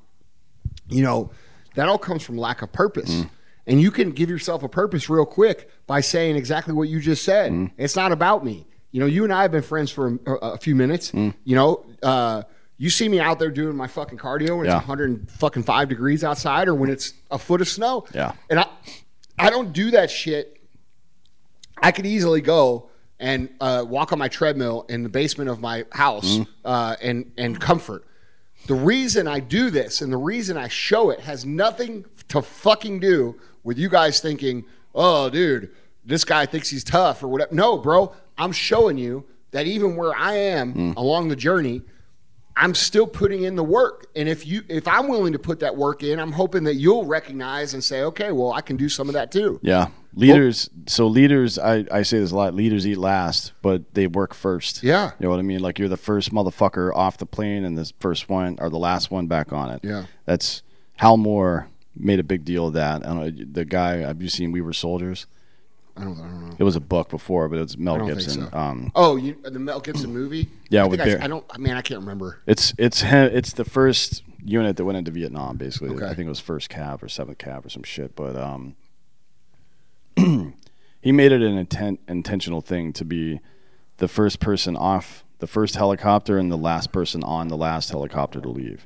you 0.90 1.02
know, 1.02 1.32
that 1.76 1.88
all 1.88 1.98
comes 1.98 2.24
from 2.24 2.38
lack 2.38 2.61
of 2.61 2.72
purpose. 2.72 3.11
Mm. 3.11 3.30
And 3.68 3.82
you 3.82 3.91
can 3.91 4.11
give 4.11 4.30
yourself 4.30 4.64
a 4.64 4.69
purpose 4.69 5.10
real 5.10 5.26
quick 5.26 5.69
by 5.88 6.02
saying 6.02 6.36
exactly 6.36 6.74
what 6.74 6.88
you 6.90 6.99
just 6.99 7.24
said. 7.24 7.52
Mm. 7.52 7.72
It's 7.78 7.95
not 7.95 8.11
about 8.11 8.45
me. 8.45 8.65
You 8.91 9.02
know, 9.02 9.06
you 9.06 9.24
and 9.24 9.34
I 9.34 9.41
have 9.41 9.52
been 9.52 9.61
friends 9.61 9.91
for 9.91 10.19
a, 10.26 10.32
a 10.34 10.57
few 10.57 10.76
minutes. 10.76 11.11
Mm. 11.11 11.34
You 11.44 11.56
know, 11.56 11.86
uh, 12.03 12.44
you 12.78 12.90
see 12.90 13.10
me 13.10 13.20
out 13.20 13.40
there 13.40 13.49
doing 13.49 13.76
my 13.76 13.88
fucking 13.88 14.18
cardio 14.18 14.58
when 14.58 14.66
Yeah. 14.68 14.78
it's 14.78 14.88
100 14.88 15.30
fucking 15.32 15.64
five 15.64 15.90
degrees 15.90 16.24
outside 16.24 16.68
or 16.68 16.76
when 16.76 16.90
it's 16.90 17.14
a 17.32 17.38
foot 17.40 17.62
of 17.62 17.68
snow. 17.68 18.06
Yeah. 18.14 18.34
And 18.49 18.60
I, 18.60 18.68
I 19.40 19.49
don't 19.49 19.74
do 19.74 19.91
that 19.91 20.10
shit 20.12 20.54
I 21.82 21.91
could 21.91 22.06
easily 22.06 22.41
go 22.41 22.90
and 23.20 23.49
uh, 23.62 23.86
walk 23.88 24.12
on 24.12 24.20
my 24.20 24.28
treadmill 24.28 24.86
in 24.90 25.04
the 25.04 25.10
basement 25.10 25.49
of 25.49 25.60
my 25.60 25.86
house 25.91 26.40
uh, 26.66 26.95
and 27.02 27.32
and 27.38 27.60
comfort. 27.60 28.04
The 28.68 28.74
reason 28.76 29.28
I 29.28 29.40
do 29.40 29.70
this 29.70 30.02
and 30.02 30.12
the 30.12 30.18
reason 30.18 30.58
I 30.58 30.68
show 30.68 31.10
it 31.12 31.20
has 31.22 31.45
nothing 31.45 32.06
to 32.30 32.41
fucking 32.41 32.99
do 32.99 33.40
with 33.64 33.78
you 33.78 33.90
guys 33.90 34.20
thinking, 34.20 34.66
"Oh, 34.95 35.30
dude, 35.30 35.70
this 36.04 36.24
guy 36.24 36.45
thinks 36.48 36.70
he's 36.70 36.84
tough" 36.84 37.22
or 37.24 37.28
whatever. 37.28 37.54
No, 37.54 37.78
bro, 37.78 38.14
I'm 38.38 38.52
showing 38.52 38.98
you 38.98 39.26
that 39.52 39.68
even 39.68 39.95
where 39.95 40.16
I 40.16 40.34
am 40.36 40.94
along 40.98 41.30
the 41.30 41.36
journey, 41.36 41.84
I'm 42.57 42.73
still 42.73 43.05
putting 43.05 43.43
in 43.43 43.55
the 43.55 43.63
work. 43.63 44.07
And 44.15 44.27
if 44.27 44.45
you 44.45 44.63
if 44.67 44.88
I'm 44.88 45.07
willing 45.07 45.34
to 45.34 45.39
put 45.39 45.59
that 45.59 45.77
work 45.77 46.03
in, 46.03 46.19
I'm 46.19 46.31
hoping 46.31 46.63
that 46.63 46.75
you'll 46.75 47.05
recognize 47.05 47.73
and 47.73 47.84
say, 47.84 48.01
"Okay, 48.01 48.31
well, 48.31 48.51
I 48.51 48.61
can 48.61 48.75
do 48.77 48.89
some 48.89 49.07
of 49.07 49.13
that 49.13 49.31
too." 49.31 49.59
Yeah. 49.61 49.89
Leaders, 50.13 50.67
so 50.88 51.05
leaders, 51.05 51.59
I, 51.59 51.85
I 51.91 52.01
say 52.01 52.17
this 52.17 52.31
a 52.31 52.35
lot 52.35 52.55
leaders 52.55 52.88
eat 52.88 52.97
last, 52.97 53.53
but 53.61 53.93
they 53.93 54.07
work 54.07 54.34
first. 54.34 54.81
Yeah. 54.81 55.11
You 55.19 55.25
know 55.25 55.29
what 55.29 55.38
I 55.38 55.43
mean? 55.43 55.59
Like 55.59 55.77
you're 55.77 55.88
the 55.88 55.95
first 55.95 56.34
motherfucker 56.34 56.91
off 56.95 57.19
the 57.19 57.27
plane 57.27 57.63
and 57.63 57.77
the 57.77 57.93
first 57.99 58.27
one 58.27 58.57
or 58.59 58.71
the 58.71 58.79
last 58.79 59.11
one 59.11 59.27
back 59.27 59.53
on 59.53 59.69
it. 59.69 59.81
Yeah. 59.84 60.05
That's 60.25 60.63
Hal 60.95 61.17
Moore 61.17 61.69
made 61.95 62.19
a 62.19 62.23
big 62.23 62.45
deal 62.45 62.67
of 62.67 62.73
that. 62.73 63.05
I 63.05 63.09
don't 63.13 63.38
know, 63.38 63.45
the 63.51 63.65
guy, 63.65 63.97
have 63.97 64.21
you 64.21 64.29
seen 64.29 64.51
We 64.51 64.61
Were 64.61 64.73
Soldiers? 64.73 65.27
I 65.98 66.03
don't, 66.03 66.19
I 66.19 66.24
don't 66.24 66.49
know. 66.49 66.56
It 66.60 66.64
was 66.64 66.76
a 66.76 66.80
book 66.82 67.10
before, 67.10 67.49
but 67.49 67.57
it 67.60 67.61
was 67.61 67.78
Mel 67.78 67.95
I 67.95 67.98
don't 67.99 68.07
think 68.07 68.19
Gibson. 68.19 68.49
so. 68.52 68.57
Um, 68.57 68.91
Oh, 68.95 69.15
you, 69.15 69.36
the 69.44 69.60
Mel 69.60 69.80
Gibson 69.80 70.14
movie? 70.14 70.49
Yeah, 70.69 70.84
I, 70.84 70.88
with 70.88 70.99
I, 70.99 71.24
I 71.24 71.28
don't. 71.28 71.45
I 71.49 71.57
mean, 71.60 71.74
I 71.76 71.82
can't 71.82 72.02
remember. 72.02 72.41
It's 72.45 72.74
it's 72.78 73.02
it's 73.03 73.53
the 73.53 73.64
first 73.64 74.22
unit 74.44 74.76
that 74.76 74.84
went 74.84 74.98
into 74.98 75.11
Vietnam. 75.11 75.56
Basically, 75.57 75.90
Okay. 75.91 76.06
I 76.06 76.14
think 76.14 76.26
it 76.26 76.30
was 76.30 76.41
first 76.41 76.69
Cav 76.69 77.02
or 77.02 77.07
seventh 77.07 77.38
Cav 77.38 77.65
or 77.65 77.69
some 77.69 77.84
shit. 77.84 78.14
But 78.15 78.36
um, 78.36 78.76
he 81.02 81.11
made 81.11 81.32
it 81.32 81.41
an 81.41 81.57
intent 81.57 81.99
intentional 82.07 82.61
thing 82.61 82.91
to 82.94 83.06
be 83.06 83.40
the 83.98 84.07
first 84.07 84.40
person 84.40 84.76
off 84.76 85.24
the 85.40 85.48
first 85.48 85.76
helicopter 85.76 86.38
and 86.38 86.52
the 86.52 86.57
last 86.57 86.91
person 86.91 87.24
on 87.24 87.48
the 87.48 87.57
last 87.57 87.90
helicopter 87.90 88.41
to 88.41 88.49
leave. 88.49 88.86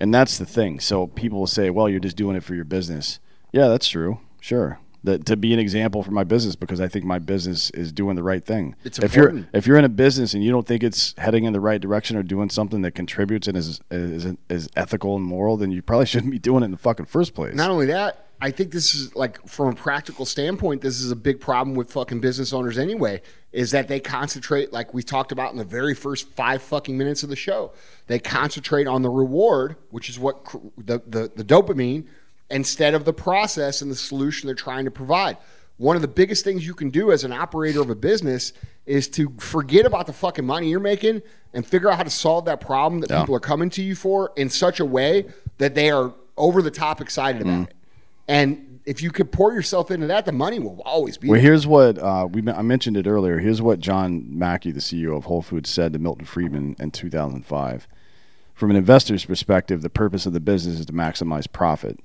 And 0.00 0.12
that's 0.14 0.38
the 0.38 0.46
thing. 0.46 0.80
So 0.80 1.06
people 1.08 1.38
will 1.40 1.46
say, 1.46 1.70
"Well, 1.70 1.88
you're 1.88 2.00
just 2.00 2.16
doing 2.16 2.36
it 2.36 2.44
for 2.44 2.54
your 2.54 2.64
business." 2.64 3.18
Yeah, 3.52 3.68
that's 3.68 3.88
true. 3.88 4.20
Sure. 4.40 4.78
That 5.04 5.26
to 5.26 5.36
be 5.36 5.52
an 5.52 5.58
example 5.58 6.02
for 6.02 6.10
my 6.10 6.24
business 6.24 6.56
because 6.56 6.80
I 6.80 6.88
think 6.88 7.04
my 7.04 7.18
business 7.18 7.70
is 7.70 7.92
doing 7.92 8.16
the 8.16 8.22
right 8.22 8.44
thing. 8.44 8.74
It's 8.84 8.98
if 8.98 9.14
you're 9.14 9.44
if 9.52 9.66
you're 9.66 9.78
in 9.78 9.84
a 9.84 9.90
business 9.90 10.34
and 10.34 10.42
you 10.42 10.50
don't 10.50 10.66
think 10.66 10.82
it's 10.82 11.14
heading 11.18 11.44
in 11.44 11.52
the 11.52 11.60
right 11.60 11.80
direction 11.80 12.16
or 12.16 12.22
doing 12.22 12.48
something 12.48 12.80
that 12.82 12.92
contributes 12.92 13.46
and 13.46 13.56
is 13.56 13.80
is, 13.90 14.34
is 14.48 14.68
ethical 14.76 15.14
and 15.14 15.24
moral, 15.24 15.56
then 15.56 15.70
you 15.70 15.82
probably 15.82 16.06
shouldn't 16.14 16.32
be 16.32 16.38
doing 16.38 16.62
it 16.62 16.66
in 16.66 16.70
the 16.70 16.78
fucking 16.78 17.06
first 17.06 17.34
place. 17.34 17.54
Not 17.54 17.70
only 17.70 17.86
that, 17.86 18.24
I 18.40 18.50
think 18.50 18.72
this 18.72 18.94
is 18.94 19.14
like 19.14 19.46
from 19.48 19.68
a 19.68 19.74
practical 19.74 20.26
standpoint, 20.26 20.82
this 20.82 21.00
is 21.00 21.10
a 21.10 21.16
big 21.16 21.40
problem 21.40 21.74
with 21.74 21.92
fucking 21.92 22.20
business 22.20 22.52
owners 22.52 22.78
anyway. 22.78 23.22
Is 23.52 23.70
that 23.70 23.88
they 23.88 24.00
concentrate, 24.00 24.72
like 24.72 24.92
we 24.92 25.02
talked 25.02 25.32
about 25.32 25.52
in 25.52 25.58
the 25.58 25.64
very 25.64 25.94
first 25.94 26.28
five 26.30 26.60
fucking 26.60 26.98
minutes 26.98 27.22
of 27.22 27.28
the 27.28 27.36
show, 27.36 27.72
they 28.06 28.18
concentrate 28.18 28.86
on 28.86 29.02
the 29.02 29.10
reward, 29.10 29.76
which 29.90 30.10
is 30.10 30.18
what 30.18 30.44
cr- 30.44 30.58
the 30.76 31.00
the, 31.06 31.30
the 31.34 31.44
dopamine, 31.44 32.06
instead 32.50 32.94
of 32.94 33.04
the 33.04 33.12
process 33.12 33.82
and 33.82 33.90
the 33.90 33.96
solution 33.96 34.46
they're 34.46 34.54
trying 34.54 34.84
to 34.84 34.90
provide. 34.90 35.36
One 35.76 35.96
of 35.96 36.02
the 36.02 36.08
biggest 36.08 36.44
things 36.44 36.64
you 36.66 36.74
can 36.74 36.90
do 36.90 37.10
as 37.10 37.24
an 37.24 37.32
operator 37.32 37.80
of 37.80 37.90
a 37.90 37.94
business 37.96 38.52
is 38.86 39.08
to 39.08 39.32
forget 39.38 39.86
about 39.86 40.06
the 40.06 40.12
fucking 40.12 40.44
money 40.44 40.68
you're 40.68 40.78
making 40.78 41.22
and 41.52 41.66
figure 41.66 41.90
out 41.90 41.96
how 41.96 42.02
to 42.04 42.10
solve 42.10 42.44
that 42.44 42.60
problem 42.60 43.00
that 43.00 43.10
Yeah. 43.10 43.20
people 43.20 43.34
are 43.34 43.40
coming 43.40 43.70
to 43.70 43.82
you 43.82 43.94
for 43.96 44.30
in 44.36 44.50
such 44.50 44.78
a 44.78 44.84
way 44.84 45.26
that 45.58 45.74
they 45.74 45.90
are 45.90 46.12
over 46.36 46.62
the 46.62 46.70
top 46.70 47.00
excited 47.00 47.40
Mm-hmm. 47.42 47.50
about 47.50 47.70
it. 47.70 47.74
And 48.28 48.80
if 48.84 49.02
you 49.02 49.10
could 49.10 49.32
pour 49.32 49.52
yourself 49.52 49.90
into 49.90 50.06
that, 50.08 50.26
the 50.26 50.32
money 50.32 50.58
will 50.58 50.80
always 50.84 51.16
be 51.16 51.28
Well, 51.28 51.34
there. 51.40 51.42
here's 51.50 51.66
what 51.66 51.98
uh, 51.98 52.28
we 52.30 52.46
I 52.50 52.62
mentioned 52.62 52.96
it 52.96 53.06
earlier. 53.06 53.38
Here's 53.38 53.62
what 53.62 53.80
John 53.80 54.26
Mackey, 54.38 54.70
the 54.70 54.80
CEO 54.80 55.16
of 55.16 55.24
Whole 55.24 55.42
Foods, 55.42 55.70
said 55.70 55.92
to 55.94 55.98
Milton 55.98 56.24
Friedman 56.26 56.76
in 56.78 56.90
2005. 56.90 57.88
from 58.54 58.70
an 58.70 58.76
investor's 58.76 59.24
perspective, 59.24 59.82
the 59.82 59.90
purpose 59.90 60.26
of 60.26 60.32
the 60.32 60.40
business 60.40 60.78
is 60.80 60.86
to 60.86 60.92
maximize 60.92 61.50
profit. 61.50 61.98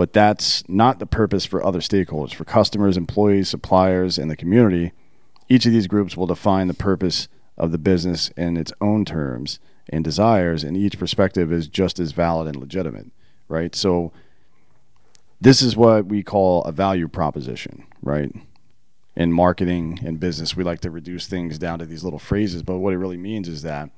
But 0.00 0.14
that's 0.14 0.66
not 0.66 0.98
the 0.98 1.04
purpose 1.04 1.44
for 1.44 1.62
other 1.62 1.80
stakeholders, 1.80 2.32
for 2.32 2.46
customers, 2.46 2.96
employees, 2.96 3.50
suppliers, 3.50 4.16
and 4.16 4.30
the 4.30 4.34
community. 4.34 4.92
Each 5.50 5.66
of 5.66 5.72
these 5.72 5.86
groups 5.86 6.16
will 6.16 6.26
define 6.26 6.68
the 6.68 6.72
purpose 6.72 7.28
of 7.58 7.70
the 7.70 7.76
business 7.76 8.30
in 8.30 8.56
its 8.56 8.72
own 8.80 9.04
terms 9.04 9.58
and 9.90 10.02
desires, 10.02 10.64
and 10.64 10.74
each 10.74 10.98
perspective 10.98 11.52
is 11.52 11.68
just 11.68 12.00
as 12.00 12.12
valid 12.12 12.48
and 12.48 12.56
legitimate, 12.56 13.08
right? 13.46 13.74
So, 13.74 14.10
this 15.38 15.60
is 15.60 15.76
what 15.76 16.06
we 16.06 16.22
call 16.22 16.64
a 16.64 16.72
value 16.72 17.06
proposition, 17.06 17.84
right? 18.00 18.34
In 19.14 19.34
marketing 19.34 19.98
and 20.02 20.18
business, 20.18 20.56
we 20.56 20.64
like 20.64 20.80
to 20.80 20.90
reduce 20.90 21.26
things 21.26 21.58
down 21.58 21.78
to 21.78 21.84
these 21.84 22.04
little 22.04 22.18
phrases, 22.18 22.62
but 22.62 22.78
what 22.78 22.94
it 22.94 22.98
really 22.98 23.18
means 23.18 23.48
is 23.48 23.60
that 23.64 23.90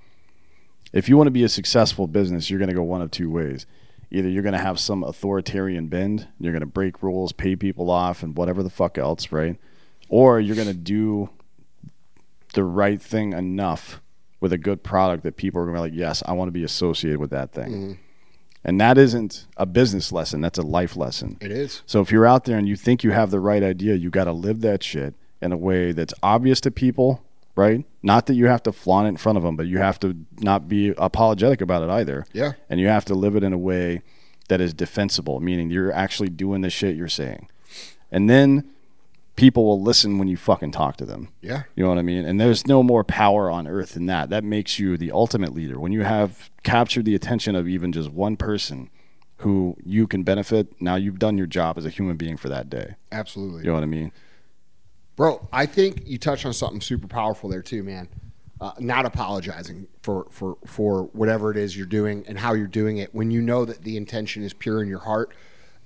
if 0.92 1.08
you 1.08 1.16
want 1.16 1.28
to 1.28 1.30
be 1.30 1.44
a 1.44 1.48
successful 1.48 2.08
business, 2.08 2.50
you're 2.50 2.58
going 2.58 2.70
to 2.70 2.74
go 2.74 2.82
one 2.82 3.02
of 3.02 3.12
two 3.12 3.30
ways. 3.30 3.66
Either 4.12 4.28
you're 4.28 4.42
going 4.42 4.52
to 4.52 4.58
have 4.58 4.78
some 4.78 5.02
authoritarian 5.02 5.88
bend, 5.88 6.28
you're 6.38 6.52
going 6.52 6.60
to 6.60 6.66
break 6.66 7.02
rules, 7.02 7.32
pay 7.32 7.56
people 7.56 7.90
off, 7.90 8.22
and 8.22 8.36
whatever 8.36 8.62
the 8.62 8.70
fuck 8.70 8.98
else, 8.98 9.32
right? 9.32 9.58
Or 10.10 10.38
you're 10.38 10.54
going 10.54 10.68
to 10.68 10.74
do 10.74 11.30
the 12.52 12.62
right 12.62 13.00
thing 13.00 13.32
enough 13.32 14.02
with 14.40 14.52
a 14.52 14.58
good 14.58 14.82
product 14.82 15.22
that 15.22 15.36
people 15.36 15.62
are 15.62 15.64
going 15.64 15.76
to 15.76 15.82
be 15.82 15.90
like, 15.90 15.98
yes, 15.98 16.22
I 16.26 16.32
want 16.32 16.48
to 16.48 16.52
be 16.52 16.62
associated 16.62 17.20
with 17.20 17.30
that 17.30 17.52
thing. 17.52 17.72
Mm-hmm. 17.72 17.92
And 18.64 18.80
that 18.80 18.98
isn't 18.98 19.46
a 19.56 19.66
business 19.66 20.12
lesson, 20.12 20.40
that's 20.40 20.58
a 20.58 20.62
life 20.62 20.94
lesson. 20.96 21.38
It 21.40 21.50
is. 21.50 21.82
So 21.86 22.00
if 22.00 22.12
you're 22.12 22.26
out 22.26 22.44
there 22.44 22.58
and 22.58 22.68
you 22.68 22.76
think 22.76 23.02
you 23.02 23.10
have 23.12 23.30
the 23.30 23.40
right 23.40 23.62
idea, 23.62 23.94
you 23.94 24.10
got 24.10 24.24
to 24.24 24.32
live 24.32 24.60
that 24.60 24.82
shit 24.82 25.14
in 25.40 25.52
a 25.52 25.56
way 25.56 25.92
that's 25.92 26.14
obvious 26.22 26.60
to 26.60 26.70
people, 26.70 27.24
right? 27.54 27.84
Not 28.02 28.26
that 28.26 28.34
you 28.34 28.46
have 28.46 28.62
to 28.64 28.72
flaunt 28.72 29.06
it 29.06 29.10
in 29.10 29.16
front 29.16 29.38
of 29.38 29.44
them, 29.44 29.56
but 29.56 29.66
you 29.66 29.78
have 29.78 30.00
to 30.00 30.16
not 30.40 30.68
be 30.68 30.94
apologetic 30.96 31.60
about 31.60 31.82
it 31.82 31.90
either. 31.90 32.26
Yeah. 32.32 32.52
And 32.68 32.80
you 32.80 32.88
have 32.88 33.04
to 33.06 33.14
live 33.14 33.36
it 33.36 33.44
in 33.44 33.52
a 33.52 33.58
way 33.58 34.02
that 34.48 34.60
is 34.60 34.74
defensible, 34.74 35.40
meaning 35.40 35.70
you're 35.70 35.92
actually 35.92 36.28
doing 36.28 36.62
the 36.62 36.70
shit 36.70 36.96
you're 36.96 37.08
saying. 37.08 37.48
And 38.10 38.28
then 38.28 38.68
people 39.36 39.64
will 39.64 39.80
listen 39.80 40.18
when 40.18 40.28
you 40.28 40.36
fucking 40.36 40.72
talk 40.72 40.96
to 40.98 41.06
them. 41.06 41.28
Yeah. 41.40 41.62
You 41.74 41.84
know 41.84 41.88
what 41.88 41.98
I 41.98 42.02
mean? 42.02 42.24
And 42.24 42.40
there's 42.40 42.66
no 42.66 42.82
more 42.82 43.04
power 43.04 43.50
on 43.50 43.66
earth 43.66 43.94
than 43.94 44.06
that. 44.06 44.30
That 44.30 44.44
makes 44.44 44.78
you 44.78 44.96
the 44.96 45.12
ultimate 45.12 45.54
leader. 45.54 45.78
When 45.78 45.92
you 45.92 46.02
have 46.02 46.50
captured 46.62 47.04
the 47.04 47.14
attention 47.14 47.54
of 47.54 47.68
even 47.68 47.92
just 47.92 48.10
one 48.10 48.36
person 48.36 48.90
who 49.38 49.76
you 49.84 50.06
can 50.06 50.22
benefit, 50.22 50.80
now 50.80 50.96
you've 50.96 51.18
done 51.18 51.38
your 51.38 51.46
job 51.46 51.78
as 51.78 51.84
a 51.84 51.90
human 51.90 52.16
being 52.16 52.36
for 52.36 52.48
that 52.48 52.68
day. 52.70 52.94
Absolutely. 53.10 53.62
You 53.62 53.68
know 53.68 53.74
what 53.74 53.82
I 53.82 53.86
mean? 53.86 54.12
Bro, 55.16 55.48
I 55.52 55.66
think 55.66 56.02
you 56.06 56.18
touched 56.18 56.46
on 56.46 56.52
something 56.52 56.80
super 56.80 57.06
powerful 57.06 57.50
there 57.50 57.62
too, 57.62 57.82
man. 57.82 58.08
Uh, 58.60 58.72
not 58.78 59.04
apologizing 59.04 59.88
for, 60.02 60.26
for 60.30 60.56
for 60.66 61.04
whatever 61.12 61.50
it 61.50 61.56
is 61.56 61.76
you're 61.76 61.84
doing 61.86 62.24
and 62.28 62.38
how 62.38 62.54
you're 62.54 62.68
doing 62.68 62.98
it 62.98 63.12
when 63.12 63.30
you 63.30 63.42
know 63.42 63.64
that 63.64 63.82
the 63.82 63.96
intention 63.96 64.44
is 64.44 64.52
pure 64.52 64.80
in 64.82 64.88
your 64.88 65.00
heart. 65.00 65.32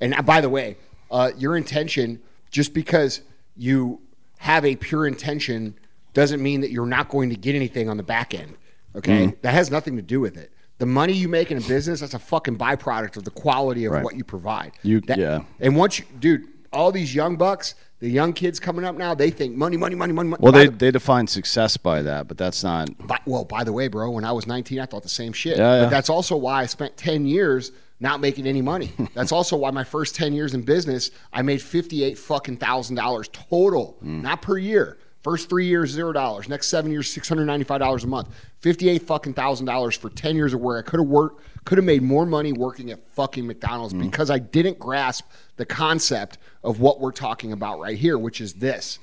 And 0.01 0.15
uh, 0.15 0.21
by 0.23 0.43
the 0.43 0.51
way, 0.51 0.77
uh, 1.11 1.31
your 1.39 1.57
intention, 1.57 2.21
just 2.51 2.75
because 2.75 3.23
you 3.57 4.01
have 4.39 4.65
a 4.67 4.77
pure 4.77 5.07
intention, 5.07 5.75
doesn't 6.13 6.43
mean 6.43 6.61
that 6.61 6.71
you're 6.71 6.85
not 6.87 7.09
going 7.09 7.31
to 7.31 7.37
get 7.37 7.55
anything 7.55 7.89
on 7.89 7.97
the 7.97 8.03
back 8.03 8.35
end. 8.35 8.57
Okay, 8.95 9.35
that 9.43 9.53
has 9.55 9.71
nothing 9.71 9.97
to 9.97 10.03
do 10.03 10.21
with 10.21 10.37
it. 10.37 10.53
The 10.79 10.87
money 10.87 11.15
you 11.15 11.29
make 11.29 11.51
in 11.51 11.57
a 11.57 11.63
business, 11.63 12.01
that's 12.01 12.13
a 12.15 12.19
fucking 12.19 12.59
byproduct 12.59 13.17
of 13.17 13.25
the 13.25 13.31
quality 13.31 13.87
of 13.87 13.93
Right. 13.93 14.05
what 14.05 14.15
you 14.17 14.25
provide. 14.25 14.73
You- 14.83 15.01
That- 15.01 15.19
yeah. 15.19 15.43
And 15.61 15.77
once 15.77 15.99
you, 15.99 16.05
dude, 16.21 16.45
all 16.73 16.93
these 16.93 17.15
young 17.15 17.37
bucks, 17.37 17.75
the 17.99 18.09
young 18.11 18.33
kids 18.33 18.61
coming 18.61 18.85
up 18.85 18.97
now, 18.97 19.15
they 19.15 19.31
think 19.31 19.57
money, 19.57 19.77
money, 19.77 19.95
money, 19.95 20.13
money. 20.13 20.29
money. 20.31 20.41
Well, 20.43 20.53
they, 20.53 20.67
the- 20.67 20.77
they 20.77 20.91
define 20.91 21.27
success 21.27 21.77
by 21.77 22.03
that, 22.03 22.29
but 22.29 22.37
that's 22.37 22.63
not. 22.63 22.89
by, 23.07 23.19
well, 23.25 23.45
by 23.45 23.65
the 23.65 23.73
way, 23.73 23.89
bro, 23.89 24.11
when 24.11 24.25
I 24.25 24.33
was 24.33 24.47
19, 24.47 24.79
I 24.81 24.87
thought 24.87 25.03
the 25.03 25.09
same 25.09 25.33
shit. 25.33 25.57
Yeah, 25.59 25.77
yeah. 25.77 25.83
But 25.85 25.91
that's 25.91 26.11
also 26.11 26.37
why 26.37 26.61
I 26.63 26.67
spent 26.67 26.97
10 26.97 27.27
years 27.27 27.73
not 27.99 28.21
making 28.21 28.47
any 28.47 28.61
money. 28.61 28.93
that's 29.15 29.33
also 29.33 29.57
why 29.57 29.71
my 29.71 29.85
first 29.85 30.15
10 30.15 30.35
years 30.35 30.53
in 30.53 30.63
business, 30.63 31.11
I 31.33 31.41
made 31.43 31.63
58 31.63 32.19
fucking 32.19 32.59
thousand 32.59 32.97
dollars 32.97 33.29
total, 33.33 33.97
Hmm. 34.01 34.21
not 34.23 34.43
per 34.43 34.59
year. 34.59 34.99
First 35.23 35.49
three 35.49 35.67
years, 35.67 35.91
zero 35.91 36.13
dollars. 36.13 36.49
Next 36.49 36.69
seven 36.69 36.93
years, 36.93 37.11
six 37.11 37.29
hundred 37.29 37.47
ninety-five 37.47 37.81
dollars 37.81 38.05
a 38.05 38.07
month. 38.07 38.29
Fifty-eight 38.61 39.03
fucking 39.03 39.35
thousand 39.35 39.67
dollars 39.67 39.97
for 39.97 40.11
ten 40.11 40.35
years 40.37 40.55
of 40.55 40.61
work. 40.61 40.87
I 40.87 40.91
could 40.91 41.01
have 41.01 41.09
worked, 41.09 41.43
could 41.65 41.79
have 41.79 41.85
made 41.85 42.03
more 42.03 42.27
money 42.27 42.53
working 42.53 42.91
at 42.91 43.07
fucking 43.11 43.47
McDonald's 43.47 43.93
Hmm. 43.93 44.01
because 44.01 44.31
I 44.31 44.39
didn't 44.39 44.79
grasp 44.79 45.27
the 45.57 45.67
concept 45.67 46.39
of 46.65 46.81
what 46.81 47.01
we're 47.01 47.13
talking 47.13 47.53
about 47.53 47.79
right 47.79 47.97
here, 47.99 48.19
which 48.19 48.41
is 48.41 48.55
this: 48.55 48.99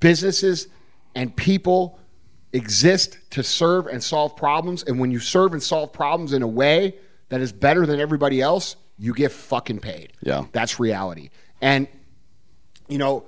businesses 0.00 0.68
and 1.14 1.34
people 1.34 1.98
exist 2.52 3.18
to 3.30 3.42
serve 3.42 3.86
and 3.88 4.02
solve 4.02 4.36
problems. 4.36 4.82
And 4.84 4.98
when 4.98 5.10
you 5.10 5.18
serve 5.18 5.52
and 5.52 5.62
solve 5.62 5.92
problems 5.92 6.32
in 6.32 6.42
a 6.42 6.46
way 6.48 6.94
that 7.28 7.40
is 7.40 7.52
better 7.52 7.84
than 7.84 8.00
everybody 8.00 8.40
else, 8.40 8.76
you 8.98 9.12
get 9.12 9.32
fucking 9.32 9.80
paid. 9.80 10.12
Yeah. 10.22 10.44
That's 10.52 10.80
reality. 10.80 11.30
And, 11.60 11.88
you 12.88 12.96
know, 12.98 13.24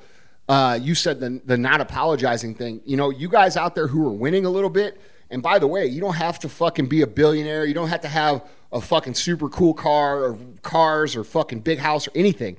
uh, 0.48 0.78
you 0.80 0.94
said 0.94 1.20
the, 1.20 1.40
the 1.44 1.58
not 1.58 1.80
apologizing 1.80 2.54
thing. 2.54 2.80
You 2.86 2.96
know, 2.96 3.10
you 3.10 3.28
guys 3.28 3.56
out 3.56 3.74
there 3.74 3.86
who 3.88 4.06
are 4.06 4.12
winning 4.12 4.46
a 4.46 4.50
little 4.50 4.70
bit, 4.70 5.00
and 5.30 5.42
by 5.42 5.58
the 5.58 5.66
way, 5.66 5.86
you 5.86 6.00
don't 6.00 6.16
have 6.16 6.38
to 6.40 6.48
fucking 6.48 6.88
be 6.88 7.02
a 7.02 7.06
billionaire. 7.06 7.64
You 7.64 7.74
don't 7.74 7.88
have 7.88 8.00
to 8.00 8.08
have 8.08 8.44
a 8.72 8.80
fucking 8.80 9.14
super 9.14 9.48
cool 9.48 9.74
car 9.74 10.24
or 10.24 10.38
cars 10.62 11.14
or 11.14 11.24
fucking 11.24 11.60
big 11.60 11.78
house 11.78 12.08
or 12.08 12.12
anything. 12.14 12.56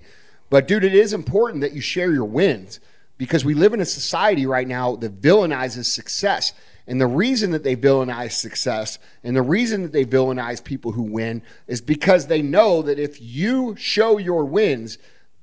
But, 0.49 0.67
dude, 0.67 0.83
it 0.83 0.93
is 0.93 1.13
important 1.13 1.61
that 1.61 1.73
you 1.73 1.81
share 1.81 2.11
your 2.11 2.25
wins 2.25 2.79
because 3.17 3.45
we 3.45 3.53
live 3.53 3.73
in 3.73 3.81
a 3.81 3.85
society 3.85 4.45
right 4.45 4.67
now 4.67 4.95
that 4.97 5.21
villainizes 5.21 5.85
success. 5.85 6.53
And 6.87 6.99
the 6.99 7.07
reason 7.07 7.51
that 7.51 7.63
they 7.63 7.75
villainize 7.75 8.31
success 8.31 8.99
and 9.23 9.35
the 9.35 9.41
reason 9.41 9.83
that 9.83 9.91
they 9.91 10.05
villainize 10.05 10.63
people 10.63 10.93
who 10.93 11.03
win 11.03 11.41
is 11.67 11.79
because 11.79 12.27
they 12.27 12.41
know 12.41 12.81
that 12.81 12.99
if 12.99 13.21
you 13.21 13.75
show 13.77 14.17
your 14.17 14.43
wins, 14.45 14.97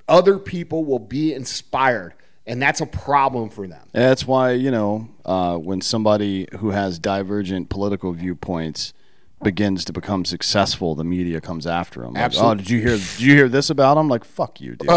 other 0.09 0.39
people 0.39 0.85
will 0.85 0.99
be 0.99 1.33
inspired. 1.33 2.15
And 2.49 2.63
that's 2.63 2.81
a 2.81 2.87
problem 2.87 3.51
for 3.51 3.69
them. 3.69 3.87
That's 3.93 4.27
why, 4.27 4.53
you 4.53 4.71
know, 4.71 5.09
uh, 5.27 5.59
when 5.59 5.83
somebody 5.83 6.49
who 6.59 6.71
has 6.71 6.99
divergent 6.99 7.69
political 7.69 8.13
viewpoints 8.13 8.95
begins 9.43 9.85
to 9.85 9.93
become 9.93 10.25
successful, 10.25 10.95
the 10.95 11.05
media 11.05 11.43
comes 11.43 11.67
after 11.67 12.01
them. 12.01 12.15
Like, 12.15 12.25
Absolutely. 12.25 12.51
oh, 12.51 12.55
did 12.57 12.71
you 12.71 12.81
hear? 12.81 12.97
Did 12.97 13.21
you 13.21 13.35
hear 13.35 13.49
this 13.51 13.69
about 13.69 13.99
him? 13.99 14.09
Like, 14.09 14.25
fuck 14.25 14.63
you, 14.63 14.77
dude. 14.77 14.89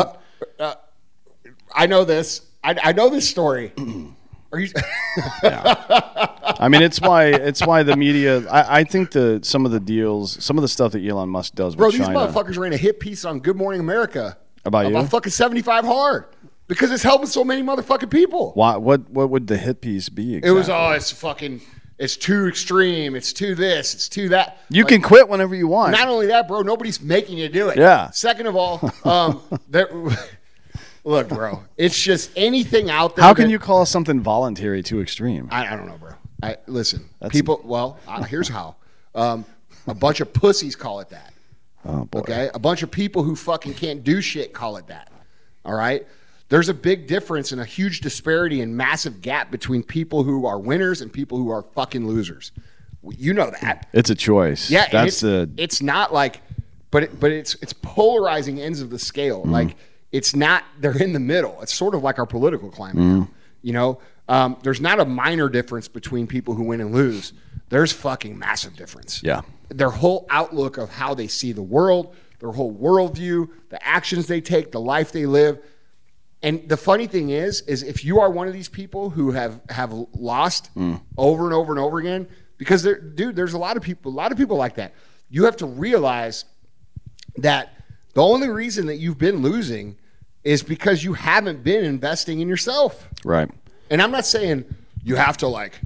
I 1.73 1.87
know 1.87 2.05
this. 2.05 2.41
I, 2.63 2.77
I 2.81 2.91
know 2.93 3.09
this 3.09 3.29
story. 3.29 3.73
Are 4.53 4.59
you? 4.59 4.69
I 5.43 6.67
mean, 6.69 6.81
it's 6.81 6.99
why 6.99 7.25
it's 7.27 7.65
why 7.65 7.83
the 7.83 7.95
media. 7.95 8.47
I, 8.49 8.79
I 8.79 8.83
think 8.83 9.11
the 9.11 9.39
some 9.43 9.65
of 9.65 9.71
the 9.71 9.79
deals, 9.79 10.43
some 10.43 10.57
of 10.57 10.61
the 10.61 10.67
stuff 10.67 10.91
that 10.93 11.05
Elon 11.05 11.29
Musk 11.29 11.55
does 11.55 11.75
Bro, 11.75 11.91
these 11.91 12.01
China. 12.01 12.19
motherfuckers 12.19 12.57
ran 12.57 12.73
a 12.73 12.77
hit 12.77 12.99
piece 12.99 13.23
on 13.23 13.39
Good 13.39 13.55
Morning 13.55 13.79
America 13.79 14.37
About 14.65 14.87
you? 14.87 14.97
about 14.97 15.09
fucking 15.09 15.31
75 15.31 15.85
hard 15.85 16.25
because 16.71 16.89
it's 16.89 17.03
helping 17.03 17.27
so 17.27 17.43
many 17.43 17.61
motherfucking 17.61 18.09
people. 18.09 18.53
Why, 18.53 18.77
what 18.77 19.09
what 19.09 19.29
would 19.29 19.47
the 19.47 19.57
hit 19.57 19.81
piece 19.81 20.07
be? 20.07 20.35
Exactly? 20.35 20.49
It 20.49 20.53
was, 20.53 20.69
oh, 20.69 20.91
it's 20.91 21.11
fucking, 21.11 21.59
it's 21.99 22.15
too 22.15 22.47
extreme. 22.47 23.13
It's 23.13 23.33
too 23.33 23.55
this. 23.55 23.93
It's 23.93 24.07
too 24.07 24.29
that. 24.29 24.57
You 24.69 24.83
Like, 24.83 24.93
can 24.93 25.01
quit 25.01 25.27
whenever 25.27 25.53
you 25.53 25.67
want. 25.67 25.91
Not 25.91 26.07
only 26.07 26.27
that, 26.27 26.47
bro, 26.47 26.61
nobody's 26.61 27.01
making 27.01 27.37
you 27.37 27.49
do 27.49 27.67
it. 27.67 27.77
Yeah. 27.77 28.09
Second 28.11 28.47
of 28.47 28.55
all, 28.55 28.79
um, 29.03 29.41
there, 29.67 29.89
look, 31.03 31.27
bro, 31.27 31.61
it's 31.75 31.99
just 32.01 32.31
anything 32.37 32.89
out 32.89 33.17
there. 33.17 33.25
How 33.25 33.33
can 33.33 33.45
that- 33.47 33.51
you 33.51 33.59
call 33.59 33.85
something 33.85 34.21
voluntary 34.21 34.81
too 34.81 35.01
extreme? 35.01 35.49
I, 35.51 35.73
I 35.73 35.75
don't 35.75 35.87
know, 35.87 35.97
bro. 35.97 36.11
I 36.41 36.55
listen. 36.67 37.09
people. 37.29 37.59
Well, 37.65 37.99
uh, 38.07 38.23
here's 38.23 38.47
how. 38.47 38.77
Um, 39.13 39.43
a 39.87 39.93
bunch 39.93 40.21
of 40.21 40.31
pussies 40.31 40.75
call 40.77 41.01
it 41.01 41.09
that. 41.09 41.33
Oh 41.83 42.05
boy. 42.05 42.19
Okay, 42.19 42.49
a 42.53 42.59
bunch 42.59 42.81
of 42.81 42.89
people 42.91 43.23
who 43.23 43.35
fucking 43.35 43.73
can't 43.73 44.03
do 44.03 44.21
shit 44.21 44.53
call 44.53 44.77
it 44.77 44.87
that. 44.87 45.11
All 45.65 45.73
right. 45.75 46.07
There's 46.51 46.67
a 46.67 46.73
big 46.73 47.07
difference 47.07 47.53
and 47.53 47.61
a 47.61 47.65
huge 47.65 48.01
disparity 48.01 48.59
and 48.59 48.75
massive 48.75 49.21
gap 49.21 49.51
between 49.51 49.83
people 49.83 50.23
who 50.23 50.45
are 50.45 50.59
winners 50.59 50.99
and 50.99 51.11
people 51.11 51.37
who 51.37 51.49
are 51.49 51.61
fucking 51.61 52.05
losers. 52.05 52.51
You 53.03 53.33
know 53.33 53.49
that. 53.61 53.87
It's 53.93 54.09
a 54.09 54.15
choice. 54.15 54.69
Yeah, 54.69 54.89
that's 54.91 55.13
it's, 55.13 55.21
the 55.21 55.49
It's 55.55 55.81
not 55.81 56.13
like, 56.13 56.41
but 56.91 57.03
it, 57.03 57.17
but 57.21 57.31
it's 57.31 57.55
it's 57.61 57.71
polarizing 57.71 58.59
ends 58.59 58.81
of 58.81 58.89
the 58.89 58.99
scale. 58.99 59.43
Mm-hmm. 59.43 59.51
Like 59.51 59.77
it's 60.11 60.35
not. 60.35 60.65
They're 60.77 61.01
in 61.01 61.13
the 61.13 61.21
middle. 61.21 61.61
It's 61.61 61.73
sort 61.73 61.95
of 61.95 62.03
like 62.03 62.19
our 62.19 62.25
political 62.25 62.69
climate. 62.69 62.97
Mm-hmm. 62.97 63.19
Now. 63.19 63.29
You 63.61 63.71
know, 63.71 64.01
um, 64.27 64.57
there's 64.61 64.81
not 64.81 64.99
a 64.99 65.05
minor 65.05 65.47
difference 65.47 65.87
between 65.87 66.27
people 66.27 66.53
who 66.53 66.63
win 66.63 66.81
and 66.81 66.93
lose. 66.93 67.31
There's 67.69 67.93
fucking 67.93 68.37
massive 68.37 68.75
difference. 68.75 69.23
Yeah. 69.23 69.43
Their 69.69 69.89
whole 69.89 70.27
outlook 70.29 70.77
of 70.77 70.89
how 70.89 71.13
they 71.13 71.27
see 71.27 71.53
the 71.53 71.61
world, 71.61 72.13
their 72.39 72.51
whole 72.51 72.75
worldview, 72.75 73.49
the 73.69 73.81
actions 73.87 74.27
they 74.27 74.41
take, 74.41 74.73
the 74.73 74.81
life 74.81 75.13
they 75.13 75.25
live. 75.25 75.59
And 76.43 76.67
the 76.67 76.77
funny 76.77 77.07
thing 77.07 77.29
is, 77.29 77.61
is 77.61 77.83
if 77.83 78.03
you 78.03 78.19
are 78.19 78.29
one 78.29 78.47
of 78.47 78.53
these 78.53 78.69
people 78.69 79.11
who 79.11 79.31
have 79.31 79.61
have 79.69 79.93
lost 80.13 80.67
hmm. 80.73 80.95
over 81.17 81.45
and 81.45 81.53
over 81.53 81.71
and 81.71 81.79
over 81.79 81.99
again, 81.99 82.27
because 82.57 82.83
there, 82.83 82.99
dude, 82.99 83.35
there's 83.35 83.53
a 83.53 83.57
lot 83.57 83.77
of 83.77 83.83
people, 83.83 84.11
a 84.11 84.13
lot 84.13 84.31
of 84.31 84.37
people 84.37 84.57
like 84.57 84.75
that. 84.75 84.93
You 85.29 85.45
have 85.45 85.57
to 85.57 85.65
realize 85.65 86.45
that 87.37 87.73
the 88.13 88.21
only 88.21 88.49
reason 88.49 88.87
that 88.87 88.97
you've 88.97 89.17
been 89.17 89.37
losing 89.37 89.97
is 90.43 90.63
because 90.63 91.03
you 91.03 91.13
haven't 91.13 91.63
been 91.63 91.85
investing 91.85 92.39
in 92.39 92.47
yourself. 92.47 93.07
right. 93.23 93.49
And 93.89 94.01
I'm 94.01 94.11
not 94.11 94.25
saying 94.25 94.65
you 95.03 95.15
have 95.15 95.37
to 95.37 95.47
like 95.47 95.79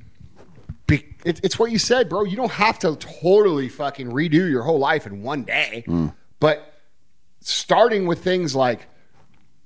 Be, 0.88 1.15
it, 1.26 1.41
it's 1.44 1.57
what 1.57 1.72
you 1.72 1.80
said, 1.80 2.07
bro. 2.07 2.23
You 2.23 2.38
don't 2.38 2.52
have 2.52 2.80
to 2.80 2.95
totally 2.95 3.68
fucking 3.68 4.11
redo 4.11 4.49
your 4.49 4.64
whole 4.64 4.80
life 4.80 5.06
in 5.06 5.22
one 5.23 5.44
day, 5.44 5.84
hmm. 5.86 6.07
but 6.40 6.73
starting 7.41 8.07
with 8.07 8.23
things 8.23 8.56
like 8.56 8.88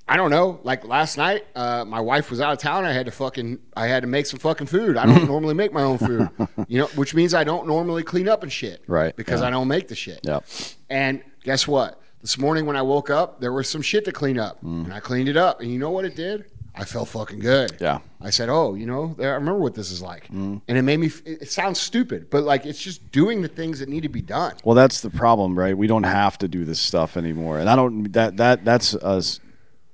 I 0.10 0.18
don't 0.18 0.32
know. 0.32 0.60
Like 0.64 0.86
last 0.86 1.18
night, 1.18 1.46
uh, 1.56 1.86
my 1.86 2.00
wife 2.02 2.30
was 2.32 2.42
out 2.42 2.52
of 2.52 2.58
town. 2.60 2.84
I 2.84 2.92
had 2.92 3.06
to 3.06 3.12
fucking, 3.12 3.60
I 3.78 3.88
had 3.88 4.02
to 4.02 4.08
make 4.08 4.26
some 4.26 4.40
fucking 4.40 4.68
food. 4.68 4.98
I 4.98 5.06
don't 5.06 5.28
normally 5.34 5.54
make 5.54 5.72
my 5.72 5.84
own 5.84 5.98
food, 6.00 6.30
you 6.68 6.80
know, 6.80 6.88
which 6.96 7.14
means 7.14 7.34
I 7.34 7.44
don't 7.44 7.68
normally 7.68 8.04
clean 8.04 8.28
up 8.28 8.42
and 8.44 8.52
shit, 8.52 8.82
Right, 8.88 9.16
Because 9.16 9.42
yeah. 9.42 9.48
I 9.48 9.50
don't 9.52 9.68
make 9.68 9.88
the 9.88 9.96
shit. 9.96 10.20
Yep. 10.24 10.46
And 10.90 11.22
guess 11.44 11.68
what? 11.68 12.02
This 12.22 12.38
morning 12.38 12.66
when 12.66 12.76
I 12.76 12.82
woke 12.82 13.10
up, 13.10 13.40
there 13.40 13.54
was 13.54 13.70
some 13.70 13.82
shit 13.82 14.04
to 14.06 14.12
clean 14.12 14.38
up, 14.40 14.62
and 14.64 14.92
I 14.94 15.00
cleaned 15.00 15.30
it 15.30 15.38
up. 15.38 15.62
And 15.62 15.72
you 15.72 15.80
know 15.80 15.92
what 15.92 16.04
it 16.06 16.16
did? 16.16 16.46
I 16.76 16.84
felt 16.86 17.08
fucking 17.10 17.40
good. 17.40 17.78
Yeah. 17.80 18.00
I 18.22 18.30
said, 18.30 18.48
"Oh, 18.50 18.74
you 18.76 18.86
know, 18.86 19.16
I 19.20 19.26
remember 19.26 19.60
what 19.60 19.74
this 19.74 19.90
is 19.92 20.02
like," 20.02 20.30
and 20.30 20.62
it 20.68 20.82
made 20.82 20.98
me. 21.00 21.10
It 21.26 21.50
sounds 21.50 21.80
stupid, 21.80 22.30
but 22.30 22.44
like 22.44 22.66
it's 22.66 22.82
just 22.82 23.12
doing 23.12 23.42
the 23.42 23.48
things 23.48 23.80
that 23.80 23.90
need 23.90 24.04
to 24.04 24.10
be 24.10 24.22
done. 24.22 24.54
Well, 24.64 24.76
that's 24.76 25.02
the 25.02 25.10
problem, 25.10 25.58
right? 25.58 25.78
We 25.78 25.88
don't 25.88 26.04
have 26.04 26.38
to 26.40 26.48
do 26.48 26.66
this 26.66 26.80
stuff 26.80 27.16
anymore, 27.18 27.60
and 27.60 27.70
I 27.70 27.76
don't. 27.76 28.12
That 28.14 28.36
that 28.38 28.66
that's 28.66 28.94
a 28.96 29.18
s- 29.18 29.40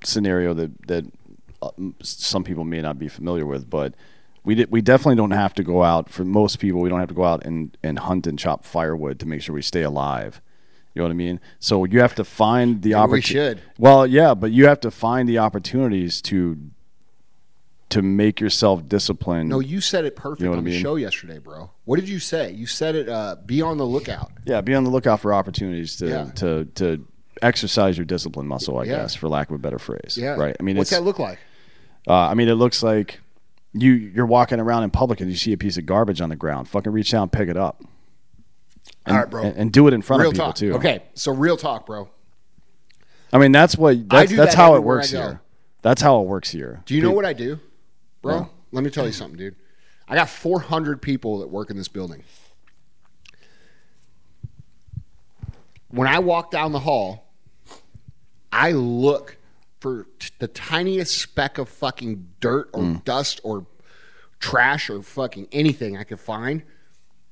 scenario 0.06 0.54
that 0.54 0.88
that 0.88 1.06
uh, 1.62 1.70
some 2.02 2.44
people 2.44 2.64
may 2.64 2.82
not 2.82 2.98
be 3.00 3.08
familiar 3.08 3.46
with, 3.46 3.70
but 3.70 3.94
we 4.44 4.56
did, 4.56 4.72
we 4.72 4.82
definitely 4.82 5.16
don't 5.16 5.32
have 5.32 5.54
to 5.56 5.64
go 5.64 5.84
out. 5.84 6.10
For 6.10 6.24
most 6.24 6.60
people, 6.60 6.80
we 6.82 6.90
don't 6.90 7.00
have 7.00 7.10
to 7.10 7.16
go 7.16 7.26
out 7.26 7.46
and 7.46 7.76
and 7.84 8.00
hunt 8.00 8.28
and 8.28 8.38
chop 8.38 8.64
firewood 8.66 9.20
to 9.20 9.26
make 9.26 9.42
sure 9.42 9.56
we 9.56 9.62
stay 9.62 9.82
alive. 9.84 10.42
You 10.94 11.00
know 11.02 11.06
what 11.08 11.12
I 11.12 11.16
mean? 11.16 11.42
So 11.60 11.84
you 11.84 12.00
have 12.00 12.16
to 12.16 12.24
find 12.24 12.82
the 12.82 12.90
we 12.90 12.94
opportunity. 12.94 13.60
should. 13.60 13.62
Well, 13.78 14.08
yeah, 14.08 14.34
but 14.34 14.52
you 14.52 14.68
have 14.68 14.80
to 14.82 14.92
find 14.92 15.28
the 15.28 15.40
opportunities 15.40 16.22
to 16.24 16.58
to 17.90 18.02
make 18.02 18.40
yourself 18.40 18.88
disciplined. 18.88 19.50
No, 19.50 19.60
you 19.60 19.80
said 19.80 20.06
it 20.06 20.16
perfect 20.16 20.42
You 20.42 20.48
know 20.48 20.54
on 20.54 20.60
I 20.60 20.62
the 20.64 20.80
show 20.80 20.96
yesterday, 20.96 21.38
bro. 21.40 21.70
What 21.86 22.00
did 22.00 22.10
you 22.10 22.20
say? 22.20 22.52
You 22.52 22.66
said 22.66 22.96
it. 22.96 23.08
Uh, 23.10 23.36
be 23.46 23.62
on 23.62 23.78
the 23.78 23.86
lookout. 23.86 24.32
Yeah, 24.46 24.62
be 24.62 24.74
on 24.74 24.84
the 24.84 24.90
lookout 24.90 25.20
for 25.20 25.34
opportunities 25.34 25.96
to 25.98 26.08
Yeah. 26.08 26.26
to 26.36 26.66
to 26.76 27.08
exercise 27.42 27.98
your 27.98 28.06
discipline 28.06 28.48
muscle. 28.48 28.78
I 28.80 28.84
Yeah. 28.84 28.98
guess, 28.98 29.16
for 29.16 29.28
lack 29.28 29.50
of 29.50 29.56
a 29.56 29.60
better 29.60 29.80
phrase. 29.80 30.18
Yeah. 30.18 30.36
Right. 30.36 30.56
I 30.60 30.64
mean, 30.64 30.78
what's 30.78 30.90
that 30.92 31.04
look 31.04 31.20
like? 31.20 31.40
uh, 32.08 32.14
I 32.14 32.34
mean, 32.34 32.48
it 32.50 32.54
looks 32.56 32.82
like 32.84 33.20
you 33.74 33.92
you're 33.92 34.26
walking 34.26 34.60
around 34.60 34.84
in 34.84 34.90
public 34.92 35.20
and 35.22 35.30
you 35.30 35.36
see 35.36 35.52
a 35.54 35.58
piece 35.58 35.78
of 35.78 35.86
garbage 35.86 36.22
on 36.22 36.30
the 36.30 36.36
ground. 36.36 36.68
Fucking 36.70 36.92
reach 36.92 37.12
down, 37.12 37.30
pick 37.30 37.50
it 37.50 37.58
up. 37.58 37.84
And, 39.06 39.16
All 39.16 39.22
right, 39.24 39.30
bro. 39.30 39.44
And, 39.44 39.58
and 39.58 39.72
do 39.72 39.88
it 39.88 39.94
in 39.94 40.02
front 40.02 40.22
real 40.22 40.30
of 40.30 40.34
people 40.36 40.48
talk. 40.48 40.56
too. 40.56 40.74
Okay, 40.76 41.04
so 41.14 41.32
real 41.34 41.58
talk, 41.58 41.86
bro. 41.86 42.10
I 43.34 43.38
mean, 43.38 43.52
that's 43.52 43.78
what 43.78 44.08
that's, 44.08 44.32
that's 44.32 44.54
that 44.54 44.58
how 44.58 44.76
it 44.76 44.84
works 44.84 45.12
here. 45.12 45.42
That's 45.82 46.02
how 46.02 46.22
it 46.22 46.26
works 46.28 46.50
here. 46.52 46.82
Do 46.86 46.96
you 46.96 47.02
know 47.02 47.12
what 47.12 47.26
I 47.26 47.34
do, 47.34 47.60
bro? 48.22 48.36
Yeah. 48.40 48.46
Let 48.72 48.84
me 48.84 48.90
tell 48.90 49.06
you 49.06 49.12
something, 49.12 49.38
dude. 49.38 49.56
I 50.08 50.16
got 50.16 50.30
400 50.30 51.02
people 51.02 51.40
that 51.40 51.48
work 51.50 51.70
in 51.70 51.78
this 51.78 51.88
building. 51.88 52.24
When 55.90 56.08
I 56.08 56.20
walk 56.20 56.52
down 56.52 56.72
the 56.72 56.80
hall, 56.80 57.25
I 58.56 58.72
look 58.72 59.38
for 59.82 60.08
t- 60.20 60.30
the 60.40 60.48
tiniest 60.48 61.18
speck 61.18 61.58
of 61.58 61.68
fucking 61.70 62.28
dirt 62.40 62.70
or 62.74 62.82
Mm. 62.84 63.04
dust 63.04 63.42
or 63.44 63.68
trash 64.40 64.90
or 64.90 65.02
fucking 65.02 65.48
anything 65.52 65.98
I 65.98 66.04
could 66.04 66.20
find, 66.20 66.64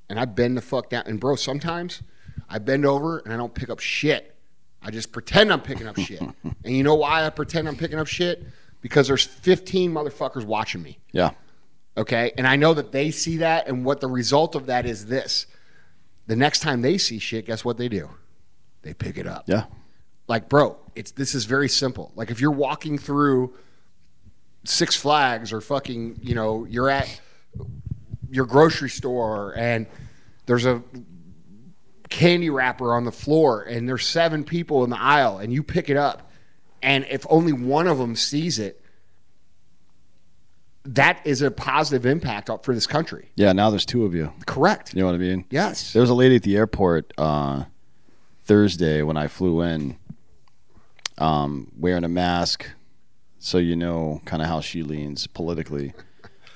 and 0.09 0.19
I 0.19 0.25
bend 0.25 0.57
the 0.57 0.61
fuck 0.61 0.89
down. 0.89 1.03
And 1.05 1.19
bro, 1.19 1.35
sometimes 1.35 2.01
I 2.49 2.59
bend 2.59 2.85
over 2.85 3.19
and 3.19 3.33
I 3.33 3.37
don't 3.37 3.53
pick 3.53 3.69
up 3.69 3.79
shit. 3.79 4.35
I 4.81 4.91
just 4.91 5.11
pretend 5.13 5.51
I'm 5.53 5.61
picking 5.61 5.87
up 5.87 5.97
shit. 5.97 6.21
and 6.43 6.75
you 6.77 6.83
know 6.83 6.95
why 6.95 7.25
I 7.25 7.29
pretend 7.29 7.67
I'm 7.69 7.77
picking 7.77 7.97
up 7.99 8.07
shit? 8.07 8.43
Because 8.81 9.07
there's 9.07 9.23
15 9.23 9.91
motherfuckers 9.93 10.43
watching 10.43 10.83
me. 10.83 10.99
Yeah. 11.13 11.31
Okay. 11.95 12.33
And 12.37 12.45
I 12.45 12.57
know 12.57 12.73
that 12.73 12.91
they 12.91 13.11
see 13.11 13.37
that. 13.37 13.67
And 13.67 13.85
what 13.85 14.01
the 14.01 14.07
result 14.07 14.55
of 14.55 14.65
that 14.65 14.85
is 14.85 15.05
this 15.05 15.47
the 16.27 16.35
next 16.35 16.59
time 16.59 16.81
they 16.81 16.97
see 16.97 17.17
shit, 17.19 17.45
guess 17.45 17.63
what 17.63 17.77
they 17.77 17.87
do? 17.87 18.09
They 18.81 18.93
pick 18.93 19.17
it 19.17 19.25
up. 19.27 19.45
Yeah. 19.47 19.65
Like, 20.27 20.49
bro, 20.49 20.77
it's 20.95 21.11
this 21.11 21.35
is 21.35 21.45
very 21.45 21.69
simple. 21.69 22.11
Like 22.15 22.31
if 22.31 22.39
you're 22.41 22.51
walking 22.51 22.97
through 22.97 23.53
Six 24.65 24.95
Flags 24.95 25.51
or 25.51 25.61
fucking, 25.61 26.19
you 26.21 26.35
know, 26.35 26.65
you're 26.65 26.89
at 26.89 27.19
your 28.29 28.45
grocery 28.45 28.89
store 28.89 29.53
and 29.57 29.85
there's 30.45 30.65
a 30.65 30.81
candy 32.09 32.49
wrapper 32.49 32.93
on 32.93 33.05
the 33.05 33.11
floor 33.11 33.61
and 33.63 33.87
there's 33.89 34.05
seven 34.05 34.43
people 34.43 34.83
in 34.83 34.89
the 34.89 34.99
aisle 34.99 35.37
and 35.39 35.51
you 35.51 35.63
pick 35.63 35.89
it 35.89 35.97
up 35.97 36.31
and 36.81 37.05
if 37.09 37.25
only 37.29 37.51
one 37.53 37.87
of 37.87 37.97
them 37.97 38.15
sees 38.15 38.59
it 38.59 38.79
that 40.85 41.19
is 41.25 41.41
a 41.41 41.49
positive 41.49 42.05
impact 42.05 42.49
for 42.63 42.73
this 42.75 42.85
country 42.85 43.29
Yeah. 43.35 43.51
Now 43.53 43.69
there's 43.69 43.85
two 43.85 44.05
of 44.05 44.13
you. 44.13 44.31
correct 44.45 44.93
You 44.93 45.01
know 45.01 45.07
what 45.07 45.15
I 45.15 45.19
mean? 45.19 45.45
yes 45.49 45.93
There 45.93 46.01
was 46.01 46.09
a 46.09 46.13
lady 46.15 46.35
at 46.35 46.43
the 46.43 46.55
airport 46.57 47.13
uh, 47.17 47.65
Thursday 48.45 49.01
when 49.01 49.17
I 49.17 49.27
flew 49.27 49.61
in, 49.61 49.97
um, 51.17 51.71
wearing 51.77 52.03
a 52.03 52.09
mask, 52.09 52.65
so 53.39 53.57
you 53.57 53.75
know 53.75 54.21
kind 54.25 54.41
of 54.41 54.47
how 54.47 54.61
she 54.61 54.83
leans 54.83 55.27
politically. 55.27 55.93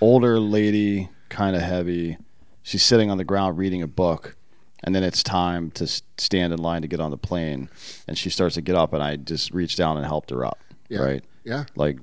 Older 0.02 0.40
lady, 0.40 1.10
kind 1.30 1.56
of 1.56 1.62
heavy. 1.62 2.18
She's 2.64 2.84
sitting 2.84 3.10
on 3.10 3.18
the 3.18 3.24
ground 3.24 3.58
reading 3.58 3.82
a 3.82 3.88
book, 3.88 4.36
and 4.84 4.94
then 4.94 5.04
it's 5.04 5.24
time 5.24 5.72
to 5.72 5.88
stand 6.18 6.54
in 6.54 6.60
line 6.60 6.82
to 6.82 6.88
get 6.88 7.00
on 7.00 7.12
the 7.12 7.18
plane, 7.18 7.70
and 8.08 8.18
she 8.18 8.30
starts 8.30 8.56
to 8.56 8.62
get 8.62 8.76
up, 8.76 8.94
and 8.94 9.02
I 9.02 9.16
just 9.16 9.52
reached 9.52 9.78
down 9.78 9.98
and 9.98 10.06
helped 10.06 10.30
her 10.30 10.46
up. 10.46 10.60
Yeah. 10.90 11.00
Right? 11.00 11.24
yeah 11.44 11.66
Like, 11.76 12.00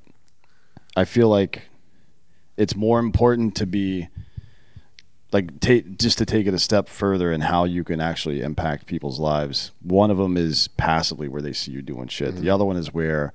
I 0.96 1.04
feel 1.04 1.28
like 1.28 1.62
it's 2.56 2.76
more 2.76 2.98
important 2.98 3.56
to 3.56 3.66
be 3.66 4.08
like 5.34 5.58
take 5.58 5.98
just 5.98 6.16
to 6.18 6.24
take 6.24 6.46
it 6.46 6.54
a 6.54 6.58
step 6.60 6.88
further 6.88 7.32
in 7.32 7.40
how 7.40 7.64
you 7.64 7.82
can 7.82 8.00
actually 8.00 8.40
impact 8.40 8.86
people's 8.86 9.18
lives. 9.18 9.72
One 9.82 10.12
of 10.12 10.16
them 10.16 10.36
is 10.36 10.68
passively 10.68 11.26
where 11.26 11.42
they 11.42 11.52
see 11.52 11.72
you 11.72 11.82
doing 11.82 12.06
shit. 12.06 12.36
The 12.36 12.42
mm-hmm. 12.42 12.50
other 12.50 12.64
one 12.64 12.76
is 12.76 12.94
where 12.94 13.32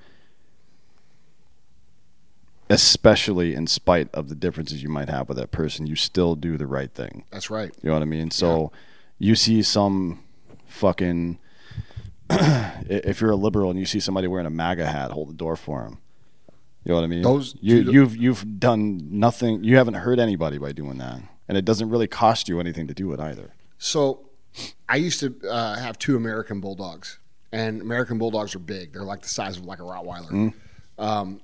especially 2.69 3.53
in 3.53 3.67
spite 3.67 4.09
of 4.13 4.29
the 4.29 4.35
differences 4.35 4.81
you 4.81 4.87
might 4.87 5.09
have 5.09 5.27
with 5.27 5.37
that 5.37 5.51
person, 5.51 5.87
you 5.87 5.95
still 5.95 6.35
do 6.35 6.55
the 6.55 6.67
right 6.67 6.93
thing. 6.93 7.25
that's 7.31 7.49
right 7.49 7.71
You 7.81 7.89
know 7.89 7.95
what 7.95 8.01
I 8.01 8.05
mean? 8.05 8.31
So 8.31 8.71
you 9.17 9.35
see 9.35 9.61
some 9.61 10.23
fucking 10.67 11.37
if 12.29 13.19
you're 13.19 13.31
a 13.31 13.35
liberal 13.35 13.71
and 13.71 13.79
you 13.79 13.85
see 13.85 13.99
somebody 13.99 14.27
wearing 14.27 14.45
a 14.45 14.51
MAGA 14.51 14.85
hat, 14.85 15.11
hold 15.11 15.29
the 15.29 15.33
door 15.33 15.57
for 15.57 15.83
him. 15.83 15.97
You 16.85 16.91
know 16.91 16.95
what 16.95 17.03
I 17.03 17.07
mean? 17.07 17.23
Those- 17.23 17.55
you 17.59 17.91
you've 17.91 18.15
you've 18.15 18.59
done 18.59 19.19
nothing. 19.19 19.65
You 19.65 19.75
haven't 19.75 19.95
hurt 19.95 20.17
anybody 20.17 20.57
by 20.57 20.71
doing 20.71 20.97
that, 20.99 21.21
and 21.49 21.57
it 21.57 21.65
doesn't 21.65 21.89
really 21.89 22.07
cost 22.07 22.47
you 22.47 22.61
anything 22.61 22.87
to 22.87 22.93
do 22.93 23.11
it 23.11 23.19
either. 23.19 23.51
So, 23.77 24.29
I 24.87 24.95
used 24.95 25.19
to 25.19 25.35
uh, 25.49 25.75
have 25.77 25.99
two 25.99 26.15
American 26.15 26.61
bulldogs, 26.61 27.19
and 27.51 27.81
American 27.81 28.17
bulldogs 28.17 28.55
are 28.55 28.59
big. 28.59 28.93
They're 28.93 29.03
like 29.03 29.21
the 29.21 29.27
size 29.29 29.57
of 29.57 29.65
like 29.65 29.79
a 29.79 29.83
Rottweiler, 29.83 30.29
Mm. 30.31 30.53
um, 30.97 31.41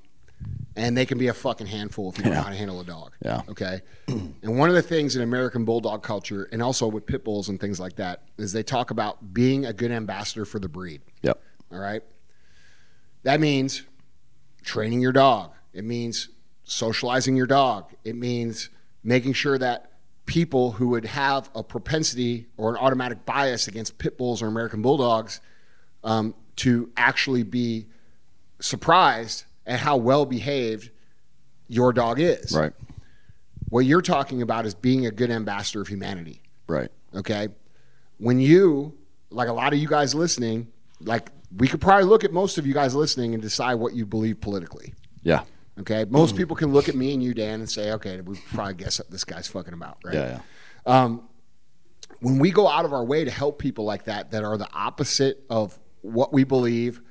and 0.75 0.95
they 0.97 1.05
can 1.05 1.17
be 1.17 1.27
a 1.29 1.33
fucking 1.33 1.67
handful 1.67 2.09
if 2.11 2.17
you 2.17 2.23
don't 2.25 2.33
know 2.33 2.41
how 2.41 2.49
to 2.49 2.55
handle 2.55 2.79
a 2.81 2.83
dog. 2.83 3.13
Yeah. 3.23 3.41
Okay. 3.49 3.81
and 4.07 4.57
one 4.59 4.69
of 4.69 4.75
the 4.75 4.81
things 4.81 5.15
in 5.15 5.21
American 5.21 5.65
bulldog 5.65 6.03
culture, 6.03 6.47
and 6.51 6.61
also 6.61 6.87
with 6.87 7.05
pit 7.05 7.23
bulls 7.23 7.49
and 7.49 7.59
things 7.59 7.79
like 7.79 7.95
that, 7.95 8.23
is 8.37 8.51
they 8.53 8.63
talk 8.63 8.91
about 8.91 9.33
being 9.33 9.65
a 9.65 9.73
good 9.73 9.91
ambassador 9.91 10.45
for 10.45 10.59
the 10.59 10.67
breed. 10.69 11.01
Yep. 11.23 11.41
All 11.71 11.79
right. 11.79 12.03
That 13.23 13.39
means 13.39 13.83
training 14.63 15.01
your 15.01 15.13
dog. 15.13 15.51
It 15.73 15.83
means 15.85 16.29
socializing 16.63 17.35
your 17.37 17.47
dog. 17.47 17.93
It 18.03 18.15
means 18.15 18.69
making 19.03 19.33
sure 19.33 19.57
that 19.57 19.91
people 20.25 20.71
who 20.71 20.89
would 20.89 21.05
have 21.05 21.49
a 21.55 21.61
propensity 21.63 22.47
or 22.57 22.69
an 22.71 22.77
automatic 22.77 23.25
bias 23.25 23.67
against 23.67 23.97
pit 23.97 24.17
bulls 24.17 24.41
or 24.41 24.47
American 24.47 24.81
bulldogs 24.81 25.39
um, 26.03 26.33
to 26.57 26.89
actually 26.97 27.43
be 27.43 27.85
surprised 28.59 29.43
at 29.65 29.79
how 29.79 29.97
well 29.97 30.25
behaved 30.25 30.89
your 31.67 31.91
dog 31.93 32.19
is. 32.19 32.55
Right. 32.55 32.73
What 33.69 33.85
you're 33.85 34.01
talking 34.01 34.41
about 34.41 34.65
is 34.65 34.73
being 34.75 35.05
a 35.05 35.11
good 35.11 35.31
ambassador 35.31 35.81
of 35.81 35.87
humanity 35.87 36.41
Right. 36.67 36.89
okay 37.13 37.49
when 38.17 38.39
you 38.39 38.97
like 39.29 39.49
a 39.49 39.53
lot 39.53 39.73
of 39.73 39.79
you 39.79 39.87
guys 39.87 40.15
listening 40.15 40.67
like 41.01 41.29
we 41.57 41.67
could 41.67 41.81
probably 41.81 42.05
look 42.05 42.23
at 42.23 42.31
most 42.31 42.57
of 42.57 42.65
you 42.65 42.73
guys 42.73 42.95
listening 42.95 43.33
and 43.33 43.41
decide 43.43 43.75
what 43.75 43.93
you 43.93 44.05
believe 44.05 44.39
politically 44.41 44.93
Yeah. 45.23 45.43
Okay 45.79 46.05
most 46.09 46.35
people 46.35 46.55
can 46.55 46.71
look 46.71 46.87
at 46.89 46.95
me 46.95 47.13
and 47.13 47.21
you 47.23 47.33
dan 47.33 47.59
and 47.59 47.69
say 47.69 47.91
okay 47.91 48.21
we 48.21 48.37
probably 48.53 48.73
guess 48.75 48.99
what 48.99 49.09
this 49.09 49.23
guy's 49.23 49.47
fucking 49.47 49.73
about 49.73 49.97
right 50.03 50.13
Yeah. 50.15 50.39
Yeah. 50.85 51.17
when 52.19 52.39
we 52.39 52.51
go 52.51 52.67
out 52.67 52.85
of 52.85 52.93
our 52.93 53.03
way 53.03 53.25
to 53.25 53.31
help 53.31 53.59
people 53.59 53.85
like 53.85 54.05
that 54.05 54.31
that 54.31 54.43
are 54.43 54.57
the 54.57 54.69
opposite 54.73 55.43
of 55.49 55.77
what 56.01 56.31
we 56.33 56.43
believe 56.43 57.01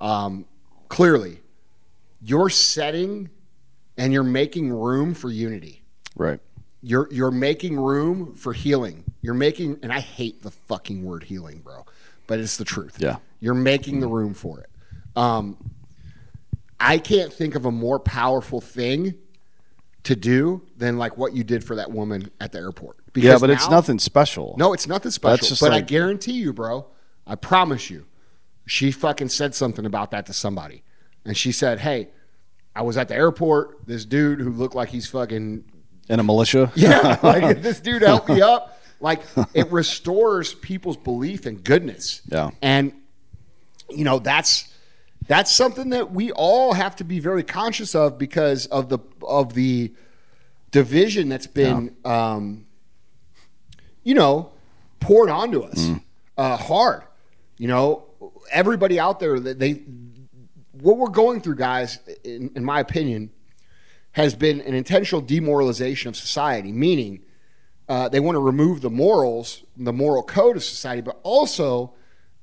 um, 0.00 0.44
clearly 0.88 1.40
you're 2.20 2.50
setting 2.50 3.30
and 3.96 4.12
you're 4.12 4.22
making 4.24 4.70
room 4.72 5.14
for 5.14 5.30
unity 5.30 5.82
Right. 6.16 6.40
you're 6.82 7.08
you're 7.10 7.30
making 7.30 7.78
room 7.80 8.34
for 8.34 8.52
healing. 8.52 9.04
You're 9.22 9.34
making 9.34 9.78
and 9.82 9.92
I 9.92 10.00
hate 10.00 10.42
the 10.42 10.50
fucking 10.50 11.04
word 11.04 11.22
healing, 11.24 11.60
bro, 11.60 11.86
but 12.26 12.38
it's 12.40 12.56
the 12.56 12.64
truth. 12.64 12.96
Yeah. 12.98 13.16
You're 13.40 13.54
making 13.54 14.00
the 14.00 14.08
room 14.08 14.34
for 14.34 14.60
it. 14.60 14.68
Um 15.16 15.56
I 16.82 16.98
can't 16.98 17.32
think 17.32 17.54
of 17.54 17.64
a 17.64 17.70
more 17.70 17.98
powerful 17.98 18.60
thing 18.60 19.14
to 20.04 20.16
do 20.16 20.62
than 20.76 20.98
like 20.98 21.16
what 21.16 21.34
you 21.34 21.44
did 21.44 21.62
for 21.64 21.76
that 21.76 21.90
woman 21.92 22.30
at 22.40 22.52
the 22.52 22.58
airport. 22.58 22.96
yeah, 22.98 23.10
Because 23.12 23.40
but 23.40 23.50
it's 23.50 23.68
nothing 23.70 23.98
special. 23.98 24.56
No, 24.58 24.72
it's 24.72 24.86
nothing 24.88 25.12
special. 25.12 25.56
But 25.60 25.72
I 25.72 25.80
guarantee 25.80 26.32
you, 26.32 26.52
bro. 26.52 26.86
I 27.26 27.36
promise 27.36 27.88
you, 27.88 28.06
she 28.66 28.90
fucking 28.90 29.28
said 29.28 29.54
something 29.54 29.86
about 29.86 30.10
that 30.10 30.26
to 30.26 30.32
somebody, 30.32 30.82
and 31.24 31.36
she 31.36 31.52
said, 31.52 31.78
"Hey, 31.78 32.08
I 32.74 32.82
was 32.82 32.96
at 32.96 33.08
the 33.08 33.14
airport. 33.14 33.86
This 33.86 34.04
dude 34.04 34.40
who 34.40 34.50
looked 34.50 34.74
like 34.74 34.88
he's 34.88 35.06
fucking 35.08 35.64
in 36.08 36.20
a 36.20 36.22
militia. 36.22 36.72
yeah, 36.76 37.18
like 37.22 37.62
this 37.62 37.80
dude 37.80 38.02
helped 38.02 38.28
me 38.28 38.40
up. 38.42 38.80
Like 39.00 39.20
it 39.54 39.70
restores 39.70 40.54
people's 40.54 40.96
belief 40.96 41.46
in 41.46 41.56
goodness. 41.56 42.22
Yeah. 42.26 42.50
and 42.60 42.92
you 43.90 44.04
know 44.04 44.18
that's 44.18 44.71
that's 45.26 45.52
something 45.52 45.90
that 45.90 46.12
we 46.12 46.32
all 46.32 46.72
have 46.72 46.96
to 46.96 47.04
be 47.04 47.20
very 47.20 47.42
conscious 47.42 47.94
of 47.94 48.18
because 48.18 48.66
of 48.66 48.88
the 48.88 48.98
of 49.22 49.54
the 49.54 49.92
division 50.70 51.28
that's 51.28 51.46
been 51.46 51.94
um, 52.04 52.66
you 54.02 54.14
know 54.14 54.52
poured 55.00 55.30
onto 55.30 55.62
us 55.62 55.88
uh, 56.36 56.56
hard. 56.56 57.02
You 57.58 57.68
know, 57.68 58.04
everybody 58.50 58.98
out 58.98 59.20
there 59.20 59.38
that 59.38 59.58
they 59.58 59.82
what 60.72 60.98
we're 60.98 61.08
going 61.08 61.40
through, 61.40 61.56
guys, 61.56 61.98
in, 62.24 62.50
in 62.56 62.64
my 62.64 62.80
opinion, 62.80 63.30
has 64.12 64.34
been 64.34 64.60
an 64.62 64.74
intentional 64.74 65.20
demoralization 65.20 66.08
of 66.08 66.16
society, 66.16 66.72
meaning 66.72 67.22
uh, 67.88 68.08
they 68.08 68.20
want 68.20 68.36
to 68.36 68.40
remove 68.40 68.80
the 68.80 68.90
morals, 68.90 69.62
the 69.76 69.92
moral 69.92 70.22
code 70.22 70.56
of 70.56 70.64
society, 70.64 71.02
but 71.02 71.18
also 71.22 71.92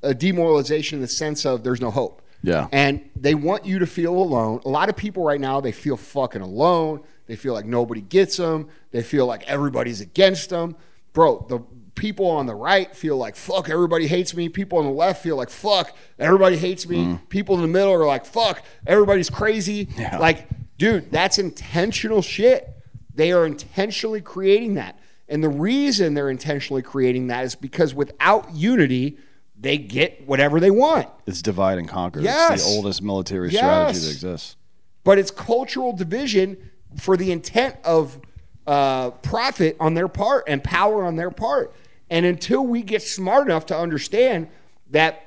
a 0.01 0.13
demoralization 0.13 0.97
in 0.97 1.01
the 1.01 1.07
sense 1.07 1.45
of 1.45 1.63
there's 1.63 1.81
no 1.81 1.91
hope. 1.91 2.21
Yeah. 2.41 2.67
And 2.71 3.09
they 3.15 3.35
want 3.35 3.65
you 3.65 3.79
to 3.79 3.87
feel 3.87 4.13
alone. 4.13 4.61
A 4.65 4.69
lot 4.69 4.89
of 4.89 4.95
people 4.95 5.23
right 5.23 5.41
now, 5.41 5.59
they 5.61 5.71
feel 5.71 5.97
fucking 5.97 6.41
alone. 6.41 7.01
They 7.25 7.35
feel 7.35 7.53
like 7.53 7.65
nobody 7.65 8.01
gets 8.01 8.37
them. 8.37 8.69
They 8.91 9.03
feel 9.03 9.25
like 9.25 9.43
everybody's 9.47 10.01
against 10.01 10.49
them. 10.49 10.75
Bro, 11.13 11.47
the 11.49 11.59
people 11.95 12.27
on 12.27 12.45
the 12.45 12.55
right 12.55 12.95
feel 12.95 13.17
like, 13.17 13.35
fuck, 13.35 13.69
everybody 13.69 14.07
hates 14.07 14.33
me. 14.33 14.49
People 14.49 14.79
on 14.79 14.85
the 14.85 14.91
left 14.91 15.21
feel 15.21 15.35
like, 15.35 15.49
fuck, 15.49 15.95
everybody 16.17 16.57
hates 16.57 16.87
me. 16.87 17.05
Mm. 17.05 17.29
People 17.29 17.55
in 17.55 17.61
the 17.61 17.67
middle 17.67 17.93
are 17.93 18.05
like, 18.05 18.25
fuck, 18.25 18.63
everybody's 18.87 19.29
crazy. 19.29 19.89
Yeah. 19.97 20.17
Like, 20.17 20.47
dude, 20.77 21.11
that's 21.11 21.37
intentional 21.37 22.21
shit. 22.21 22.73
They 23.13 23.31
are 23.31 23.45
intentionally 23.45 24.21
creating 24.21 24.75
that. 24.75 24.97
And 25.27 25.43
the 25.43 25.49
reason 25.49 26.13
they're 26.13 26.29
intentionally 26.29 26.81
creating 26.81 27.27
that 27.27 27.43
is 27.43 27.53
because 27.53 27.93
without 27.93 28.55
unity, 28.55 29.17
they 29.61 29.77
get 29.77 30.25
whatever 30.27 30.59
they 30.59 30.71
want. 30.71 31.07
It's 31.25 31.41
divide 31.41 31.77
and 31.77 31.87
conquer. 31.87 32.19
It's 32.19 32.25
Yes. 32.25 32.63
the 32.63 32.69
oldest 32.69 33.01
military 33.01 33.49
Yes. 33.49 33.59
strategy 33.59 33.99
that 33.99 34.11
exists. 34.11 34.55
But 35.03 35.17
it's 35.19 35.31
cultural 35.31 35.91
division 35.93 36.57
for 36.97 37.17
the 37.17 37.31
intent 37.31 37.75
of 37.83 38.19
uh, 38.67 39.09
profit 39.11 39.75
on 39.79 39.95
their 39.95 40.07
part 40.07 40.43
and 40.47 40.63
power 40.63 41.03
on 41.03 41.15
their 41.15 41.31
part. 41.31 41.73
And 42.09 42.25
until 42.25 42.65
we 42.65 42.83
get 42.83 43.01
smart 43.01 43.47
enough 43.47 43.65
to 43.67 43.77
understand 43.77 44.47
that, 44.91 45.23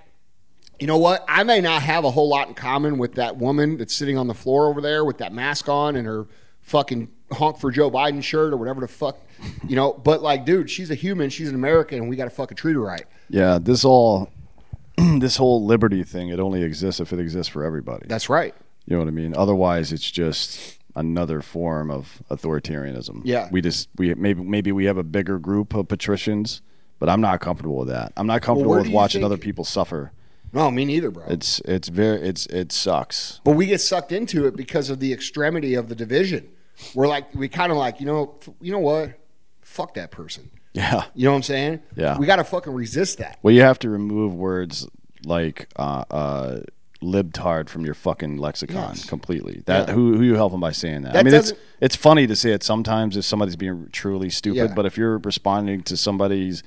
you 0.79 0.87
know 0.87 0.99
what, 0.99 1.25
I 1.29 1.43
may 1.43 1.61
not 1.61 1.83
have 1.83 2.05
a 2.05 2.11
whole 2.13 2.29
lot 2.29 2.47
in 2.49 2.55
common 2.55 2.99
with 2.99 3.15
that 3.17 3.37
woman 3.37 3.79
that's 3.79 3.95
sitting 3.95 4.17
on 4.17 4.29
the 4.29 4.35
floor 4.35 4.69
over 4.69 4.81
there 4.81 5.05
with 5.05 5.19
that 5.19 5.33
mask 5.33 5.69
on 5.69 5.97
and 5.97 6.07
her 6.07 6.27
fucking 6.61 7.09
honk 7.33 7.59
for 7.59 7.71
Joe 7.73 7.91
Biden 7.91 8.23
shirt 8.23 8.53
or 8.53 8.57
whatever 8.57 8.81
the 8.81 8.89
fuck, 8.89 9.19
you 9.67 9.77
know. 9.77 9.93
But 9.93 10.23
like, 10.23 10.45
dude, 10.45 10.71
she's 10.71 10.91
a 10.91 10.95
human, 10.95 11.31
she's 11.31 11.49
an 11.49 11.55
American, 11.55 11.99
and 11.99 12.09
we 12.09 12.17
got 12.17 12.25
to 12.25 12.31
fucking 12.31 12.57
treat 12.57 12.75
her 12.75 12.81
right. 12.81 13.05
Yeah, 13.29 13.59
this 13.61 13.85
all, 13.85 14.31
this 14.97 15.37
whole 15.37 15.65
liberty 15.65 16.03
thing, 16.03 16.29
it 16.29 16.41
only 16.41 16.63
exists 16.63 17.01
if 17.01 17.13
it 17.13 17.19
exists 17.21 17.51
for 17.51 17.65
everybody. 17.65 18.07
That's 18.07 18.29
right. 18.29 18.55
You 18.87 18.97
know 18.97 19.01
what 19.01 19.09
I 19.09 19.13
mean? 19.13 19.35
Otherwise, 19.37 19.93
it's 19.93 20.11
just 20.11 20.79
another 20.95 21.41
form 21.41 21.91
of 21.91 22.23
authoritarianism. 22.31 23.23
Yeah. 23.25 23.49
we 23.51 23.61
just 23.63 23.89
we 23.97 24.15
maybe 24.15 24.43
maybe 24.43 24.73
we 24.73 24.85
have 24.87 24.99
a 24.99 25.03
bigger 25.05 25.39
group 25.39 25.75
of 25.75 25.89
patricians, 25.89 26.61
but 26.99 27.09
I'm 27.09 27.21
not 27.21 27.41
comfortable 27.41 27.77
with 27.77 27.89
that. 27.89 28.13
I'm 28.17 28.27
not 28.27 28.43
comfortable 28.43 28.73
where 28.73 28.83
with 28.83 28.91
watching 28.91 29.21
think- 29.21 29.27
other 29.27 29.39
people 29.39 29.65
suffer. 29.65 30.13
No, 30.55 30.71
me 30.71 30.85
neither, 30.85 31.11
bro. 31.11 31.25
It's 31.29 31.61
it's 31.61 31.89
very 31.89 32.21
it's 32.21 32.45
it 32.47 32.73
sucks. 32.73 33.41
But 33.43 33.53
we 33.53 33.65
get 33.67 33.81
sucked 33.81 34.13
into 34.13 34.47
it 34.47 34.55
because 34.55 34.91
of 34.91 35.01
the 35.01 35.11
extremity 35.11 35.75
of 35.75 35.89
the 35.89 35.95
division. 35.95 36.51
We're 36.95 37.09
like, 37.09 37.35
we 37.35 37.49
kind 37.49 37.71
of 37.73 37.79
like, 37.79 38.01
you 38.01 38.07
know, 38.07 38.35
you 38.61 38.73
know 38.73 38.79
what? 38.79 39.19
Fuck 39.73 39.95
that 39.95 40.11
person. 40.11 40.51
Yeah. 40.75 41.05
You 41.15 41.25
know 41.25 41.31
what 41.33 41.37
I'm 41.37 41.43
saying? 41.43 41.81
Yeah. 41.97 42.19
We 42.19 42.27
got 42.27 42.37
to 42.37 42.45
fucking 42.45 42.73
resist 42.75 43.19
that. 43.19 43.39
Well, 43.43 43.55
you 43.55 43.63
have 43.63 43.79
to 43.81 43.89
remove 43.91 44.35
words 44.35 44.87
like 45.25 45.69
uh, 45.77 46.05
uh, 46.11 46.61
libtard 47.03 47.69
from 47.69 47.85
your 47.85 47.95
fucking 47.95 48.37
lexicon 48.37 48.77
Yes. 48.77 49.05
completely. 49.07 49.63
That 49.67 49.89
Yeah. 49.89 49.95
who 49.95 50.15
who 50.17 50.23
you 50.23 50.35
helping 50.35 50.61
by 50.61 50.73
saying 50.73 51.03
that? 51.03 51.17
I 51.17 51.23
mean, 51.23 51.35
it's 51.35 51.53
it's 51.81 51.97
funny 51.97 52.27
to 52.27 52.37
say 52.37 52.53
it 52.53 52.63
sometimes 52.63 53.17
if 53.17 53.25
somebody's 53.25 53.57
being 53.57 53.89
truly 53.93 54.31
stupid, 54.31 54.57
Yeah. 54.71 54.75
but 54.75 54.85
if 54.87 54.97
you're 54.97 55.19
responding 55.19 55.83
to 55.85 55.97
somebody's 55.97 56.63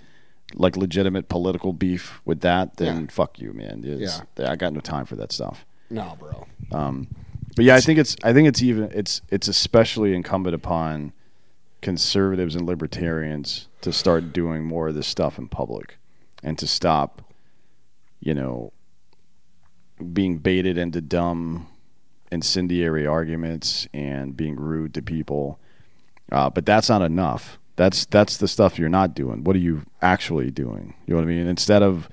like 0.54 0.76
legitimate 0.78 1.28
political 1.30 1.74
beef 1.74 2.22
with 2.26 2.42
that, 2.42 2.78
then 2.78 3.02
Yeah. 3.02 3.08
fuck 3.10 3.40
you, 3.40 3.54
man. 3.54 3.84
It's- 3.86 4.22
I 4.40 4.56
got 4.56 4.74
no 4.74 4.80
time 4.82 5.06
for 5.06 5.16
that 5.16 5.32
stuff. 5.32 5.66
No, 5.90 6.16
bro. 6.20 6.46
Um, 6.72 7.08
But 7.56 7.64
yeah, 7.66 7.76
I 7.76 7.82
think 7.82 8.00
it's 8.00 8.16
I 8.24 8.34
think 8.34 8.48
it's 8.50 8.62
even 8.62 8.92
it's 8.94 9.22
it's 9.30 9.48
especially 9.48 10.14
incumbent 10.14 10.54
upon 10.56 11.14
conservatives 11.86 12.56
and 12.56 12.66
libertarians 12.66 13.68
to 13.80 13.94
start 13.94 14.34
doing 14.34 14.66
more 14.66 14.88
of 14.88 14.96
this 14.96 15.06
stuff 15.06 15.38
in 15.38 15.48
public 15.48 16.00
and 16.42 16.58
to 16.58 16.66
stop, 16.66 17.32
you 18.20 18.34
know, 18.34 18.74
being 20.12 20.40
baited 20.40 20.80
into 20.80 21.00
dumb 21.00 21.68
incendiary 22.32 23.06
arguments 23.06 23.88
and 23.94 24.36
being 24.36 24.56
rude 24.56 24.96
to 24.96 25.02
people. 25.04 25.60
Uh, 26.32 26.50
but 26.50 26.66
that's 26.66 26.90
not 26.90 27.04
enough. 27.04 27.60
That's 27.76 28.08
that's 28.08 28.38
the 28.38 28.48
stuff 28.48 28.80
you're 28.80 28.90
not 28.90 29.14
doing. 29.14 29.44
What 29.44 29.56
are 29.56 29.60
you 29.60 29.84
actually 30.02 30.50
doing? 30.50 30.96
You 31.06 31.14
know 31.14 31.20
what 31.20 31.26
I 31.26 31.28
mean? 31.28 31.46
Instead 31.46 31.84
of 31.84 32.10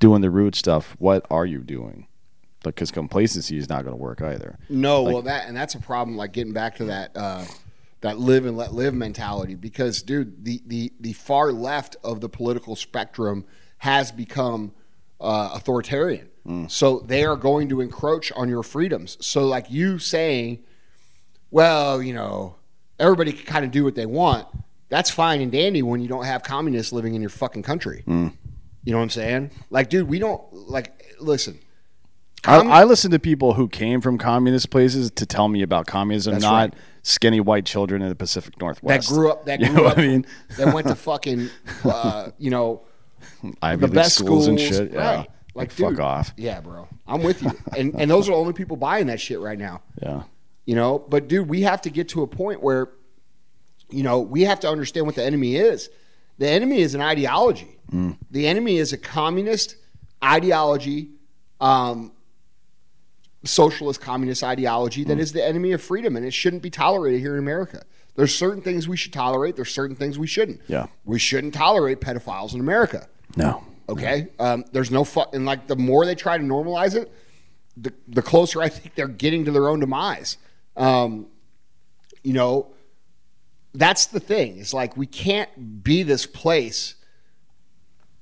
doing 0.00 0.22
the 0.22 0.30
rude 0.30 0.56
stuff, 0.56 0.96
what 0.98 1.24
are 1.30 1.46
you 1.46 1.60
doing? 1.60 2.08
Because 2.64 2.90
complacency 2.90 3.58
is 3.58 3.68
not 3.68 3.84
going 3.84 3.96
to 3.96 4.02
work 4.02 4.20
either. 4.22 4.58
No, 4.68 5.04
well, 5.04 5.22
that 5.22 5.46
and 5.46 5.56
that's 5.56 5.76
a 5.76 5.80
problem. 5.80 6.16
Like 6.16 6.32
getting 6.32 6.52
back 6.52 6.74
to 6.78 6.86
that 6.86 7.12
uh, 7.14 7.44
that 8.04 8.18
live 8.18 8.44
and 8.44 8.54
let 8.54 8.74
live 8.74 8.92
mentality. 8.92 9.54
Because, 9.54 10.02
dude, 10.02 10.44
the 10.44 10.62
the 10.66 10.92
the 11.00 11.14
far 11.14 11.52
left 11.52 11.96
of 12.04 12.20
the 12.20 12.28
political 12.28 12.76
spectrum 12.76 13.46
has 13.78 14.12
become 14.12 14.72
uh, 15.20 15.50
authoritarian. 15.54 16.28
So 16.68 16.98
they 16.98 17.24
are 17.24 17.36
going 17.36 17.70
to 17.70 17.80
encroach 17.80 18.30
on 18.32 18.50
your 18.50 18.62
freedoms. 18.62 19.16
So, 19.22 19.46
like 19.46 19.70
you 19.70 19.98
saying, 19.98 20.62
well, 21.50 22.02
you 22.02 22.12
know, 22.12 22.56
everybody 22.98 23.32
can 23.32 23.46
kind 23.46 23.64
of 23.64 23.70
do 23.70 23.82
what 23.82 23.94
they 23.94 24.04
want. 24.04 24.46
That's 24.90 25.08
fine 25.08 25.40
and 25.40 25.50
dandy 25.50 25.80
when 25.80 26.02
you 26.02 26.08
don't 26.08 26.26
have 26.26 26.42
communists 26.42 26.92
living 26.92 27.14
in 27.14 27.22
your 27.22 27.30
fucking 27.30 27.62
country. 27.62 28.04
You 28.06 28.92
know 28.92 28.98
what 28.98 29.04
I'm 29.04 29.08
saying? 29.08 29.52
Like, 29.70 29.88
dude, 29.88 30.06
we 30.06 30.18
don't 30.18 30.42
like. 30.52 31.06
Listen, 31.18 31.58
I, 32.44 32.58
I 32.58 32.84
listen 32.84 33.10
to 33.12 33.18
people 33.18 33.54
who 33.54 33.66
came 33.66 34.02
from 34.02 34.18
communist 34.18 34.68
places 34.68 35.10
to 35.12 35.24
tell 35.24 35.48
me 35.48 35.62
about 35.62 35.86
communism, 35.86 36.34
That's 36.34 36.42
not 36.42 36.52
right. 36.52 36.74
Skinny 37.04 37.38
white 37.40 37.64
children 37.66 38.02
in 38.02 38.08
the 38.08 38.14
Pacific 38.16 38.58
Northwest 38.60 39.08
that 39.08 39.14
grew 39.14 39.30
up 39.30 39.44
that 39.46 39.60
You 39.60 39.66
grew 39.68 39.76
know 39.76 39.84
up 39.86 39.98
I 39.98 40.00
mean? 40.02 40.26
that 40.58 40.74
went 40.74 40.88
to 40.88 40.96
fucking 40.96 41.48
uh, 41.84 42.30
you 42.38 42.50
know 42.50 42.82
Ivy 43.62 43.80
the 43.82 43.86
League 43.86 43.94
best 43.94 44.16
schools, 44.16 44.46
and 44.48 44.58
schools, 44.58 44.76
shit. 44.78 44.92
Yeah. 44.92 44.98
right. 44.98 45.16
Like, 45.18 45.28
Like, 45.54 45.72
fuck 45.72 46.00
off. 46.00 46.32
yeah 46.36 46.60
bro 46.60 46.88
i'm 47.06 47.22
with 47.22 47.40
you 47.42 47.52
and 47.78 47.94
and 47.94 48.10
those 48.10 48.28
are 48.28 48.32
the 48.32 48.36
only 48.38 48.52
people 48.54 48.76
buying 48.76 49.06
that 49.06 49.20
shit 49.20 49.38
right 49.38 49.58
now 49.58 49.82
Yeah. 50.02 50.22
you 50.66 50.74
know 50.74 50.98
but 50.98 51.28
dude 51.28 51.48
we 51.48 51.60
have 51.62 51.80
to 51.82 51.90
get 51.90 52.08
to 52.10 52.22
a 52.22 52.26
point 52.26 52.60
where 52.62 52.88
you 53.90 54.02
know 54.02 54.18
we 54.20 54.42
have 54.42 54.58
to 54.60 54.68
understand 54.68 55.06
what 55.06 55.14
the 55.14 55.22
enemy 55.24 55.54
is 55.56 55.90
the 56.38 56.48
enemy 56.48 56.80
is 56.80 56.94
an 56.96 57.00
ideology 57.00 57.70
Mm. 57.92 58.16
the 58.30 58.46
enemy 58.48 58.78
is 58.78 58.92
a 58.94 58.98
communist 58.98 59.76
ideology 60.24 61.10
um, 61.60 62.12
socialist 63.44 64.00
communist 64.00 64.42
ideology 64.42 65.04
Mm. 65.04 65.08
that 65.08 65.18
is 65.18 65.32
the 65.32 65.44
enemy 65.44 65.72
of 65.72 65.82
freedom 65.82 66.16
and 66.16 66.24
it 66.24 66.32
shouldn't 66.32 66.62
be 66.62 66.70
tolerated 66.70 67.20
here 67.20 67.34
in 67.34 67.38
america 67.40 67.82
there's 68.16 68.34
certain 68.34 68.62
things 68.62 68.86
we 68.88 68.96
should 68.96 69.12
tolerate 69.12 69.56
there's 69.56 69.72
certain 69.72 69.96
things 69.96 70.18
we 70.18 70.26
shouldn't 70.26 70.60
Yeah. 70.66 70.86
we 71.04 71.18
shouldn't 71.18 71.54
tolerate 71.54 72.00
pedophiles 72.00 72.54
in 72.54 72.60
america 72.60 73.08
No. 73.36 73.62
Okay, 73.86 74.28
um, 74.38 74.64
there's 74.72 74.90
no 74.90 75.04
fu- 75.04 75.28
and 75.34 75.44
like 75.44 75.66
the 75.66 75.76
more 75.76 76.06
they 76.06 76.14
try 76.14 76.38
to 76.38 76.42
normalize 76.44 76.94
it, 76.94 77.12
the 77.76 77.92
the 78.08 78.22
closer 78.22 78.62
I 78.62 78.70
think 78.70 78.94
they're 78.94 79.06
getting 79.08 79.44
to 79.44 79.50
their 79.50 79.68
own 79.68 79.80
demise. 79.80 80.38
Um, 80.74 81.26
you 82.22 82.32
know, 82.32 82.68
that's 83.74 84.06
the 84.06 84.20
thing. 84.20 84.56
It's 84.58 84.72
like 84.72 84.96
we 84.96 85.04
can't 85.06 85.82
be 85.84 86.02
this 86.02 86.24
place 86.24 86.94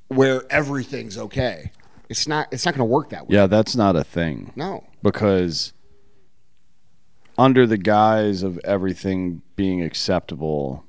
where 0.09 0.43
everything's 0.51 1.16
okay. 1.16 1.70
It's 2.12 2.28
not. 2.28 2.48
It's 2.52 2.66
not 2.66 2.74
going 2.74 2.86
to 2.86 2.93
work 2.93 3.09
that 3.09 3.26
way. 3.26 3.36
Yeah, 3.36 3.47
that's 3.47 3.74
not 3.74 3.97
a 3.97 4.05
thing. 4.05 4.52
No. 4.55 4.84
Because 5.02 5.72
under 7.39 7.66
the 7.66 7.78
guise 7.78 8.43
of 8.43 8.59
everything 8.64 9.40
being 9.56 9.82
acceptable, 9.82 10.84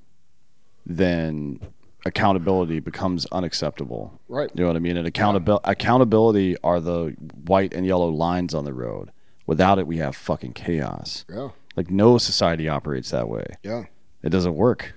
then 0.85 1.61
accountability 2.05 2.81
becomes 2.81 3.25
unacceptable. 3.27 4.19
Right. 4.27 4.51
You 4.53 4.63
know 4.63 4.67
what 4.67 4.75
I 4.75 4.79
mean? 4.79 4.97
And 4.97 5.07
accountability 5.07 5.63
accountability 5.63 6.57
are 6.61 6.81
the 6.81 7.15
white 7.47 7.73
and 7.73 7.85
yellow 7.85 8.09
lines 8.09 8.53
on 8.53 8.65
the 8.65 8.73
road. 8.73 9.09
Without 9.47 9.79
it, 9.79 9.87
we 9.87 9.97
have 9.99 10.17
fucking 10.17 10.51
chaos. 10.51 11.23
Yeah. 11.29 11.51
Like 11.77 11.89
no 11.89 12.17
society 12.17 12.67
operates 12.67 13.11
that 13.11 13.29
way. 13.29 13.45
Yeah. 13.63 13.85
It 14.21 14.29
doesn't 14.29 14.55
work. 14.55 14.93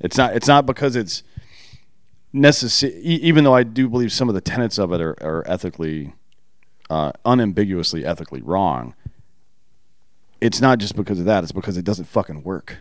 It's 0.00 0.16
not. 0.16 0.34
It's 0.34 0.48
not 0.48 0.64
because 0.64 0.96
it's 0.96 1.22
necessary. 2.32 2.94
Even 3.00 3.44
though 3.44 3.54
I 3.54 3.62
do 3.62 3.88
believe 3.88 4.12
some 4.12 4.28
of 4.28 4.34
the 4.34 4.40
tenets 4.40 4.78
of 4.78 4.92
it 4.92 5.00
are, 5.00 5.16
are 5.22 5.44
ethically, 5.46 6.14
uh, 6.90 7.12
unambiguously 7.24 8.04
ethically 8.04 8.42
wrong. 8.42 8.94
It's 10.40 10.60
not 10.60 10.78
just 10.78 10.94
because 10.94 11.18
of 11.18 11.26
that. 11.26 11.42
It's 11.42 11.52
because 11.52 11.76
it 11.76 11.84
doesn't 11.84 12.06
fucking 12.06 12.42
work. 12.42 12.78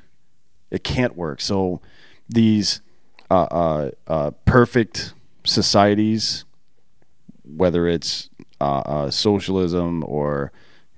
It 0.69 0.83
can't 0.83 1.15
work. 1.15 1.41
So 1.41 1.81
these 2.29 2.81
uh, 3.31 3.43
uh, 3.43 3.91
uh, 4.07 4.31
perfect 4.45 5.13
societies, 5.43 6.45
whether 7.43 7.87
it's 7.87 8.29
uh, 8.61 8.79
uh, 8.79 9.11
socialism 9.11 10.03
or 10.05 10.51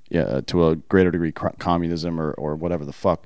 yeah, 0.09 0.41
to 0.47 0.67
a 0.67 0.75
greater 0.75 1.11
degree 1.11 1.31
communism 1.31 2.19
or, 2.19 2.31
or 2.31 2.55
whatever 2.55 2.83
the 2.83 2.93
fuck, 2.93 3.25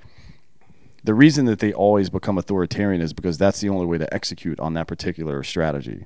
the 1.03 1.13
reason 1.13 1.45
that 1.45 1.59
they 1.59 1.73
always 1.73 2.09
become 2.09 2.37
authoritarian 2.37 3.01
is 3.01 3.13
because 3.13 3.37
that's 3.37 3.59
the 3.59 3.69
only 3.69 3.85
way 3.85 3.97
to 3.97 4.11
execute 4.13 4.59
on 4.59 4.73
that 4.73 4.87
particular 4.87 5.43
strategy. 5.43 6.05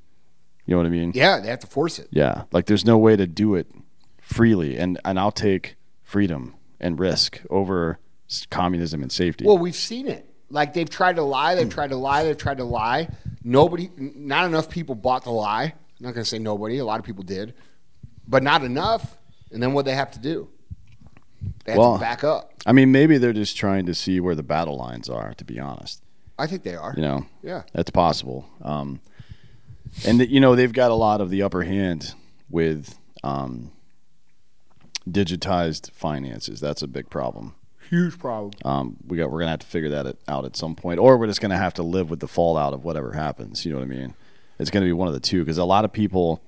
You 0.66 0.72
know 0.74 0.78
what 0.78 0.88
I 0.88 0.90
mean? 0.90 1.12
Yeah, 1.16 1.40
they 1.40 1.48
have 1.50 1.60
to 1.60 1.68
force 1.68 2.00
it. 2.00 2.08
Yeah. 2.12 2.44
Like 2.52 2.66
there's 2.66 2.86
no 2.86 2.98
way 2.98 3.16
to 3.16 3.28
do 3.28 3.56
it 3.56 3.72
freely 4.20 4.78
and 4.78 5.00
and 5.06 5.18
I'll 5.18 5.32
take 5.32 5.78
freedom 6.04 6.56
and 6.80 7.00
risk 7.00 7.42
over 7.50 8.00
communism 8.50 9.02
and 9.02 9.12
safety. 9.12 9.46
Well, 9.46 9.58
we've 9.58 9.76
seen 9.76 10.08
it. 10.08 10.26
Like 10.50 10.74
they've 10.74 10.90
tried 10.90 11.18
to 11.18 11.24
lie, 11.24 11.56
they've 11.56 11.70
tried 11.70 11.90
to 11.90 11.98
lie, 11.98 12.24
they've 12.24 12.38
tried 12.38 12.58
to 12.58 12.64
lie. 12.64 13.10
Nobody, 13.44 13.90
not 13.98 14.46
enough 14.46 14.70
people 14.70 14.96
bought 14.96 15.24
the 15.24 15.32
lie. 15.32 15.64
I'm 15.64 16.06
not 16.06 16.14
going 16.14 16.24
to 16.24 16.30
say 16.30 16.40
nobody. 16.40 16.78
A 16.78 16.86
lot 16.86 17.00
of 17.00 17.06
people 17.06 17.24
did, 17.24 17.54
but 18.28 18.44
not 18.44 18.64
enough. 18.64 19.18
And 19.52 19.64
then 19.64 19.74
what 19.74 19.86
they 19.86 19.96
have 19.96 20.12
to 20.12 20.20
do? 20.20 20.50
They 21.66 21.74
have 21.74 21.80
Well- 21.80 21.94
to 21.96 22.00
back 22.00 22.24
up. 22.24 22.54
I 22.66 22.72
mean, 22.74 22.92
maybe 22.92 23.18
they're 23.18 23.34
just 23.34 23.56
trying 23.58 23.86
to 23.86 23.94
see 23.96 24.20
where 24.20 24.36
the 24.36 24.44
battle 24.44 24.76
lines 24.78 25.10
are, 25.10 25.34
to 25.36 25.46
be 25.46 25.60
honest. 25.60 26.02
I 26.40 26.46
think 26.48 26.64
they 26.64 26.76
are. 26.76 26.94
You 26.96 27.02
know, 27.02 27.26
Yeah. 27.42 27.64
that's 27.74 27.90
possible. 27.90 28.46
Um, 28.62 29.00
and 30.06 30.20
you 30.30 30.40
know, 30.40 30.56
they've 30.56 30.72
got 30.74 30.92
a 30.92 30.96
lot 30.96 31.22
of 31.22 31.30
the 31.30 31.42
upper 31.42 31.64
hand 31.64 32.14
with 32.50 33.00
um, 33.24 33.72
digitized 35.10 35.92
finances. 35.92 36.60
That's 36.60 36.82
a 36.82 36.88
big 36.88 37.10
problem. 37.10 37.56
Huge 37.90 38.20
problem. 38.20 38.52
Um, 38.66 38.98
we 39.08 39.18
got 39.18 39.32
we're 39.32 39.40
gonna 39.40 39.52
have 39.52 39.60
to 39.62 39.66
figure 39.68 39.90
that 39.90 40.18
out 40.28 40.44
at 40.46 40.56
some 40.58 40.76
point, 40.76 41.00
or 41.00 41.18
we're 41.18 41.28
just 41.28 41.40
gonna 41.42 41.58
have 41.58 41.74
to 41.76 41.84
live 41.84 42.10
with 42.10 42.20
the 42.20 42.28
fallout 42.28 42.74
of 42.74 42.84
whatever 42.84 43.14
happens. 43.14 43.66
You 43.66 43.72
know 43.72 43.78
what 43.80 43.86
I 43.86 43.88
mean? 43.88 44.14
It's 44.60 44.70
gonna 44.70 44.86
be 44.86 44.92
one 44.94 45.08
of 45.08 45.14
the 45.14 45.20
two 45.22 45.40
because 45.44 45.58
a 45.58 45.64
lot 45.66 45.86
of 45.86 45.94
people 45.94 46.42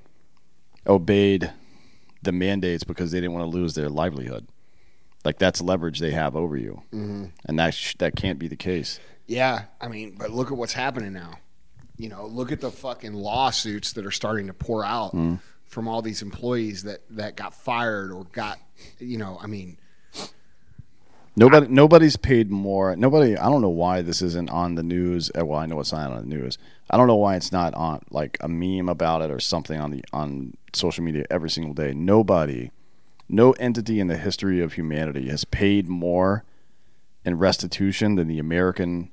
obeyed 0.86 1.52
the 2.22 2.34
mandates 2.34 2.84
because 2.84 3.12
they 3.12 3.20
didn't 3.22 3.34
want 3.34 3.50
to 3.50 3.58
lose 3.58 3.74
their 3.76 3.88
livelihood. 3.90 4.48
Like 5.26 5.38
that's 5.38 5.62
leverage 5.62 6.00
they 6.00 6.12
have 6.12 6.36
over 6.36 6.56
you, 6.56 6.82
mm-hmm. 6.94 7.26
and 7.46 7.60
that 7.60 7.74
sh- 7.74 7.96
that 8.00 8.16
can't 8.16 8.40
be 8.40 8.48
the 8.48 8.56
case. 8.56 9.00
Yeah, 9.28 9.66
I 9.80 9.88
mean, 9.90 10.16
but 10.18 10.32
look 10.32 10.52
at 10.52 10.58
what's 10.58 10.74
happening 10.74 11.14
now. 11.14 11.40
You 11.98 12.10
know, 12.10 12.26
look 12.26 12.52
at 12.52 12.62
the 12.62 12.72
fucking 12.72 13.14
lawsuits 13.14 13.94
that 13.94 14.06
are 14.06 14.12
starting 14.12 14.48
to 14.48 14.54
pour 14.54 14.86
out 14.86 15.14
from 15.66 15.88
all 15.88 16.02
these 16.02 16.22
employees 16.22 16.84
that 16.84 17.02
that 17.12 17.36
got 17.36 17.54
fired 17.54 18.12
or 18.12 18.24
got, 18.32 18.58
you 18.98 19.18
know, 19.18 19.38
I 19.42 19.48
mean, 19.48 19.78
Nobody, 21.36 21.68
nobody's 21.68 22.18
paid 22.18 22.50
more. 22.50 22.96
Nobody. 22.98 23.38
I 23.38 23.50
don't 23.50 23.62
know 23.62 23.70
why 23.70 24.02
this 24.02 24.22
isn't 24.22 24.50
on 24.50 24.76
the 24.76 24.84
news. 24.84 25.32
Uh, 25.38 25.46
Well, 25.46 25.60
I 25.60 25.68
know 25.68 25.80
it's 25.80 25.94
not 25.94 26.12
on 26.12 26.28
the 26.28 26.36
news. 26.36 26.58
I 26.90 26.98
don't 26.98 27.08
know 27.08 27.16
why 27.16 27.36
it's 27.38 27.52
not 27.52 27.74
on 27.76 28.02
like 28.10 28.38
a 28.42 28.50
meme 28.50 28.90
about 28.90 29.22
it 29.22 29.32
or 29.32 29.40
something 29.40 29.80
on 29.80 29.92
the 29.92 30.04
on 30.12 30.54
social 30.74 31.04
media 31.04 31.26
every 31.30 31.50
single 31.50 31.74
day. 31.74 31.94
Nobody, 31.94 32.72
no 33.30 33.52
entity 33.54 34.00
in 34.00 34.08
the 34.08 34.18
history 34.18 34.60
of 34.62 34.74
humanity 34.74 35.30
has 35.30 35.46
paid 35.46 35.88
more 35.88 36.44
in 37.24 37.38
restitution 37.38 38.16
than 38.16 38.28
the 38.28 38.40
American 38.40 39.12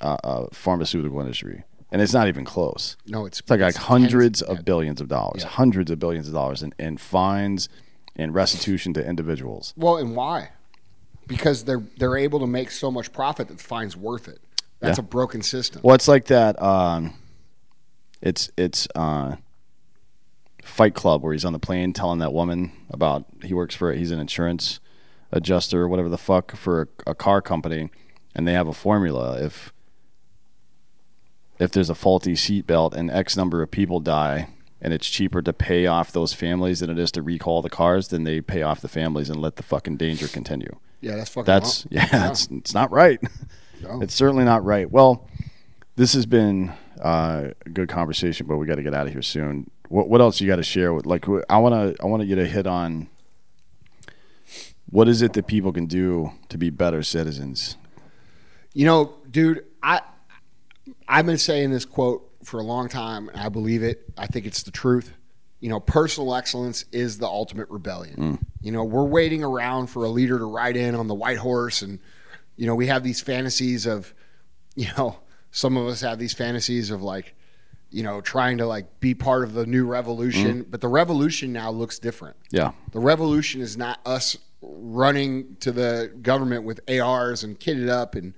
uh, 0.00 0.16
uh, 0.22 0.46
pharmaceutical 0.52 1.20
industry, 1.20 1.64
and 1.90 2.00
it's 2.02 2.12
not 2.12 2.28
even 2.28 2.44
close. 2.44 2.96
no, 3.06 3.26
it's, 3.26 3.40
It's 3.40 3.50
like, 3.50 3.60
like 3.60 3.74
hundreds 3.74 4.40
of 4.42 4.58
yeah. 4.58 4.62
billions 4.62 5.00
of 5.00 5.08
dollars, 5.08 5.42
hundreds 5.42 5.90
of 5.90 5.98
billions 5.98 6.28
of 6.28 6.34
dollars 6.34 6.62
in, 6.62 6.72
in 6.78 6.96
fines 6.98 7.68
and 8.14 8.34
restitution 8.34 8.92
to 8.94 9.04
individuals. 9.06 9.74
Well, 9.76 9.96
and 9.96 10.14
why? 10.14 10.50
Because 11.26 11.64
they're 11.64 11.82
they're 11.96 12.16
able 12.16 12.38
to 12.40 12.46
make 12.46 12.70
so 12.70 12.90
much 12.90 13.12
profit 13.12 13.48
that 13.48 13.58
the 13.58 13.62
fine's 13.64 13.96
worth 13.96 14.28
it. 14.28 14.38
That's 14.80 14.98
Yeah. 14.98 15.04
a 15.04 15.08
broken 15.08 15.42
system. 15.42 15.80
Well, 15.82 15.94
it's 15.94 16.06
like 16.08 16.26
that. 16.26 16.60
Um, 16.62 17.14
it's 18.22 18.50
it's 18.56 18.86
uh, 18.94 19.36
Fight 20.66 20.94
Club 20.94 21.22
where 21.22 21.32
he's 21.32 21.44
on 21.44 21.52
the 21.52 21.58
plane 21.58 21.92
telling 21.92 22.18
that 22.18 22.32
woman 22.32 22.72
about 22.90 23.24
he 23.42 23.54
works 23.54 23.74
for 23.74 23.92
he's 23.92 24.10
an 24.10 24.18
insurance 24.18 24.80
adjuster 25.32 25.82
or 25.82 25.88
whatever 25.88 26.08
the 26.08 26.18
fuck 26.18 26.54
for 26.56 26.82
a, 27.06 27.10
a 27.10 27.14
car 27.14 27.40
company, 27.40 27.90
and 28.34 28.46
they 28.46 28.52
have 28.52 28.68
a 28.68 28.72
formula 28.72 29.40
if 29.42 29.72
if 31.58 31.70
there's 31.72 31.90
a 31.90 31.94
faulty 31.94 32.34
seatbelt 32.34 32.94
and 32.94 33.10
X 33.10 33.36
number 33.36 33.62
of 33.62 33.70
people 33.70 34.00
die. 34.00 34.48
And 34.78 34.92
it's 34.92 35.08
cheaper 35.08 35.40
to 35.40 35.54
pay 35.54 35.86
off 35.86 36.12
those 36.12 36.34
families 36.34 36.80
than 36.80 36.90
it 36.90 36.98
is 36.98 37.10
to 37.12 37.22
recall 37.22 37.62
the 37.62 37.70
cars. 37.70 38.08
Then 38.08 38.24
they 38.24 38.42
pay 38.42 38.60
off 38.60 38.82
the 38.82 38.88
families 38.88 39.30
and 39.30 39.40
let 39.40 39.56
the 39.56 39.62
fucking 39.62 39.96
danger 39.96 40.28
continue. 40.28 40.76
Yeah, 41.00 41.16
that's 41.16 41.30
fucking. 41.30 41.46
That's 41.46 41.86
wrong. 41.86 41.88
yeah, 42.12 42.30
It's, 42.30 42.48
it's 42.50 42.74
not 42.74 42.92
right. 42.92 43.18
No. 43.82 44.00
It's 44.02 44.14
certainly 44.14 44.44
not 44.44 44.64
right. 44.64 44.90
Well, 44.90 45.28
this 45.96 46.12
has 46.12 46.26
been 46.26 46.72
uh, 47.02 47.48
a 47.64 47.68
good 47.70 47.88
conversation, 47.88 48.46
but 48.46 48.58
we 48.58 48.66
got 48.66 48.76
to 48.76 48.82
get 48.82 48.94
out 48.94 49.06
of 49.06 49.12
here 49.12 49.22
soon. 49.22 49.70
What 49.88 50.08
what 50.08 50.20
else 50.20 50.40
you 50.40 50.46
got 50.46 50.56
to 50.56 50.62
share? 50.62 50.92
With 50.92 51.06
like, 51.06 51.26
I 51.48 51.58
want 51.58 51.96
to 51.96 52.02
I 52.02 52.06
want 52.06 52.26
you 52.26 52.36
to 52.36 52.46
hit 52.46 52.66
on 52.66 53.08
what 54.90 55.08
is 55.08 55.22
it 55.22 55.32
that 55.34 55.46
people 55.46 55.72
can 55.72 55.86
do 55.86 56.32
to 56.48 56.58
be 56.58 56.70
better 56.70 57.02
citizens. 57.02 57.76
You 58.72 58.86
know, 58.86 59.14
dude, 59.30 59.64
I 59.82 60.00
I've 61.08 61.26
been 61.26 61.38
saying 61.38 61.70
this 61.70 61.84
quote 61.84 62.30
for 62.44 62.60
a 62.60 62.62
long 62.62 62.88
time, 62.88 63.28
and 63.28 63.40
I 63.40 63.48
believe 63.48 63.82
it. 63.82 64.04
I 64.16 64.26
think 64.26 64.46
it's 64.46 64.62
the 64.62 64.70
truth. 64.70 65.12
You 65.60 65.70
know, 65.70 65.80
personal 65.80 66.34
excellence 66.34 66.84
is 66.92 67.18
the 67.18 67.26
ultimate 67.26 67.68
rebellion. 67.70 68.16
Mm. 68.16 68.38
You 68.60 68.72
know, 68.72 68.84
we're 68.84 69.04
waiting 69.04 69.42
around 69.42 69.88
for 69.88 70.04
a 70.04 70.08
leader 70.08 70.38
to 70.38 70.44
ride 70.44 70.76
in 70.76 70.94
on 70.94 71.08
the 71.08 71.14
white 71.14 71.38
horse, 71.38 71.82
and 71.82 71.98
you 72.56 72.66
know, 72.66 72.74
we 72.74 72.86
have 72.86 73.02
these 73.02 73.20
fantasies 73.20 73.86
of, 73.86 74.14
you 74.74 74.88
know, 74.96 75.18
some 75.50 75.76
of 75.76 75.86
us 75.86 76.00
have 76.00 76.18
these 76.18 76.32
fantasies 76.32 76.90
of 76.90 77.02
like, 77.02 77.34
you 77.90 78.02
know, 78.02 78.20
trying 78.20 78.58
to 78.58 78.66
like 78.66 79.00
be 79.00 79.14
part 79.14 79.44
of 79.44 79.54
the 79.54 79.66
new 79.66 79.86
revolution. 79.86 80.66
But 80.68 80.80
the 80.80 80.88
revolution 80.88 81.52
now 81.52 81.70
looks 81.70 81.98
different. 81.98 82.36
Yeah, 82.50 82.72
The 82.92 83.00
revolution 83.00 83.60
is 83.60 83.76
not 83.76 84.00
us 84.04 84.36
running 84.62 85.56
to 85.60 85.70
the 85.70 86.12
government 86.22 86.64
with 86.64 86.80
ARs 86.90 87.44
and 87.44 87.58
kitted 87.58 87.88
up 87.88 88.14
and 88.14 88.34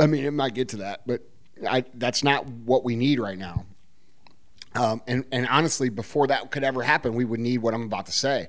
I 0.00 0.06
mean 0.06 0.24
it 0.24 0.32
might 0.32 0.54
get 0.54 0.68
to 0.70 0.78
that, 0.78 1.02
but 1.06 1.22
I, 1.66 1.84
that's 1.94 2.24
not 2.24 2.46
what 2.46 2.84
we 2.84 2.96
need 2.96 3.20
right 3.20 3.38
now. 3.38 3.64
Um, 4.74 5.00
and, 5.06 5.24
and 5.32 5.46
honestly, 5.46 5.88
before 5.88 6.26
that 6.26 6.50
could 6.50 6.64
ever 6.64 6.82
happen, 6.82 7.14
we 7.14 7.24
would 7.24 7.40
need 7.40 7.58
what 7.58 7.72
I'm 7.72 7.82
about 7.84 8.06
to 8.06 8.12
say. 8.12 8.48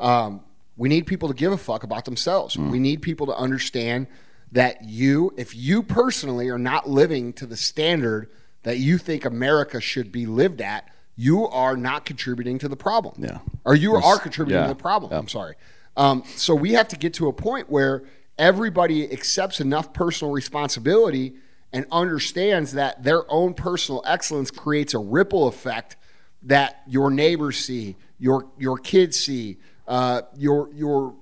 Um, 0.00 0.40
we 0.76 0.88
need 0.88 1.06
people 1.06 1.28
to 1.28 1.34
give 1.34 1.52
a 1.52 1.58
fuck 1.58 1.84
about 1.84 2.06
themselves. 2.06 2.56
We 2.56 2.78
need 2.78 3.02
people 3.02 3.26
to 3.26 3.36
understand 3.36 4.08
that 4.52 4.82
you, 4.84 5.32
if 5.36 5.54
you 5.54 5.82
personally 5.82 6.48
are 6.48 6.58
not 6.58 6.88
living 6.88 7.32
to 7.34 7.46
the 7.46 7.56
standard 7.56 8.30
that 8.62 8.78
you 8.78 8.98
think 8.98 9.24
America 9.24 9.80
should 9.80 10.12
be 10.12 10.26
lived 10.26 10.60
at, 10.60 10.88
you 11.16 11.46
are 11.48 11.76
not 11.76 12.04
contributing 12.04 12.58
to 12.58 12.68
the 12.68 12.76
problem. 12.76 13.14
Yeah. 13.18 13.38
Or 13.64 13.74
you 13.74 13.94
Yes. 13.94 14.04
are 14.04 14.18
contributing 14.18 14.60
Yeah. 14.60 14.68
to 14.68 14.74
the 14.74 14.80
problem. 14.80 15.12
Yeah. 15.12 15.18
I'm 15.18 15.28
sorry. 15.28 15.54
Um, 15.96 16.22
so 16.36 16.54
we 16.54 16.72
have 16.72 16.88
to 16.88 16.96
get 16.96 17.14
to 17.14 17.28
a 17.28 17.32
point 17.32 17.68
where 17.70 18.02
everybody 18.38 19.10
accepts 19.12 19.60
enough 19.60 19.92
personal 19.92 20.32
responsibility 20.32 21.34
and 21.72 21.86
understands 21.92 22.72
that 22.72 23.02
their 23.02 23.30
own 23.30 23.54
personal 23.54 24.02
excellence 24.06 24.50
creates 24.50 24.94
a 24.94 24.98
ripple 24.98 25.46
effect 25.46 25.96
that 26.42 26.82
your 26.86 27.10
neighbors 27.10 27.58
see, 27.58 27.96
your 28.18 28.46
your 28.58 28.78
kids 28.78 29.18
see, 29.18 29.58
uh, 29.86 30.22
your 30.36 30.70
your 30.74 31.14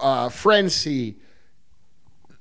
uh, 0.00 0.28
friends 0.28 0.74
see. 0.74 1.16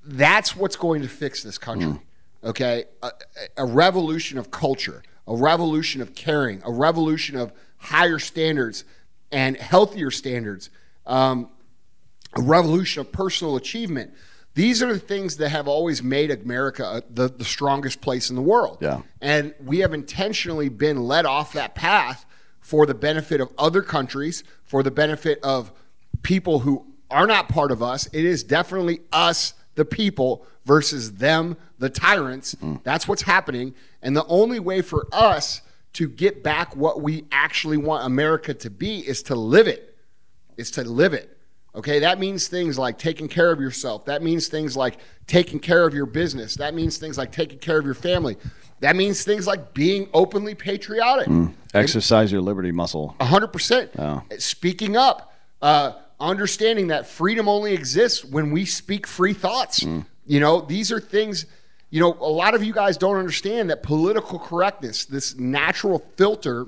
That's 0.03 0.55
what's 0.55 0.75
going 0.75 1.01
to 1.01 1.07
fix 1.07 1.41
this 1.43 1.57
country. 1.57 1.99
Okay, 2.45 2.85
a, 3.01 3.11
a 3.57 3.65
revolution 3.65 4.37
of 4.37 4.51
culture, 4.51 5.01
a 5.27 5.35
revolution 5.35 6.01
of 6.01 6.13
caring, 6.13 6.61
a 6.63 6.71
revolution 6.71 7.35
of 7.35 7.51
higher 7.77 8.19
standards 8.19 8.85
and 9.31 9.57
healthier 9.57 10.11
standards. 10.11 10.69
Um, 11.05 11.49
a 12.35 12.41
revolution 12.41 13.01
of 13.01 13.11
personal 13.11 13.55
achievement. 13.55 14.13
These 14.53 14.81
are 14.81 14.93
the 14.93 14.99
things 14.99 15.37
that 15.37 15.49
have 15.49 15.67
always 15.67 16.01
made 16.01 16.31
America 16.31 16.85
uh, 16.85 17.01
the, 17.09 17.29
the 17.29 17.45
strongest 17.45 18.01
place 18.01 18.29
in 18.29 18.35
the 18.35 18.41
world. 18.41 18.77
Yeah. 18.81 19.01
And 19.21 19.53
we 19.63 19.79
have 19.79 19.93
intentionally 19.93 20.69
been 20.69 21.03
led 21.03 21.25
off 21.25 21.53
that 21.53 21.75
path 21.75 22.25
for 22.61 22.85
the 22.85 22.93
benefit 22.93 23.41
of 23.41 23.51
other 23.57 23.81
countries, 23.81 24.43
for 24.63 24.81
the 24.81 24.91
benefit 24.91 25.39
of 25.43 25.71
people 26.23 26.59
who 26.59 26.85
are 27.11 27.27
not 27.27 27.49
part 27.49 27.71
of 27.71 27.83
us. 27.83 28.07
It 28.07 28.25
is 28.25 28.43
definitely 28.43 29.01
us, 29.11 29.53
the 29.75 29.85
people, 29.85 30.45
versus 30.65 31.13
them, 31.13 31.57
the 31.79 31.89
tyrants. 31.89 32.55
That's 32.83 33.07
what's 33.07 33.21
happening. 33.21 33.75
And 34.01 34.15
the 34.15 34.25
only 34.25 34.59
way 34.59 34.81
for 34.81 35.07
us 35.11 35.61
to 35.93 36.09
get 36.09 36.43
back 36.43 36.75
what 36.75 37.01
we 37.01 37.25
actually 37.31 37.77
want 37.77 38.05
America 38.05 38.53
to 38.53 38.69
be 38.69 38.99
is 38.99 39.23
to 39.23 39.35
live 39.35 39.67
it 39.67 39.95
is 40.57 40.71
to 40.71 40.83
live 40.83 41.13
it. 41.13 41.37
Okay, 41.73 41.99
that 41.99 42.19
means 42.19 42.47
things 42.47 42.79
like 42.79 42.97
taking 42.97 43.27
care 43.27 43.51
of 43.51 43.59
yourself. 43.59 44.05
That 44.05 44.23
means 44.23 44.47
things 44.47 44.77
like 44.77 44.97
taking 45.27 45.59
care 45.59 45.85
of 45.85 45.93
your 45.93 46.05
business. 46.05 46.55
That 46.55 46.73
means 46.73 46.97
things 46.97 47.17
like 47.17 47.33
taking 47.33 47.59
care 47.59 47.77
of 47.77 47.85
your 47.85 47.93
family. 47.93 48.37
That 48.79 48.95
means 48.95 49.23
things 49.23 49.45
like 49.45 49.73
being 49.73 50.07
openly 50.13 50.55
patriotic. 50.55 51.27
Exercise 51.73 52.31
your 52.31 52.41
liberty 52.41 52.71
muscle. 52.71 53.15
hundred 53.19 53.47
percent. 53.49 53.91
Oh. 53.99 54.23
Speaking 54.37 54.95
up, 54.95 55.33
uh, 55.61 55.93
understanding 56.19 56.87
that 56.87 57.07
freedom 57.07 57.47
only 57.47 57.73
exists 57.73 58.23
when 58.23 58.51
we 58.51 58.65
speak 58.65 59.05
free 59.07 59.33
thoughts. 59.33 59.83
You 60.25 60.39
know, 60.39 60.61
these 60.61 60.91
are 60.91 60.99
things. 60.99 61.45
You 61.89 62.01
know, 62.01 62.13
a 62.19 62.29
lot 62.29 62.55
of 62.55 62.63
you 62.63 62.73
guys 62.73 62.97
don't 62.97 63.17
understand 63.17 63.69
that 63.69 63.83
political 63.83 64.39
correctness, 64.39 65.05
this 65.05 65.35
natural 65.37 65.99
filter 66.17 66.67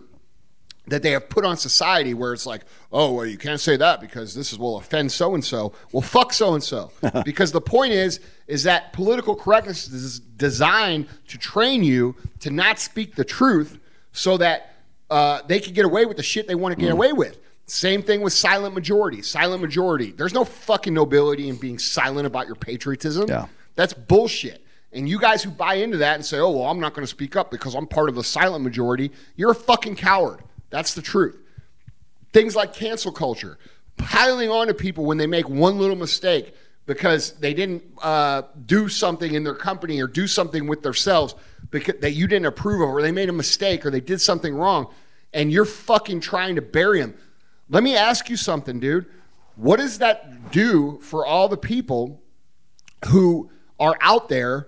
that 0.87 1.03
they 1.03 1.11
have 1.11 1.27
put 1.27 1.43
on 1.43 1.57
society, 1.57 2.13
where 2.13 2.31
it's 2.31 2.45
like, 2.45 2.61
oh, 2.93 3.11
well, 3.11 3.25
you 3.25 3.37
can't 3.37 3.59
say 3.59 3.75
that 3.75 3.99
because 3.99 4.33
this 4.33 4.53
is 4.53 4.59
will 4.59 4.77
offend 4.77 5.11
so 5.11 5.33
and 5.33 5.43
so. 5.43 5.73
Well, 5.91 6.01
fuck 6.01 6.31
so 6.31 6.53
and 6.53 6.63
so, 6.63 6.91
because 7.25 7.51
the 7.51 7.59
point 7.59 7.91
is, 7.91 8.21
is 8.47 8.63
that 8.63 8.93
political 8.93 9.35
correctness 9.35 9.89
is 9.89 10.19
designed 10.19 11.07
to 11.27 11.37
train 11.37 11.83
you 11.83 12.15
to 12.39 12.51
not 12.51 12.79
speak 12.79 13.15
the 13.15 13.25
truth, 13.25 13.79
so 14.13 14.37
that 14.37 14.75
uh, 15.09 15.41
they 15.47 15.59
can 15.59 15.73
get 15.73 15.83
away 15.85 16.05
with 16.05 16.17
the 16.17 16.23
shit 16.23 16.47
they 16.47 16.55
want 16.55 16.73
to 16.73 16.79
get 16.79 16.91
away 16.91 17.11
with. 17.11 17.37
Same 17.67 18.01
thing 18.01 18.21
with 18.21 18.33
silent 18.33 18.73
majority. 18.73 19.21
Silent 19.21 19.61
majority. 19.61 20.11
There's 20.11 20.33
no 20.33 20.45
fucking 20.45 20.93
nobility 20.93 21.49
in 21.49 21.57
being 21.57 21.77
silent 21.77 22.25
about 22.25 22.47
your 22.47 22.55
patriotism. 22.55 23.27
Yeah. 23.27 23.47
That's 23.75 23.93
bullshit. 23.93 24.63
And 24.93 25.07
you 25.07 25.19
guys 25.19 25.43
who 25.43 25.51
buy 25.51 25.75
into 25.75 25.97
that 25.97 26.15
and 26.15 26.25
say, 26.25 26.39
oh, 26.39 26.49
well, 26.49 26.63
I'm 26.63 26.79
not 26.79 26.93
going 26.93 27.03
to 27.03 27.09
speak 27.09 27.35
up 27.35 27.51
because 27.51 27.75
I'm 27.75 27.85
part 27.85 28.07
of 28.07 28.15
the 28.15 28.23
silent 28.23 28.63
majority, 28.63 29.11
you're 29.35 29.51
a 29.51 29.55
fucking 29.55 29.97
coward. 29.97 30.39
That's 30.69 30.93
the 30.93 31.01
truth. 31.01 31.37
Things 32.31 32.55
like 32.55 32.73
cancel 32.73 33.11
culture, 33.11 33.57
piling 33.97 34.49
on 34.49 34.67
to 34.67 34.73
people 34.73 35.05
when 35.05 35.17
they 35.17 35.27
make 35.27 35.49
one 35.49 35.77
little 35.77 35.95
mistake 35.95 36.55
because 36.85 37.33
they 37.33 37.53
didn't 37.53 37.83
uh, 38.01 38.43
do 38.65 38.87
something 38.87 39.33
in 39.33 39.43
their 39.43 39.55
company 39.55 40.01
or 40.01 40.07
do 40.07 40.25
something 40.25 40.67
with 40.67 40.83
themselves 40.83 41.35
because, 41.69 41.99
that 41.99 42.11
you 42.11 42.27
didn't 42.27 42.45
approve 42.45 42.81
of, 42.81 42.89
or 42.89 43.01
they 43.01 43.11
made 43.11 43.27
a 43.27 43.33
mistake 43.33 43.85
or 43.85 43.91
they 43.91 43.99
did 43.99 44.21
something 44.21 44.55
wrong, 44.55 44.87
and 45.33 45.51
you're 45.51 45.65
fucking 45.65 46.21
trying 46.21 46.55
to 46.55 46.61
bury 46.61 47.01
them. 47.01 47.13
Let 47.69 47.83
me 47.83 47.95
ask 47.95 48.29
you 48.29 48.37
something, 48.37 48.79
dude. 48.79 49.07
What 49.55 49.77
does 49.77 49.99
that 49.99 50.51
do 50.51 50.99
for 51.01 51.25
all 51.25 51.49
the 51.49 51.57
people 51.57 52.21
who 53.05 53.49
are 53.79 53.97
out 54.01 54.29
there 54.29 54.67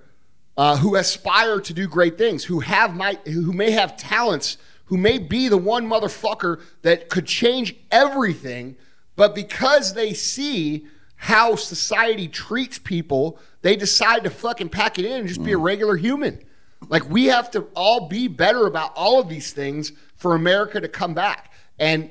uh, 0.59 0.76
who 0.76 0.97
aspire 0.97 1.61
to 1.61 1.73
do 1.73 1.88
great 1.88 2.17
things, 2.17 2.43
who 2.43 2.59
have 2.59 2.93
my, 2.93 3.17
who 3.26 3.53
may 3.53 3.71
have 3.71 3.95
talents, 3.95 4.57
who 4.85 4.97
may 4.97 5.17
be 5.17 5.47
the 5.47 5.57
one 5.57 5.88
motherfucker 5.88 6.59
that 6.81 7.07
could 7.07 7.26
change 7.26 7.76
everything, 7.91 8.76
but 9.15 9.34
because 9.34 9.93
they 9.93 10.13
see 10.13 10.85
how 11.15 11.55
society 11.55 12.27
treats 12.27 12.77
people, 12.77 13.39
they 13.61 13.77
decide 13.77 14.26
to 14.26 14.30
fucking 14.30 14.67
pack 14.67 14.99
it 14.99 15.05
in 15.05 15.21
and 15.21 15.27
just 15.30 15.43
be 15.43 15.53
a 15.53 15.57
regular 15.57 15.95
human. 15.95 16.43
Like 16.89 17.09
we 17.09 17.27
have 17.27 17.49
to 17.51 17.67
all 17.73 18.09
be 18.09 18.27
better 18.27 18.67
about 18.67 18.91
all 18.95 19.21
of 19.21 19.30
these 19.30 19.53
things 19.53 19.93
for 20.17 20.35
America 20.35 20.81
to 20.81 20.89
come 20.89 21.13
back. 21.13 21.53
And 21.77 22.09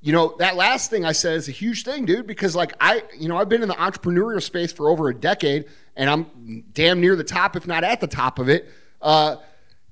you 0.00 0.12
know, 0.12 0.36
that 0.38 0.56
last 0.56 0.90
thing 0.90 1.04
I 1.04 1.12
said 1.12 1.36
is 1.36 1.48
a 1.48 1.52
huge 1.52 1.84
thing, 1.84 2.04
dude, 2.04 2.26
because 2.26 2.54
like 2.54 2.72
I, 2.80 3.02
you 3.18 3.28
know, 3.28 3.36
I've 3.36 3.48
been 3.48 3.62
in 3.62 3.68
the 3.68 3.74
entrepreneurial 3.74 4.42
space 4.42 4.72
for 4.72 4.88
over 4.90 5.08
a 5.08 5.14
decade 5.14 5.66
and 5.96 6.08
I'm 6.08 6.64
damn 6.72 7.00
near 7.00 7.16
the 7.16 7.24
top, 7.24 7.56
if 7.56 7.66
not 7.66 7.82
at 7.82 8.00
the 8.00 8.06
top 8.06 8.38
of 8.38 8.48
it. 8.48 8.70
Uh, 9.02 9.36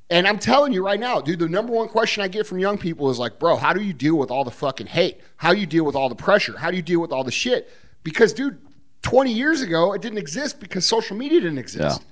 and 0.09 0.29
I'm 0.29 0.39
telling 0.39 0.73
you 0.73 0.85
right 0.85 1.01
now, 1.01 1.21
dude, 1.21 1.41
the 1.41 1.49
number 1.49 1.73
one 1.73 1.89
question 1.89 2.23
I 2.23 2.29
get 2.29 2.47
from 2.47 2.61
young 2.61 2.79
people 2.79 3.11
is 3.11 3.19
like, 3.19 3.41
bro, 3.41 3.57
how 3.57 3.73
do 3.73 3.83
you 3.83 3.93
deal 3.93 4.17
with 4.17 4.31
all 4.31 4.45
the 4.45 4.53
fucking 4.53 4.87
hate? 4.87 5.21
How 5.37 5.53
do 5.53 5.59
you 5.59 5.67
deal 5.67 5.85
with 5.85 5.97
all 5.97 6.09
the 6.09 6.15
pressure? 6.15 6.57
How 6.57 6.71
do 6.71 6.77
you 6.77 6.83
deal 6.83 7.01
with 7.01 7.11
all 7.11 7.25
the 7.25 7.33
shit? 7.33 7.69
Because, 8.05 8.33
dude, 8.33 8.59
20 9.03 9.33
years 9.33 9.63
ago, 9.63 9.93
it 9.95 10.03
didn't 10.03 10.19
exist 10.19 10.61
because 10.61 10.87
social 10.87 11.17
media 11.17 11.41
didn't 11.41 11.59
exist. 11.59 12.01
Yeah. 12.01 12.07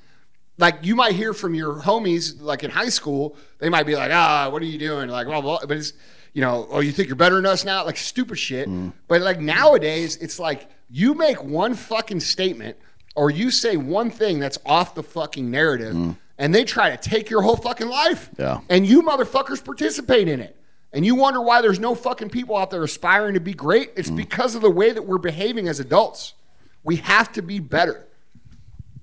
Like 0.57 0.79
you 0.83 0.97
might 0.97 1.15
hear 1.15 1.35
from 1.35 1.55
your 1.55 1.77
homies, 1.77 2.41
like 2.41 2.65
in 2.65 2.71
high 2.71 2.89
school, 2.89 3.37
they 3.59 3.69
might 3.69 3.87
be 3.87 3.95
like, 3.95 4.11
ah, 4.13 4.49
what 4.51 4.63
are 4.63 4.67
you 4.67 4.79
doing? 4.79 5.09
Like, 5.09 5.27
blah, 5.27 5.41
blah. 5.41 5.61
But 5.67 5.77
it's, 5.77 5.93
you 6.35 6.41
know, 6.41 6.67
oh, 6.71 6.81
you 6.81 6.93
think 6.93 7.09
you're 7.09 7.17
better 7.17 7.37
than 7.37 7.47
us 7.47 7.65
now? 7.65 7.85
Like 7.85 7.97
stupid 7.97 8.39
shit. 8.39 8.69
Mm. 8.69 8.93
But 9.09 9.23
like 9.23 9.41
nowadays, 9.41 10.17
it's 10.17 10.39
like 10.39 10.69
you 10.91 11.15
make 11.15 11.43
one 11.43 11.75
fucking 11.75 12.21
statement 12.21 12.77
or 13.15 13.31
you 13.31 13.51
say 13.51 13.77
one 13.77 14.11
thing 14.11 14.41
that's 14.41 14.59
off 14.67 14.97
the 14.97 15.03
fucking 15.03 15.49
narrative 15.49 15.95
mm. 15.95 16.17
and 16.37 16.53
they 16.53 16.65
try 16.65 16.95
to 16.95 16.97
take 16.97 17.31
your 17.31 17.43
whole 17.43 17.57
fucking 17.57 17.89
life. 17.89 18.31
Yeah. 18.37 18.61
And 18.69 18.85
you 18.85 19.03
motherfuckers 19.03 19.65
participate 19.65 20.29
in 20.29 20.41
it. 20.41 20.57
And 20.93 21.07
you 21.07 21.15
wonder 21.15 21.41
why 21.41 21.61
there's 21.63 21.81
no 21.81 21.95
fucking 21.95 22.31
people 22.31 22.57
out 22.57 22.71
there 22.71 22.83
aspiring 22.83 23.35
to 23.35 23.41
be 23.41 23.55
great. 23.55 23.93
It's 23.97 24.11
mm. 24.11 24.17
because 24.17 24.57
of 24.57 24.63
the 24.63 24.71
way 24.71 24.91
that 24.91 25.03
we're 25.03 25.19
behaving 25.19 25.69
as 25.69 25.79
adults. 25.81 26.35
We 26.83 26.97
have 26.97 27.33
to 27.33 27.43
be 27.43 27.61
better. 27.61 28.07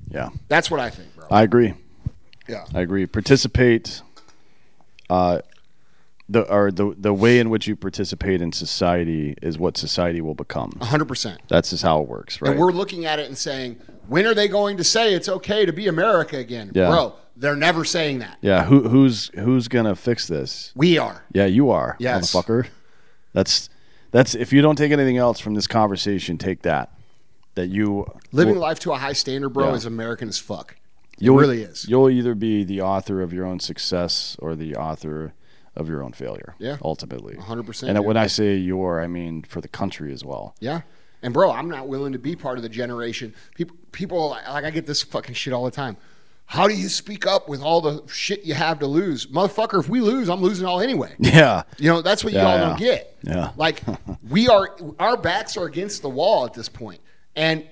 Yeah. 0.09 0.29
That's 0.49 0.69
what 0.69 0.81
I 0.81 0.89
think, 0.89 1.15
bro. 1.15 1.27
I 1.31 1.43
agree. 1.43 1.73
yeah. 2.47 2.65
I 2.75 2.81
agree. 2.81 3.05
Participate. 3.05 4.01
Uh, 5.09 5.39
the 6.31 6.41
or 6.51 6.71
the 6.71 6.95
the 6.97 7.13
way 7.13 7.39
in 7.39 7.49
which 7.49 7.67
you 7.67 7.75
participate 7.75 8.41
in 8.41 8.51
society 8.53 9.35
is 9.41 9.57
what 9.59 9.77
society 9.77 10.21
will 10.21 10.33
become. 10.35 10.71
100%. 10.79 11.37
That's 11.49 11.71
just 11.71 11.83
how 11.83 12.01
it 12.01 12.07
works, 12.07 12.41
right? 12.41 12.51
And 12.51 12.59
we're 12.59 12.71
looking 12.71 13.05
at 13.05 13.19
it 13.19 13.27
and 13.27 13.37
saying, 13.37 13.77
when 14.07 14.25
are 14.25 14.33
they 14.33 14.47
going 14.47 14.77
to 14.77 14.83
say 14.83 15.13
it's 15.13 15.27
okay 15.27 15.65
to 15.65 15.73
be 15.73 15.87
America 15.87 16.37
again? 16.37 16.71
Yeah. 16.73 16.89
Bro, 16.89 17.15
they're 17.35 17.55
never 17.55 17.83
saying 17.83 18.19
that. 18.19 18.37
yeah. 18.41 18.63
Who 18.65 18.87
who's 18.87 19.29
who's 19.35 19.67
gonna 19.67 19.95
fix 19.95 20.27
this? 20.27 20.71
We 20.75 20.97
are. 20.97 21.23
Yeah, 21.33 21.45
you 21.47 21.69
are, 21.71 21.97
Yes. 21.99 22.31
motherfucker. 22.33 22.67
That's 23.33 23.69
that's 24.11 24.33
if 24.35 24.51
you 24.53 24.61
don't 24.61 24.75
take 24.77 24.91
anything 24.91 25.17
else 25.17 25.39
from 25.39 25.53
this 25.55 25.67
conversation, 25.67 26.37
take 26.37 26.61
that. 26.63 26.91
That 27.55 27.67
you 27.67 28.05
Living 28.31 28.55
will- 28.55 28.61
life 28.61 28.79
to 28.81 28.93
a 28.93 28.97
high 28.97 29.13
standard, 29.13 29.49
bro, 29.49 29.69
Yeah. 29.69 29.73
is 29.75 29.85
American 29.85 30.29
as 30.29 30.37
fuck. 30.37 30.75
It 31.17 31.25
you'll, 31.25 31.37
really 31.37 31.61
is. 31.63 31.85
You'll 31.87 32.09
either 32.09 32.33
be 32.35 32.63
the 32.63 32.81
author 32.81 33.21
of 33.21 33.31
your 33.33 33.45
own 33.45 33.59
success 33.59 34.35
or 34.39 34.55
the 34.55 34.75
author 34.75 35.33
of 35.75 35.87
your 35.89 36.03
own 36.03 36.11
failure. 36.13 36.55
Yeah. 36.59 36.77
ultimately, 36.83 37.35
100%, 37.35 37.83
And 37.87 37.97
dude. 37.97 38.05
when 38.05 38.17
I 38.17 38.27
say 38.27 38.55
your, 38.55 39.01
I 39.01 39.07
mean 39.07 39.43
for 39.43 39.61
the 39.61 39.67
country 39.67 40.11
as 40.13 40.23
well. 40.25 40.55
Yeah. 40.59 40.81
And 41.23 41.33
bro, 41.33 41.51
I'm 41.51 41.69
not 41.69 41.87
willing 41.87 42.13
to 42.13 42.19
be 42.19 42.35
part 42.35 42.57
of 42.57 42.63
the 42.63 42.69
generation. 42.69 43.33
People, 43.55 43.77
people 43.91 44.29
like 44.31 44.63
I 44.65 44.71
get 44.71 44.85
this 44.87 45.03
fucking 45.03 45.35
shit 45.35 45.53
all 45.53 45.65
the 45.65 45.71
time. 45.71 45.97
How 46.47 46.67
do 46.67 46.73
you 46.73 46.89
speak 46.89 47.25
up 47.25 47.47
with 47.47 47.61
all 47.61 47.79
the 47.79 48.03
shit 48.11 48.43
you 48.43 48.53
have 48.55 48.79
to 48.79 48.87
lose, 48.87 49.27
motherfucker? 49.27 49.79
If 49.79 49.87
we 49.87 50.01
lose, 50.01 50.27
I'm 50.29 50.41
losing 50.41 50.65
all 50.65 50.81
anyway. 50.81 51.15
Yeah, 51.19 51.63
You 51.77 51.89
know, 51.89 52.01
that's 52.01 52.23
what 52.25 52.33
Yeah, 52.33 52.41
y'all 52.43 52.59
yeah. 52.59 52.65
don't 52.67 52.79
get. 52.79 53.17
Yeah. 53.23 53.51
Like 53.55 53.81
we 54.29 54.49
are 54.49 54.75
our 54.99 55.15
backs 55.15 55.55
are 55.55 55.65
against 55.65 56.01
the 56.01 56.09
wall 56.09 56.45
at 56.45 56.53
this 56.53 56.67
point. 56.67 56.99
And 57.37 57.65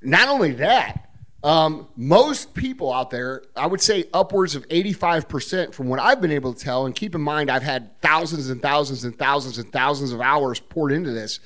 not 0.00 0.28
only 0.28 0.52
that, 0.52 1.10
um, 1.44 1.86
most 1.94 2.54
people 2.54 2.92
out 2.92 3.10
there, 3.10 3.42
I 3.54 3.66
would 3.66 3.80
say 3.80 4.06
upwards 4.12 4.54
of 4.56 4.66
85% 4.68 5.74
from 5.74 5.88
what 5.88 6.00
I've 6.00 6.20
been 6.20 6.32
able 6.32 6.54
to 6.54 6.64
tell, 6.64 6.86
and 6.86 6.94
keep 6.94 7.14
in 7.14 7.20
mind 7.20 7.50
I've 7.50 7.62
had 7.62 8.00
thousands 8.00 8.50
and 8.50 8.60
thousands 8.60 9.04
and 9.04 9.16
thousands 9.16 9.58
and 9.58 9.70
thousands 9.70 10.12
of 10.12 10.20
hours 10.20 10.58
poured 10.58 10.90
into 10.90 11.10
this. 11.12 11.40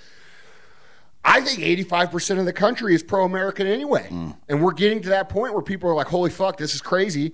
I 1.25 1.41
think 1.41 1.59
85% 1.61 2.39
of 2.39 2.45
the 2.47 2.53
country 2.53 2.95
is 2.95 3.03
pro 3.03 3.25
American 3.25 3.67
anyway. 3.67 4.07
And 4.49 4.63
we're 4.63 4.73
getting 4.73 5.03
to 5.03 5.09
that 5.11 5.29
point 5.29 5.53
where 5.53 5.63
people 5.63 5.91
are 5.91 5.95
like, 5.95 6.07
holy 6.07 6.31
fuck, 6.31 6.57
this 6.57 6.75
is 6.75 6.81
crazy 6.81 7.33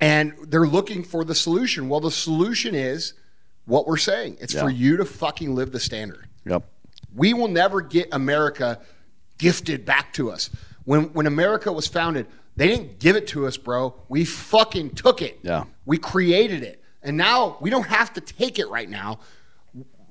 and 0.00 0.34
they're 0.48 0.66
looking 0.66 1.02
for 1.04 1.24
the 1.24 1.34
solution. 1.34 1.88
Well, 1.88 2.00
the 2.00 2.10
solution 2.10 2.74
is 2.74 3.14
what 3.66 3.86
we're 3.86 3.96
saying. 3.98 4.38
It's 4.40 4.54
for 4.64 4.70
you 4.70 4.96
to 4.96 5.04
fucking 5.04 5.54
live 5.54 5.72
the 5.72 5.80
standard. 5.80 6.26
yep, 6.44 6.64
We 7.14 7.34
will 7.34 7.48
never 7.48 7.80
get 7.80 8.08
America 8.12 8.80
gifted 9.38 9.84
back 9.84 10.12
to 10.14 10.30
us. 10.30 10.50
When 10.90 11.12
when 11.12 11.28
America 11.28 11.70
was 11.70 11.86
founded, 11.86 12.26
they 12.56 12.66
didn't 12.66 12.98
give 12.98 13.14
it 13.14 13.28
to 13.28 13.46
us, 13.46 13.56
bro. 13.56 13.94
We 14.08 14.24
fucking 14.24 14.96
took 14.96 15.22
it. 15.22 15.38
Yeah. 15.42 15.66
We 15.86 15.98
created 15.98 16.64
it. 16.64 16.82
And 17.00 17.16
now 17.16 17.58
we 17.60 17.70
don't 17.70 17.86
have 17.86 18.12
to 18.14 18.20
take 18.20 18.58
it 18.58 18.68
right 18.68 18.90
now. 18.90 19.20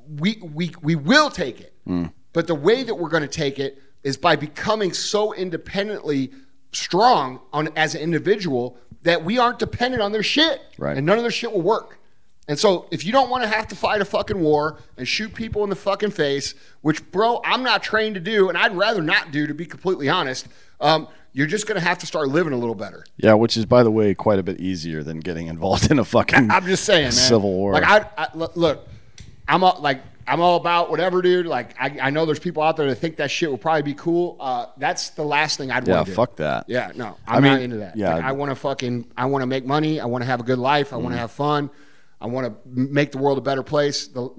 We 0.07 0.37
we 0.41 0.73
we 0.81 0.95
will 0.95 1.29
take 1.31 1.59
it. 1.59 1.73
Hmm. 1.85 2.05
But 2.31 2.47
the 2.47 2.55
way 2.55 2.83
that 2.83 2.95
we're 2.95 3.09
going 3.09 3.23
to 3.23 3.27
take 3.27 3.59
it 3.59 3.77
is 4.03 4.15
by 4.15 4.37
becoming 4.37 4.93
so 4.93 5.33
independently 5.33 6.31
strong 6.71 7.41
on 7.51 7.67
as 7.75 7.93
an 7.93 7.99
individual 7.99 8.77
that 9.01 9.25
we 9.25 9.37
aren't 9.37 9.59
dependent 9.59 10.01
on 10.01 10.13
their 10.13 10.23
shit. 10.23 10.61
Right. 10.77 10.95
And 10.95 11.05
none 11.05 11.17
of 11.17 11.25
their 11.25 11.31
shit 11.31 11.51
will 11.51 11.61
work. 11.61 11.98
And 12.49 12.57
so 12.59 12.87
if 12.91 13.05
you 13.05 13.11
don't 13.13 13.29
want 13.29 13.43
to 13.43 13.47
have 13.49 13.67
to 13.69 13.75
fight 13.75 14.01
a 14.01 14.05
fucking 14.05 14.39
war 14.39 14.79
and 14.97 15.07
shoot 15.07 15.33
people 15.33 15.63
in 15.63 15.69
the 15.69 15.75
fucking 15.75 16.11
face, 16.11 16.55
which 16.81 17.09
bro, 17.11 17.39
I'm 17.45 17.63
not 17.63 17.83
trained 17.83 18.15
to 18.15 18.19
do, 18.21 18.49
and 18.49 18.57
I'd 18.57 18.75
rather 18.75 19.01
not 19.01 19.31
do, 19.31 19.47
to 19.47 19.53
be 19.53 19.65
completely 19.65 20.09
honest, 20.09 20.47
um, 20.81 21.07
you're 21.31 21.45
just 21.47 21.67
gonna 21.67 21.79
have 21.79 21.99
to 21.99 22.07
start 22.07 22.27
living 22.29 22.51
a 22.51 22.57
little 22.57 22.73
better. 22.75 23.05
yeah. 23.17 23.35
Which 23.35 23.55
is, 23.55 23.65
by 23.65 23.83
the 23.83 23.91
way, 23.91 24.15
quite 24.15 24.39
a 24.39 24.43
bit 24.43 24.59
easier 24.59 25.03
than 25.03 25.19
getting 25.19 25.45
involved 25.47 25.91
in 25.91 25.99
a 25.99 26.03
fucking. 26.03 26.49
I'm 26.51 26.65
just 26.65 26.85
saying, 26.85 27.03
man. 27.03 27.11
Civil 27.11 27.53
war. 27.53 27.73
Like 27.73 27.83
I, 27.83 28.05
I 28.17 28.27
look- 28.33 28.87
I'm 29.47 29.63
all, 29.63 29.79
like 29.79 30.01
I'm 30.27 30.41
all 30.41 30.57
about 30.57 30.89
whatever, 30.91 31.21
dude. 31.21 31.45
Like 31.45 31.75
I, 31.79 31.97
I 32.01 32.09
know 32.09 32.25
there's 32.25 32.39
people 32.39 32.61
out 32.63 32.77
there 32.77 32.87
that 32.87 32.95
think 32.95 33.17
that 33.17 33.29
shit 33.31 33.49
would 33.51 33.61
probably 33.61 33.81
be 33.83 33.93
cool. 33.93 34.37
Uh, 34.39 34.67
that's 34.77 35.09
the 35.11 35.23
last 35.23 35.57
thing 35.57 35.69
I'd 35.71 35.87
yeah, 35.87 35.95
want 35.95 36.05
to 36.07 36.11
do. 36.11 36.15
fuck 36.15 36.35
that. 36.37 36.65
Yeah, 36.67 36.91
no, 36.95 37.15
I 37.27 37.37
I'm 37.37 37.43
mean, 37.43 37.51
not 37.53 37.61
into 37.61 37.77
that. 37.77 37.95
yeah. 37.95 38.15
Like, 38.15 38.23
I 38.25 38.31
want 38.31 38.49
to 38.51 38.55
fucking, 38.55 39.05
I 39.17 39.25
want 39.25 39.41
to 39.43 39.47
make 39.47 39.65
money. 39.65 39.99
I 39.99 40.05
want 40.05 40.23
to 40.23 40.25
have 40.27 40.39
a 40.39 40.43
good 40.43 40.59
life. 40.59 40.93
I 40.93 40.97
want 40.97 41.09
to 41.13 41.17
Mm. 41.17 41.21
have 41.21 41.31
fun. 41.31 41.69
I 42.21 42.27
want 42.27 42.47
to 42.47 42.69
make 42.69 43.11
the 43.11 43.17
world 43.17 43.37
a 43.37 43.41
better 43.41 43.63
place. 43.63 44.07
The, 44.07 44.29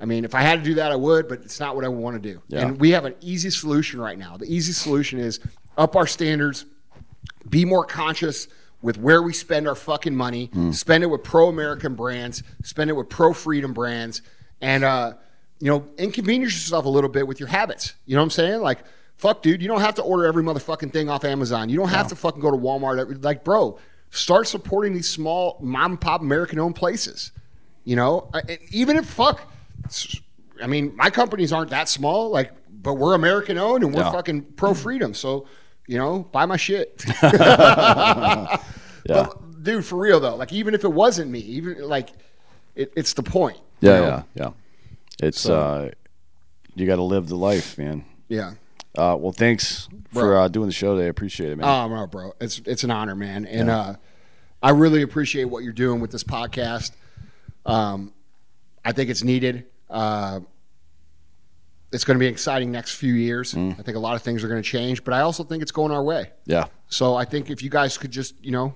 I 0.00 0.04
mean, 0.04 0.24
if 0.24 0.34
I 0.34 0.42
had 0.42 0.58
to 0.60 0.64
do 0.64 0.74
that, 0.74 0.92
I 0.92 0.96
would, 0.96 1.28
but 1.28 1.40
it's 1.40 1.58
not 1.58 1.74
what 1.74 1.84
I 1.84 1.88
want 1.88 2.22
to 2.22 2.32
do. 2.32 2.42
Yeah. 2.48 2.60
And 2.60 2.78
we 2.78 2.90
have 2.90 3.04
an 3.04 3.14
easy 3.20 3.50
solution 3.50 4.00
right 4.00 4.18
now. 4.18 4.36
The 4.36 4.46
easy 4.46 4.72
solution 4.72 5.18
is 5.18 5.40
up 5.76 5.96
our 5.96 6.06
standards, 6.06 6.66
be 7.48 7.64
more 7.64 7.84
conscious 7.84 8.48
with 8.82 8.98
where 8.98 9.22
we 9.22 9.32
spend 9.32 9.66
our 9.66 9.74
fucking 9.74 10.14
money, 10.14 10.50
spend 10.72 11.02
it 11.02 11.08
with 11.08 11.24
pro 11.24 11.48
American 11.48 11.94
brands, 11.94 12.42
spend 12.62 12.90
it 12.90 12.92
with 12.92 13.08
pro 13.08 13.32
freedom 13.32 13.72
brands, 13.72 14.22
and, 14.60 14.84
uh, 14.84 15.14
you 15.58 15.70
know, 15.70 15.86
inconvenience 15.96 16.52
yourself 16.52 16.84
a 16.84 16.88
little 16.88 17.10
bit 17.10 17.26
with 17.26 17.40
your 17.40 17.48
habits. 17.48 17.94
You 18.04 18.14
know 18.14 18.20
what 18.20 18.26
I'm 18.26 18.30
saying? 18.30 18.60
Like, 18.60 18.84
fuck, 19.16 19.42
dude, 19.42 19.62
you 19.62 19.68
don't 19.68 19.80
have 19.80 19.94
to 19.94 20.02
order 20.02 20.26
every 20.26 20.44
motherfucking 20.44 20.92
thing 20.92 21.08
off 21.08 21.24
Amazon. 21.24 21.70
You 21.70 21.78
don't 21.78 21.88
have 21.88 22.08
to 22.08 22.14
fucking 22.14 22.40
go 22.40 22.50
to 22.50 22.56
Walmart. 22.56 23.24
Like, 23.24 23.42
bro, 23.42 23.78
start 24.10 24.48
supporting 24.48 24.94
these 24.94 25.08
small 25.08 25.58
mom 25.60 25.92
and 25.92 26.00
pop 26.00 26.20
American 26.20 26.58
owned 26.58 26.74
places. 26.76 27.32
You 27.84 27.96
know, 27.96 28.30
and 28.34 28.58
even 28.70 28.96
if 28.96 29.06
fuck, 29.06 29.40
I 30.60 30.66
mean, 30.66 30.94
my 30.96 31.08
companies 31.10 31.52
aren't 31.52 31.70
that 31.70 31.88
small, 31.88 32.30
like, 32.30 32.52
but 32.68 32.94
we're 32.94 33.14
American 33.14 33.58
owned 33.58 33.84
and 33.84 33.94
we're 33.94 34.02
fucking 34.10 34.42
pro 34.56 34.74
freedom. 34.74 35.14
So, 35.14 35.46
you 35.86 35.96
know, 35.98 36.20
buy 36.32 36.46
my 36.46 36.56
shit. 36.56 37.04
Yeah. 39.08 39.28
But, 39.28 39.62
dude, 39.62 39.84
for 39.84 39.96
real 39.98 40.18
though, 40.18 40.34
like, 40.34 40.52
even 40.52 40.74
if 40.74 40.82
it 40.82 40.92
wasn't 40.92 41.30
me, 41.30 41.38
even 41.38 41.80
like, 41.88 42.08
it, 42.74 42.92
it's 42.96 43.12
the 43.12 43.22
point. 43.22 43.56
you 43.80 43.88
Yeah, 43.90 44.00
know? 44.00 44.06
yeah, 44.06 44.22
yeah. 44.34 44.50
It's 45.22 45.48
uh, 45.48 45.90
you 46.74 46.86
got 46.88 46.96
to 46.96 47.04
live 47.04 47.28
the 47.28 47.36
life, 47.36 47.78
man. 47.78 48.04
yeah. 48.28 48.54
Uh, 48.96 49.16
well, 49.18 49.32
thanks 49.32 49.88
for 50.12 50.36
uh, 50.36 50.48
doing 50.48 50.66
the 50.66 50.72
show 50.72 50.94
today. 50.94 51.06
I 51.06 51.08
appreciate 51.10 51.52
it, 51.52 51.56
man. 51.56 51.68
Oh 51.68 51.88
no, 51.94 52.06
bro, 52.06 52.32
it's 52.40 52.60
it's 52.64 52.84
an 52.84 52.90
honor, 52.90 53.14
man, 53.14 53.44
and 53.46 53.68
uh, 53.70 53.94
I 54.62 54.70
really 54.70 55.02
appreciate 55.02 55.44
what 55.44 55.62
you're 55.64 55.72
doing 55.72 56.00
with 56.00 56.10
this 56.10 56.24
podcast. 56.24 56.92
Um, 57.64 58.12
I 58.84 58.92
think 58.92 59.10
it's 59.10 59.22
needed. 59.22 59.66
Uh, 59.90 60.40
it's 61.92 62.04
going 62.04 62.16
to 62.16 62.18
be 62.18 62.26
an 62.26 62.32
exciting 62.32 62.70
next 62.72 62.94
few 62.94 63.12
years. 63.12 63.54
Mm. 63.54 63.78
I 63.78 63.82
think 63.82 63.96
a 63.96 64.00
lot 64.00 64.16
of 64.16 64.22
things 64.22 64.42
are 64.44 64.48
going 64.48 64.62
to 64.62 64.68
change, 64.68 65.04
but 65.04 65.14
I 65.14 65.20
also 65.20 65.44
think 65.44 65.62
it's 65.62 65.72
going 65.72 65.92
our 65.92 66.02
way. 66.02 66.30
yeah, 66.44 66.66
So 66.88 67.14
I 67.14 67.24
think 67.24 67.48
if 67.50 67.62
you 67.62 67.70
guys 67.70 67.96
could 67.96 68.10
just, 68.10 68.34
you 68.44 68.50
know, 68.50 68.74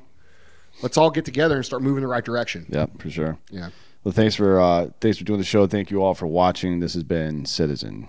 let's 0.82 0.96
all 0.96 1.10
get 1.10 1.24
together 1.24 1.56
and 1.56 1.64
start 1.64 1.82
moving 1.82 1.98
in 1.98 2.02
the 2.02 2.08
right 2.08 2.24
direction. 2.24 2.66
yeah, 2.68 2.86
for 2.98 3.10
sure. 3.10 3.36
Yeah. 3.50 3.70
Well, 4.04 4.12
thanks 4.12 4.34
for 4.34 4.60
uh, 4.60 4.88
thanks 5.00 5.18
for 5.18 5.24
doing 5.24 5.38
the 5.38 5.44
show. 5.44 5.66
Thank 5.66 5.90
you 5.90 6.02
all 6.02 6.14
for 6.14 6.26
watching. 6.26 6.80
This 6.80 6.94
has 6.94 7.02
been 7.04 7.44
Citizen. 7.44 8.08